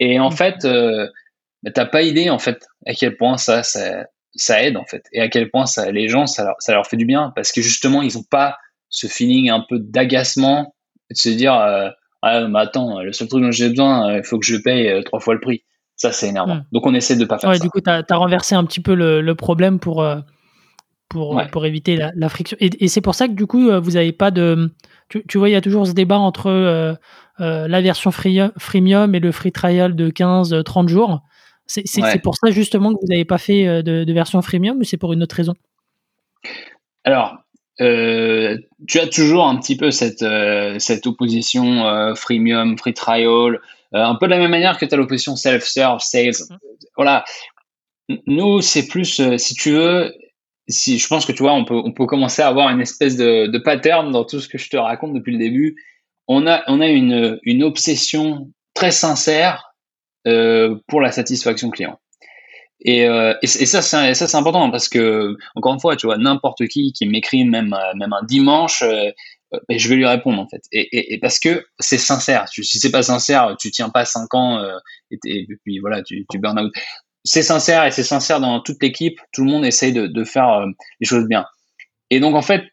Et 0.00 0.18
en 0.18 0.30
mmh. 0.30 0.36
fait, 0.36 0.66
bah, 1.62 1.70
t'as 1.70 1.84
pas 1.84 2.00
idée 2.00 2.30
en 2.30 2.38
fait 2.38 2.64
à 2.86 2.94
quel 2.94 3.18
point 3.18 3.36
ça, 3.36 3.62
ça, 3.62 4.06
ça 4.34 4.62
aide 4.62 4.78
en 4.78 4.86
fait, 4.86 5.04
et 5.12 5.20
à 5.20 5.28
quel 5.28 5.50
point 5.50 5.66
ça, 5.66 5.90
les 5.92 6.08
gens, 6.08 6.24
ça 6.24 6.44
leur, 6.44 6.56
ça 6.60 6.72
leur 6.72 6.86
fait 6.86 6.96
du 6.96 7.04
bien 7.04 7.30
parce 7.36 7.52
que 7.52 7.60
justement, 7.60 8.00
ils 8.00 8.16
ont 8.16 8.24
pas 8.30 8.56
ce 8.94 9.08
feeling 9.08 9.50
un 9.50 9.64
peu 9.68 9.80
d'agacement, 9.80 10.72
de 11.10 11.16
se 11.16 11.28
dire 11.28 11.54
euh, 11.54 11.88
ah, 12.22 12.46
mais 12.46 12.60
attends, 12.60 13.02
le 13.02 13.12
seul 13.12 13.26
truc 13.26 13.42
dont 13.42 13.50
j'ai 13.50 13.68
besoin, 13.68 14.08
euh, 14.08 14.18
il 14.18 14.24
faut 14.24 14.38
que 14.38 14.46
je 14.46 14.56
paye 14.56 14.88
euh, 14.88 15.02
trois 15.02 15.18
fois 15.18 15.34
le 15.34 15.40
prix. 15.40 15.64
Ça, 15.96 16.12
c'est 16.12 16.28
énervant. 16.28 16.56
Hmm. 16.56 16.64
Donc, 16.70 16.86
on 16.86 16.94
essaie 16.94 17.16
de 17.16 17.24
pas 17.24 17.38
faire 17.38 17.50
ouais, 17.50 17.58
ça. 17.58 17.62
Du 17.62 17.70
coup, 17.70 17.80
tu 17.80 17.90
as, 17.90 18.04
renversé 18.16 18.54
un 18.54 18.64
petit 18.64 18.80
peu 18.80 18.94
le, 18.94 19.34
problème 19.34 19.80
pour, 19.80 20.06
pour, 21.08 21.42
pour 21.50 21.66
éviter 21.66 21.96
la, 21.96 22.28
friction. 22.28 22.56
Et, 22.60 22.88
c'est 22.88 23.00
pour 23.00 23.14
ça 23.14 23.26
que, 23.28 23.32
du 23.32 23.46
coup, 23.46 23.70
vous 23.80 23.90
n'avez 23.92 24.12
pas 24.12 24.30
de. 24.30 24.72
Tu, 25.08 25.38
vois, 25.38 25.48
il 25.48 25.52
y 25.52 25.56
a 25.56 25.60
toujours 25.60 25.86
ce 25.86 25.92
débat 25.92 26.18
entre 26.18 26.96
la 27.38 27.80
version 27.80 28.10
freemium 28.10 29.14
et 29.14 29.20
le 29.20 29.30
free 29.30 29.52
trial 29.52 29.94
de 29.94 30.10
15-30 30.10 30.88
jours. 30.88 31.22
C'est 31.66 32.22
pour 32.22 32.36
ça, 32.36 32.50
justement, 32.50 32.92
que 32.92 32.98
vous 33.00 33.08
n'avez 33.08 33.24
pas 33.24 33.38
fait 33.38 33.84
de, 33.84 34.02
de 34.02 34.12
version 34.12 34.42
freemium 34.42 34.78
ou 34.78 34.82
c'est 34.84 34.96
pour 34.96 35.12
une 35.12 35.22
autre 35.22 35.36
raison? 35.36 35.54
Alors, 37.04 37.43
euh, 37.80 38.56
tu 38.86 39.00
as 39.00 39.06
toujours 39.06 39.46
un 39.46 39.56
petit 39.56 39.76
peu 39.76 39.90
cette, 39.90 40.22
euh, 40.22 40.78
cette 40.78 41.06
opposition 41.06 41.86
euh, 41.86 42.14
freemium, 42.14 42.78
free 42.78 42.94
trial, 42.94 43.60
un 43.92 44.16
peu 44.16 44.26
de 44.26 44.32
la 44.32 44.38
même 44.38 44.50
manière 44.50 44.76
que 44.78 44.84
tu 44.84 44.94
as 44.94 44.96
l'opposition 44.96 45.36
self-serve, 45.36 46.00
sales. 46.00 46.30
Mm-hmm. 46.30 46.58
Voilà. 46.96 47.24
Nous, 48.26 48.60
c'est 48.60 48.86
plus, 48.88 49.20
si 49.38 49.54
tu 49.54 49.70
veux, 49.70 50.12
si 50.68 50.98
je 50.98 51.06
pense 51.06 51.24
que 51.24 51.32
tu 51.32 51.42
vois, 51.42 51.52
on 51.52 51.64
peut, 51.64 51.76
on 51.76 51.92
peut 51.92 52.06
commencer 52.06 52.42
à 52.42 52.48
avoir 52.48 52.70
une 52.70 52.80
espèce 52.80 53.16
de, 53.16 53.46
de 53.46 53.58
pattern 53.58 54.10
dans 54.10 54.24
tout 54.24 54.40
ce 54.40 54.48
que 54.48 54.58
je 54.58 54.68
te 54.68 54.76
raconte 54.76 55.14
depuis 55.14 55.32
le 55.32 55.38
début. 55.38 55.76
On 56.26 56.46
a, 56.46 56.62
on 56.66 56.80
a 56.80 56.88
une, 56.88 57.38
une 57.44 57.62
obsession 57.62 58.50
très 58.74 58.90
sincère 58.90 59.74
pour 60.24 61.00
la 61.00 61.12
satisfaction 61.12 61.70
client. 61.70 61.98
Et, 62.84 63.06
euh, 63.06 63.34
et, 63.42 63.46
ça, 63.46 63.80
c'est, 63.80 64.14
ça, 64.14 64.26
c'est 64.28 64.36
important 64.36 64.70
parce 64.70 64.88
que, 64.88 65.36
encore 65.54 65.72
une 65.72 65.80
fois, 65.80 65.96
tu 65.96 66.06
vois, 66.06 66.18
n'importe 66.18 66.66
qui 66.68 66.92
qui 66.92 67.06
m'écrit, 67.06 67.44
même, 67.44 67.72
euh, 67.72 67.94
même 67.96 68.12
un 68.12 68.22
dimanche, 68.24 68.82
euh, 68.82 69.10
ben, 69.68 69.78
je 69.78 69.88
vais 69.88 69.96
lui 69.96 70.06
répondre, 70.06 70.40
en 70.40 70.48
fait. 70.48 70.62
Et, 70.70 71.14
et, 71.14 71.18
parce 71.18 71.38
que 71.38 71.64
c'est 71.78 71.98
sincère. 71.98 72.46
si 72.48 72.64
c'est 72.64 72.90
pas 72.90 73.02
sincère, 73.02 73.56
tu 73.58 73.70
tiens 73.70 73.88
pas 73.88 74.04
cinq 74.04 74.34
ans 74.34 74.62
et, 75.10 75.46
puis 75.64 75.78
voilà, 75.78 76.02
tu, 76.02 76.26
tu 76.30 76.38
burn 76.38 76.58
out. 76.58 76.72
C'est 77.24 77.42
sincère 77.42 77.86
et 77.86 77.90
c'est 77.90 78.02
sincère 78.02 78.40
dans 78.40 78.60
toute 78.60 78.82
l'équipe. 78.82 79.18
Tout 79.32 79.44
le 79.44 79.50
monde 79.50 79.64
essaye 79.64 79.92
de, 79.92 80.06
de 80.06 80.24
faire 80.24 80.66
les 81.00 81.06
choses 81.06 81.26
bien. 81.26 81.46
Et 82.10 82.20
donc, 82.20 82.34
en 82.34 82.42
fait, 82.42 82.64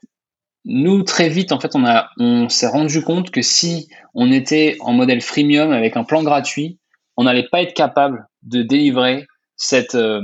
nous, 0.65 1.03
très 1.03 1.29
vite, 1.29 1.51
en 1.51 1.59
fait, 1.59 1.75
on, 1.75 1.85
a, 1.85 2.09
on 2.17 2.49
s'est 2.49 2.67
rendu 2.67 3.01
compte 3.01 3.31
que 3.31 3.41
si 3.41 3.87
on 4.13 4.31
était 4.31 4.77
en 4.81 4.93
modèle 4.93 5.21
freemium 5.21 5.71
avec 5.71 5.95
un 5.97 6.03
plan 6.03 6.23
gratuit, 6.23 6.79
on 7.15 7.23
n'allait 7.23 7.47
pas 7.49 7.61
être 7.61 7.73
capable 7.73 8.27
de 8.43 8.63
délivrer 8.63 9.27
cette, 9.61 9.95
euh, 9.95 10.21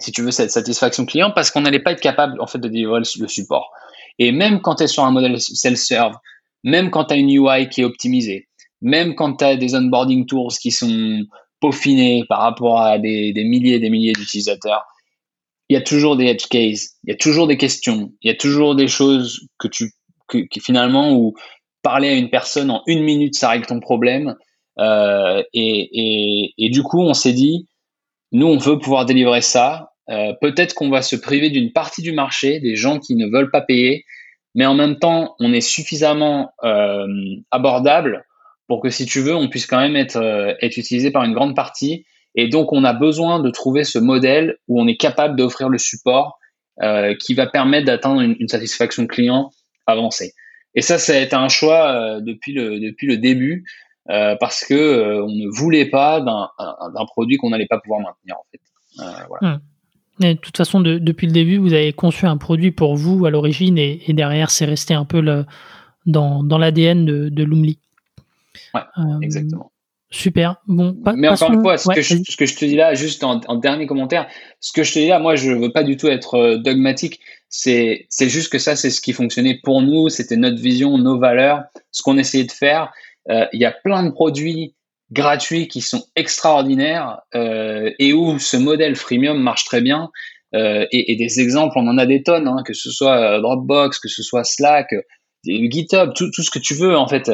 si 0.00 0.10
tu 0.10 0.22
veux, 0.22 0.32
cette 0.32 0.50
satisfaction 0.50 1.06
client 1.06 1.30
parce 1.34 1.50
qu'on 1.50 1.60
n'allait 1.60 1.82
pas 1.82 1.92
être 1.92 2.00
capable 2.00 2.40
en 2.40 2.46
fait 2.46 2.58
de 2.58 2.68
délivrer 2.68 3.00
le, 3.00 3.28
support. 3.28 3.70
Et 4.18 4.32
même 4.32 4.60
quand 4.60 4.76
tu 4.76 4.84
es 4.84 4.86
sur 4.88 5.04
un 5.04 5.12
modèle 5.12 5.40
self-serve, 5.40 6.16
même 6.64 6.90
quand 6.90 7.06
tu 7.06 7.14
as 7.14 7.16
une 7.16 7.30
UI 7.30 7.68
qui 7.68 7.82
est 7.82 7.84
optimisée, 7.84 8.48
même 8.80 9.14
quand 9.14 9.36
tu 9.36 9.44
as 9.44 9.56
des 9.56 9.76
onboarding 9.76 10.26
tools 10.26 10.52
qui 10.60 10.72
sont 10.72 11.24
peaufinés 11.60 12.24
par 12.28 12.40
rapport 12.40 12.80
à 12.80 12.98
des, 12.98 13.32
des 13.32 13.44
milliers 13.44 13.74
et 13.74 13.80
des 13.80 13.90
milliers 13.90 14.12
d'utilisateurs, 14.12 14.84
il 15.68 15.74
y 15.74 15.76
a 15.76 15.82
toujours 15.82 16.16
des 16.16 16.24
edge 16.24 16.46
cases, 16.48 16.96
il 17.04 17.10
y 17.10 17.12
a 17.12 17.16
toujours 17.16 17.46
des 17.46 17.56
questions, 17.56 18.12
il 18.22 18.28
y 18.28 18.30
a 18.32 18.36
toujours 18.36 18.74
des 18.74 18.88
choses 18.88 19.46
que 19.58 19.68
tu 19.68 19.92
que, 20.26 20.40
finalement 20.60 21.14
où 21.14 21.34
parler 21.82 22.08
à 22.08 22.14
une 22.14 22.28
personne 22.28 22.70
en 22.70 22.82
une 22.86 23.02
minute 23.04 23.36
ça 23.36 23.50
règle 23.50 23.66
ton 23.66 23.78
problème. 23.78 24.34
Euh, 24.78 25.42
et, 25.52 26.54
et, 26.56 26.70
du 26.70 26.84
coup, 26.84 27.00
on 27.00 27.12
s'est 27.12 27.32
dit, 27.32 27.66
nous, 28.32 28.46
on 28.46 28.58
veut 28.58 28.78
pouvoir 28.78 29.06
délivrer 29.06 29.40
ça. 29.40 29.92
Euh, 30.10 30.32
peut-être 30.40 30.74
qu'on 30.74 30.90
va 30.90 31.02
se 31.02 31.16
priver 31.16 31.50
d'une 31.50 31.72
partie 31.72 32.02
du 32.02 32.12
marché, 32.12 32.60
des 32.60 32.76
gens 32.76 32.98
qui 32.98 33.14
ne 33.14 33.26
veulent 33.26 33.50
pas 33.50 33.60
payer, 33.60 34.04
mais 34.54 34.66
en 34.66 34.74
même 34.74 34.98
temps, 34.98 35.34
on 35.38 35.52
est 35.52 35.60
suffisamment 35.60 36.52
euh, 36.64 37.06
abordable 37.50 38.24
pour 38.66 38.82
que, 38.82 38.90
si 38.90 39.06
tu 39.06 39.20
veux, 39.20 39.34
on 39.34 39.48
puisse 39.48 39.66
quand 39.66 39.80
même 39.80 39.96
être, 39.96 40.16
euh, 40.16 40.54
être 40.60 40.76
utilisé 40.76 41.10
par 41.10 41.24
une 41.24 41.34
grande 41.34 41.54
partie. 41.54 42.04
Et 42.34 42.48
donc, 42.48 42.72
on 42.72 42.84
a 42.84 42.92
besoin 42.92 43.40
de 43.40 43.50
trouver 43.50 43.84
ce 43.84 43.98
modèle 43.98 44.56
où 44.68 44.80
on 44.80 44.86
est 44.86 44.96
capable 44.96 45.36
d'offrir 45.36 45.68
le 45.68 45.78
support 45.78 46.38
qui 47.18 47.34
va 47.34 47.48
permettre 47.48 47.86
d'atteindre 47.86 48.20
une, 48.20 48.36
une, 48.38 48.46
satisfaction 48.46 49.08
client 49.08 49.50
avancée. 49.88 50.34
Et 50.76 50.80
ça, 50.80 50.96
ça 50.96 51.14
a 51.14 51.18
été 51.18 51.34
un 51.34 51.48
choix 51.48 52.20
depuis, 52.20 52.52
le, 52.52 52.78
depuis 52.78 53.08
le 53.08 53.16
début. 53.16 53.64
Euh, 54.10 54.36
parce 54.40 54.64
que 54.64 54.74
euh, 54.74 55.22
on 55.22 55.28
ne 55.28 55.48
voulait 55.54 55.84
pas 55.84 56.20
d'un 56.20 57.04
produit 57.06 57.36
qu'on 57.36 57.50
n'allait 57.50 57.66
pas 57.66 57.78
pouvoir 57.78 58.00
maintenir 58.00 58.36
en 58.36 58.44
fait. 58.50 58.60
Euh, 59.00 59.26
voilà. 59.28 59.56
Hmm. 60.18 60.32
de 60.32 60.32
toute 60.38 60.56
façon, 60.56 60.80
depuis 60.80 61.26
le 61.26 61.32
début, 61.32 61.58
vous 61.58 61.74
avez 61.74 61.92
conçu 61.92 62.24
un 62.24 62.38
produit 62.38 62.70
pour 62.70 62.96
vous 62.96 63.26
à 63.26 63.30
l'origine 63.30 63.76
et, 63.76 64.00
derrière, 64.08 64.50
c'est 64.50 64.64
resté 64.64 64.94
un 64.94 65.04
peu 65.04 65.20
le, 65.20 65.44
dans, 66.06 66.42
dans 66.42 66.58
l'ADN 66.58 67.04
de, 67.04 67.28
de 67.28 67.44
Loomly. 67.44 67.78
Ouais, 68.74 68.80
exactement. 69.22 69.70
Super. 70.10 70.56
Bon, 70.66 70.96
Mais 71.14 71.28
encore 71.28 71.52
une 71.52 71.60
fois, 71.60 71.76
ce, 71.76 71.90
que 71.90 72.00
je, 72.00 72.16
ce, 72.26 72.36
que 72.36 72.46
je, 72.46 72.56
te 72.56 72.64
dis 72.64 72.76
là, 72.76 72.94
juste 72.94 73.22
en, 73.24 73.42
en, 73.46 73.56
dernier 73.56 73.86
commentaire, 73.86 74.26
ce 74.58 74.72
que 74.72 74.82
je 74.82 74.94
te 74.94 74.98
dis 74.98 75.08
là, 75.08 75.18
moi, 75.18 75.36
je 75.36 75.52
veux 75.52 75.70
pas 75.70 75.84
du 75.84 75.98
tout 75.98 76.08
être 76.08 76.56
dogmatique. 76.56 77.20
C'est 77.50 78.06
juste 78.20 78.50
que 78.50 78.58
ça, 78.58 78.74
c'est 78.74 78.88
ce 78.88 79.02
qui 79.02 79.12
fonctionnait 79.12 79.60
pour 79.62 79.82
nous. 79.82 80.08
C'était 80.08 80.36
notre 80.36 80.60
vision, 80.60 80.96
nos 80.96 81.18
valeurs, 81.18 81.64
ce 81.92 82.02
qu'on 82.02 82.16
essayait 82.16 82.44
de 82.44 82.52
faire. 82.52 82.90
Euh, 83.30 83.46
il 83.52 83.60
y 83.60 83.64
a 83.64 83.72
plein 83.72 84.02
de 84.04 84.10
produits 84.10 84.74
gratuits 85.10 85.68
qui 85.68 85.80
sont 85.80 86.04
extraordinaires 86.16 87.20
euh, 87.34 87.90
et 87.98 88.12
où 88.12 88.38
ce 88.38 88.56
modèle 88.56 88.96
freemium 88.96 89.40
marche 89.40 89.64
très 89.64 89.80
bien. 89.80 90.10
Euh, 90.54 90.86
et, 90.92 91.14
des 91.16 91.40
exemples, 91.40 91.76
on 91.76 91.86
en 91.88 91.98
a 91.98 92.06
des 92.06 92.22
tonnes, 92.22 92.48
hein, 92.48 92.62
que 92.64 92.72
ce 92.72 92.90
soit 92.90 93.38
Dropbox, 93.40 93.98
que 93.98 94.08
ce 94.08 94.22
soit 94.22 94.44
Slack, 94.44 94.94
GitHub, 95.44 96.12
tout, 96.14 96.30
ce 96.32 96.50
que 96.50 96.58
tu 96.58 96.74
veux 96.74 96.96
en 96.96 97.06
fait. 97.06 97.30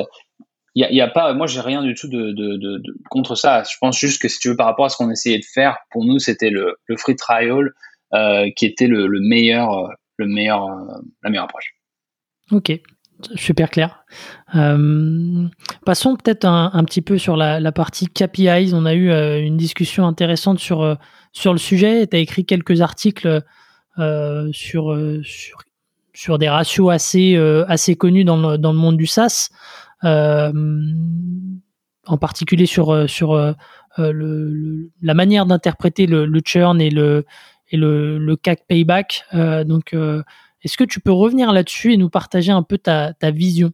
Il 0.76 0.84
y 0.90 1.00
a, 1.00 1.06
pas, 1.06 1.32
moi 1.34 1.46
j'ai 1.46 1.60
rien 1.60 1.82
du 1.82 1.94
tout 1.94 2.10
contre 3.08 3.36
ça. 3.36 3.62
Je 3.62 3.76
pense 3.80 3.96
juste 3.96 4.20
que 4.20 4.26
si 4.26 4.40
tu 4.40 4.48
veux 4.48 4.56
par 4.56 4.66
rapport 4.66 4.86
à 4.86 4.88
ce 4.88 4.96
qu'on 4.96 5.10
essayait 5.10 5.38
de 5.38 5.44
faire, 5.44 5.78
pour 5.92 6.04
nous 6.04 6.18
c'était 6.18 6.50
le, 6.50 6.76
free 6.98 7.14
trial 7.14 7.70
qui 8.56 8.66
était 8.66 8.88
le 8.88 9.20
meilleur, 9.20 9.90
le 10.16 10.26
meilleur, 10.26 10.66
la 11.22 11.30
meilleure 11.30 11.44
approche. 11.44 11.72
Ok, 12.50 12.72
Super 13.36 13.70
clair. 13.70 14.04
Euh, 14.54 15.48
passons 15.84 16.16
peut-être 16.16 16.44
un, 16.44 16.84
petit 16.84 17.00
peu 17.00 17.18
sur 17.18 17.36
la, 17.36 17.72
partie 17.72 18.06
KPIs. 18.06 18.72
On 18.74 18.86
a 18.86 18.94
eu 18.94 19.10
euh, 19.10 19.40
une 19.40 19.56
discussion 19.56 20.06
intéressante 20.06 20.58
sur, 20.58 20.82
euh, 20.82 20.94
le 21.44 21.56
sujet. 21.56 22.06
Tu 22.06 22.16
as 22.16 22.20
écrit 22.20 22.44
quelques 22.44 22.80
articles 22.80 23.42
sur, 24.52 24.96
des 26.38 26.48
ratios 26.48 26.90
assez, 26.90 27.96
connus 27.96 28.24
dans 28.24 28.36
le, 28.36 28.72
monde 28.72 28.96
du 28.96 29.06
SaaS, 29.06 29.50
en 30.02 30.52
particulier 32.18 32.66
sur, 32.66 32.92
la 33.96 35.14
manière 35.14 35.46
d'interpréter 35.46 36.06
le, 36.06 36.40
churn 36.44 36.80
et 36.80 36.90
le, 36.90 37.24
et 37.70 37.76
le 37.76 38.36
CAC 38.36 38.66
Payback. 38.66 39.24
donc, 39.66 39.94
est-ce 40.64 40.76
que 40.76 40.84
tu 40.84 41.00
peux 41.00 41.12
revenir 41.12 41.52
là-dessus 41.52 41.92
et 41.92 41.96
nous 41.96 42.10
partager 42.10 42.52
un 42.52 42.62
peu 42.62 42.78
ta, 42.78 43.12
ta 43.12 43.30
vision? 43.30 43.72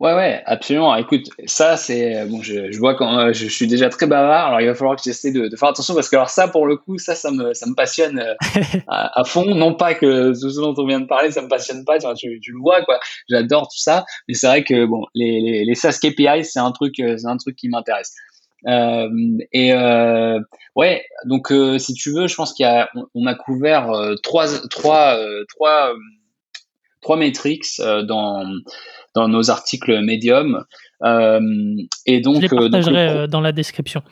Ouais, 0.00 0.14
ouais, 0.14 0.42
absolument. 0.46 0.94
Écoute, 0.96 1.28
ça, 1.46 1.76
c'est 1.76 2.26
bon. 2.26 2.42
Je, 2.42 2.70
je 2.72 2.78
vois 2.78 2.94
quand 2.94 3.18
euh, 3.18 3.32
je, 3.32 3.46
suis 3.46 3.66
déjà 3.66 3.88
très 3.88 4.06
bavard, 4.06 4.48
alors 4.48 4.60
il 4.60 4.66
va 4.66 4.74
falloir 4.74 4.96
que 4.96 5.02
j'essaie 5.02 5.30
de, 5.30 5.48
de, 5.48 5.56
faire 5.56 5.68
attention 5.68 5.94
parce 5.94 6.08
que 6.08 6.16
alors 6.16 6.30
ça, 6.30 6.48
pour 6.48 6.66
le 6.66 6.76
coup, 6.76 6.98
ça, 6.98 7.14
ça 7.14 7.30
me, 7.30 7.54
ça 7.54 7.66
me 7.66 7.74
passionne 7.74 8.18
euh, 8.18 8.34
à, 8.88 9.24
fond. 9.24 9.54
Non 9.54 9.74
pas 9.74 9.94
que 9.94 10.32
tout 10.38 10.50
ce 10.50 10.60
dont 10.60 10.74
on 10.76 10.86
vient 10.86 11.00
de 11.00 11.06
parler, 11.06 11.30
ça 11.30 11.42
me 11.42 11.48
passionne 11.48 11.84
pas. 11.84 11.98
Tu, 11.98 12.40
tu, 12.40 12.52
le 12.52 12.58
vois, 12.58 12.82
quoi. 12.82 12.98
J'adore 13.28 13.62
tout 13.62 13.78
ça, 13.78 14.04
mais 14.28 14.34
c'est 14.34 14.46
vrai 14.46 14.64
que 14.64 14.84
bon, 14.86 15.04
les, 15.14 15.40
les, 15.40 15.64
les 15.64 15.74
SaaS 15.74 15.98
KPI, 16.02 16.44
c'est 16.44 16.60
un 16.60 16.72
truc, 16.72 16.98
euh, 17.00 17.16
c'est 17.16 17.28
un 17.28 17.36
truc 17.36 17.56
qui 17.56 17.68
m'intéresse. 17.68 18.12
Euh, 18.68 19.08
et 19.52 19.72
euh, 19.72 20.38
ouais, 20.76 21.04
donc 21.24 21.52
si 21.78 21.94
tu 21.94 22.12
veux, 22.12 22.28
je 22.28 22.34
pense 22.34 22.52
qu'il 22.52 22.64
y 22.64 22.68
a, 22.68 22.88
on, 23.14 23.26
a 23.26 23.34
couvert 23.34 23.90
trois, 24.22 24.46
trois, 24.68 25.18
trois, 25.48 25.92
trois 27.00 27.16
métriques 27.16 27.66
dans 27.78 28.44
dans 29.14 29.28
nos 29.28 29.50
articles 29.50 30.00
Medium. 30.00 30.64
Euh, 31.04 31.40
et 32.06 32.20
donc, 32.20 32.36
je 32.36 32.40
les 32.40 32.46
euh, 32.46 32.70
partagerai 32.70 33.08
euh, 33.08 33.26
dans 33.26 33.40
la 33.40 33.52
description. 33.52 34.02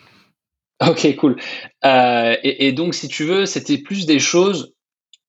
Ok, 0.87 1.15
cool. 1.17 1.37
Et, 1.85 2.67
et, 2.67 2.73
donc, 2.73 2.95
si 2.95 3.09
tu 3.09 3.25
veux, 3.25 3.47
c'était 3.47 3.79
plus 3.79 4.07
des 4.07 4.19
choses, 4.19 4.75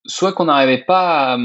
soit 0.06 0.34
qu'on 0.34 0.46
n'arrivait 0.46 0.84
pas, 0.86 1.34
à, 1.34 1.38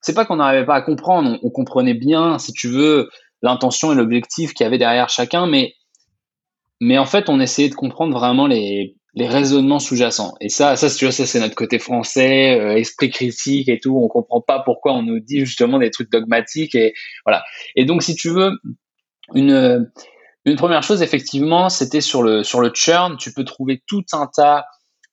c'est 0.00 0.14
pas 0.14 0.24
qu'on 0.24 0.36
n'arrivait 0.36 0.66
pas 0.66 0.74
à 0.74 0.82
comprendre, 0.82 1.38
on, 1.42 1.50
comprenait 1.50 1.94
bien, 1.94 2.38
si 2.38 2.52
tu 2.52 2.68
veux, 2.68 3.10
l'intention 3.42 3.92
et 3.92 3.94
l'objectif 3.94 4.54
qu'il 4.54 4.64
y 4.64 4.66
avait 4.66 4.78
derrière 4.78 5.08
chacun, 5.08 5.46
mais 5.46 5.74
mais 6.80 6.98
en 6.98 7.06
fait, 7.06 7.28
on 7.28 7.40
essayait 7.40 7.68
de 7.68 7.74
comprendre 7.74 8.16
vraiment 8.18 8.46
les, 8.46 8.96
les 9.14 9.28
raisonnements 9.28 9.78
sous-jacents. 9.78 10.34
Et 10.40 10.48
ça, 10.48 10.76
ça, 10.76 10.90
tu 10.90 11.04
vois, 11.04 11.12
ça 11.12 11.26
c'est 11.26 11.40
notre 11.40 11.54
côté 11.54 11.78
français, 11.78 12.58
euh, 12.58 12.76
esprit 12.76 13.10
critique 13.10 13.68
et 13.68 13.78
tout. 13.78 13.96
On 13.96 14.08
comprend 14.08 14.40
pas 14.40 14.60
pourquoi 14.60 14.94
on 14.94 15.02
nous 15.02 15.20
dit 15.20 15.40
justement 15.40 15.78
des 15.78 15.90
trucs 15.90 16.10
dogmatiques 16.10 16.74
et 16.74 16.94
voilà. 17.24 17.44
Et 17.76 17.84
donc, 17.84 18.02
si 18.02 18.14
tu 18.14 18.30
veux, 18.30 18.52
une 19.34 19.90
une 20.44 20.56
première 20.56 20.82
chose, 20.82 21.00
effectivement, 21.00 21.68
c'était 21.68 22.00
sur 22.00 22.22
le 22.22 22.42
sur 22.42 22.60
le 22.60 22.70
churn. 22.74 23.16
Tu 23.16 23.32
peux 23.32 23.44
trouver 23.44 23.82
tout 23.86 24.04
un 24.12 24.26
tas 24.26 24.66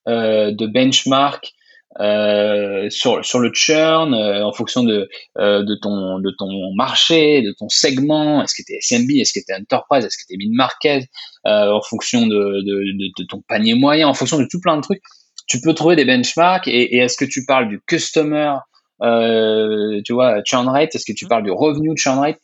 euh, 0.08 0.52
de 0.52 0.66
benchmarks 0.66 1.54
euh, 2.00 2.90
sur, 2.90 3.24
sur 3.26 3.40
le 3.40 3.52
churn 3.54 4.14
euh, 4.14 4.46
en 4.46 4.54
fonction 4.54 4.84
de, 4.84 5.10
euh, 5.38 5.62
de, 5.64 5.76
ton, 5.76 6.20
de 6.20 6.32
ton 6.38 6.74
marché, 6.74 7.42
de 7.42 7.54
ton 7.58 7.68
segment, 7.68 8.42
est-ce 8.42 8.54
que 8.56 8.64
tu 8.66 8.74
es 8.74 8.80
SMB, 8.80 9.10
est-ce 9.20 9.34
que 9.34 9.44
tu 9.46 9.52
es 9.52 9.56
enterprise, 9.56 10.06
est-ce 10.06 10.18
que 10.18 10.24
tu 10.28 10.36
es 10.36 10.38
mid-market, 10.38 11.06
en 11.44 11.82
fonction 11.82 12.28
de, 12.28 12.62
de, 12.62 13.12
de, 13.18 13.26
ton 13.28 13.42
panier 13.48 13.76
moyen, 13.76 14.08
en 14.08 14.14
fonction 14.14 14.40
de 14.40 14.48
tout 14.50 14.62
plein 14.62 14.78
de 14.78 14.82
trucs. 14.82 15.02
Tu 15.48 15.60
peux 15.60 15.74
trouver 15.74 15.98
des 15.98 16.06
benchmarks. 16.06 16.68
Et, 16.68 16.96
et 16.96 17.00
est-ce 17.00 17.18
que 17.18 17.26
tu 17.26 17.44
parles 17.46 17.68
du 17.68 17.82
customer, 17.82 18.54
tu 19.02 20.14
vois, 20.14 20.42
churn 20.46 20.70
rate, 20.70 20.96
est-ce 20.96 21.06
que 21.06 21.18
tu 21.18 21.28
parles 21.28 21.44
du 21.44 21.52
revenu 21.52 21.98
churn 21.98 22.20
rate? 22.20 22.38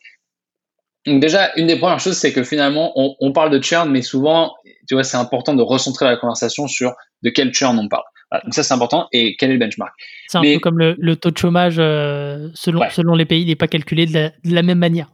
Donc 1.06 1.20
déjà, 1.20 1.52
une 1.56 1.68
des 1.68 1.78
premières 1.78 2.00
choses, 2.00 2.18
c'est 2.18 2.34
que 2.34 2.42
finalement, 2.42 2.92
on, 2.96 3.14
on, 3.20 3.32
parle 3.32 3.50
de 3.50 3.62
churn, 3.62 3.88
mais 3.88 4.02
souvent, 4.02 4.52
tu 4.86 4.94
vois, 4.94 5.04
c'est 5.04 5.16
important 5.16 5.54
de 5.54 5.62
recentrer 5.62 6.04
la 6.04 6.18
conversation 6.18 6.66
sur 6.66 6.92
de 7.22 7.30
quel 7.30 7.54
churn 7.54 7.78
on 7.78 7.88
parle 7.88 8.04
donc 8.32 8.54
ça, 8.54 8.62
c'est 8.62 8.74
important. 8.74 9.08
Et 9.12 9.36
quel 9.36 9.50
est 9.50 9.54
le 9.54 9.58
benchmark? 9.58 9.92
C'est 10.26 10.38
un 10.38 10.42
peu 10.42 10.58
comme 10.58 10.78
le, 10.78 11.16
taux 11.16 11.30
de 11.30 11.38
chômage 11.38 11.76
euh, 11.78 12.48
selon, 12.54 12.82
selon 12.90 13.14
les 13.14 13.24
pays, 13.24 13.42
il 13.42 13.48
n'est 13.48 13.56
pas 13.56 13.68
calculé 13.68 14.06
de 14.06 14.30
la, 14.44 14.62
même 14.62 14.78
manière. 14.78 15.10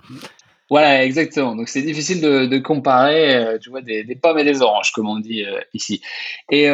Voilà, 0.68 1.04
exactement. 1.04 1.54
Donc 1.54 1.68
c'est 1.68 1.82
difficile 1.82 2.20
de, 2.20 2.58
comparer, 2.58 3.36
euh, 3.36 3.58
tu 3.58 3.70
vois, 3.70 3.82
des, 3.82 4.04
pommes 4.20 4.38
et 4.38 4.44
des 4.44 4.62
oranges, 4.62 4.92
comme 4.92 5.08
on 5.08 5.18
dit 5.18 5.44
euh, 5.44 5.60
ici. 5.74 6.00
Et, 6.50 6.66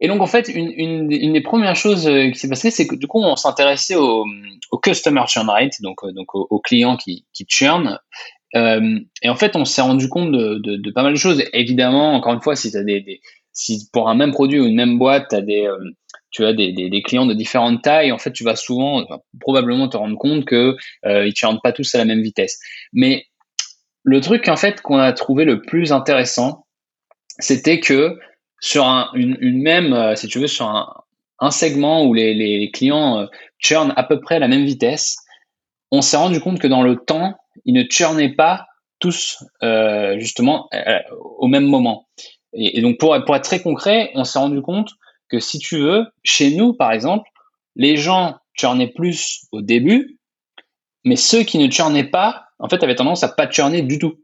et 0.00 0.08
donc 0.08 0.20
en 0.20 0.26
fait, 0.26 0.48
une, 0.48 0.72
une, 1.12 1.32
des 1.32 1.40
premières 1.40 1.76
choses 1.76 2.10
qui 2.32 2.38
s'est 2.38 2.48
passée, 2.48 2.72
c'est 2.72 2.86
que 2.88 2.96
du 2.96 3.06
coup, 3.06 3.22
on 3.22 3.36
s'intéressait 3.36 3.94
au, 3.94 4.26
au, 4.72 4.78
customer 4.78 5.22
churn 5.28 5.48
rate, 5.48 5.80
donc, 5.80 6.04
donc 6.12 6.34
aux, 6.34 6.58
clients 6.58 6.96
qui, 6.96 7.24
qui 7.32 7.46
churn. 7.48 8.00
et 8.52 9.28
en 9.28 9.36
fait, 9.36 9.54
on 9.54 9.64
s'est 9.64 9.82
rendu 9.82 10.08
compte 10.08 10.32
de, 10.32 10.58
de, 10.58 10.90
pas 10.90 11.04
mal 11.04 11.12
de 11.12 11.18
choses. 11.18 11.44
Évidemment, 11.52 12.14
encore 12.14 12.34
une 12.34 12.42
fois, 12.42 12.56
si 12.56 12.72
tu 12.72 12.76
as 12.76 12.82
des 12.82 13.20
si 13.54 13.88
pour 13.92 14.08
un 14.08 14.14
même 14.14 14.32
produit 14.32 14.60
ou 14.60 14.66
une 14.66 14.76
même 14.76 14.98
boîte, 14.98 15.32
as 15.32 15.40
des, 15.40 15.66
euh, 15.66 15.78
tu 16.34 16.44
as 16.44 16.52
des, 16.52 17.02
clients 17.02 17.26
de 17.26 17.32
différentes 17.32 17.80
tailles, 17.82 18.10
en 18.10 18.18
fait, 18.18 18.32
tu 18.32 18.42
vas 18.42 18.56
souvent, 18.56 19.06
probablement 19.40 19.88
te 19.88 19.96
rendre 19.96 20.18
compte 20.18 20.44
que 20.44 20.76
euh, 21.06 21.28
ils 21.28 21.60
pas 21.62 21.72
tous 21.72 21.94
à 21.94 21.98
la 21.98 22.04
même 22.04 22.22
vitesse. 22.22 22.58
Mais 22.92 23.26
le 24.02 24.20
truc, 24.20 24.48
en 24.48 24.56
fait, 24.56 24.82
qu'on 24.82 24.98
a 24.98 25.12
trouvé 25.12 25.44
le 25.44 25.62
plus 25.62 25.92
intéressant, 25.92 26.66
c'était 27.38 27.78
que 27.78 28.18
sur 28.60 28.84
un, 28.84 29.10
même, 29.14 29.92
euh, 29.92 30.16
segment 31.50 32.04
où 32.04 32.14
les, 32.14 32.70
clients 32.72 33.20
euh, 33.20 33.26
churnent 33.58 33.94
à 33.96 34.02
peu 34.02 34.20
près 34.20 34.34
à 34.34 34.40
la 34.40 34.48
même 34.48 34.64
vitesse, 34.64 35.16
on 35.92 36.02
s'est 36.02 36.16
rendu 36.16 36.40
compte 36.40 36.58
que 36.58 36.66
dans 36.66 36.82
le 36.82 36.96
temps, 36.96 37.36
ils 37.64 37.74
ne 37.74 37.84
churnaient 37.88 38.34
pas 38.34 38.66
tous 38.98 39.44
justement 40.16 40.68
au 41.38 41.46
même 41.46 41.66
moment. 41.66 42.08
Et, 42.54 42.80
donc, 42.80 42.98
pour, 42.98 43.16
pour, 43.24 43.36
être 43.36 43.44
très 43.44 43.60
concret, 43.60 44.10
on 44.14 44.24
s'est 44.24 44.38
rendu 44.38 44.62
compte 44.62 44.90
que 45.28 45.40
si 45.40 45.58
tu 45.58 45.78
veux, 45.78 46.06
chez 46.22 46.54
nous, 46.54 46.74
par 46.74 46.92
exemple, 46.92 47.28
les 47.76 47.96
gens 47.96 48.36
churnaient 48.54 48.92
plus 48.92 49.46
au 49.52 49.62
début, 49.62 50.18
mais 51.04 51.16
ceux 51.16 51.42
qui 51.42 51.58
ne 51.58 51.70
churnaient 51.70 52.10
pas, 52.10 52.46
en 52.58 52.68
fait, 52.68 52.82
avaient 52.82 52.94
tendance 52.94 53.24
à 53.24 53.28
pas 53.28 53.50
churner 53.50 53.82
du 53.82 53.98
tout. 53.98 54.14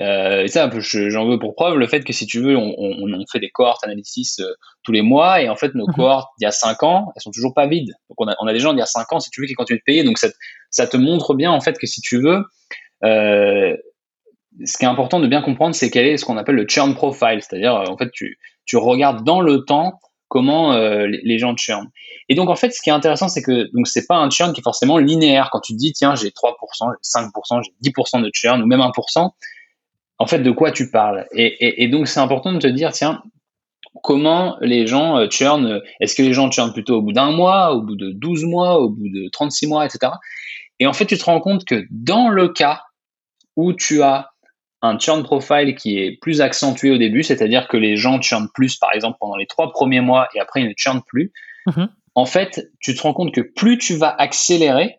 Euh, 0.00 0.44
et 0.44 0.48
ça, 0.48 0.70
j'en 0.80 1.26
veux 1.26 1.38
pour 1.38 1.54
preuve 1.54 1.76
le 1.76 1.86
fait 1.86 2.02
que 2.02 2.12
si 2.12 2.26
tu 2.26 2.40
veux, 2.40 2.56
on, 2.56 2.74
on, 2.78 3.12
on 3.12 3.24
fait 3.30 3.40
des 3.40 3.50
cohortes 3.50 3.84
analysis 3.84 4.40
euh, 4.40 4.46
tous 4.82 4.92
les 4.92 5.02
mois, 5.02 5.42
et 5.42 5.48
en 5.48 5.56
fait, 5.56 5.74
nos 5.74 5.86
mhm. 5.86 5.94
cohortes 5.94 6.30
d'il 6.38 6.44
y 6.44 6.48
a 6.48 6.52
5 6.52 6.82
ans, 6.82 7.12
elles 7.14 7.22
sont 7.22 7.30
toujours 7.30 7.54
pas 7.54 7.66
vides. 7.66 7.92
Donc, 8.08 8.20
on 8.20 8.28
a, 8.28 8.34
on 8.40 8.46
a 8.46 8.52
des 8.52 8.60
gens 8.60 8.72
d'il 8.72 8.80
y 8.80 8.82
a 8.82 8.86
5 8.86 9.12
ans, 9.12 9.20
si 9.20 9.30
tu 9.30 9.40
veux, 9.40 9.46
qui 9.46 9.54
continuent 9.54 9.78
de 9.78 9.84
payer. 9.84 10.04
Donc, 10.04 10.18
ça, 10.18 10.28
ça 10.70 10.86
te 10.86 10.96
montre 10.96 11.34
bien, 11.34 11.50
en 11.50 11.60
fait, 11.60 11.78
que 11.78 11.86
si 11.86 12.00
tu 12.00 12.20
veux, 12.20 12.44
euh, 13.04 13.76
ce 14.64 14.78
qui 14.78 14.84
est 14.84 14.88
important 14.88 15.20
de 15.20 15.26
bien 15.26 15.42
comprendre, 15.42 15.74
c'est 15.74 15.90
quel 15.90 16.06
est 16.06 16.16
ce 16.16 16.24
qu'on 16.24 16.36
appelle 16.36 16.56
le 16.56 16.66
churn 16.68 16.94
profile, 16.94 17.40
c'est-à-dire 17.40 17.74
euh, 17.74 17.84
en 17.86 17.96
fait 17.96 18.10
tu, 18.12 18.38
tu 18.64 18.76
regardes 18.76 19.24
dans 19.24 19.40
le 19.40 19.64
temps 19.64 20.00
comment 20.28 20.72
euh, 20.72 21.06
les, 21.06 21.38
gens 21.38 21.54
churn. 21.56 21.88
Et 22.28 22.34
donc 22.34 22.48
en 22.48 22.56
fait, 22.56 22.70
ce 22.70 22.80
qui 22.80 22.88
est 22.88 22.92
intéressant, 22.92 23.28
c'est 23.28 23.42
que 23.42 23.70
donc 23.74 23.86
c'est 23.86 24.06
pas 24.06 24.16
un 24.16 24.30
churn 24.30 24.52
qui 24.52 24.60
est 24.60 24.64
forcément 24.64 24.98
linéaire. 24.98 25.50
Quand 25.52 25.60
tu 25.60 25.74
te 25.74 25.78
dis 25.78 25.92
tiens 25.92 26.14
j'ai 26.14 26.28
3%, 26.28 26.54
j'ai 27.02 27.20
5%, 27.20 27.62
j'ai 27.62 27.90
10% 27.90 28.22
de 28.22 28.30
churn 28.32 28.62
ou 28.62 28.66
même 28.66 28.80
1%, 28.80 29.30
en 30.18 30.26
fait 30.26 30.38
de 30.38 30.50
quoi 30.50 30.72
tu 30.72 30.90
parles? 30.90 31.26
Et, 31.32 31.82
et, 31.82 31.88
donc 31.88 32.08
c'est 32.08 32.20
important 32.20 32.52
de 32.52 32.58
te 32.58 32.66
dire 32.66 32.92
tiens 32.92 33.22
comment 34.02 34.56
les 34.62 34.86
gens 34.86 35.18
euh, 35.18 35.28
churn, 35.28 35.82
est-ce 36.00 36.14
que 36.14 36.22
les 36.22 36.32
gens 36.32 36.50
churn 36.50 36.72
plutôt 36.72 36.96
au 36.96 37.02
bout 37.02 37.12
d'un 37.12 37.32
mois, 37.32 37.74
au 37.74 37.82
bout 37.82 37.96
de 37.96 38.10
12 38.10 38.44
mois, 38.44 38.78
au 38.80 38.88
bout 38.88 39.08
de 39.08 39.28
36 39.30 39.66
mois, 39.66 39.84
etc. 39.84 40.12
Et 40.78 40.86
en 40.86 40.92
fait, 40.92 41.06
tu 41.06 41.18
te 41.18 41.24
rends 41.24 41.40
compte 41.40 41.64
que 41.64 41.84
dans 41.90 42.28
le 42.28 42.48
cas 42.48 42.82
où 43.56 43.72
tu 43.72 44.02
as 44.02 44.31
un 44.82 44.98
churn 44.98 45.22
profile 45.22 45.74
qui 45.76 45.98
est 45.98 46.18
plus 46.20 46.40
accentué 46.40 46.90
au 46.90 46.98
début, 46.98 47.22
c'est-à-dire 47.22 47.68
que 47.68 47.76
les 47.76 47.96
gens 47.96 48.20
churnent 48.20 48.50
plus, 48.52 48.76
par 48.76 48.92
exemple, 48.92 49.16
pendant 49.20 49.36
les 49.36 49.46
trois 49.46 49.70
premiers 49.70 50.00
mois 50.00 50.28
et 50.34 50.40
après 50.40 50.62
ils 50.62 50.68
ne 50.68 50.74
churnent 50.76 51.02
plus. 51.06 51.32
Mhm. 51.66 51.88
En 52.14 52.26
fait, 52.26 52.68
tu 52.80 52.94
te 52.94 53.00
rends 53.02 53.14
compte 53.14 53.32
que 53.32 53.40
plus 53.40 53.78
tu 53.78 53.94
vas 53.94 54.14
accélérer, 54.18 54.98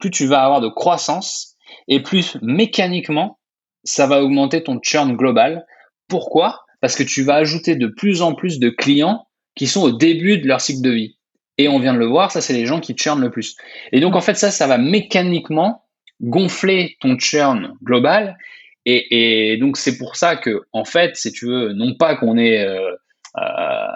plus 0.00 0.10
tu 0.10 0.26
vas 0.26 0.42
avoir 0.42 0.60
de 0.60 0.68
croissance 0.68 1.54
et 1.88 2.00
plus 2.00 2.36
mécaniquement, 2.40 3.38
ça 3.84 4.06
va 4.06 4.22
augmenter 4.22 4.62
ton 4.62 4.80
churn 4.82 5.14
global. 5.14 5.66
Pourquoi? 6.08 6.64
Parce 6.80 6.96
que 6.96 7.02
tu 7.02 7.22
vas 7.22 7.34
ajouter 7.34 7.76
de 7.76 7.86
plus 7.86 8.22
en 8.22 8.34
plus 8.34 8.58
de 8.58 8.70
clients 8.70 9.26
qui 9.54 9.66
sont 9.66 9.82
au 9.82 9.92
début 9.92 10.38
de 10.38 10.48
leur 10.48 10.60
cycle 10.60 10.82
de 10.82 10.90
vie. 10.90 11.18
Et 11.58 11.68
on 11.68 11.78
vient 11.78 11.92
de 11.92 11.98
le 11.98 12.06
voir, 12.06 12.30
ça 12.32 12.40
c'est 12.40 12.54
les 12.54 12.64
gens 12.64 12.80
qui 12.80 12.96
churnent 12.96 13.20
le 13.20 13.30
plus. 13.30 13.56
Et 13.92 14.00
donc 14.00 14.16
en 14.16 14.22
fait 14.22 14.34
ça, 14.34 14.50
ça 14.50 14.66
va 14.66 14.78
mécaniquement 14.78 15.84
gonfler 16.22 16.96
ton 17.00 17.18
churn 17.18 17.74
global 17.82 18.38
et, 18.84 19.52
et 19.52 19.56
donc 19.58 19.76
c'est 19.76 19.96
pour 19.98 20.16
ça 20.16 20.36
que, 20.36 20.62
en 20.72 20.84
fait, 20.84 21.16
si 21.16 21.32
tu 21.32 21.46
veux, 21.46 21.72
non 21.72 21.94
pas 21.94 22.16
qu'on 22.16 22.36
ait 22.36 22.64
euh, 22.64 22.92
euh, 23.38 23.86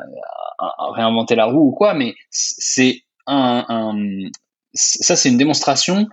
réinventé 0.95 1.35
la 1.35 1.47
roue 1.47 1.69
ou 1.69 1.73
quoi, 1.73 1.95
mais 1.95 2.15
c'est 2.31 3.01
un, 3.27 3.65
un, 3.69 3.95
ça 4.75 5.17
c'est 5.17 5.29
une 5.29 5.39
démonstration 5.39 6.07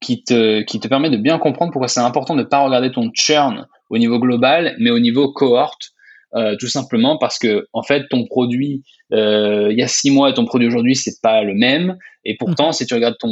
qui 0.00 0.22
te, 0.24 0.62
qui 0.62 0.80
te 0.80 0.88
permet 0.88 1.10
de 1.10 1.16
bien 1.16 1.38
comprendre 1.38 1.72
pourquoi 1.72 1.88
c'est 1.88 2.00
important 2.00 2.34
de 2.34 2.42
ne 2.42 2.46
pas 2.46 2.64
regarder 2.64 2.90
ton 2.90 3.10
churn 3.14 3.66
au 3.90 3.98
niveau 3.98 4.18
global, 4.18 4.74
mais 4.78 4.90
au 4.90 4.98
niveau 4.98 5.32
cohorte, 5.32 5.90
euh, 6.34 6.56
tout 6.58 6.66
simplement 6.66 7.16
parce 7.16 7.38
que 7.38 7.68
en 7.72 7.82
fait 7.82 8.08
ton 8.08 8.26
produit 8.26 8.82
euh, 9.12 9.68
il 9.70 9.78
y 9.78 9.82
a 9.82 9.86
six 9.88 10.10
mois 10.10 10.30
et 10.30 10.34
ton 10.34 10.46
produit 10.46 10.66
aujourd'hui 10.66 10.96
c'est 10.96 11.20
pas 11.22 11.42
le 11.42 11.54
même, 11.54 11.96
et 12.24 12.36
pourtant 12.36 12.70
mmh. 12.70 12.72
si 12.72 12.86
tu 12.86 12.94
regardes 12.94 13.18
ton 13.18 13.30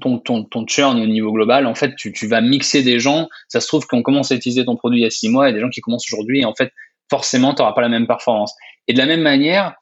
ton, 0.00 0.18
ton, 0.18 0.44
ton 0.44 0.66
churn 0.66 1.00
au 1.00 1.06
niveau 1.06 1.32
global, 1.32 1.66
en 1.66 1.74
fait, 1.74 1.94
tu, 1.96 2.12
tu 2.12 2.26
vas 2.26 2.40
mixer 2.40 2.82
des 2.82 2.98
gens. 2.98 3.28
Ça 3.48 3.60
se 3.60 3.66
trouve 3.66 3.86
qu'on 3.86 4.02
commence 4.02 4.30
à 4.32 4.34
utiliser 4.34 4.64
ton 4.64 4.76
produit 4.76 5.00
il 5.00 5.02
y 5.02 5.06
a 5.06 5.10
six 5.10 5.28
mois 5.28 5.48
et 5.48 5.52
des 5.52 5.60
gens 5.60 5.70
qui 5.70 5.80
commencent 5.80 6.06
aujourd'hui. 6.12 6.40
Et 6.40 6.44
en 6.44 6.54
fait, 6.54 6.72
forcément, 7.10 7.54
tu 7.54 7.62
n'auras 7.62 7.72
pas 7.72 7.80
la 7.80 7.88
même 7.88 8.06
performance. 8.06 8.54
Et 8.86 8.92
de 8.92 8.98
la 8.98 9.06
même 9.06 9.22
manière, 9.22 9.74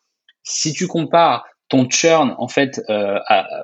si 0.44 0.72
tu 0.72 0.86
compares 0.86 1.44
ton 1.68 1.88
churn, 1.90 2.34
en 2.38 2.46
fait, 2.46 2.80
euh, 2.88 3.18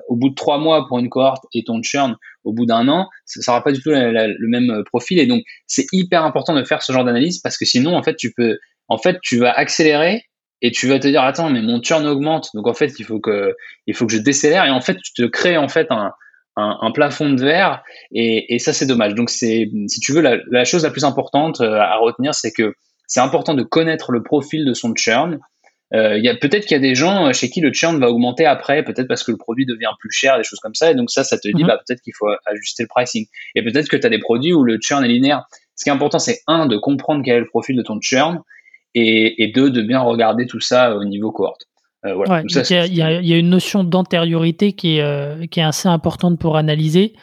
au 0.08 0.16
bout 0.16 0.30
de 0.30 0.34
trois 0.34 0.58
mois 0.58 0.86
pour 0.88 0.98
une 0.98 1.08
cohorte 1.08 1.44
et 1.54 1.62
ton 1.62 1.80
churn 1.82 2.16
au 2.42 2.52
bout 2.52 2.66
d'un 2.66 2.88
an, 2.88 3.08
ça 3.24 3.52
n'aura 3.52 3.62
pas 3.62 3.70
du 3.70 3.80
tout 3.80 3.90
le 3.90 4.48
même 4.48 4.82
profil. 4.86 5.20
Et 5.20 5.26
donc, 5.26 5.42
c'est 5.68 5.86
hyper 5.92 6.24
important 6.24 6.54
de 6.54 6.64
faire 6.64 6.82
ce 6.82 6.92
genre 6.92 7.04
d'analyse 7.04 7.38
parce 7.38 7.56
que 7.56 7.64
sinon, 7.64 7.94
en 7.94 8.02
fait, 8.02 8.16
tu 8.16 8.32
peux, 8.32 8.58
en 8.88 8.98
fait, 8.98 9.18
tu 9.22 9.38
vas 9.38 9.52
accélérer 9.52 10.24
et 10.62 10.70
tu 10.70 10.88
vas 10.88 10.98
te 10.98 11.08
dire 11.08 11.22
attends 11.22 11.50
mais 11.50 11.60
mon 11.60 11.82
churn 11.82 12.06
augmente 12.06 12.50
donc 12.54 12.68
en 12.68 12.72
fait 12.72 12.92
il 13.00 13.04
faut 13.04 13.18
que 13.18 13.54
il 13.88 13.94
faut 13.94 14.06
que 14.06 14.12
je 14.12 14.18
décélère 14.18 14.64
et 14.64 14.70
en 14.70 14.80
fait 14.80 14.96
tu 15.02 15.12
te 15.12 15.26
crées 15.26 15.56
en 15.56 15.68
fait 15.68 15.88
un, 15.90 16.12
un, 16.56 16.90
plafond 16.92 17.30
de 17.30 17.42
verre 17.42 17.82
et, 18.10 18.54
et 18.54 18.58
ça 18.58 18.72
c'est 18.72 18.86
dommage 18.86 19.14
donc 19.14 19.30
c'est 19.30 19.70
si 19.88 20.00
tu 20.00 20.12
veux 20.12 20.20
la, 20.20 20.36
la, 20.50 20.64
chose 20.64 20.82
la 20.82 20.90
plus 20.90 21.04
importante 21.04 21.60
euh, 21.60 21.78
à 21.78 21.96
retenir 21.96 22.34
c'est 22.34 22.52
que 22.52 22.74
c'est 23.06 23.20
important 23.20 23.54
de 23.54 23.62
connaître 23.62 24.12
le 24.12 24.22
profil 24.22 24.64
de 24.66 24.74
son 24.74 24.94
churn 24.94 25.38
euh, 25.94 26.16
il 26.16 26.24
y 26.24 26.28
a 26.28 26.34
peut-être 26.34 26.64
qu'il 26.64 26.74
y 26.74 26.80
a 26.80 26.82
des 26.82 26.94
gens 26.94 27.32
chez 27.32 27.50
qui 27.50 27.60
le 27.60 27.72
churn 27.72 27.98
va 28.00 28.08
augmenter 28.08 28.46
après, 28.46 28.82
peut-être 28.82 29.08
parce 29.08 29.24
que 29.24 29.30
le 29.30 29.36
produit 29.36 29.66
devient 29.66 29.90
plus 30.00 30.10
cher, 30.10 30.38
des 30.38 30.42
choses 30.42 30.58
comme 30.58 30.74
ça. 30.74 30.90
Et 30.90 30.94
donc 30.94 31.10
ça, 31.10 31.22
ça 31.22 31.36
te 31.36 31.48
dit, 31.48 31.62
mhm. 31.62 31.66
bah, 31.66 31.78
peut-être 31.86 32.00
qu'il 32.00 32.14
faut 32.16 32.28
ajuster 32.46 32.84
le 32.84 32.88
pricing. 32.88 33.26
Et 33.54 33.62
peut-être 33.62 33.88
que 33.88 33.96
tu 33.98 34.06
as 34.06 34.10
des 34.10 34.18
produits 34.18 34.54
où 34.54 34.64
le 34.64 34.78
churn 34.80 35.04
est 35.04 35.08
linéaire. 35.08 35.44
Ce 35.76 35.84
qui 35.84 35.90
est 35.90 35.92
important, 35.92 36.18
c'est 36.18 36.40
un, 36.46 36.66
de 36.66 36.78
comprendre 36.78 37.22
quel 37.22 37.36
est 37.36 37.40
le 37.40 37.46
profil 37.46 37.76
de 37.76 37.82
ton 37.82 38.00
churn, 38.00 38.40
et, 38.94 39.42
et 39.42 39.48
deux, 39.48 39.70
de 39.70 39.82
bien 39.82 40.00
regarder 40.00 40.46
tout 40.46 40.60
ça 40.60 40.96
au 40.96 41.04
niveau 41.04 41.30
cohorte. 41.30 41.66
Euh, 42.04 42.14
voilà. 42.14 42.42
il, 42.42 42.54
y 42.54 42.74
a, 42.74 42.86
il, 42.86 43.26
y 43.26 43.32
a, 43.32 43.36
une 43.36 43.50
notion 43.50 43.84
d'antériorité 43.84 44.72
qui 44.72 44.96
est, 44.96 45.02
euh, 45.02 45.46
qui 45.46 45.60
est 45.60 45.64
assez 45.64 45.88
importante 45.88 46.38
pour 46.38 46.56
analyser. 46.56 47.14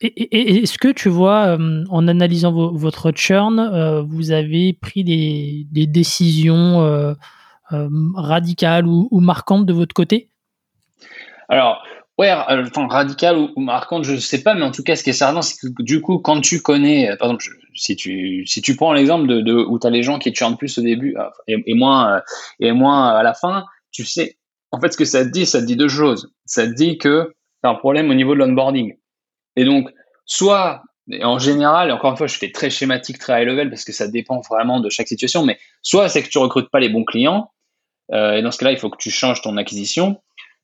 Et, 0.00 0.62
est-ce 0.62 0.78
que 0.78 0.88
tu 0.88 1.10
vois, 1.10 1.58
euh, 1.58 1.84
en 1.90 2.08
analysant 2.08 2.52
votre 2.52 3.12
churn, 3.12 4.02
vous 4.08 4.30
avez 4.30 4.72
pris 4.72 5.04
des, 5.04 5.66
des 5.70 5.86
décisions 5.86 7.14
radicales 8.14 8.86
ou, 8.86 9.08
ou, 9.10 9.20
marquantes 9.20 9.66
de 9.66 9.74
votre 9.74 9.94
côté? 9.94 10.30
Alors, 11.50 11.82
ouais, 12.16 12.32
enfin, 12.32 12.86
radicales 12.86 13.36
ou, 13.36 13.50
ou, 13.56 13.60
marquantes, 13.60 14.04
je 14.04 14.12
ne 14.12 14.16
sais 14.16 14.42
pas, 14.42 14.54
mais 14.54 14.62
en 14.62 14.70
tout 14.70 14.82
cas, 14.82 14.96
ce 14.96 15.04
qui 15.04 15.10
est 15.10 15.12
certain, 15.12 15.42
c'est 15.42 15.56
que 15.60 15.82
du 15.82 16.00
coup, 16.00 16.18
quand 16.18 16.40
tu 16.40 16.62
connais, 16.62 17.14
par 17.18 17.28
exemple, 17.28 17.44
si 17.74 17.94
tu 17.94 18.46
si 18.46 18.62
tu 18.62 18.76
prends 18.76 18.94
l'exemple 18.94 19.26
de, 19.26 19.42
de, 19.42 19.52
où 19.52 19.78
tu 19.78 19.86
as 19.86 19.90
les 19.90 20.02
gens 20.02 20.18
qui 20.18 20.34
churnent 20.34 20.56
plus 20.56 20.78
au 20.78 20.82
début 20.82 21.14
et, 21.46 21.62
et 21.66 21.74
moins 21.74 22.22
et 22.58 22.72
moins 22.72 23.08
à 23.08 23.22
la 23.22 23.34
fin, 23.34 23.66
tu 23.92 24.04
sais, 24.04 24.38
en 24.72 24.80
fait, 24.80 24.92
ce 24.92 24.96
que 24.96 25.04
ça 25.04 25.24
te 25.24 25.30
dit, 25.30 25.46
ça 25.46 25.60
te 25.60 25.66
dit 25.66 25.76
deux 25.76 25.88
choses. 25.88 26.32
Ça 26.44 26.66
te 26.66 26.72
dit 26.72 26.98
que 26.98 27.32
tu 27.62 27.68
as 27.68 27.70
un 27.70 27.74
problème 27.74 28.10
au 28.10 28.14
niveau 28.14 28.34
de 28.34 28.38
l'onboarding. 28.38 28.96
Et 29.56 29.64
donc, 29.64 29.90
soit, 30.26 30.82
en 31.22 31.38
général, 31.38 31.88
et 31.88 31.92
encore 31.92 32.12
une 32.12 32.16
fois, 32.16 32.26
je 32.26 32.36
fais 32.36 32.52
très 32.52 32.70
schématique, 32.70 33.18
très 33.18 33.42
high 33.42 33.48
level, 33.48 33.68
parce 33.68 33.84
que 33.84 33.92
ça 33.92 34.08
dépend 34.08 34.40
vraiment 34.48 34.80
de 34.80 34.88
chaque 34.88 35.08
situation, 35.08 35.44
mais 35.44 35.58
soit 35.82 36.08
c'est 36.08 36.22
que 36.22 36.28
tu 36.28 36.38
recrutes 36.38 36.70
pas 36.70 36.80
les 36.80 36.88
bons 36.88 37.04
clients, 37.04 37.50
euh, 38.12 38.34
et 38.34 38.42
dans 38.42 38.50
ce 38.50 38.58
cas-là, 38.58 38.72
il 38.72 38.78
faut 38.78 38.90
que 38.90 38.96
tu 38.96 39.10
changes 39.10 39.42
ton 39.42 39.56
acquisition, 39.56 40.20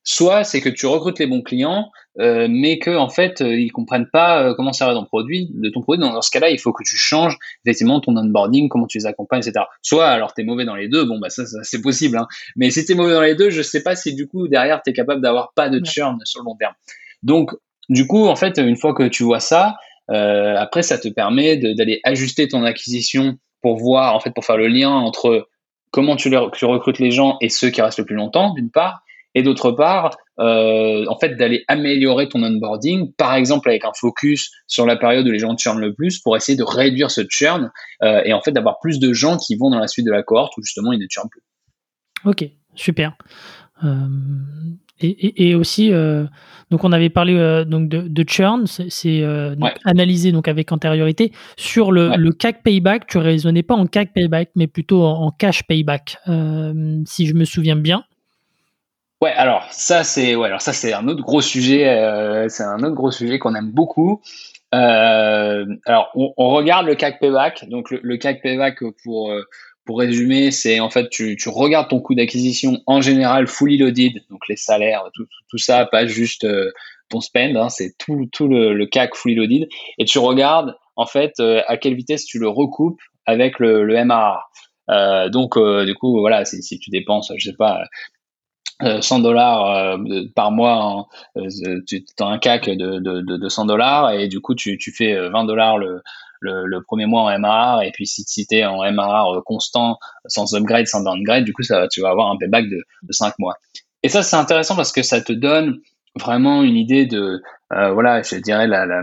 soit 0.07 0.45
c'est 0.45 0.61
que 0.61 0.69
tu 0.69 0.85
recrutes 0.85 1.19
les 1.19 1.27
bons 1.27 1.41
clients, 1.41 1.91
euh, 2.19 2.47
mais 2.49 2.79
que 2.79 2.95
en 2.95 3.09
fait 3.09 3.41
euh, 3.41 3.59
ils 3.59 3.73
comprennent 3.73 4.07
pas 4.09 4.41
euh, 4.41 4.53
comment 4.55 4.71
servir 4.71 4.95
ton 4.95 5.03
produit, 5.03 5.51
de 5.53 5.69
ton 5.69 5.81
produit. 5.81 6.01
Dans, 6.01 6.21
ce 6.21 6.31
cas-là, 6.31 6.49
il 6.49 6.59
faut 6.59 6.71
que 6.71 6.83
tu 6.83 6.95
changes 6.95 7.37
effectivement 7.65 7.99
ton 7.99 8.15
onboarding, 8.15 8.69
comment 8.69 8.87
tu 8.87 8.99
les 8.99 9.05
accompagnes, 9.05 9.41
etc. 9.41 9.65
Soit 9.81 10.07
alors 10.07 10.33
tu 10.33 10.41
es 10.41 10.43
mauvais 10.45 10.63
dans 10.63 10.75
les 10.75 10.87
deux, 10.87 11.03
bon 11.03 11.19
bah 11.19 11.29
ça, 11.29 11.43
c'est 11.61 11.81
possible, 11.81 12.17
hein. 12.17 12.27
mais 12.55 12.71
si 12.71 12.85
tu 12.85 12.93
es 12.93 12.95
mauvais 12.95 13.13
dans 13.13 13.21
les 13.21 13.35
deux, 13.35 13.49
je 13.49 13.61
sais 13.61 13.83
pas 13.83 13.97
si 13.97 14.15
du 14.15 14.27
coup 14.27 14.47
derrière 14.47 14.81
tu 14.81 14.91
es 14.91 14.93
capable 14.93 15.21
d'avoir 15.21 15.51
pas 15.53 15.67
de 15.67 15.85
churn 15.85 16.17
sur 16.23 16.41
le 16.41 16.45
long 16.45 16.55
terme. 16.55 16.73
Donc 17.21 17.51
du 17.89 18.07
coup 18.07 18.27
en 18.27 18.37
fait 18.37 18.57
une 18.59 18.77
fois 18.77 18.93
que 18.93 19.03
tu 19.03 19.23
vois 19.23 19.41
ça, 19.41 19.75
euh, 20.09 20.55
après 20.55 20.83
ça 20.83 20.97
te 20.97 21.09
permet 21.09 21.57
d'aller 21.57 21.99
ajuster 22.05 22.47
ton 22.47 22.63
acquisition 22.63 23.37
pour 23.61 23.75
voir 23.75 24.15
en 24.15 24.21
fait 24.21 24.31
pour 24.31 24.45
faire 24.45 24.57
le 24.57 24.67
lien 24.67 24.91
entre 24.91 25.49
comment 25.91 26.15
tu, 26.15 26.29
les, 26.29 26.39
tu 26.53 26.63
recrutes 26.63 26.99
les 26.99 27.11
gens 27.11 27.35
et 27.41 27.49
ceux 27.49 27.71
qui 27.71 27.81
restent 27.81 27.99
le 27.99 28.05
plus 28.05 28.15
longtemps 28.15 28.53
d'une 28.53 28.71
part 28.71 29.01
et 29.37 29.43
d'autre 29.43 29.71
part, 29.71 30.17
euh, 30.39 31.05
en 31.07 31.19
fait, 31.19 31.35
d'aller 31.35 31.63
améliorer 31.67 32.27
ton 32.27 32.41
onboarding, 32.41 33.13
par 33.13 33.35
exemple 33.35 33.69
avec 33.69 33.85
un 33.85 33.91
focus 33.95 34.49
sur 34.65 34.87
la 34.87 34.95
période 34.95 35.27
où 35.27 35.31
les 35.31 35.37
gens 35.37 35.55
churnent 35.55 35.79
le 35.79 35.93
plus, 35.93 36.17
pour 36.17 36.35
essayer 36.35 36.57
de 36.57 36.63
réduire 36.63 37.11
ce 37.11 37.21
churn 37.29 37.69
euh, 38.01 38.23
et 38.25 38.33
en 38.33 38.41
fait 38.41 38.51
d'avoir 38.51 38.79
plus 38.79 38.97
de 38.97 39.13
gens 39.13 39.37
qui 39.37 39.55
vont 39.55 39.69
dans 39.69 39.77
la 39.77 39.87
suite 39.87 40.07
de 40.07 40.11
la 40.11 40.23
cohorte 40.23 40.57
où 40.57 40.63
justement 40.63 40.91
ils 40.91 40.99
ne 40.99 41.05
churnent 41.07 41.29
plus. 41.29 41.43
Ok, 42.25 42.49
super. 42.73 43.15
Euh, 43.83 44.07
et, 44.99 45.53
aussi, 45.53 45.91
donc 46.71 46.83
on 46.83 46.91
avait 46.91 47.11
parlé 47.11 47.35
donc 47.67 47.87
de, 47.87 48.23
churn, 48.27 48.65
c'est 48.65 49.23
analysé 49.85 50.31
donc 50.31 50.47
avec 50.47 50.71
antériorité. 50.71 51.31
Sur 51.57 51.91
le, 51.91 52.15
le, 52.17 52.31
CAC 52.31 52.63
payback, 52.63 53.05
tu 53.05 53.19
raisonnais 53.19 53.61
pas 53.61 53.75
en 53.75 53.85
CAC 53.85 54.13
payback, 54.13 54.49
mais 54.55 54.65
plutôt 54.65 55.03
en 55.03 55.29
cash 55.29 55.61
payback, 55.67 56.17
si 57.05 57.27
je 57.27 57.35
me 57.35 57.45
souviens 57.45 57.75
bien. 57.75 58.03
Ouais, 59.21 59.31
alors 59.31 59.67
ça 59.71 60.03
c'est 60.03 60.35
ouais, 60.35 60.45
alors 60.45 60.61
ça 60.61 60.73
c'est 60.73 60.93
un 60.93 61.07
autre 61.07 61.23
gros 61.23 61.41
sujet, 61.41 61.87
euh, 61.89 62.47
c'est 62.49 62.61
un 62.63 62.83
autre 62.83 62.93
gros 62.93 63.09
sujet 63.09 63.39
qu'on 63.39 63.55
aime 63.55 63.71
beaucoup. 63.71 64.21
Euh, 64.75 65.65
alors 65.85 66.11
on, 66.13 66.49
regarde 66.51 66.85
le 66.85 66.93
CAC 66.93 67.19
payback, 67.19 67.67
donc 67.67 67.89
le, 67.89 68.17
CAC 68.17 68.43
payback 68.43 68.83
pour 69.03 69.31
euh, 69.31 69.43
pour 69.85 69.97
résumer, 69.97 70.51
c'est 70.51 70.79
en 70.79 70.91
fait 70.91 71.09
tu, 71.09 71.35
tu 71.35 71.49
regardes 71.49 71.89
ton 71.89 71.99
coût 71.99 72.13
d'acquisition 72.13 72.79
en 72.85 73.01
général 73.01 73.47
fully 73.47 73.77
loaded, 73.77 74.21
donc 74.29 74.47
les 74.49 74.55
salaires, 74.55 75.05
tout, 75.15 75.25
tout, 75.49 75.57
ça, 75.57 75.87
pas 75.87 76.05
juste 76.05 76.45
ton 77.09 77.19
spend, 77.19 77.57
hein, 77.57 77.69
c'est 77.69 77.97
tout 77.97 78.29
tout 78.31 78.47
le, 78.47 78.85
CAC 78.85 79.15
fully 79.15 79.33
loaded, 79.33 79.67
et 79.97 80.05
tu 80.05 80.19
regardes 80.19 80.75
en 80.95 81.07
fait 81.07 81.39
à 81.39 81.77
quelle 81.77 81.95
vitesse 81.95 82.25
tu 82.25 82.37
le 82.37 82.49
recoupes 82.49 83.01
avec 83.25 83.57
le, 83.57 83.83
le 83.83 85.29
donc 85.31 85.57
du 85.57 85.95
coup 85.95 86.19
voilà 86.19 86.45
si, 86.45 86.61
si 86.61 86.77
tu 86.77 86.91
dépenses 86.91 87.31
je 87.35 87.49
sais 87.49 87.55
pas 87.57 87.83
100 88.81 89.19
euh, 89.19 89.23
dollars 89.23 89.75
euh, 89.75 89.97
par 90.35 90.51
mois, 90.51 91.07
euh, 91.37 91.81
tu 91.87 92.05
as 92.19 92.25
un 92.25 92.37
CAC 92.37 92.69
de, 92.69 92.99
de, 92.99 93.21
de 93.21 93.49
100 93.49 93.65
dollars 93.65 94.11
et 94.11 94.27
du 94.27 94.39
coup 94.39 94.53
tu, 94.55 94.77
fais 94.95 95.29
20 95.29 95.45
dollars 95.45 95.77
le, 95.79 96.01
premier 96.85 97.07
mois 97.07 97.23
en 97.23 97.39
MRR 97.39 97.81
et 97.83 97.91
puis 97.91 98.05
si, 98.05 98.23
tu 98.25 98.55
es 98.55 98.65
en 98.65 98.83
MRR 98.91 99.41
constant, 99.45 99.97
sans 100.27 100.53
upgrade, 100.53 100.85
sans 100.87 101.03
downgrade, 101.03 101.43
du 101.43 101.53
coup 101.53 101.63
tu 101.91 102.01
vas 102.01 102.09
avoir 102.09 102.31
un 102.31 102.37
payback 102.37 102.69
de, 102.69 102.83
de 103.01 103.11
5 103.11 103.39
mois. 103.39 103.55
Et 104.03 104.09
ça 104.09 104.21
c'est 104.21 104.35
intéressant 104.35 104.75
parce 104.75 104.91
que 104.91 105.01
ça 105.01 105.21
te 105.21 105.33
donne 105.33 105.79
vraiment 106.15 106.61
une 106.61 106.75
idée 106.75 107.07
de, 107.07 107.41
voilà, 107.71 108.21
je 108.21 108.35
dirais 108.35 108.67
la, 108.67 109.01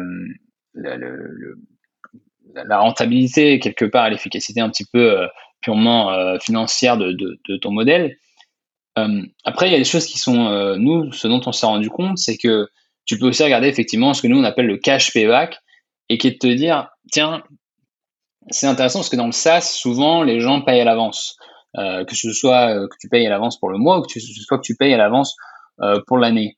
rentabilité 2.79 3.59
quelque 3.59 3.87
part, 3.87 4.09
l'efficacité 4.09 4.61
un 4.61 4.71
petit 4.71 4.87
peu 4.87 5.27
purement 5.61 6.39
financière 6.39 6.97
de 6.97 7.57
ton 7.57 7.73
modèle. 7.73 8.17
Euh, 8.99 9.23
après, 9.45 9.69
il 9.69 9.73
y 9.73 9.75
a 9.75 9.79
des 9.79 9.85
choses 9.85 10.07
qui 10.07 10.19
sont, 10.19 10.47
euh, 10.47 10.77
nous, 10.77 11.13
ce 11.13 11.27
dont 11.27 11.41
on 11.47 11.53
s'est 11.53 11.67
rendu 11.67 11.91
compte, 11.91 12.19
c'est 12.19 12.37
que 12.37 12.69
tu 13.05 13.19
peux 13.19 13.27
aussi 13.27 13.43
regarder 13.43 13.69
effectivement 13.69 14.15
ce 14.15 14.23
que 14.23 14.29
nous 14.29 14.39
on 14.39 14.45
appelle 14.45 14.67
le 14.67 14.79
cash 14.79 15.13
payback 15.13 15.59
et 16.09 16.19
qui 16.19 16.29
est 16.29 16.33
de 16.33 16.39
te 16.39 16.47
dire, 16.47 16.89
tiens, 17.13 17.43
c'est 18.51 18.67
intéressant 18.67 19.01
parce 19.01 19.09
que 19.09 19.17
dans 19.17 19.27
le 19.27 19.33
SaaS, 19.33 19.63
souvent 19.63 20.23
les 20.23 20.41
gens 20.41 20.63
payent 20.63 20.81
à 20.81 20.85
l'avance, 20.85 21.37
euh, 21.77 22.05
que 22.05 22.15
ce 22.15 22.33
soit 22.33 22.89
que 22.89 22.97
tu 23.01 23.09
payes 23.09 23.27
à 23.27 23.31
l'avance 23.31 23.59
pour 23.59 23.71
le 23.71 23.79
mois 23.79 23.99
ou 23.99 24.03
que 24.03 24.13
ce 24.13 24.21
soit 24.21 24.59
que 24.59 24.63
tu 24.65 24.77
payes 24.77 24.95
à 24.95 24.99
l'avance 24.99 25.37
pour 26.07 26.19
l'année. 26.19 26.57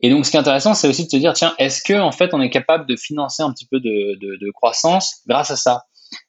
Et 0.00 0.10
donc, 0.10 0.26
ce 0.26 0.30
qui 0.30 0.36
est 0.36 0.40
intéressant, 0.40 0.74
c'est 0.74 0.88
aussi 0.88 1.04
de 1.04 1.08
te 1.08 1.16
dire, 1.16 1.32
tiens, 1.32 1.54
est-ce 1.58 1.82
que 1.82 1.98
en 1.98 2.12
fait, 2.12 2.34
on 2.34 2.40
est 2.40 2.50
capable 2.50 2.86
de 2.86 2.96
financer 2.96 3.42
un 3.42 3.52
petit 3.52 3.66
peu 3.66 3.80
de, 3.80 4.50
croissance 4.52 5.22
grâce 5.26 5.50
à 5.50 5.56
ça? 5.56 5.84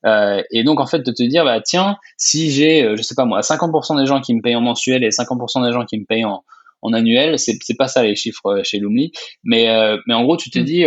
Euh, 0.05 0.41
et 0.51 0.63
donc 0.63 0.79
en 0.79 0.85
fait 0.85 0.99
de 0.99 1.11
te 1.11 1.23
dire 1.23 1.45
bah 1.45 1.61
tiens 1.61 1.97
si 2.17 2.51
j'ai 2.51 2.83
euh, 2.83 2.95
je 2.95 3.01
sais 3.01 3.15
pas 3.15 3.25
moi 3.25 3.41
50% 3.41 3.99
des 3.99 4.05
gens 4.05 4.21
qui 4.21 4.33
me 4.33 4.41
payent 4.41 4.55
en 4.55 4.61
mensuel 4.61 5.03
et 5.03 5.09
50% 5.09 5.65
des 5.65 5.73
gens 5.73 5.85
qui 5.85 5.99
me 5.99 6.05
payent 6.05 6.25
en, 6.25 6.43
en 6.81 6.93
annuel 6.93 7.37
c'est 7.39 7.57
c'est 7.61 7.75
pas 7.75 7.87
ça 7.87 8.03
les 8.03 8.15
chiffres 8.15 8.45
euh, 8.47 8.63
chez 8.63 8.79
Lumli 8.79 9.11
mais 9.43 9.67
mais 10.07 10.13
en 10.13 10.23
gros 10.23 10.37
tu 10.37 10.49
te 10.49 10.59
mm. 10.59 10.63
dis 10.63 10.85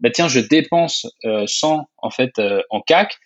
bah 0.00 0.10
tiens 0.10 0.28
je 0.28 0.40
dépense 0.40 1.06
100 1.46 1.84
en 1.98 2.10
fait 2.10 2.32
en 2.70 2.80
CAC 2.80 3.16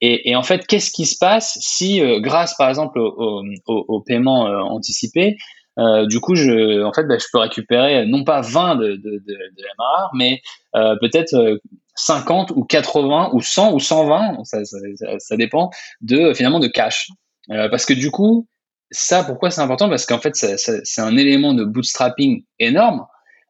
et, 0.00 0.28
et, 0.30 0.36
en 0.36 0.42
fait, 0.42 0.66
qu'est-ce 0.66 0.90
qui 0.90 1.06
se 1.06 1.16
passe 1.18 1.56
si, 1.62 2.02
grâce 2.18 2.56
par 2.56 2.68
exemple 2.68 2.98
au, 2.98 3.42
au, 3.66 3.84
au 3.88 4.00
paiement 4.02 4.42
anticipé, 4.42 5.36
euh, 5.78 6.06
du 6.06 6.20
coup, 6.20 6.34
je, 6.34 6.82
en 6.82 6.92
fait, 6.92 7.04
bah, 7.04 7.18
je 7.18 7.26
peux 7.32 7.38
récupérer 7.38 8.06
non 8.06 8.24
pas 8.24 8.40
20 8.40 8.76
de, 8.76 8.86
de, 8.88 8.94
de, 8.96 9.18
de 9.18 9.64
MRR, 9.78 10.10
mais 10.14 10.40
euh, 10.76 10.96
peut-être 11.00 11.60
50 11.94 12.52
ou 12.52 12.64
80 12.64 13.30
ou 13.32 13.40
100 13.40 13.72
ou 13.72 13.80
120, 13.80 14.44
ça, 14.44 15.36
dépend 15.36 15.70
de 16.00 16.32
finalement 16.34 16.60
de 16.60 16.68
cash. 16.68 17.08
Euh, 17.50 17.68
parce 17.68 17.86
que 17.86 17.94
du 17.94 18.10
coup, 18.10 18.48
ça, 18.90 19.24
pourquoi 19.24 19.50
c'est 19.50 19.60
important? 19.60 19.88
Parce 19.88 20.06
qu'en 20.06 20.20
fait, 20.20 20.34
c'est 20.34 21.00
un 21.00 21.16
élément 21.16 21.54
de 21.54 21.64
bootstrapping 21.64 22.44
énorme, 22.58 23.06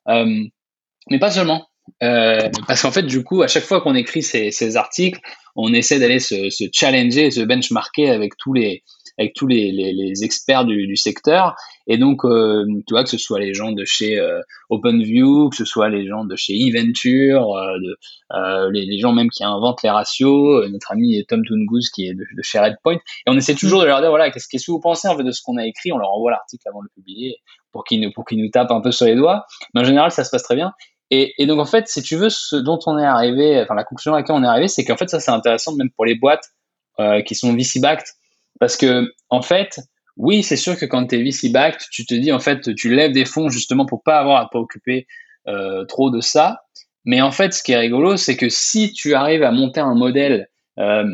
euh, 0.08 0.44
mais 1.10 1.18
pas 1.18 1.30
seulement. 1.30 1.66
Euh, 2.02 2.48
parce 2.66 2.82
qu'en 2.82 2.90
fait, 2.90 3.02
du 3.02 3.22
coup, 3.22 3.42
à 3.42 3.48
chaque 3.48 3.64
fois 3.64 3.80
qu'on 3.80 3.94
écrit 3.94 4.22
ces, 4.22 4.50
ces, 4.50 4.76
articles, 4.76 5.20
on 5.54 5.72
essaie 5.72 5.98
d'aller 5.98 6.18
se, 6.18 6.48
se, 6.50 6.64
challenger, 6.72 7.30
se 7.30 7.40
benchmarker 7.40 8.10
avec 8.10 8.36
tous 8.38 8.54
les 8.54 8.82
avec 9.19 9.35
tous 9.35 9.47
les, 9.47 9.70
les, 9.73 10.24
experts 10.24 10.65
du, 10.65 10.97
secteur. 10.97 11.55
Et 11.86 11.99
donc, 11.99 12.24
euh, 12.24 12.65
tu 12.86 12.95
vois, 12.95 13.05
que 13.05 13.11
ce 13.11 13.19
soit 13.19 13.39
les 13.39 13.55
gens 13.55 13.73
de 13.73 13.85
chez 13.85 14.19
euh, 14.19 14.41
OpenView, 14.70 15.51
que 15.51 15.57
ce 15.57 15.65
soit 15.65 15.89
les 15.89 16.07
gens 16.07 16.24
de 16.24 16.35
chez 16.36 16.55
eVenture, 16.55 17.57
euh, 17.57 17.77
euh, 18.32 18.70
les, 18.73 18.99
gens 18.99 19.12
même 19.12 19.31
qui 19.31 19.45
inventent 19.45 19.82
les 19.82 19.91
ratios, 19.91 20.69
notre 20.70 20.93
ami 20.93 21.24
Tom 21.27 21.45
Tungus 21.45 21.91
qui 21.91 22.09
est 22.09 22.15
de, 22.15 22.24
chez 22.43 22.59
Redpoint. 22.59 22.97
Et 22.97 23.28
on 23.28 23.36
essaie 23.36 23.55
toujours 23.55 23.81
de 23.81 23.86
leur 23.86 24.01
dire, 24.01 24.11
voilà, 24.11 24.31
qu'est-ce 24.31 24.49
que 24.49 24.70
vous 24.70 24.81
pensez 24.81 25.09
en 25.09 25.16
fait 25.16 25.24
de 25.24 25.32
ce 25.32 25.43
qu'on 25.43 25.57
a 25.57 25.66
écrit 25.66 25.93
On 25.93 25.99
leur 25.99 26.11
envoie 26.11 26.31
l'article 26.31 26.69
avant 26.69 26.81
de 26.81 26.85
le 26.85 26.95
publier 26.95 27.36
pour 27.73 27.85
qu'ils 27.85 28.01
nous, 28.01 28.12
pour 28.12 28.24
nous 28.32 28.49
tapent 28.51 28.70
un 28.70 28.81
peu 28.81 28.93
sur 28.93 29.07
les 29.07 29.16
doigts. 29.16 29.45
Mais 29.74 29.82
en 29.82 29.85
général, 29.85 30.11
ça 30.11 30.24
se 30.24 30.31
passe 30.31 30.43
très 30.43 30.57
bien. 30.57 30.73
Et, 31.11 31.47
donc 31.47 31.61
en 31.61 31.65
fait, 31.65 31.86
si 31.86 32.03
tu 32.03 32.16
veux, 32.16 32.31
ce 32.31 32.57
dont 32.57 32.78
on 32.86 32.99
est 32.99 33.05
arrivé, 33.05 33.61
enfin 33.62 33.74
la 33.74 33.85
conclusion 33.85 34.15
à 34.15 34.19
laquelle 34.19 34.36
on 34.36 34.43
est 34.43 34.49
arrivé, 34.49 34.69
c'est 34.69 34.85
qu'en 34.85 34.97
fait 34.97 35.09
ça 35.09 35.20
c'est 35.20 35.31
intéressant 35.31 35.74
même 35.77 35.91
pour 35.91 36.05
les 36.05 36.16
boîtes 36.16 36.49
euh, 36.99 37.23
qui 37.23 37.35
sont 37.35 37.55
VC 37.55 37.81
backed 37.81 38.07
parce 38.60 38.76
que 38.76 39.12
en 39.31 39.43
fait, 39.43 39.81
oui, 40.16 40.43
c'est 40.43 40.56
sûr 40.56 40.76
que 40.78 40.86
quand 40.86 41.06
tu 41.06 41.16
es 41.16 41.22
VC-backed, 41.22 41.89
tu 41.90 42.06
te 42.06 42.14
dis, 42.14 42.32
en 42.32 42.39
fait, 42.39 42.74
tu 42.74 42.94
lèves 42.94 43.12
des 43.12 43.24
fonds 43.24 43.48
justement 43.48 43.86
pour 43.86 44.02
pas 44.02 44.18
avoir 44.18 44.40
à 44.40 44.48
t'occuper 44.51 45.06
euh, 45.48 45.85
trop 45.86 46.10
de 46.10 46.20
ça. 46.20 46.60
Mais 47.05 47.20
en 47.20 47.32
fait, 47.32 47.52
ce 47.52 47.62
qui 47.62 47.72
est 47.72 47.78
rigolo, 47.78 48.16
c'est 48.16 48.36
que 48.36 48.48
si 48.48 48.93
tu 48.93 49.14
arrives 49.14 49.43
à 49.43 49.51
monter 49.51 49.81
un 49.81 49.94
modèle 49.94 50.48
euh, 50.78 51.05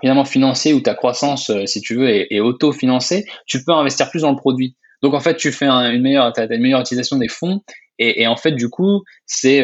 finalement 0.00 0.24
financier 0.24 0.72
où 0.72 0.80
ta 0.80 0.94
croissance, 0.94 1.50
euh, 1.50 1.66
si 1.66 1.80
tu 1.80 1.96
veux, 1.96 2.08
est, 2.08 2.40
auto-financée, 2.40 3.26
tu 3.46 3.64
peux 3.64 3.72
investir 3.72 4.08
plus 4.10 4.22
dans 4.22 4.30
le 4.30 4.36
produit. 4.36 4.76
Donc 5.02 5.14
en 5.14 5.20
fait, 5.20 5.36
tu 5.36 5.50
fais 5.50 5.66
une 5.66 6.02
meilleure, 6.02 6.32
as 6.38 6.44
une 6.44 6.62
meilleure 6.62 6.80
utilisation 6.80 7.16
des 7.16 7.28
fonds. 7.28 7.62
Et, 7.98 8.22
et 8.22 8.26
en 8.26 8.36
fait, 8.36 8.52
du 8.52 8.70
coup, 8.70 9.02
c'est, 9.26 9.62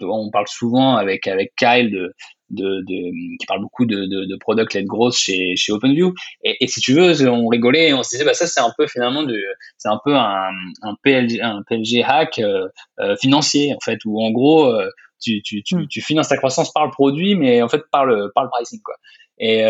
on 0.00 0.30
parle 0.30 0.48
souvent 0.48 0.96
avec 0.96 1.28
avec 1.28 1.52
Kyle 1.56 1.90
de, 1.90 2.12
de, 2.50 2.80
de, 2.86 3.36
qui 3.38 3.46
parle 3.46 3.60
beaucoup 3.60 3.86
de, 3.86 4.04
de, 4.06 4.24
de 4.24 4.36
product 4.36 4.74
led 4.74 4.86
growth 4.86 5.14
chez, 5.14 5.56
chez 5.56 5.72
OpenView. 5.72 6.14
Et, 6.44 6.56
et, 6.60 6.66
si 6.66 6.80
tu 6.80 6.92
veux, 6.94 7.28
on 7.28 7.48
rigolait 7.48 7.88
et 7.88 7.94
on 7.94 8.02
se 8.02 8.10
disait, 8.10 8.24
bah 8.24 8.34
ça 8.34 8.46
c'est 8.46 8.60
un 8.60 8.72
peu 8.76 8.86
finalement 8.86 9.22
du, 9.22 9.42
c'est 9.78 9.88
un 9.88 10.00
peu 10.04 10.14
un, 10.14 10.50
un 10.82 10.94
PLG, 11.02 11.40
un 11.40 11.62
PLG 11.62 12.02
hack 12.04 12.38
euh, 12.38 12.68
euh, 13.00 13.16
financier 13.16 13.74
en 13.74 13.80
fait, 13.84 13.98
où 14.04 14.22
en 14.22 14.30
gros 14.30 14.66
euh, 14.66 14.88
tu, 15.20 15.42
tu, 15.42 15.62
tu, 15.62 15.76
hmm. 15.76 15.88
tu, 15.88 16.00
finances 16.00 16.28
ta 16.28 16.36
croissance 16.36 16.72
par 16.72 16.84
le 16.84 16.90
produit, 16.90 17.34
mais 17.34 17.62
en 17.62 17.68
fait 17.68 17.82
par 17.90 18.04
le 18.04 18.30
par 18.34 18.44
le 18.44 18.50
pricing 18.50 18.80
quoi. 18.82 18.94
Et 19.38 19.64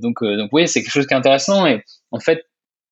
donc 0.00 0.24
donc 0.24 0.50
oui, 0.52 0.66
c'est 0.66 0.82
quelque 0.82 0.92
chose 0.92 1.06
qui 1.06 1.14
est 1.14 1.16
intéressant 1.16 1.64
et 1.64 1.84
en 2.10 2.18
fait 2.18 2.44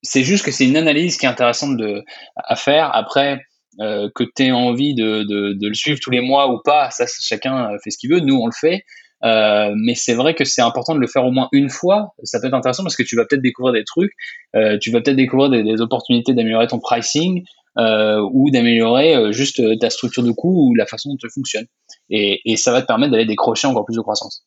c'est 0.03 0.23
juste 0.23 0.45
que 0.45 0.53
c'est 0.53 0.65
une 0.65 0.77
analyse 0.77 1.17
qui 1.17 1.27
est 1.27 1.29
intéressante 1.29 1.77
de 1.77 2.05
à 2.37 2.55
faire. 2.55 2.95
Après, 2.95 3.41
que 3.79 4.23
tu 4.37 4.45
aies 4.45 4.53
envie 4.53 4.95
de, 4.95 5.25
de, 5.25 5.55
de, 5.55 5.69
le 5.69 5.75
suivre 5.75 5.99
tous 6.01 6.11
les 6.11 6.21
mois 6.21 6.53
ou 6.53 6.61
pas, 6.65 6.91
ça 6.91 7.07
chacun 7.21 7.71
fait 7.83 7.91
ce 7.91 7.99
qu'il 7.99 8.13
veut. 8.13 8.21
Nous, 8.21 8.37
on 8.37 8.47
le 8.47 8.53
fait. 8.53 8.85
Euh, 9.25 9.75
mais 9.77 9.95
c'est 9.95 10.15
vrai 10.15 10.35
que 10.35 10.45
c'est 10.45 10.63
important 10.63 10.95
de 10.95 11.01
le 11.01 11.07
faire 11.07 11.25
au 11.25 11.31
moins 11.31 11.49
une 11.53 11.69
fois. 11.69 12.15
Ça 12.23 12.41
peut 12.41 12.47
être 12.47 12.55
intéressant 12.55 12.83
parce 12.83 12.97
que 12.97 13.03
tu 13.03 13.17
vas 13.17 13.25
peut-être 13.25 13.43
découvrir 13.43 13.75
des 13.75 13.85
trucs, 13.85 14.13
euh, 14.57 14.79
tu 14.81 14.91
vas 14.91 15.01
peut-être 15.01 15.17
découvrir 15.17 15.51
des, 15.51 15.81
opportunités 15.81 16.35
d'améliorer 16.35 16.67
ton 16.67 16.79
pricing 16.79 17.45
euh, 17.79 18.21
ou 18.33 18.51
d'améliorer 18.51 19.33
juste 19.33 19.63
ta 19.79 19.91
structure 19.91 20.23
de 20.23 20.33
coût 20.33 20.69
ou 20.69 20.75
la 20.75 20.87
façon 20.87 21.11
dont 21.11 21.17
tu 21.17 21.29
fonctionnes. 21.31 21.67
Et, 22.09 22.57
ça 22.57 22.73
va 22.73 22.83
te 22.83 22.87
permettre 22.87 23.13
d'aller 23.13 23.27
décrocher 23.27 23.67
encore 23.67 23.85
plus 23.85 23.97
de 23.97 24.01
croissance. 24.01 24.45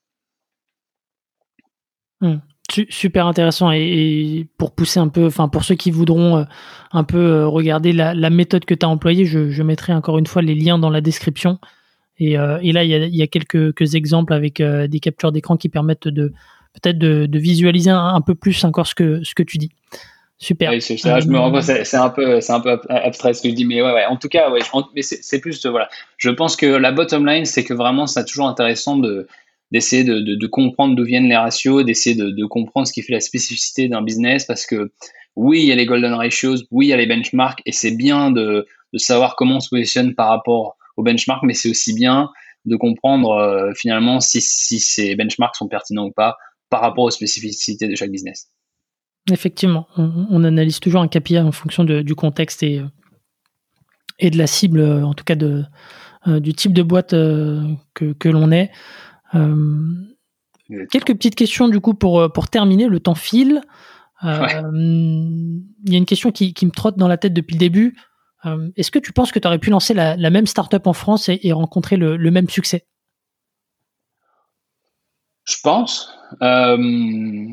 Hmm. 2.21 2.37
Super 2.89 3.27
intéressant 3.27 3.71
et, 3.71 4.47
pour 4.57 4.71
pousser 4.73 4.99
un 4.99 5.09
peu, 5.09 5.27
enfin 5.27 5.47
pour 5.47 5.63
ceux 5.63 5.75
qui 5.75 5.91
voudront 5.91 6.45
un 6.91 7.03
peu 7.03 7.45
regarder 7.45 7.91
la, 7.93 8.29
méthode 8.31 8.65
que 8.65 8.73
tu 8.73 8.85
as 8.85 8.89
employée, 8.89 9.25
je, 9.25 9.61
mettrai 9.61 9.93
encore 9.93 10.17
une 10.17 10.25
fois 10.25 10.41
les 10.41 10.55
liens 10.55 10.79
dans 10.79 10.89
la 10.89 11.01
description. 11.01 11.59
Et, 12.19 12.37
euh, 12.37 12.59
et 12.61 12.71
là, 12.71 12.83
il 12.83 13.15
y 13.15 13.21
a, 13.21 13.27
quelques, 13.27 13.95
exemples 13.95 14.33
avec 14.33 14.59
euh, 14.59 14.87
des 14.87 14.99
captures 14.99 15.31
d'écran 15.31 15.57
qui 15.57 15.69
permettent 15.69 16.07
de 16.07 16.31
peut-être 16.73 16.97
de, 16.97 17.27
visualiser 17.37 17.91
un, 17.91 18.21
peu 18.21 18.35
plus 18.35 18.63
encore 18.63 18.87
ce 18.87 18.95
que, 18.95 19.23
ce 19.23 19.35
que 19.35 19.43
tu 19.43 19.57
dis. 19.57 19.71
Super. 20.37 20.71
Oui, 20.71 20.81
c'est, 20.81 20.97
je 20.97 21.27
me 21.27 21.37
rends 21.37 21.61
c'est, 21.61 21.95
un 21.95 22.09
peu, 22.09 22.41
c'est 22.41 22.51
un 22.51 22.59
peu 22.59 22.77
abstrait 22.89 23.33
ce 23.33 23.41
que 23.41 23.49
je 23.49 23.53
dis, 23.53 23.65
mais 23.65 23.81
ouais, 23.81 23.93
ouais. 23.93 24.05
En 24.05 24.17
tout 24.17 24.27
cas, 24.27 24.51
mais 24.95 25.01
c'est, 25.01 25.39
plus, 25.39 25.65
voilà. 25.65 25.89
Je 26.17 26.29
pense 26.29 26.55
que 26.55 26.65
la 26.65 26.91
bottom 26.91 27.25
line, 27.25 27.45
c'est 27.45 27.63
que 27.63 27.73
vraiment, 27.73 28.07
c'est 28.07 28.25
toujours 28.25 28.47
intéressant 28.47 28.97
de, 28.97 29.27
d'essayer 29.71 30.03
de, 30.03 30.47
comprendre 30.47 30.95
d'où 30.95 31.05
viennent 31.05 31.29
les 31.29 31.37
ratios, 31.37 31.85
d'essayer 31.85 32.15
de, 32.15 32.29
de, 32.29 32.45
comprendre 32.45 32.87
ce 32.87 32.93
qui 32.93 33.01
fait 33.01 33.13
la 33.13 33.21
spécificité 33.21 33.87
d'un 33.87 34.01
business, 34.01 34.45
parce 34.45 34.65
que 34.65 34.91
oui, 35.35 35.61
il 35.61 35.65
y 35.65 35.71
a 35.71 35.75
les 35.75 35.85
golden 35.85 36.13
ratios, 36.13 36.65
oui, 36.71 36.87
il 36.87 36.89
y 36.89 36.93
a 36.93 36.97
les 36.97 37.07
benchmarks, 37.07 37.61
et 37.65 37.71
c'est 37.71 37.95
bien 37.95 38.29
de 38.31 38.67
savoir 38.95 39.35
comment 39.35 39.57
on 39.57 39.59
se 39.59 39.69
positionne 39.69 40.13
par 40.13 40.29
rapport 40.29 40.77
au 40.97 41.03
benchmark, 41.03 41.43
mais 41.43 41.53
c'est 41.53 41.69
aussi 41.69 41.93
bien 41.93 42.29
de 42.65 42.75
comprendre 42.75 43.31
euh, 43.31 43.71
finalement 43.75 44.19
si, 44.19 44.41
si 44.41 44.79
ces 44.79 45.15
benchmarks 45.15 45.55
sont 45.55 45.67
pertinents 45.67 46.05
ou 46.05 46.11
pas 46.11 46.37
par 46.69 46.81
rapport 46.81 47.03
aux 47.03 47.11
spécificités 47.11 47.87
de 47.87 47.95
chaque 47.95 48.09
business. 48.09 48.49
Effectivement, 49.31 49.87
on, 49.95 50.43
analyse 50.43 50.79
toujours 50.79 51.01
un 51.01 51.07
KPI 51.07 51.39
en 51.39 51.51
fonction 51.51 51.85
de, 51.85 52.01
du 52.01 52.13
contexte 52.13 52.61
et, 52.63 52.81
et 54.19 54.29
de 54.29 54.37
la 54.37 54.47
cible, 54.47 54.79
euh, 54.79 55.05
en 55.05 55.13
tout 55.13 55.23
cas 55.23 55.35
de, 55.35 55.63
euh, 56.27 56.39
du 56.39 56.53
type 56.53 56.73
de 56.73 56.83
boîte 56.83 57.11
que, 57.11 58.13
que 58.13 58.29
l'on 58.29 58.51
est. 58.51 58.71
quelques 60.91 61.13
petites 61.13 61.35
questions 61.35 61.69
du 61.69 61.79
coup 61.79 61.93
pour, 61.93 62.31
pour 62.33 62.49
terminer, 62.49 62.87
le 62.87 62.99
temps 62.99 63.15
file. 63.15 63.61
Il 64.23 64.29
y 65.87 65.95
a 65.95 65.97
une 65.97 66.05
question 66.05 66.31
qui, 66.31 66.53
qui, 66.53 66.65
me 66.65 66.71
trotte 66.71 66.97
dans 66.97 67.07
la 67.07 67.17
tête 67.17 67.33
depuis 67.33 67.53
le 67.53 67.59
début. 67.59 67.95
Euh, 68.45 68.69
est-ce 68.75 68.91
que 68.91 68.99
tu 68.99 69.13
penses 69.13 69.31
que 69.31 69.39
tu 69.39 69.47
aurais 69.47 69.59
pu 69.59 69.69
lancer 69.69 69.93
la, 69.93 70.29
même 70.29 70.47
startup 70.47 70.85
en 70.87 70.93
France 70.93 71.29
et, 71.29 71.51
rencontrer 71.51 71.97
le, 71.97 72.31
même 72.31 72.49
succès? 72.49 72.85
Je 75.45 75.55
pense. 75.61 76.13
Euh, 76.41 77.47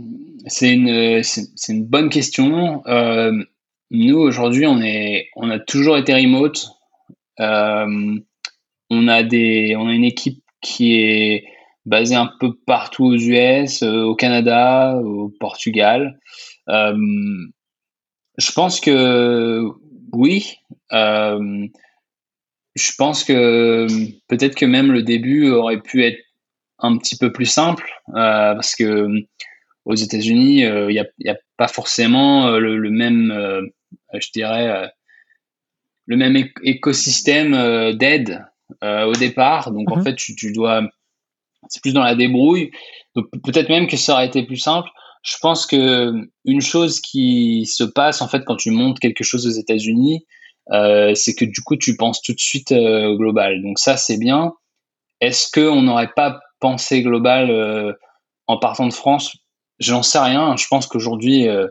c'est 0.47 0.73
une, 0.73 1.23
une 1.69 1.85
bonne 1.85 2.09
question. 2.09 2.83
Euh, 2.87 3.33
nous, 3.91 4.19
aujourd'hui, 4.19 4.67
on, 4.67 4.81
on 5.37 5.51
a 5.51 5.59
toujours 5.59 5.97
été 5.97 6.15
remote. 6.15 6.71
On, 7.39 9.07
a 9.09 9.23
des, 9.23 9.77
on 9.77 9.89
a 9.89 9.93
une 9.93 10.05
équipe 10.05 10.43
qui 10.61 10.95
est 10.95 11.45
basée 11.87 12.17
un 12.17 12.31
peu 12.39 12.55
partout 12.67 13.07
aux 13.07 13.17
US, 13.17 13.83
au 13.83 14.15
Canada, 14.15 14.97
au 15.03 15.33
Portugal. 15.41 16.19
Je 16.69 18.53
pense 18.53 18.81
que 18.81 19.65
oui, 20.13 20.59
euh, 20.93 21.67
je 22.75 22.93
pense 22.97 23.25
que 23.25 23.87
peut-être 24.29 24.55
que 24.55 24.67
même 24.67 24.93
le 24.93 25.03
début 25.03 25.51
aurait 25.51 25.81
pu 25.81 26.05
être 26.05 26.21
un 26.79 26.97
petit 26.97 27.17
peu 27.17 27.33
plus 27.33 27.47
simple 27.47 27.91
euh, 28.11 28.55
parce 28.55 28.75
que 28.75 29.09
aux 29.85 29.95
États-Unis, 29.95 30.65
euh, 30.65 30.91
il 30.91 30.95
n'y 30.95 31.29
a, 31.31 31.33
a, 31.33 31.37
pas 31.57 31.69
forcément 31.69 32.51
le, 32.59 32.91
même, 32.91 33.35
je 34.15 34.29
dirais, 34.33 34.91
le 36.07 36.17
même 36.17 36.37
écosystème 36.63 37.97
d'aide 37.97 38.45
au 38.83 39.13
départ. 39.13 39.73
Donc 39.73 39.91
en 39.91 39.97
mhm. 39.97 40.05
fait, 40.05 40.15
tu, 40.15 40.37
tu 40.37 40.53
dois, 40.53 40.89
c'est 41.69 41.83
plus 41.83 41.93
dans 41.93 42.05
la 42.05 42.15
débrouille. 42.15 42.71
Donc 43.15 43.27
peut-être 43.43 43.69
même 43.69 43.89
que 43.89 43.97
ça 43.97 44.15
aurait 44.15 44.27
été 44.27 44.45
plus 44.45 44.59
simple 44.59 44.89
je 45.23 45.37
pense 45.41 45.67
que 45.67 46.13
une 46.45 46.61
chose 46.61 47.01
qui 47.01 47.67
se 47.67 47.85
passe 47.85 48.23
en 48.23 48.29
fait 48.29 48.45
quand 48.45 48.57
tu 48.57 48.71
montes 48.71 49.01
quelque 49.01 49.25
chose 49.25 49.47
aux 49.47 49.61
États-Unis, 49.61 50.25
euh, 50.25 50.40
c'est 50.69 51.35
que 51.35 51.45
du 51.45 51.61
coup 51.63 51.77
tu 51.77 51.97
penses 51.97 52.23
tout 52.23 52.33
de 52.33 52.41
suite 52.41 52.73
euh, 52.73 53.15
global. 53.17 53.63
Donc 53.63 53.79
ça 53.79 53.97
c'est 53.97 54.19
bien. 54.19 54.53
Est-ce 55.21 55.51
que 55.51 55.69
on 55.69 55.83
n'aurait 55.83 56.13
pas 56.15 56.41
pensé 56.61 57.03
global 57.03 57.51
euh, 57.51 57.93
en 58.47 58.59
partant 58.59 58.87
de 58.87 58.93
France? 58.93 59.37
J'en 59.79 60.03
sais 60.03 60.19
rien. 60.19 60.57
Je 60.57 60.67
pense 60.69 60.87
qu'aujourd'hui 60.87 61.49
euh, 61.49 61.69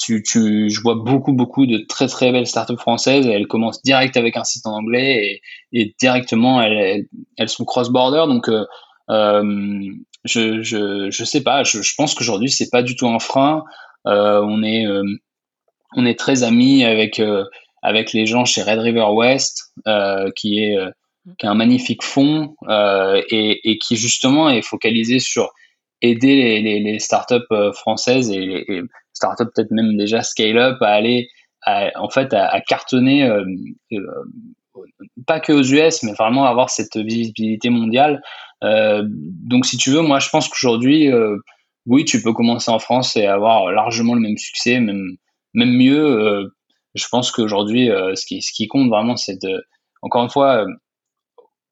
tu, 0.00 0.22
tu, 0.22 0.70
je 0.70 0.80
vois 0.80 0.96
beaucoup 0.96 1.32
beaucoup 1.32 1.66
de 1.66 1.84
très 1.88 2.08
très 2.08 2.32
belles 2.32 2.48
startups 2.48 2.78
françaises 2.78 3.26
elles 3.28 3.46
commencent 3.46 3.82
direct 3.82 4.16
avec 4.16 4.36
un 4.36 4.42
site 4.42 4.66
en 4.66 4.72
anglais 4.72 5.40
et, 5.72 5.94
directement 6.00 6.60
elles, 6.60 7.06
elles, 7.36 7.48
sont 7.48 7.64
cross 7.64 7.90
border. 7.90 8.24
Donc 8.26 8.48
euh, 8.48 8.64
euh, 9.10 9.92
je, 10.24 10.62
je, 10.62 11.10
je 11.10 11.24
sais 11.24 11.42
pas. 11.42 11.62
Je, 11.64 11.78
pense 11.96 12.14
qu'aujourd'hui 12.14 12.50
c'est 12.50 12.70
pas 12.70 12.82
du 12.82 12.96
tout 12.96 13.06
un 13.06 13.18
frein. 13.18 13.64
Euh, 14.06 14.40
on 14.42 14.62
est 14.62 14.86
euh, 14.86 15.04
on 15.96 16.06
est 16.06 16.18
très 16.18 16.42
amis 16.42 16.84
avec 16.84 17.20
euh, 17.20 17.44
avec 17.84 18.12
les 18.12 18.26
gens 18.26 18.44
chez 18.44 18.62
Red 18.62 18.80
River 18.80 19.06
West, 19.12 19.72
euh, 19.86 20.30
qui 20.34 20.58
est 20.58 20.76
qui 21.38 21.46
est 21.46 21.48
un 21.48 21.54
magnifique 21.54 22.02
fonds 22.02 22.54
et, 22.68 23.70
et 23.70 23.78
qui 23.78 23.96
justement 23.96 24.50
est 24.50 24.60
focalisé 24.60 25.20
sur 25.20 25.52
aider 26.02 26.60
les, 26.60 26.98
startups 26.98 27.48
françaises 27.72 28.30
et 28.30 28.40
les 28.40 28.82
startups 29.14 29.46
peut-être 29.54 29.70
même 29.70 29.96
déjà 29.96 30.22
scale 30.22 30.58
up 30.58 30.82
à 30.82 30.88
aller 30.88 31.30
à, 31.62 31.88
en 31.98 32.10
fait 32.10 32.34
à, 32.34 32.60
cartonner 32.60 33.26
euh, 33.26 33.42
pas 35.26 35.40
que 35.40 35.54
aux 35.54 35.62
US 35.62 36.02
mais 36.02 36.12
vraiment 36.12 36.44
avoir 36.44 36.68
cette 36.68 36.98
visibilité 36.98 37.70
mondiale 37.70 38.20
euh, 38.64 39.02
donc 39.06 39.66
si 39.66 39.76
tu 39.76 39.90
veux, 39.90 40.00
moi 40.00 40.18
je 40.18 40.28
pense 40.30 40.48
qu'aujourd'hui, 40.48 41.12
euh, 41.12 41.36
oui, 41.86 42.04
tu 42.04 42.22
peux 42.22 42.32
commencer 42.32 42.70
en 42.70 42.78
France 42.78 43.16
et 43.16 43.26
avoir 43.26 43.70
largement 43.72 44.14
le 44.14 44.20
même 44.20 44.38
succès, 44.38 44.80
même, 44.80 45.16
même 45.52 45.76
mieux. 45.76 46.50
Euh, 46.94 47.00
je 47.00 47.08
pense 47.08 47.30
qu'aujourd'hui, 47.30 47.88
ce, 47.88 48.26
qui, 48.26 48.42
ce 48.42 48.52
qui 48.52 48.68
compte 48.68 48.88
vraiment, 48.88 49.16
c'est 49.16 49.40
de, 49.40 49.64
encore 50.02 50.22
une 50.22 50.30
fois, 50.30 50.66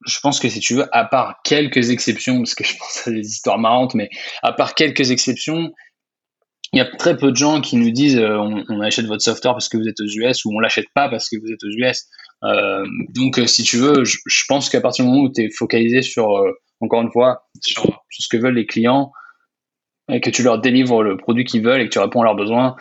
je 0.06 0.18
pense 0.20 0.40
que 0.40 0.48
si 0.48 0.60
tu 0.60 0.74
veux, 0.74 0.86
à 0.92 1.04
part 1.04 1.40
quelques 1.44 1.90
exceptions, 1.90 2.38
parce 2.38 2.54
que 2.54 2.64
je 2.64 2.76
pense 2.78 3.06
à 3.06 3.10
des 3.10 3.26
histoires 3.26 3.58
marrantes, 3.58 3.94
mais 3.94 4.08
à 4.42 4.52
part 4.52 4.74
quelques 4.74 5.10
exceptions, 5.10 5.72
il 6.72 6.78
y 6.78 6.80
a 6.80 6.86
très 6.86 7.16
peu 7.16 7.30
de 7.30 7.36
gens 7.36 7.60
qui 7.60 7.76
nous 7.76 7.90
disent 7.90 8.18
on, 8.18 8.64
on, 8.68 8.80
achète 8.80 9.04
votre 9.04 9.22
software 9.22 9.52
parce 9.52 9.68
que 9.68 9.76
vous 9.76 9.86
êtes 9.86 10.00
aux 10.00 10.06
US 10.06 10.46
ou 10.46 10.52
on 10.54 10.58
l'achète 10.58 10.86
pas 10.94 11.10
parce 11.10 11.28
que 11.28 11.36
vous 11.38 11.52
êtes 11.52 11.62
aux 11.62 11.68
US. 11.68 12.06
Euh, 12.44 12.86
donc 13.14 13.38
si 13.46 13.62
tu 13.62 13.76
veux, 13.76 14.04
je, 14.04 14.44
pense 14.48 14.70
qu'à 14.70 14.80
partir 14.80 15.04
du 15.04 15.10
moment 15.10 15.24
où 15.24 15.30
tu 15.30 15.42
es 15.42 15.50
focalisé 15.50 16.00
sur 16.00 16.42
encore 16.82 17.02
une 17.02 17.12
fois, 17.12 17.44
sur, 17.60 18.04
ce 18.10 18.28
que 18.28 18.36
veulent 18.36 18.56
les 18.56 18.66
clients 18.66 19.12
et 20.10 20.20
que 20.20 20.30
tu 20.30 20.42
leur 20.42 20.60
délivres 20.60 21.02
le 21.02 21.16
produit 21.16 21.44
qu'ils 21.44 21.62
veulent 21.62 21.80
et 21.80 21.84
que 21.84 21.92
tu 21.92 21.98
réponds 21.98 22.22
à 22.22 22.24
leurs 22.24 22.34
besoins, 22.34 22.76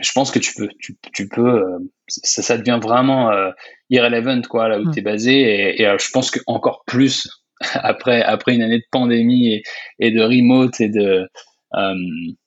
je 0.00 0.12
pense 0.12 0.30
que 0.30 0.38
tu 0.38 0.54
peux, 0.54 0.68
tu, 0.78 0.96
tu 1.12 1.28
peux, 1.28 1.62
euh, 1.62 1.78
ça, 2.08 2.42
ça 2.42 2.58
devient 2.58 2.80
vraiment 2.82 3.30
euh, 3.30 3.50
irrelevant 3.90 4.42
quoi 4.42 4.68
là 4.68 4.80
où 4.80 4.84
mm. 4.84 4.92
tu 4.92 4.98
es 4.98 5.02
basé 5.02 5.32
et, 5.32 5.82
et 5.82 5.86
euh, 5.86 5.96
je 5.98 6.10
pense 6.10 6.30
que 6.30 6.40
encore 6.46 6.82
plus 6.86 7.28
après 7.74 8.22
après 8.22 8.54
une 8.54 8.62
année 8.62 8.78
de 8.78 8.86
pandémie 8.90 9.54
et, 9.54 9.62
et 9.98 10.10
de 10.10 10.22
remote 10.22 10.80
et 10.80 10.88
de 10.88 11.28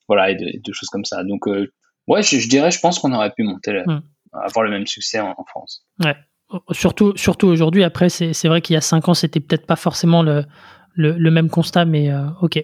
voilà 0.06 0.30
et 0.30 0.34
de, 0.34 0.60
de, 0.62 0.72
choses 0.72 0.90
comme 0.90 1.04
ça. 1.04 1.24
Donc 1.24 1.46
Ouais, 2.06 2.22
je, 2.22 2.48
dirais, 2.48 2.70
je 2.70 2.80
pense 2.80 2.98
qu'on 2.98 3.12
aurait 3.12 3.32
pu 3.32 3.42
monter, 3.42 3.82
hmm. 3.86 4.00
avoir 4.32 4.64
le 4.64 4.70
même 4.70 4.86
succès 4.86 5.20
en, 5.20 5.34
France. 5.46 5.84
Ouais. 6.02 6.14
Surtout, 6.72 7.16
surtout 7.16 7.46
aujourd'hui, 7.46 7.82
après, 7.82 8.08
c'est 8.08 8.48
vrai 8.48 8.60
qu'il 8.60 8.74
y 8.74 8.76
a 8.76 8.82
cinq 8.82 9.08
ans, 9.08 9.14
c'était 9.14 9.40
peut-être 9.40 9.66
pas 9.66 9.76
forcément 9.76 10.22
le, 10.22 10.44
le, 10.94 11.30
même 11.30 11.48
constat, 11.48 11.84
mais 11.84 12.10
euh, 12.10 12.26
ok. 12.42 12.62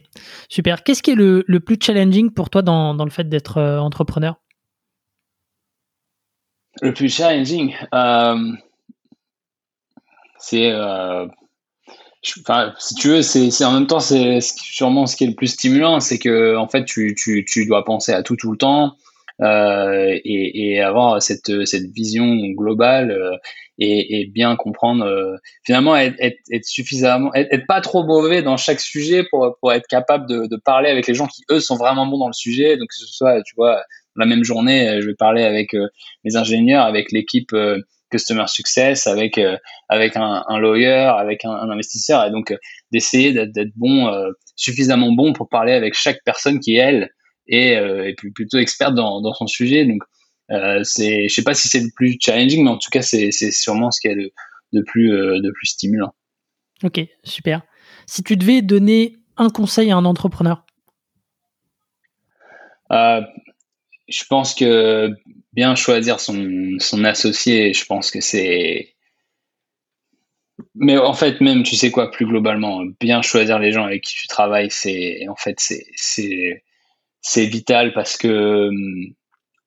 Super. 0.49 0.85
Qu'est-ce 0.85 1.03
qui 1.03 1.13
est 1.13 1.17
le, 1.17 1.45
le, 1.47 1.61
plus 1.61 1.79
challenging 1.81 2.31
pour 2.31 2.51
toi 2.51 2.63
dans, 2.63 2.95
dans 2.95 3.05
le 3.05 3.11
fait 3.11 3.29
d'être 3.29 3.57
euh, 3.57 3.79
entrepreneur? 3.79 4.37
Le 6.83 6.95
plus 6.95 7.15
challenging, 7.15 7.75
euh, 7.93 8.53
c'est 10.39 10.73
enfin, 12.41 12.75
si 12.79 12.95
tu 12.95 13.09
veux, 13.09 13.23
c'est 13.23 13.65
en 13.65 13.73
même 13.73 13.87
temps, 13.87 14.01
c'est 14.01 14.41
sûrement 14.41 15.07
ce 15.07 15.17
qui 15.17 15.25
est 15.25 15.29
le 15.29 15.35
plus 15.35 15.49
stimulant, 15.49 16.01
c'est 16.01 16.19
que 16.19 16.57
en 16.57 16.69
fait, 16.69 16.85
tu, 16.85 17.15
dois 17.67 17.85
penser 17.85 18.13
à 18.13 18.23
tout 18.23 18.37
tout 18.37 18.53
le 18.53 18.59
temps 18.59 18.97
euh, 19.41 20.19
et, 20.25 20.81
avoir 20.81 21.23
cette, 21.23 21.51
vision 21.51 22.37
globale 22.51 23.11
euh, 23.11 23.37
et, 23.79 24.27
bien 24.27 24.55
comprendre. 24.57 25.05
Euh, 25.05 25.37
finalement, 25.65 25.97
être, 25.97 26.45
suffisamment, 26.63 27.33
être, 27.35 27.67
pas 27.67 27.81
trop 27.81 28.05
mauvais 28.05 28.43
dans 28.43 28.59
chaque 28.59 28.81
sujet 28.81 29.25
pour, 29.31 29.73
être 29.73 29.87
capable 29.89 30.27
de, 30.29 30.57
parler 30.57 30.91
avec 30.91 31.07
les 31.07 31.15
gens 31.15 31.27
qui 31.27 31.43
eux 31.51 31.61
sont 31.61 31.77
vraiment 31.77 32.07
bons 32.07 32.19
dans 32.19 32.27
le 32.27 32.35
sujet. 32.35 32.77
Donc 32.77 32.89
que 32.89 32.97
ce 32.97 33.07
soit, 33.07 33.43
tu 33.43 33.55
vois, 33.57 33.83
la 34.17 34.27
même 34.27 34.45
journée, 34.45 35.01
je 35.01 35.07
vais 35.07 35.15
parler 35.15 35.45
avec 35.45 35.75
mes 36.25 36.37
ingénieurs, 36.37 36.85
avec 36.85 37.13
l'équipe 37.13 37.55
customer 38.11 38.45
success, 38.49 39.07
avec 39.07 39.39
euh, 39.39 39.57
avec 39.89 40.17
un, 40.17 40.45
un, 40.47 40.59
lawyer, 40.59 41.11
avec 41.17 41.45
un, 41.45 41.53
un, 41.53 41.71
investisseur, 41.71 42.25
et 42.25 42.31
donc 42.31 42.51
euh, 42.51 42.57
d'essayer 42.93 43.33
d'être 43.33 43.73
bon, 43.77 44.09
euh, 44.09 44.31
suffisamment 44.57 45.13
bon 45.13 45.33
pour 45.33 45.49
parler 45.49 45.73
avec 45.73 45.95
chaque 45.95 46.23
personne 46.25 46.61
qui 46.61 46.77
elle 46.77 47.11
est, 47.49 47.73
est 47.73 48.15
plutôt 48.35 48.59
experte 48.59 48.95
dans, 48.95 49.21
dans 49.21 49.35
son 49.35 49.47
sujet. 49.47 49.85
Donc 49.85 50.03
c'est, 50.85 51.29
je 51.29 51.35
sais 51.35 51.43
pas 51.43 51.55
si 51.55 51.69
c'est 51.69 51.81
le 51.81 51.91
plus 51.95 52.17
challenging, 52.21 52.65
mais 52.65 52.71
en 52.71 52.79
tout 52.79 52.91
cas 52.91 53.03
c'est 53.03 53.31
sûrement 53.31 53.91
ce 53.91 54.01
qui 54.01 54.09
est 54.09 54.15
le 54.15 54.31
de 54.73 54.83
plus 54.83 55.09
de 55.11 55.51
plus 55.51 55.67
stimulant. 55.67 56.15
Ok, 56.85 57.01
super. 57.25 57.63
Si 58.07 58.23
tu 58.23 58.37
devais 58.37 58.63
donner 58.63 59.17
un 59.37 59.51
conseil 59.51 59.91
à 59.91 59.97
un 59.97 60.05
entrepreneur? 60.05 60.65
Euh, 62.93 63.21
je 64.11 64.25
pense 64.29 64.55
que 64.55 65.11
bien 65.53 65.75
choisir 65.75 66.21
son, 66.21 66.77
son 66.79 67.05
associé, 67.05 67.73
je 67.73 67.85
pense 67.87 68.11
que 68.11 68.21
c'est. 68.21 68.95
Mais 70.75 70.99
en 70.99 71.15
fait, 71.15 71.41
même, 71.41 71.63
tu 71.63 71.77
sais 71.77 71.91
quoi, 71.91 72.11
plus 72.11 72.27
globalement, 72.27 72.83
bien 73.01 73.23
choisir 73.23 73.59
les 73.59 73.73
gens 73.73 73.85
avec 73.85 74.03
qui 74.03 74.15
tu 74.15 74.29
travailles, 74.29 74.71
c'est 74.71 75.27
en 75.29 75.37
fait 75.37 75.57
c'est 77.23 77.47
vital 77.47 77.93
parce 77.93 78.17
que 78.17 78.71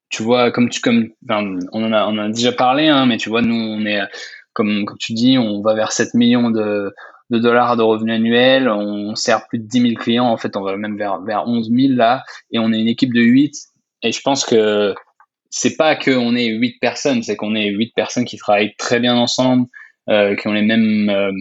tu 0.09 0.23
vois, 0.23 0.51
comme 0.51 0.69
tu 0.69 0.81
comme 0.81 1.09
on 1.29 1.83
en 1.83 1.93
a 1.93 2.05
on 2.07 2.17
en 2.17 2.17
a 2.19 2.29
déjà 2.29 2.51
parlé, 2.51 2.87
hein, 2.87 3.05
mais 3.05 3.17
tu 3.17 3.29
vois, 3.29 3.41
nous 3.41 3.55
on 3.55 3.85
est 3.85 4.01
comme 4.53 4.85
comme 4.85 4.97
tu 4.99 5.13
dis, 5.13 5.37
on 5.37 5.61
va 5.61 5.73
vers 5.73 5.91
7 5.91 6.13
millions 6.13 6.51
de 6.51 6.93
de 7.29 7.39
dollars 7.39 7.77
de 7.77 7.81
revenus 7.83 8.15
annuels, 8.15 8.69
on 8.69 9.15
sert 9.15 9.47
plus 9.47 9.59
de 9.59 9.65
10 9.67 9.81
000 9.81 9.93
clients, 9.95 10.27
en 10.27 10.37
fait 10.37 10.55
on 10.55 10.61
va 10.61 10.77
même 10.77 10.97
vers, 10.97 11.21
vers 11.21 11.47
11 11.47 11.71
000 11.71 11.93
là, 11.93 12.23
et 12.51 12.59
on 12.59 12.71
est 12.71 12.79
une 12.79 12.87
équipe 12.87 13.13
de 13.13 13.21
8 13.21 13.72
et 14.03 14.11
je 14.11 14.21
pense 14.21 14.45
que 14.45 14.93
c'est 15.49 15.75
pas 15.75 15.95
qu'on 15.95 16.35
est 16.35 16.47
huit 16.47 16.80
personnes, 16.80 17.21
c'est 17.23 17.35
qu'on 17.35 17.55
est 17.55 17.67
huit 17.67 17.93
personnes 17.95 18.25
qui 18.25 18.38
travaillent 18.38 18.75
très 18.77 18.99
bien 18.99 19.15
ensemble, 19.15 19.67
euh, 20.09 20.35
qui 20.35 20.47
ont 20.47 20.53
les 20.53 20.63
mêmes, 20.63 21.09
euh, 21.09 21.31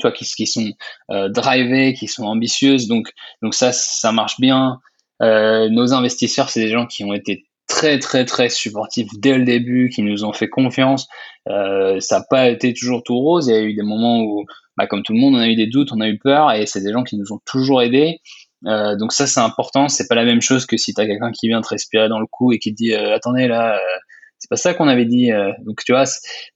toi, 0.00 0.10
qui, 0.10 0.24
qui 0.24 0.46
sont 0.46 0.72
euh, 1.10 1.28
drivées, 1.28 1.94
qui 1.94 2.08
sont 2.08 2.24
ambitieuses. 2.24 2.88
Donc, 2.88 3.10
donc 3.42 3.54
ça, 3.54 3.72
ça 3.72 4.12
marche 4.12 4.40
bien. 4.40 4.80
Euh, 5.22 5.68
nos 5.68 5.92
investisseurs, 5.92 6.50
c'est 6.50 6.60
des 6.60 6.70
gens 6.70 6.86
qui 6.86 7.04
ont 7.04 7.12
été 7.12 7.44
très, 7.68 8.00
très, 8.00 8.24
très 8.24 8.48
supportifs 8.48 9.08
dès 9.18 9.38
le 9.38 9.44
début, 9.44 9.90
qui 9.90 10.02
nous 10.02 10.24
ont 10.24 10.32
fait 10.32 10.48
confiance. 10.48 11.06
Euh, 11.48 12.00
ça 12.00 12.18
n'a 12.18 12.24
pas 12.28 12.48
été 12.48 12.74
toujours 12.74 13.04
tout 13.04 13.16
rose. 13.16 13.46
Il 13.46 13.54
y 13.54 13.56
a 13.56 13.62
eu 13.62 13.74
des 13.74 13.82
moments 13.82 14.20
où, 14.22 14.44
bah, 14.76 14.88
comme 14.88 15.04
tout 15.04 15.12
le 15.12 15.20
monde, 15.20 15.36
on 15.36 15.38
a 15.38 15.46
eu 15.46 15.54
des 15.54 15.68
doutes, 15.68 15.92
on 15.92 16.00
a 16.00 16.08
eu 16.08 16.18
peur, 16.18 16.50
et 16.50 16.66
c'est 16.66 16.82
des 16.82 16.92
gens 16.92 17.04
qui 17.04 17.16
nous 17.16 17.32
ont 17.32 17.40
toujours 17.46 17.80
aidés. 17.80 18.18
Euh, 18.66 18.96
donc 18.96 19.12
ça 19.12 19.26
c'est 19.26 19.40
important, 19.40 19.88
c'est 19.88 20.06
pas 20.06 20.14
la 20.14 20.24
même 20.24 20.42
chose 20.42 20.66
que 20.66 20.76
si 20.76 20.92
tu 20.92 21.00
as 21.00 21.06
quelqu'un 21.06 21.32
qui 21.32 21.48
vient 21.48 21.62
te 21.62 21.68
respirer 21.68 22.08
dans 22.08 22.20
le 22.20 22.26
cou 22.26 22.52
et 22.52 22.58
qui 22.58 22.72
te 22.72 22.76
dit 22.76 22.92
euh, 22.92 23.14
attendez 23.14 23.48
là 23.48 23.76
euh, 23.76 23.98
c'est 24.38 24.50
pas 24.50 24.56
ça 24.56 24.74
qu'on 24.74 24.88
avait 24.88 25.06
dit 25.06 25.30
donc 25.64 25.82
tu 25.84 25.92
vois 25.92 26.04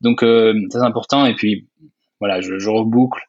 donc 0.00 0.20
c'est 0.20 0.78
important. 0.78 1.26
Et 1.26 1.34
puis 1.34 1.68
voilà 2.20 2.40
je, 2.40 2.68
reboucle 2.68 3.20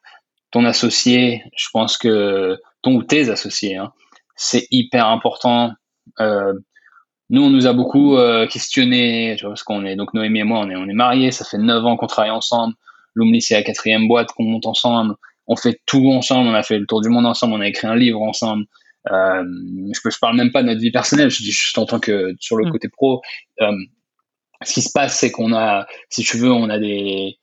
ton 0.50 0.64
associé. 0.64 1.42
Je 1.56 1.66
pense 1.72 1.98
que 1.98 2.58
ton 2.82 2.94
ou 2.94 3.02
tes 3.02 3.30
associés 3.30 3.76
hein, 3.76 3.92
c'est 4.34 4.66
hyper 4.70 5.08
important. 5.08 5.72
Nous 6.18 7.42
on 7.42 7.50
nous 7.50 7.66
a 7.66 7.74
beaucoup 7.74 8.16
questionné 8.50 9.36
parce 9.42 9.62
qu'on 9.62 9.84
est 9.84 9.96
donc 9.96 10.14
Noémie 10.14 10.40
et 10.40 10.44
moi 10.44 10.60
on 10.60 10.70
est 10.70 10.76
on 10.76 10.88
est 10.88 10.94
mariés. 10.94 11.32
Ça 11.32 11.44
fait 11.44 11.58
9 11.58 11.84
ans 11.84 11.96
qu'on 11.98 12.06
travaille 12.06 12.30
ensemble. 12.30 12.74
Lumni 13.14 13.42
c'est 13.42 13.54
la 13.54 13.62
quatrième 13.62 14.08
boîte 14.08 14.32
qu'on 14.32 14.44
monte 14.44 14.66
ensemble 14.66 15.16
on 15.46 15.56
fait 15.56 15.80
tout 15.86 16.10
ensemble, 16.10 16.48
on 16.48 16.54
a 16.54 16.62
fait 16.62 16.78
le 16.78 16.86
tour 16.86 17.00
du 17.00 17.08
monde 17.08 17.26
ensemble, 17.26 17.54
on 17.54 17.60
a 17.60 17.68
écrit 17.68 17.86
un 17.86 17.96
livre 17.96 18.20
ensemble. 18.22 18.64
Euh, 19.10 19.44
je, 19.92 20.10
je 20.10 20.18
parle 20.18 20.36
même 20.36 20.50
pas 20.50 20.62
de 20.62 20.68
notre 20.68 20.80
vie 20.80 20.90
personnelle, 20.90 21.30
je 21.30 21.42
dis 21.42 21.52
juste 21.52 21.78
en 21.78 21.86
tant 21.86 22.00
que 22.00 22.34
sur 22.40 22.56
le 22.56 22.66
mm. 22.66 22.70
côté 22.70 22.88
pro. 22.88 23.22
Euh, 23.60 23.70
ce 24.62 24.72
qui 24.72 24.82
se 24.82 24.90
passe, 24.92 25.18
c'est 25.18 25.30
qu'on 25.30 25.54
a, 25.54 25.86
si 26.10 26.22
tu 26.22 26.38
veux, 26.38 26.50
on 26.50 26.68
a 26.68 26.78
des, 26.78 27.38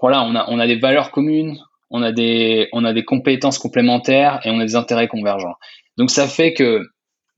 voilà, 0.00 0.22
on 0.22 0.34
a, 0.34 0.46
on 0.48 0.58
a 0.58 0.66
des 0.66 0.76
valeurs 0.78 1.10
communes, 1.10 1.58
on 1.90 2.02
a 2.02 2.12
des, 2.12 2.68
on 2.72 2.84
a 2.84 2.92
des 2.92 3.04
compétences 3.04 3.58
complémentaires 3.58 4.40
et 4.44 4.50
on 4.50 4.60
a 4.60 4.64
des 4.64 4.76
intérêts 4.76 5.08
convergents. 5.08 5.54
Donc 5.96 6.10
ça 6.10 6.28
fait 6.28 6.52
que, 6.52 6.86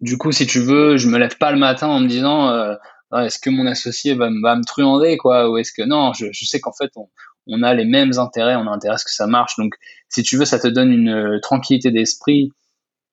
du 0.01 0.19
coup, 0.19 0.33
si 0.33 0.47
tu 0.47 0.61
veux, 0.61 0.97
je 0.97 1.09
me 1.09 1.19
lève 1.19 1.37
pas 1.39 1.53
le 1.53 1.59
matin 1.59 1.89
en 1.89 2.01
me 2.01 2.09
disant, 2.09 2.51
euh, 2.51 2.75
est-ce 3.19 3.39
que 3.39 3.51
mon 3.51 3.67
associé 3.67 4.15
va, 4.15 4.29
va 4.43 4.57
me 4.57 4.65
truander, 4.65 5.17
quoi, 5.17 5.51
ou 5.51 5.57
est-ce 5.57 5.73
que 5.73 5.83
non, 5.83 6.13
je, 6.13 6.27
je 6.33 6.45
sais 6.45 6.61
qu'en 6.61 6.73
fait, 6.73 6.91
on, 6.97 7.09
on 7.47 7.63
a 7.63 7.75
les 7.75 7.85
mêmes 7.85 8.19
intérêts, 8.19 8.57
on 8.57 8.67
a 8.67 8.71
intérêt 8.71 8.95
à 8.95 8.99
ce 8.99 9.05
que 9.05 9.13
ça 9.13 9.27
marche. 9.27 9.57
Donc, 9.57 9.75
si 10.09 10.23
tu 10.23 10.37
veux, 10.37 10.45
ça 10.45 10.59
te 10.59 10.69
donne 10.69 10.93
une 10.93 11.09
euh, 11.09 11.41
tranquillité 11.41 11.91
d'esprit 11.91 12.51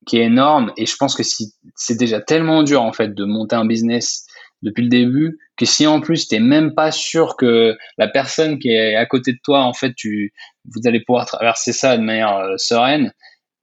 qui 0.07 0.17
est 0.17 0.23
énorme. 0.23 0.71
Et 0.77 0.85
je 0.85 0.95
pense 0.95 1.15
que 1.15 1.23
si 1.23 1.53
c'est 1.75 1.97
déjà 1.97 2.21
tellement 2.21 2.63
dur 2.63 2.81
en 2.81 2.93
fait 2.93 3.13
de 3.13 3.25
monter 3.25 3.55
un 3.55 3.65
business 3.65 4.25
depuis 4.63 4.83
le 4.83 4.89
début 4.89 5.37
que 5.55 5.65
si 5.65 5.85
en 5.85 6.01
plus 6.01 6.27
t'es 6.27 6.39
même 6.39 6.73
pas 6.73 6.91
sûr 6.91 7.35
que 7.35 7.77
la 7.97 8.07
personne 8.07 8.57
qui 8.57 8.69
est 8.69 8.95
à 8.95 9.05
côté 9.05 9.33
de 9.33 9.39
toi 9.43 9.63
en 9.63 9.73
fait 9.73 9.93
tu 9.95 10.33
vous 10.65 10.81
allez 10.87 11.01
pouvoir 11.01 11.25
traverser 11.27 11.73
ça 11.73 11.97
de 11.97 12.01
manière 12.01 12.35
euh, 12.37 12.57
sereine, 12.57 13.13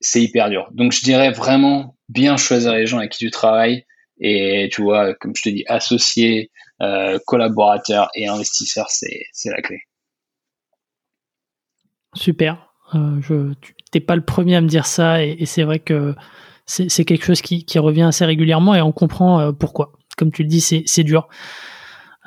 c'est 0.00 0.22
hyper 0.22 0.50
dur. 0.50 0.68
Donc 0.72 0.92
je 0.92 1.02
dirais 1.02 1.32
vraiment 1.32 1.96
bien 2.08 2.36
choisir 2.36 2.72
les 2.72 2.86
gens 2.86 2.98
avec 2.98 3.12
qui 3.12 3.18
tu 3.18 3.30
travailles 3.30 3.86
et 4.20 4.68
tu 4.72 4.82
vois 4.82 5.14
comme 5.14 5.34
je 5.34 5.42
te 5.42 5.48
dis 5.48 5.64
associés, 5.66 6.50
euh, 6.82 7.18
collaborateurs 7.26 8.10
et 8.14 8.28
investisseurs 8.28 8.90
c'est 8.90 9.24
c'est 9.32 9.50
la 9.50 9.62
clé. 9.62 9.80
Super. 12.14 12.64
Euh, 12.94 13.20
je, 13.20 13.52
tu 13.60 13.74
n'es 13.94 14.00
pas 14.00 14.16
le 14.16 14.24
premier 14.24 14.56
à 14.56 14.60
me 14.60 14.68
dire 14.68 14.86
ça 14.86 15.24
et, 15.24 15.46
c'est 15.46 15.62
vrai 15.62 15.78
que 15.78 16.14
c'est 16.66 17.04
quelque 17.04 17.24
chose 17.24 17.42
qui, 17.42 17.78
revient 17.78 18.02
assez 18.02 18.24
régulièrement 18.24 18.74
et 18.74 18.80
on 18.80 18.92
comprend 18.92 19.40
euh, 19.40 19.52
pourquoi. 19.52 19.92
Comme 20.16 20.30
tu 20.30 20.42
le 20.42 20.48
dis, 20.48 20.60
c'est 20.60 21.02
dur. 21.02 21.28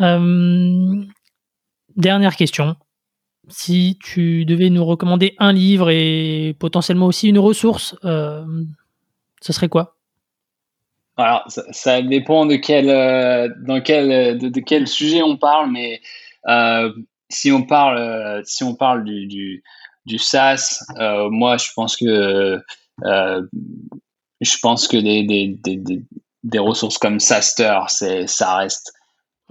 Euh, 0.02 1.06
dernière 1.96 2.36
question. 2.36 2.76
Si 3.48 3.98
tu 4.04 4.44
devais 4.46 4.70
nous 4.70 4.84
recommander 4.84 5.36
un 5.40 5.54
livre 5.54 5.90
et 5.90 6.54
potentiellement 6.60 7.06
aussi 7.06 7.30
une 7.30 7.40
ressource, 7.40 7.96
ce 8.04 9.54
serait 9.54 9.70
quoi? 9.70 9.96
Alors, 11.16 11.46
ça, 11.48 12.02
dépend 12.02 12.46
de 12.46 12.58
quel, 12.58 12.88
quel, 13.86 14.38
de, 14.38 14.60
quel 14.60 14.88
sujet 14.88 15.24
on 15.24 15.38
parle, 15.38 15.72
mais 15.72 16.02
si 17.30 17.52
on 17.52 17.64
parle, 17.64 18.42
si 18.46 18.64
on 18.64 18.76
parle 18.76 19.04
du 19.04 19.64
du 20.08 20.18
SaaS, 20.18 20.84
euh, 21.00 21.30
moi, 21.30 21.58
je 21.58 21.68
pense 21.76 21.96
que 21.98 22.60
euh, 23.06 23.42
je 24.42 24.58
pense 24.62 24.88
que 24.88 24.98
des, 24.98 25.24
des, 25.24 25.60
des, 25.64 26.02
des 26.44 26.60
ressources 26.60 26.98
comme 26.98 27.20
Saster, 27.20 27.80
c'est 27.90 28.26
ça 28.26 28.56
reste 28.56 28.94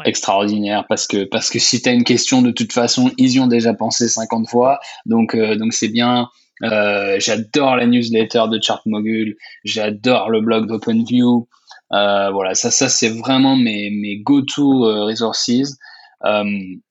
extraordinaire 0.05 0.85
parce 0.89 1.07
que 1.07 1.25
parce 1.25 1.51
que 1.51 1.59
si 1.59 1.81
tu 1.81 1.89
as 1.89 1.93
une 1.93 2.05
question 2.05 2.43
de 2.43 2.51
toute 2.51 2.73
façon, 2.73 3.13
ils 3.19 3.35
y 3.35 3.41
ont 3.41 3.47
déjà 3.47 3.75
pensé 3.75 4.09
50 4.09 4.49
fois, 4.49 4.81
donc 5.05 5.35
euh, 5.35 5.57
donc 5.57 5.73
c'est 5.73 5.89
bien. 5.89 6.29
j'adore 6.63 7.77
la 7.77 7.87
newsletter 7.87 8.45
de 8.51 8.59
Chartmogul, 8.61 9.37
j'adore 9.65 10.31
le 10.31 10.41
blog 10.41 10.67
d'OpenView. 10.67 11.47
voilà, 11.91 12.55
ça, 12.55 12.71
ça 12.71 12.89
c'est 12.89 13.11
vraiment 13.11 13.57
mes, 13.57 13.91
mes 13.91 14.17
go-to 14.19 15.05
resources. 15.05 15.77
Euh, 16.25 16.45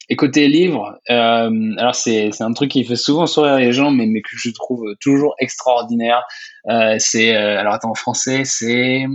et 0.07 0.15
côté 0.15 0.47
livre, 0.47 0.99
euh, 1.09 1.73
alors 1.77 1.95
c'est 1.95 2.29
un 2.41 2.53
truc 2.53 2.71
qui 2.71 2.83
fait 2.83 2.95
souvent 2.95 3.25
sourire 3.25 3.57
les 3.57 3.71
gens, 3.71 3.89
mais, 3.89 4.05
mais 4.05 4.21
que 4.21 4.29
je 4.35 4.51
trouve 4.51 4.85
toujours 5.01 5.35
extraordinaire. 5.39 6.23
Euh, 6.69 6.95
c'est 6.99 7.35
alors 7.35 7.73
attends 7.73 7.91
en 7.91 7.95
français, 7.95 8.43
c'est 8.45 9.05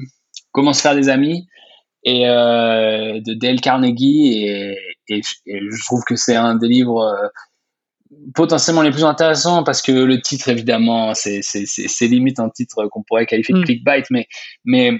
Comment 0.52 0.72
se 0.72 0.82
faire 0.82 0.96
des 0.96 1.08
amis 1.08 1.46
et 2.02 2.24
de 2.24 3.34
Dale 3.34 3.60
Carnegie 3.60 4.48
et, 4.48 4.76
et, 5.08 5.20
je 5.46 5.84
trouve 5.84 6.02
que 6.02 6.16
c'est 6.16 6.34
un 6.34 6.56
des 6.56 6.66
livres 6.66 7.30
potentiellement 8.34 8.82
les 8.82 8.90
plus 8.90 9.04
intéressants 9.04 9.62
parce 9.62 9.80
que 9.80 9.92
le 9.92 10.20
titre 10.20 10.48
évidemment 10.48 11.14
c'est 11.14 11.42
c'est 11.42 12.06
limite 12.08 12.40
un 12.40 12.48
titre 12.48 12.88
qu'on 12.88 13.04
pourrait 13.04 13.26
qualifier 13.26 13.54
de 13.54 13.60
mm. 13.60 13.64
clickbait 13.64 14.02
mais 14.10 14.26
mais 14.64 14.98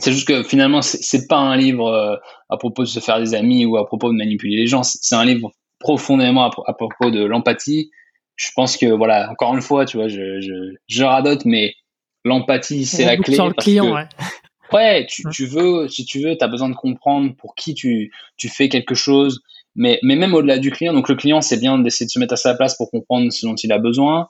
c'est 0.00 0.12
juste 0.12 0.26
que 0.26 0.42
finalement, 0.42 0.82
c'est 0.82 1.26
pas 1.28 1.38
un 1.38 1.56
livre 1.56 1.86
euh, 1.86 2.16
à 2.48 2.56
propos 2.56 2.82
de 2.82 2.88
se 2.88 3.00
faire 3.00 3.20
des 3.20 3.34
amis 3.34 3.64
ou 3.64 3.76
à 3.76 3.86
propos 3.86 4.10
de 4.10 4.16
manipuler 4.16 4.56
les 4.56 4.66
gens. 4.66 4.82
C'est 4.82 5.14
un 5.14 5.24
livre 5.24 5.52
profondément 5.78 6.44
à, 6.44 6.72
propos 6.72 7.10
de 7.10 7.24
l'empathie. 7.24 7.90
Je 8.36 8.48
pense 8.54 8.76
que, 8.76 8.86
voilà, 8.86 9.30
encore 9.30 9.54
une 9.54 9.62
fois, 9.62 9.84
tu 9.84 9.96
vois, 9.96 10.08
je, 10.08 10.40
je, 10.40 10.74
je 10.88 11.04
radote, 11.04 11.44
mais 11.44 11.74
l'empathie, 12.24 12.86
c'est 12.86 13.04
la 13.04 13.16
clé. 13.16 13.34
Sur 13.34 13.48
le 13.48 13.54
client, 13.54 13.94
ouais. 13.94 14.06
Ouais, 14.72 15.04
tu, 15.06 15.24
tu, 15.32 15.46
veux, 15.46 15.88
si 15.88 16.04
tu 16.04 16.20
veux, 16.20 16.38
tu 16.38 16.44
as 16.44 16.46
besoin 16.46 16.68
de 16.68 16.76
comprendre 16.76 17.34
pour 17.34 17.56
qui 17.56 17.74
tu, 17.74 18.12
tu 18.36 18.48
fais 18.48 18.68
quelque 18.68 18.94
chose, 18.94 19.40
mais, 19.74 19.98
mais 20.04 20.14
même 20.14 20.32
au-delà 20.32 20.58
du 20.58 20.70
client. 20.70 20.92
Donc, 20.92 21.08
le 21.08 21.16
client, 21.16 21.40
c'est 21.40 21.58
bien 21.58 21.76
d'essayer 21.80 22.06
de 22.06 22.10
se 22.12 22.20
mettre 22.20 22.34
à 22.34 22.36
sa 22.36 22.54
place 22.54 22.76
pour 22.76 22.88
comprendre 22.88 23.32
ce 23.32 23.44
dont 23.44 23.56
il 23.56 23.72
a 23.72 23.78
besoin 23.78 24.28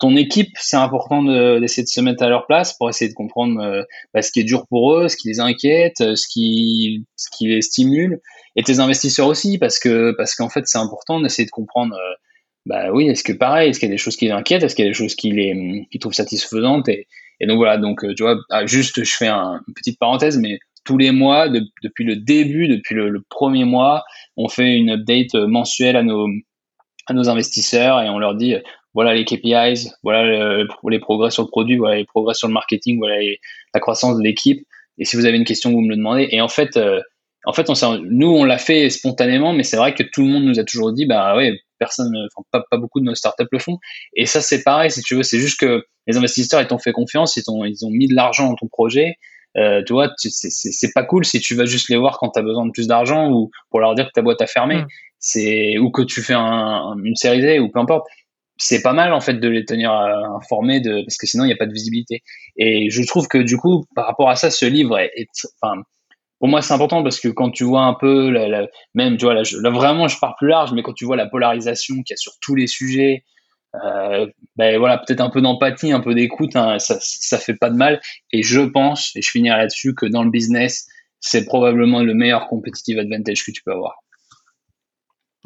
ton 0.00 0.16
équipe, 0.16 0.56
c'est 0.58 0.78
important 0.78 1.22
d'essayer 1.22 1.84
de, 1.84 1.88
se 1.88 2.00
mettre 2.00 2.22
à 2.22 2.28
leur 2.28 2.46
place 2.46 2.76
pour 2.76 2.88
essayer 2.88 3.10
de 3.10 3.14
comprendre 3.14 3.60
euh, 3.60 3.82
bah, 4.14 4.22
ce 4.22 4.32
qui 4.32 4.40
est 4.40 4.44
dur 4.44 4.66
pour 4.66 4.94
eux, 4.94 5.08
ce 5.08 5.16
qui 5.16 5.28
les 5.28 5.40
inquiète, 5.40 6.00
euh, 6.00 6.16
ce 6.16 6.26
qui, 6.26 7.06
ce 7.16 7.28
qui 7.30 7.48
les 7.48 7.60
stimule, 7.60 8.20
et 8.56 8.62
tes 8.62 8.80
investisseurs 8.80 9.26
aussi, 9.26 9.58
parce 9.58 9.78
que 9.78 10.12
parce 10.16 10.34
qu'en 10.34 10.48
fait, 10.48 10.66
c'est 10.66 10.78
important 10.78 11.20
d'essayer 11.20 11.44
de 11.44 11.50
comprendre. 11.50 11.94
Euh, 11.94 12.14
bah 12.66 12.90
oui, 12.92 13.08
est-ce 13.08 13.22
que 13.22 13.32
pareil, 13.32 13.70
est-ce 13.70 13.78
qu'il 13.78 13.88
y 13.88 13.92
a 13.92 13.94
des 13.94 13.98
choses 13.98 14.16
qui 14.16 14.26
les 14.26 14.32
inquiètent, 14.32 14.62
est-ce 14.62 14.74
qu'il 14.74 14.84
y 14.84 14.88
a 14.88 14.90
des 14.90 14.96
choses 14.96 15.14
qui 15.14 15.30
les 15.32 15.86
qui 15.90 15.98
trouvent 15.98 16.14
satisfaisantes, 16.14 16.88
et, 16.88 17.06
et 17.40 17.46
donc 17.46 17.58
voilà. 17.58 17.76
Donc 17.76 18.00
tu 18.16 18.22
vois, 18.22 18.36
ah, 18.50 18.64
juste, 18.64 19.04
je 19.04 19.16
fais 19.16 19.28
un, 19.28 19.60
une 19.68 19.74
petite 19.74 19.98
parenthèse, 19.98 20.38
mais 20.38 20.58
tous 20.84 20.96
les 20.96 21.10
mois, 21.10 21.48
depuis 21.82 22.04
le 22.04 22.16
début, 22.16 22.68
depuis 22.68 22.94
le, 22.94 23.10
le, 23.10 23.22
premier 23.28 23.64
mois, 23.64 24.04
on 24.38 24.48
fait 24.48 24.74
une 24.74 24.90
update 24.90 25.34
mensuelle 25.34 25.96
à 25.96 26.02
nos 26.02 26.26
à 27.06 27.12
nos 27.12 27.28
investisseurs 27.28 28.00
et 28.00 28.08
on 28.08 28.18
leur 28.18 28.34
dit 28.34 28.54
voilà 28.94 29.14
les 29.14 29.24
KPIs, 29.24 29.90
voilà 30.02 30.64
les 30.88 30.98
progrès 30.98 31.30
sur 31.30 31.42
le 31.42 31.48
produit, 31.48 31.76
voilà 31.76 31.96
les 31.96 32.04
progrès 32.04 32.34
sur 32.34 32.48
le 32.48 32.54
marketing, 32.54 32.98
voilà 32.98 33.16
la 33.74 33.80
croissance 33.80 34.16
de 34.16 34.22
l'équipe. 34.22 34.66
Et 34.98 35.04
si 35.04 35.16
vous 35.16 35.24
avez 35.24 35.36
une 35.36 35.44
question, 35.44 35.70
vous 35.70 35.80
me 35.80 35.88
le 35.88 35.96
demandez. 35.96 36.28
Et 36.30 36.40
en 36.40 36.48
fait, 36.48 36.76
euh, 36.76 37.00
en 37.46 37.52
fait, 37.52 37.70
on 37.70 37.98
nous, 38.02 38.28
on 38.28 38.44
l'a 38.44 38.58
fait 38.58 38.90
spontanément, 38.90 39.52
mais 39.52 39.62
c'est 39.62 39.78
vrai 39.78 39.94
que 39.94 40.02
tout 40.02 40.22
le 40.22 40.28
monde 40.28 40.44
nous 40.44 40.60
a 40.60 40.64
toujours 40.64 40.92
dit, 40.92 41.06
bah 41.06 41.36
ouais, 41.36 41.58
personne, 41.78 42.12
enfin, 42.36 42.46
pas, 42.50 42.64
pas 42.70 42.76
beaucoup 42.76 43.00
de 43.00 43.06
nos 43.06 43.14
startups 43.14 43.48
le 43.50 43.58
font. 43.58 43.78
Et 44.14 44.26
ça, 44.26 44.40
c'est 44.42 44.62
pareil, 44.62 44.90
si 44.90 45.00
tu 45.02 45.14
veux, 45.14 45.22
c'est 45.22 45.38
juste 45.38 45.58
que 45.58 45.84
les 46.06 46.16
investisseurs, 46.16 46.60
ils 46.60 46.66
t'ont 46.66 46.78
fait 46.78 46.92
confiance, 46.92 47.36
ils 47.36 47.50
ont, 47.50 47.64
ils 47.64 47.84
ont 47.86 47.90
mis 47.90 48.08
de 48.08 48.14
l'argent 48.14 48.48
dans 48.48 48.56
ton 48.56 48.68
projet. 48.68 49.14
Euh, 49.56 49.82
tu 49.84 49.94
vois, 49.94 50.12
c'est 50.16 50.92
pas 50.92 51.02
cool 51.02 51.24
si 51.24 51.40
tu 51.40 51.56
vas 51.56 51.64
juste 51.64 51.88
les 51.88 51.96
voir 51.96 52.18
quand 52.18 52.30
tu 52.30 52.38
as 52.38 52.42
besoin 52.42 52.66
de 52.66 52.70
plus 52.70 52.86
d'argent 52.86 53.30
ou 53.32 53.50
pour 53.70 53.80
leur 53.80 53.94
dire 53.94 54.06
que 54.06 54.12
ta 54.12 54.22
boîte 54.22 54.40
a 54.42 54.46
fermé. 54.46 54.76
Mmh. 54.76 54.86
C'est 55.18 55.78
ou 55.78 55.90
que 55.90 56.02
tu 56.02 56.22
fais 56.22 56.34
un, 56.34 56.94
une 57.02 57.16
série 57.16 57.42
Z 57.42 57.60
ou 57.60 57.68
peu 57.68 57.80
importe 57.80 58.06
c'est 58.60 58.82
pas 58.82 58.92
mal 58.92 59.14
en 59.14 59.20
fait 59.20 59.34
de 59.34 59.48
les 59.48 59.64
tenir 59.64 59.90
euh, 59.90 60.36
informés 60.36 60.80
de 60.80 61.02
parce 61.02 61.16
que 61.16 61.26
sinon 61.26 61.44
il 61.44 61.46
n'y 61.46 61.52
a 61.52 61.56
pas 61.56 61.66
de 61.66 61.72
visibilité. 61.72 62.22
Et 62.56 62.90
je 62.90 63.02
trouve 63.02 63.26
que 63.26 63.38
du 63.38 63.56
coup 63.56 63.86
par 63.94 64.06
rapport 64.06 64.28
à 64.28 64.36
ça, 64.36 64.50
ce 64.50 64.66
livre 64.66 64.98
est, 64.98 65.28
enfin 65.60 65.82
pour 66.38 66.48
moi 66.48 66.60
c'est 66.60 66.74
important 66.74 67.02
parce 67.02 67.20
que 67.20 67.28
quand 67.28 67.50
tu 67.50 67.64
vois 67.64 67.82
un 67.82 67.94
peu 67.94 68.28
la, 68.30 68.68
même 68.94 69.16
tu 69.16 69.24
vois 69.24 69.34
là, 69.34 69.42
vraiment 69.70 70.08
je 70.08 70.18
pars 70.18 70.36
plus 70.36 70.48
large, 70.48 70.72
mais 70.72 70.82
quand 70.82 70.92
tu 70.92 71.06
vois 71.06 71.16
la 71.16 71.26
polarisation 71.26 71.94
qu'il 71.96 72.10
y 72.10 72.14
a 72.14 72.16
sur 72.18 72.32
tous 72.42 72.54
les 72.54 72.66
sujets, 72.66 73.24
euh, 73.82 74.26
ben 74.56 74.78
voilà 74.78 74.98
peut-être 74.98 75.22
un 75.22 75.30
peu 75.30 75.40
d'empathie, 75.40 75.92
un 75.92 76.00
peu 76.00 76.14
d'écoute, 76.14 76.54
hein, 76.54 76.78
ça 76.78 76.98
ça 77.00 77.38
fait 77.38 77.56
pas 77.56 77.70
de 77.70 77.76
mal. 77.76 77.98
Et 78.30 78.42
je 78.42 78.60
pense 78.60 79.16
et 79.16 79.22
je 79.22 79.30
finirai 79.30 79.56
là-dessus 79.56 79.94
que 79.94 80.04
dans 80.04 80.22
le 80.22 80.30
business 80.30 80.86
c'est 81.20 81.46
probablement 81.46 82.02
le 82.02 82.12
meilleur 82.12 82.46
competitive 82.48 82.98
advantage 82.98 83.42
que 83.44 83.52
tu 83.52 83.62
peux 83.62 83.72
avoir. 83.72 83.96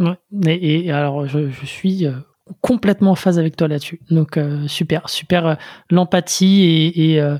Ouais, 0.01 0.17
et, 0.61 0.91
alors 0.91 1.27
je, 1.29 1.49
suis 1.65 2.07
euh, 2.07 2.15
complètement 2.61 3.13
en 3.13 3.15
phase 3.15 3.39
avec 3.39 3.57
toi 3.57 3.69
là-dessus. 3.69 4.01
Donc 4.11 4.37
euh, 4.37 4.67
super, 4.69 5.09
super 5.09 5.47
euh, 5.47 5.55
l'empathie 5.91 6.93
et, 6.95 7.21
euh, 7.21 7.39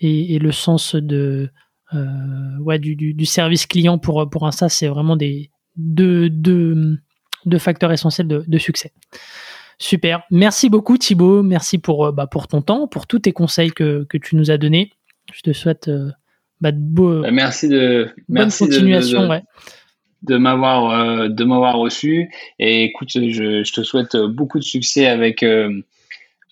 et, 0.00 0.34
et, 0.34 0.38
le 0.38 0.52
sens 0.52 0.94
de 0.94 1.50
ouais 2.60 2.78
du, 2.78 2.94
du, 2.96 3.24
service 3.24 3.66
client 3.66 3.98
pour 3.98 4.28
pour 4.28 4.46
un 4.46 4.50
SaaS, 4.50 4.68
c'est 4.68 4.88
vraiment 4.88 5.16
des 5.16 5.50
deux, 5.76 6.28
deux, 6.28 6.98
deux 7.46 7.58
facteurs 7.58 7.92
essentiels 7.92 8.28
de, 8.28 8.44
de, 8.46 8.58
succès. 8.58 8.92
Super, 9.78 10.22
merci 10.30 10.68
beaucoup 10.68 10.98
Thibaut, 10.98 11.42
merci 11.42 11.78
pour 11.78 12.12
bah, 12.12 12.26
pour 12.26 12.46
ton 12.46 12.60
temps, 12.60 12.88
pour 12.88 13.06
tous 13.06 13.20
tes 13.20 13.32
conseils 13.32 13.70
que, 13.70 14.04
que 14.04 14.18
tu 14.18 14.36
nous 14.36 14.50
as 14.50 14.58
donnés. 14.58 14.92
Je 15.32 15.40
te 15.40 15.52
souhaite 15.54 15.90
bah, 16.60 16.72
de 16.72 16.78
beaux, 16.78 17.22
merci 17.30 17.68
de 17.68 18.10
bonne 18.28 18.50
continuation. 18.50 19.28
ouais 19.28 19.42
de 20.22 20.36
m'avoir 20.36 20.90
euh, 20.90 21.28
de 21.28 21.44
m'avoir 21.44 21.76
reçu. 21.76 22.30
Et 22.58 22.84
écoute 22.84 23.10
je, 23.12 23.62
je, 23.64 23.72
te 23.72 23.82
souhaite 23.82 24.16
beaucoup 24.16 24.58
de 24.58 24.64
succès 24.64 25.06
avec 25.06 25.42
euh, 25.42 25.82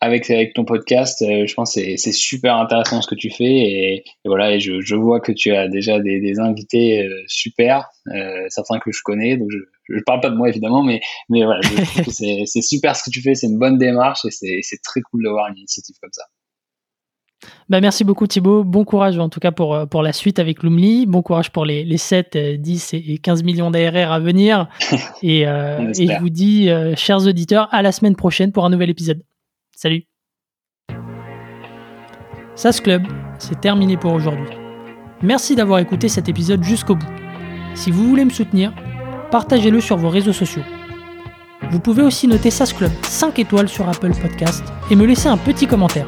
avec 0.01 0.31
avec 0.31 0.55
ton 0.55 0.65
podcast. 0.65 1.23
Euh, 1.23 1.47
je 1.47 1.55
pense 1.55 1.73
c'est 1.73 1.97
c'est 1.97 2.13
super 2.13 2.57
intéressant 2.57 3.03
ce 3.03 3.09
que 3.09 3.15
tu 3.15 3.31
fais. 3.31 3.45
Et, 3.45 4.05
voilà 4.25 4.55
et 4.55 4.61
je, 4.61 4.81
je 4.81 4.95
vois 4.95 5.21
que 5.21 5.33
tu 5.33 5.53
as 5.53 5.69
déjà 5.69 6.01
des, 6.01 6.21
des 6.21 6.39
invités 6.39 7.09
super 7.27 7.89
certains 8.49 8.79
que 8.79 8.93
je 8.93 9.01
connais. 9.05 9.37
Donc 9.37 9.49
je 9.51 9.59
je 9.89 10.03
parle 10.05 10.21
pas 10.21 10.31
de 10.31 10.37
moi 10.37 10.49
évidemment 10.49 10.83
mais 10.83 11.01
mais 11.29 11.45
voilà 11.45 11.61
c'est 12.09 12.43
c'est 12.47 12.63
super 12.63 12.97
ce 12.97 13.05
que 13.05 13.11
tu 13.11 13.23
fais. 13.23 13.35
C'est 13.35 13.47
une 13.47 13.59
bonne 13.59 13.79
démarche 13.79 14.25
et 14.25 14.31
c'est 14.31 14.61
c'est 14.63 14.83
très 14.83 15.01
cool 15.01 15.25
d'avoir 15.25 15.49
une 15.49 15.59
initiative 15.59 15.97
comme 16.01 16.13
ça 16.13 16.25
bah, 17.69 17.81
merci 17.81 18.05
beaucoup 18.05 18.27
Thibaut. 18.27 18.65
Bon 18.65 18.85
courage 18.85 19.19
en 19.19 19.29
tout 19.29 19.41
cas 19.41 19.51
pour, 19.51 19.75
euh, 19.75 19.87
pour 19.87 20.03
la 20.03 20.13
suite 20.13 20.39
avec 20.39 20.63
Lumli. 20.63 21.07
Bon 21.07 21.23
courage 21.23 21.51
pour 21.51 21.65
les, 21.65 21.85
les 21.85 21.97
7, 21.97 22.37
10 22.37 22.95
euh, 22.95 22.99
et 23.07 23.19
15 23.19 23.43
millions 23.43 23.71
d'ARR 23.71 24.13
à 24.13 24.21
venir. 24.21 24.69
et, 25.23 25.47
euh, 25.47 25.93
et, 25.99 26.07
je 26.07 26.21
vous 26.21 26.31
dis, 26.31 26.69
chers 26.97 27.27
auditeurs, 27.27 27.69
à 27.73 27.83
la 27.83 27.93
semaine 27.93 28.17
prochaine 28.17 28.53
pour 28.53 28.65
un 28.65 28.71
nouvel 28.71 28.91
épisode. 28.91 29.23
Salut. 29.75 30.05
SAS 32.55 32.81
Club, 32.81 33.03
c'est 33.39 33.61
terminé 33.61 33.97
pour 33.97 34.13
aujourd'hui. 34.13 34.49
Merci 35.23 35.57
d'avoir 35.57 35.79
écouté 35.79 36.09
cet 36.09 36.29
épisode 36.29 36.63
jusqu'au 36.63 36.95
bout. 36.95 37.07
Si 37.75 37.91
vous 37.91 38.09
voulez 38.09 38.25
me 38.25 38.31
soutenir, 38.31 38.73
partagez-le 39.31 39.81
sur 39.81 39.97
vos 39.97 40.09
réseaux 40.09 40.33
sociaux. 40.33 40.63
Vous 41.71 41.81
pouvez 41.81 42.03
aussi 42.03 42.29
noter 42.29 42.51
SAS 42.51 42.73
Club 42.73 42.93
5 43.03 43.39
étoiles 43.39 43.69
sur 43.69 43.89
Apple 43.89 44.13
Podcast 44.21 44.65
et 44.91 44.97
me 44.97 45.05
laisser 45.05 45.29
un 45.29 45.37
petit 45.37 45.67
commentaire. 45.67 46.07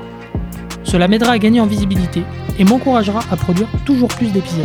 Cela 0.88 1.06
m'aidera 1.06 1.32
à 1.32 1.38
gagner 1.38 1.60
en 1.60 1.66
visibilité 1.66 2.22
et 2.58 2.64
m'encouragera 2.64 3.20
à 3.30 3.36
produire 3.36 3.68
toujours 3.84 4.08
plus 4.08 4.32
d'épisodes. 4.32 4.64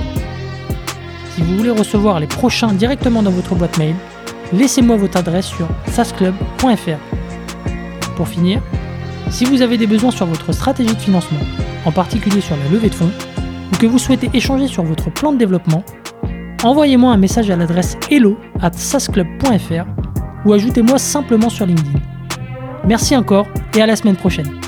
Si 1.35 1.41
vous 1.41 1.57
voulez 1.57 1.69
recevoir 1.69 2.19
les 2.21 2.27
prochains 2.27 2.71
directement 2.73 3.21
dans 3.21 3.31
votre 3.31 3.55
boîte 3.55 3.77
mail, 3.77 3.95
laissez-moi 4.53 4.95
votre 4.95 5.17
adresse 5.17 5.47
sur 5.47 5.67
sasclub.fr. 5.87 6.99
Pour 8.15 8.27
finir, 8.29 8.61
si 9.29 9.43
vous 9.43 9.61
avez 9.61 9.77
des 9.77 9.87
besoins 9.87 10.11
sur 10.11 10.25
votre 10.25 10.53
stratégie 10.53 10.95
de 10.95 11.01
financement, 11.01 11.39
en 11.85 11.91
particulier 11.91 12.39
sur 12.39 12.55
la 12.55 12.69
levée 12.71 12.89
de 12.89 12.95
fonds, 12.95 13.11
ou 13.73 13.75
que 13.75 13.85
vous 13.85 13.99
souhaitez 13.99 14.29
échanger 14.33 14.67
sur 14.67 14.83
votre 14.83 15.11
plan 15.11 15.33
de 15.33 15.37
développement, 15.37 15.83
envoyez-moi 16.63 17.11
un 17.11 17.17
message 17.17 17.49
à 17.49 17.57
l'adresse 17.57 17.97
hello 18.09 18.37
at 18.61 18.71
sasclub.fr 18.71 19.85
ou 20.45 20.53
ajoutez-moi 20.53 20.97
simplement 20.99 21.49
sur 21.49 21.65
LinkedIn. 21.65 21.99
Merci 22.87 23.17
encore 23.17 23.47
et 23.75 23.81
à 23.81 23.85
la 23.87 23.97
semaine 23.97 24.15
prochaine. 24.15 24.62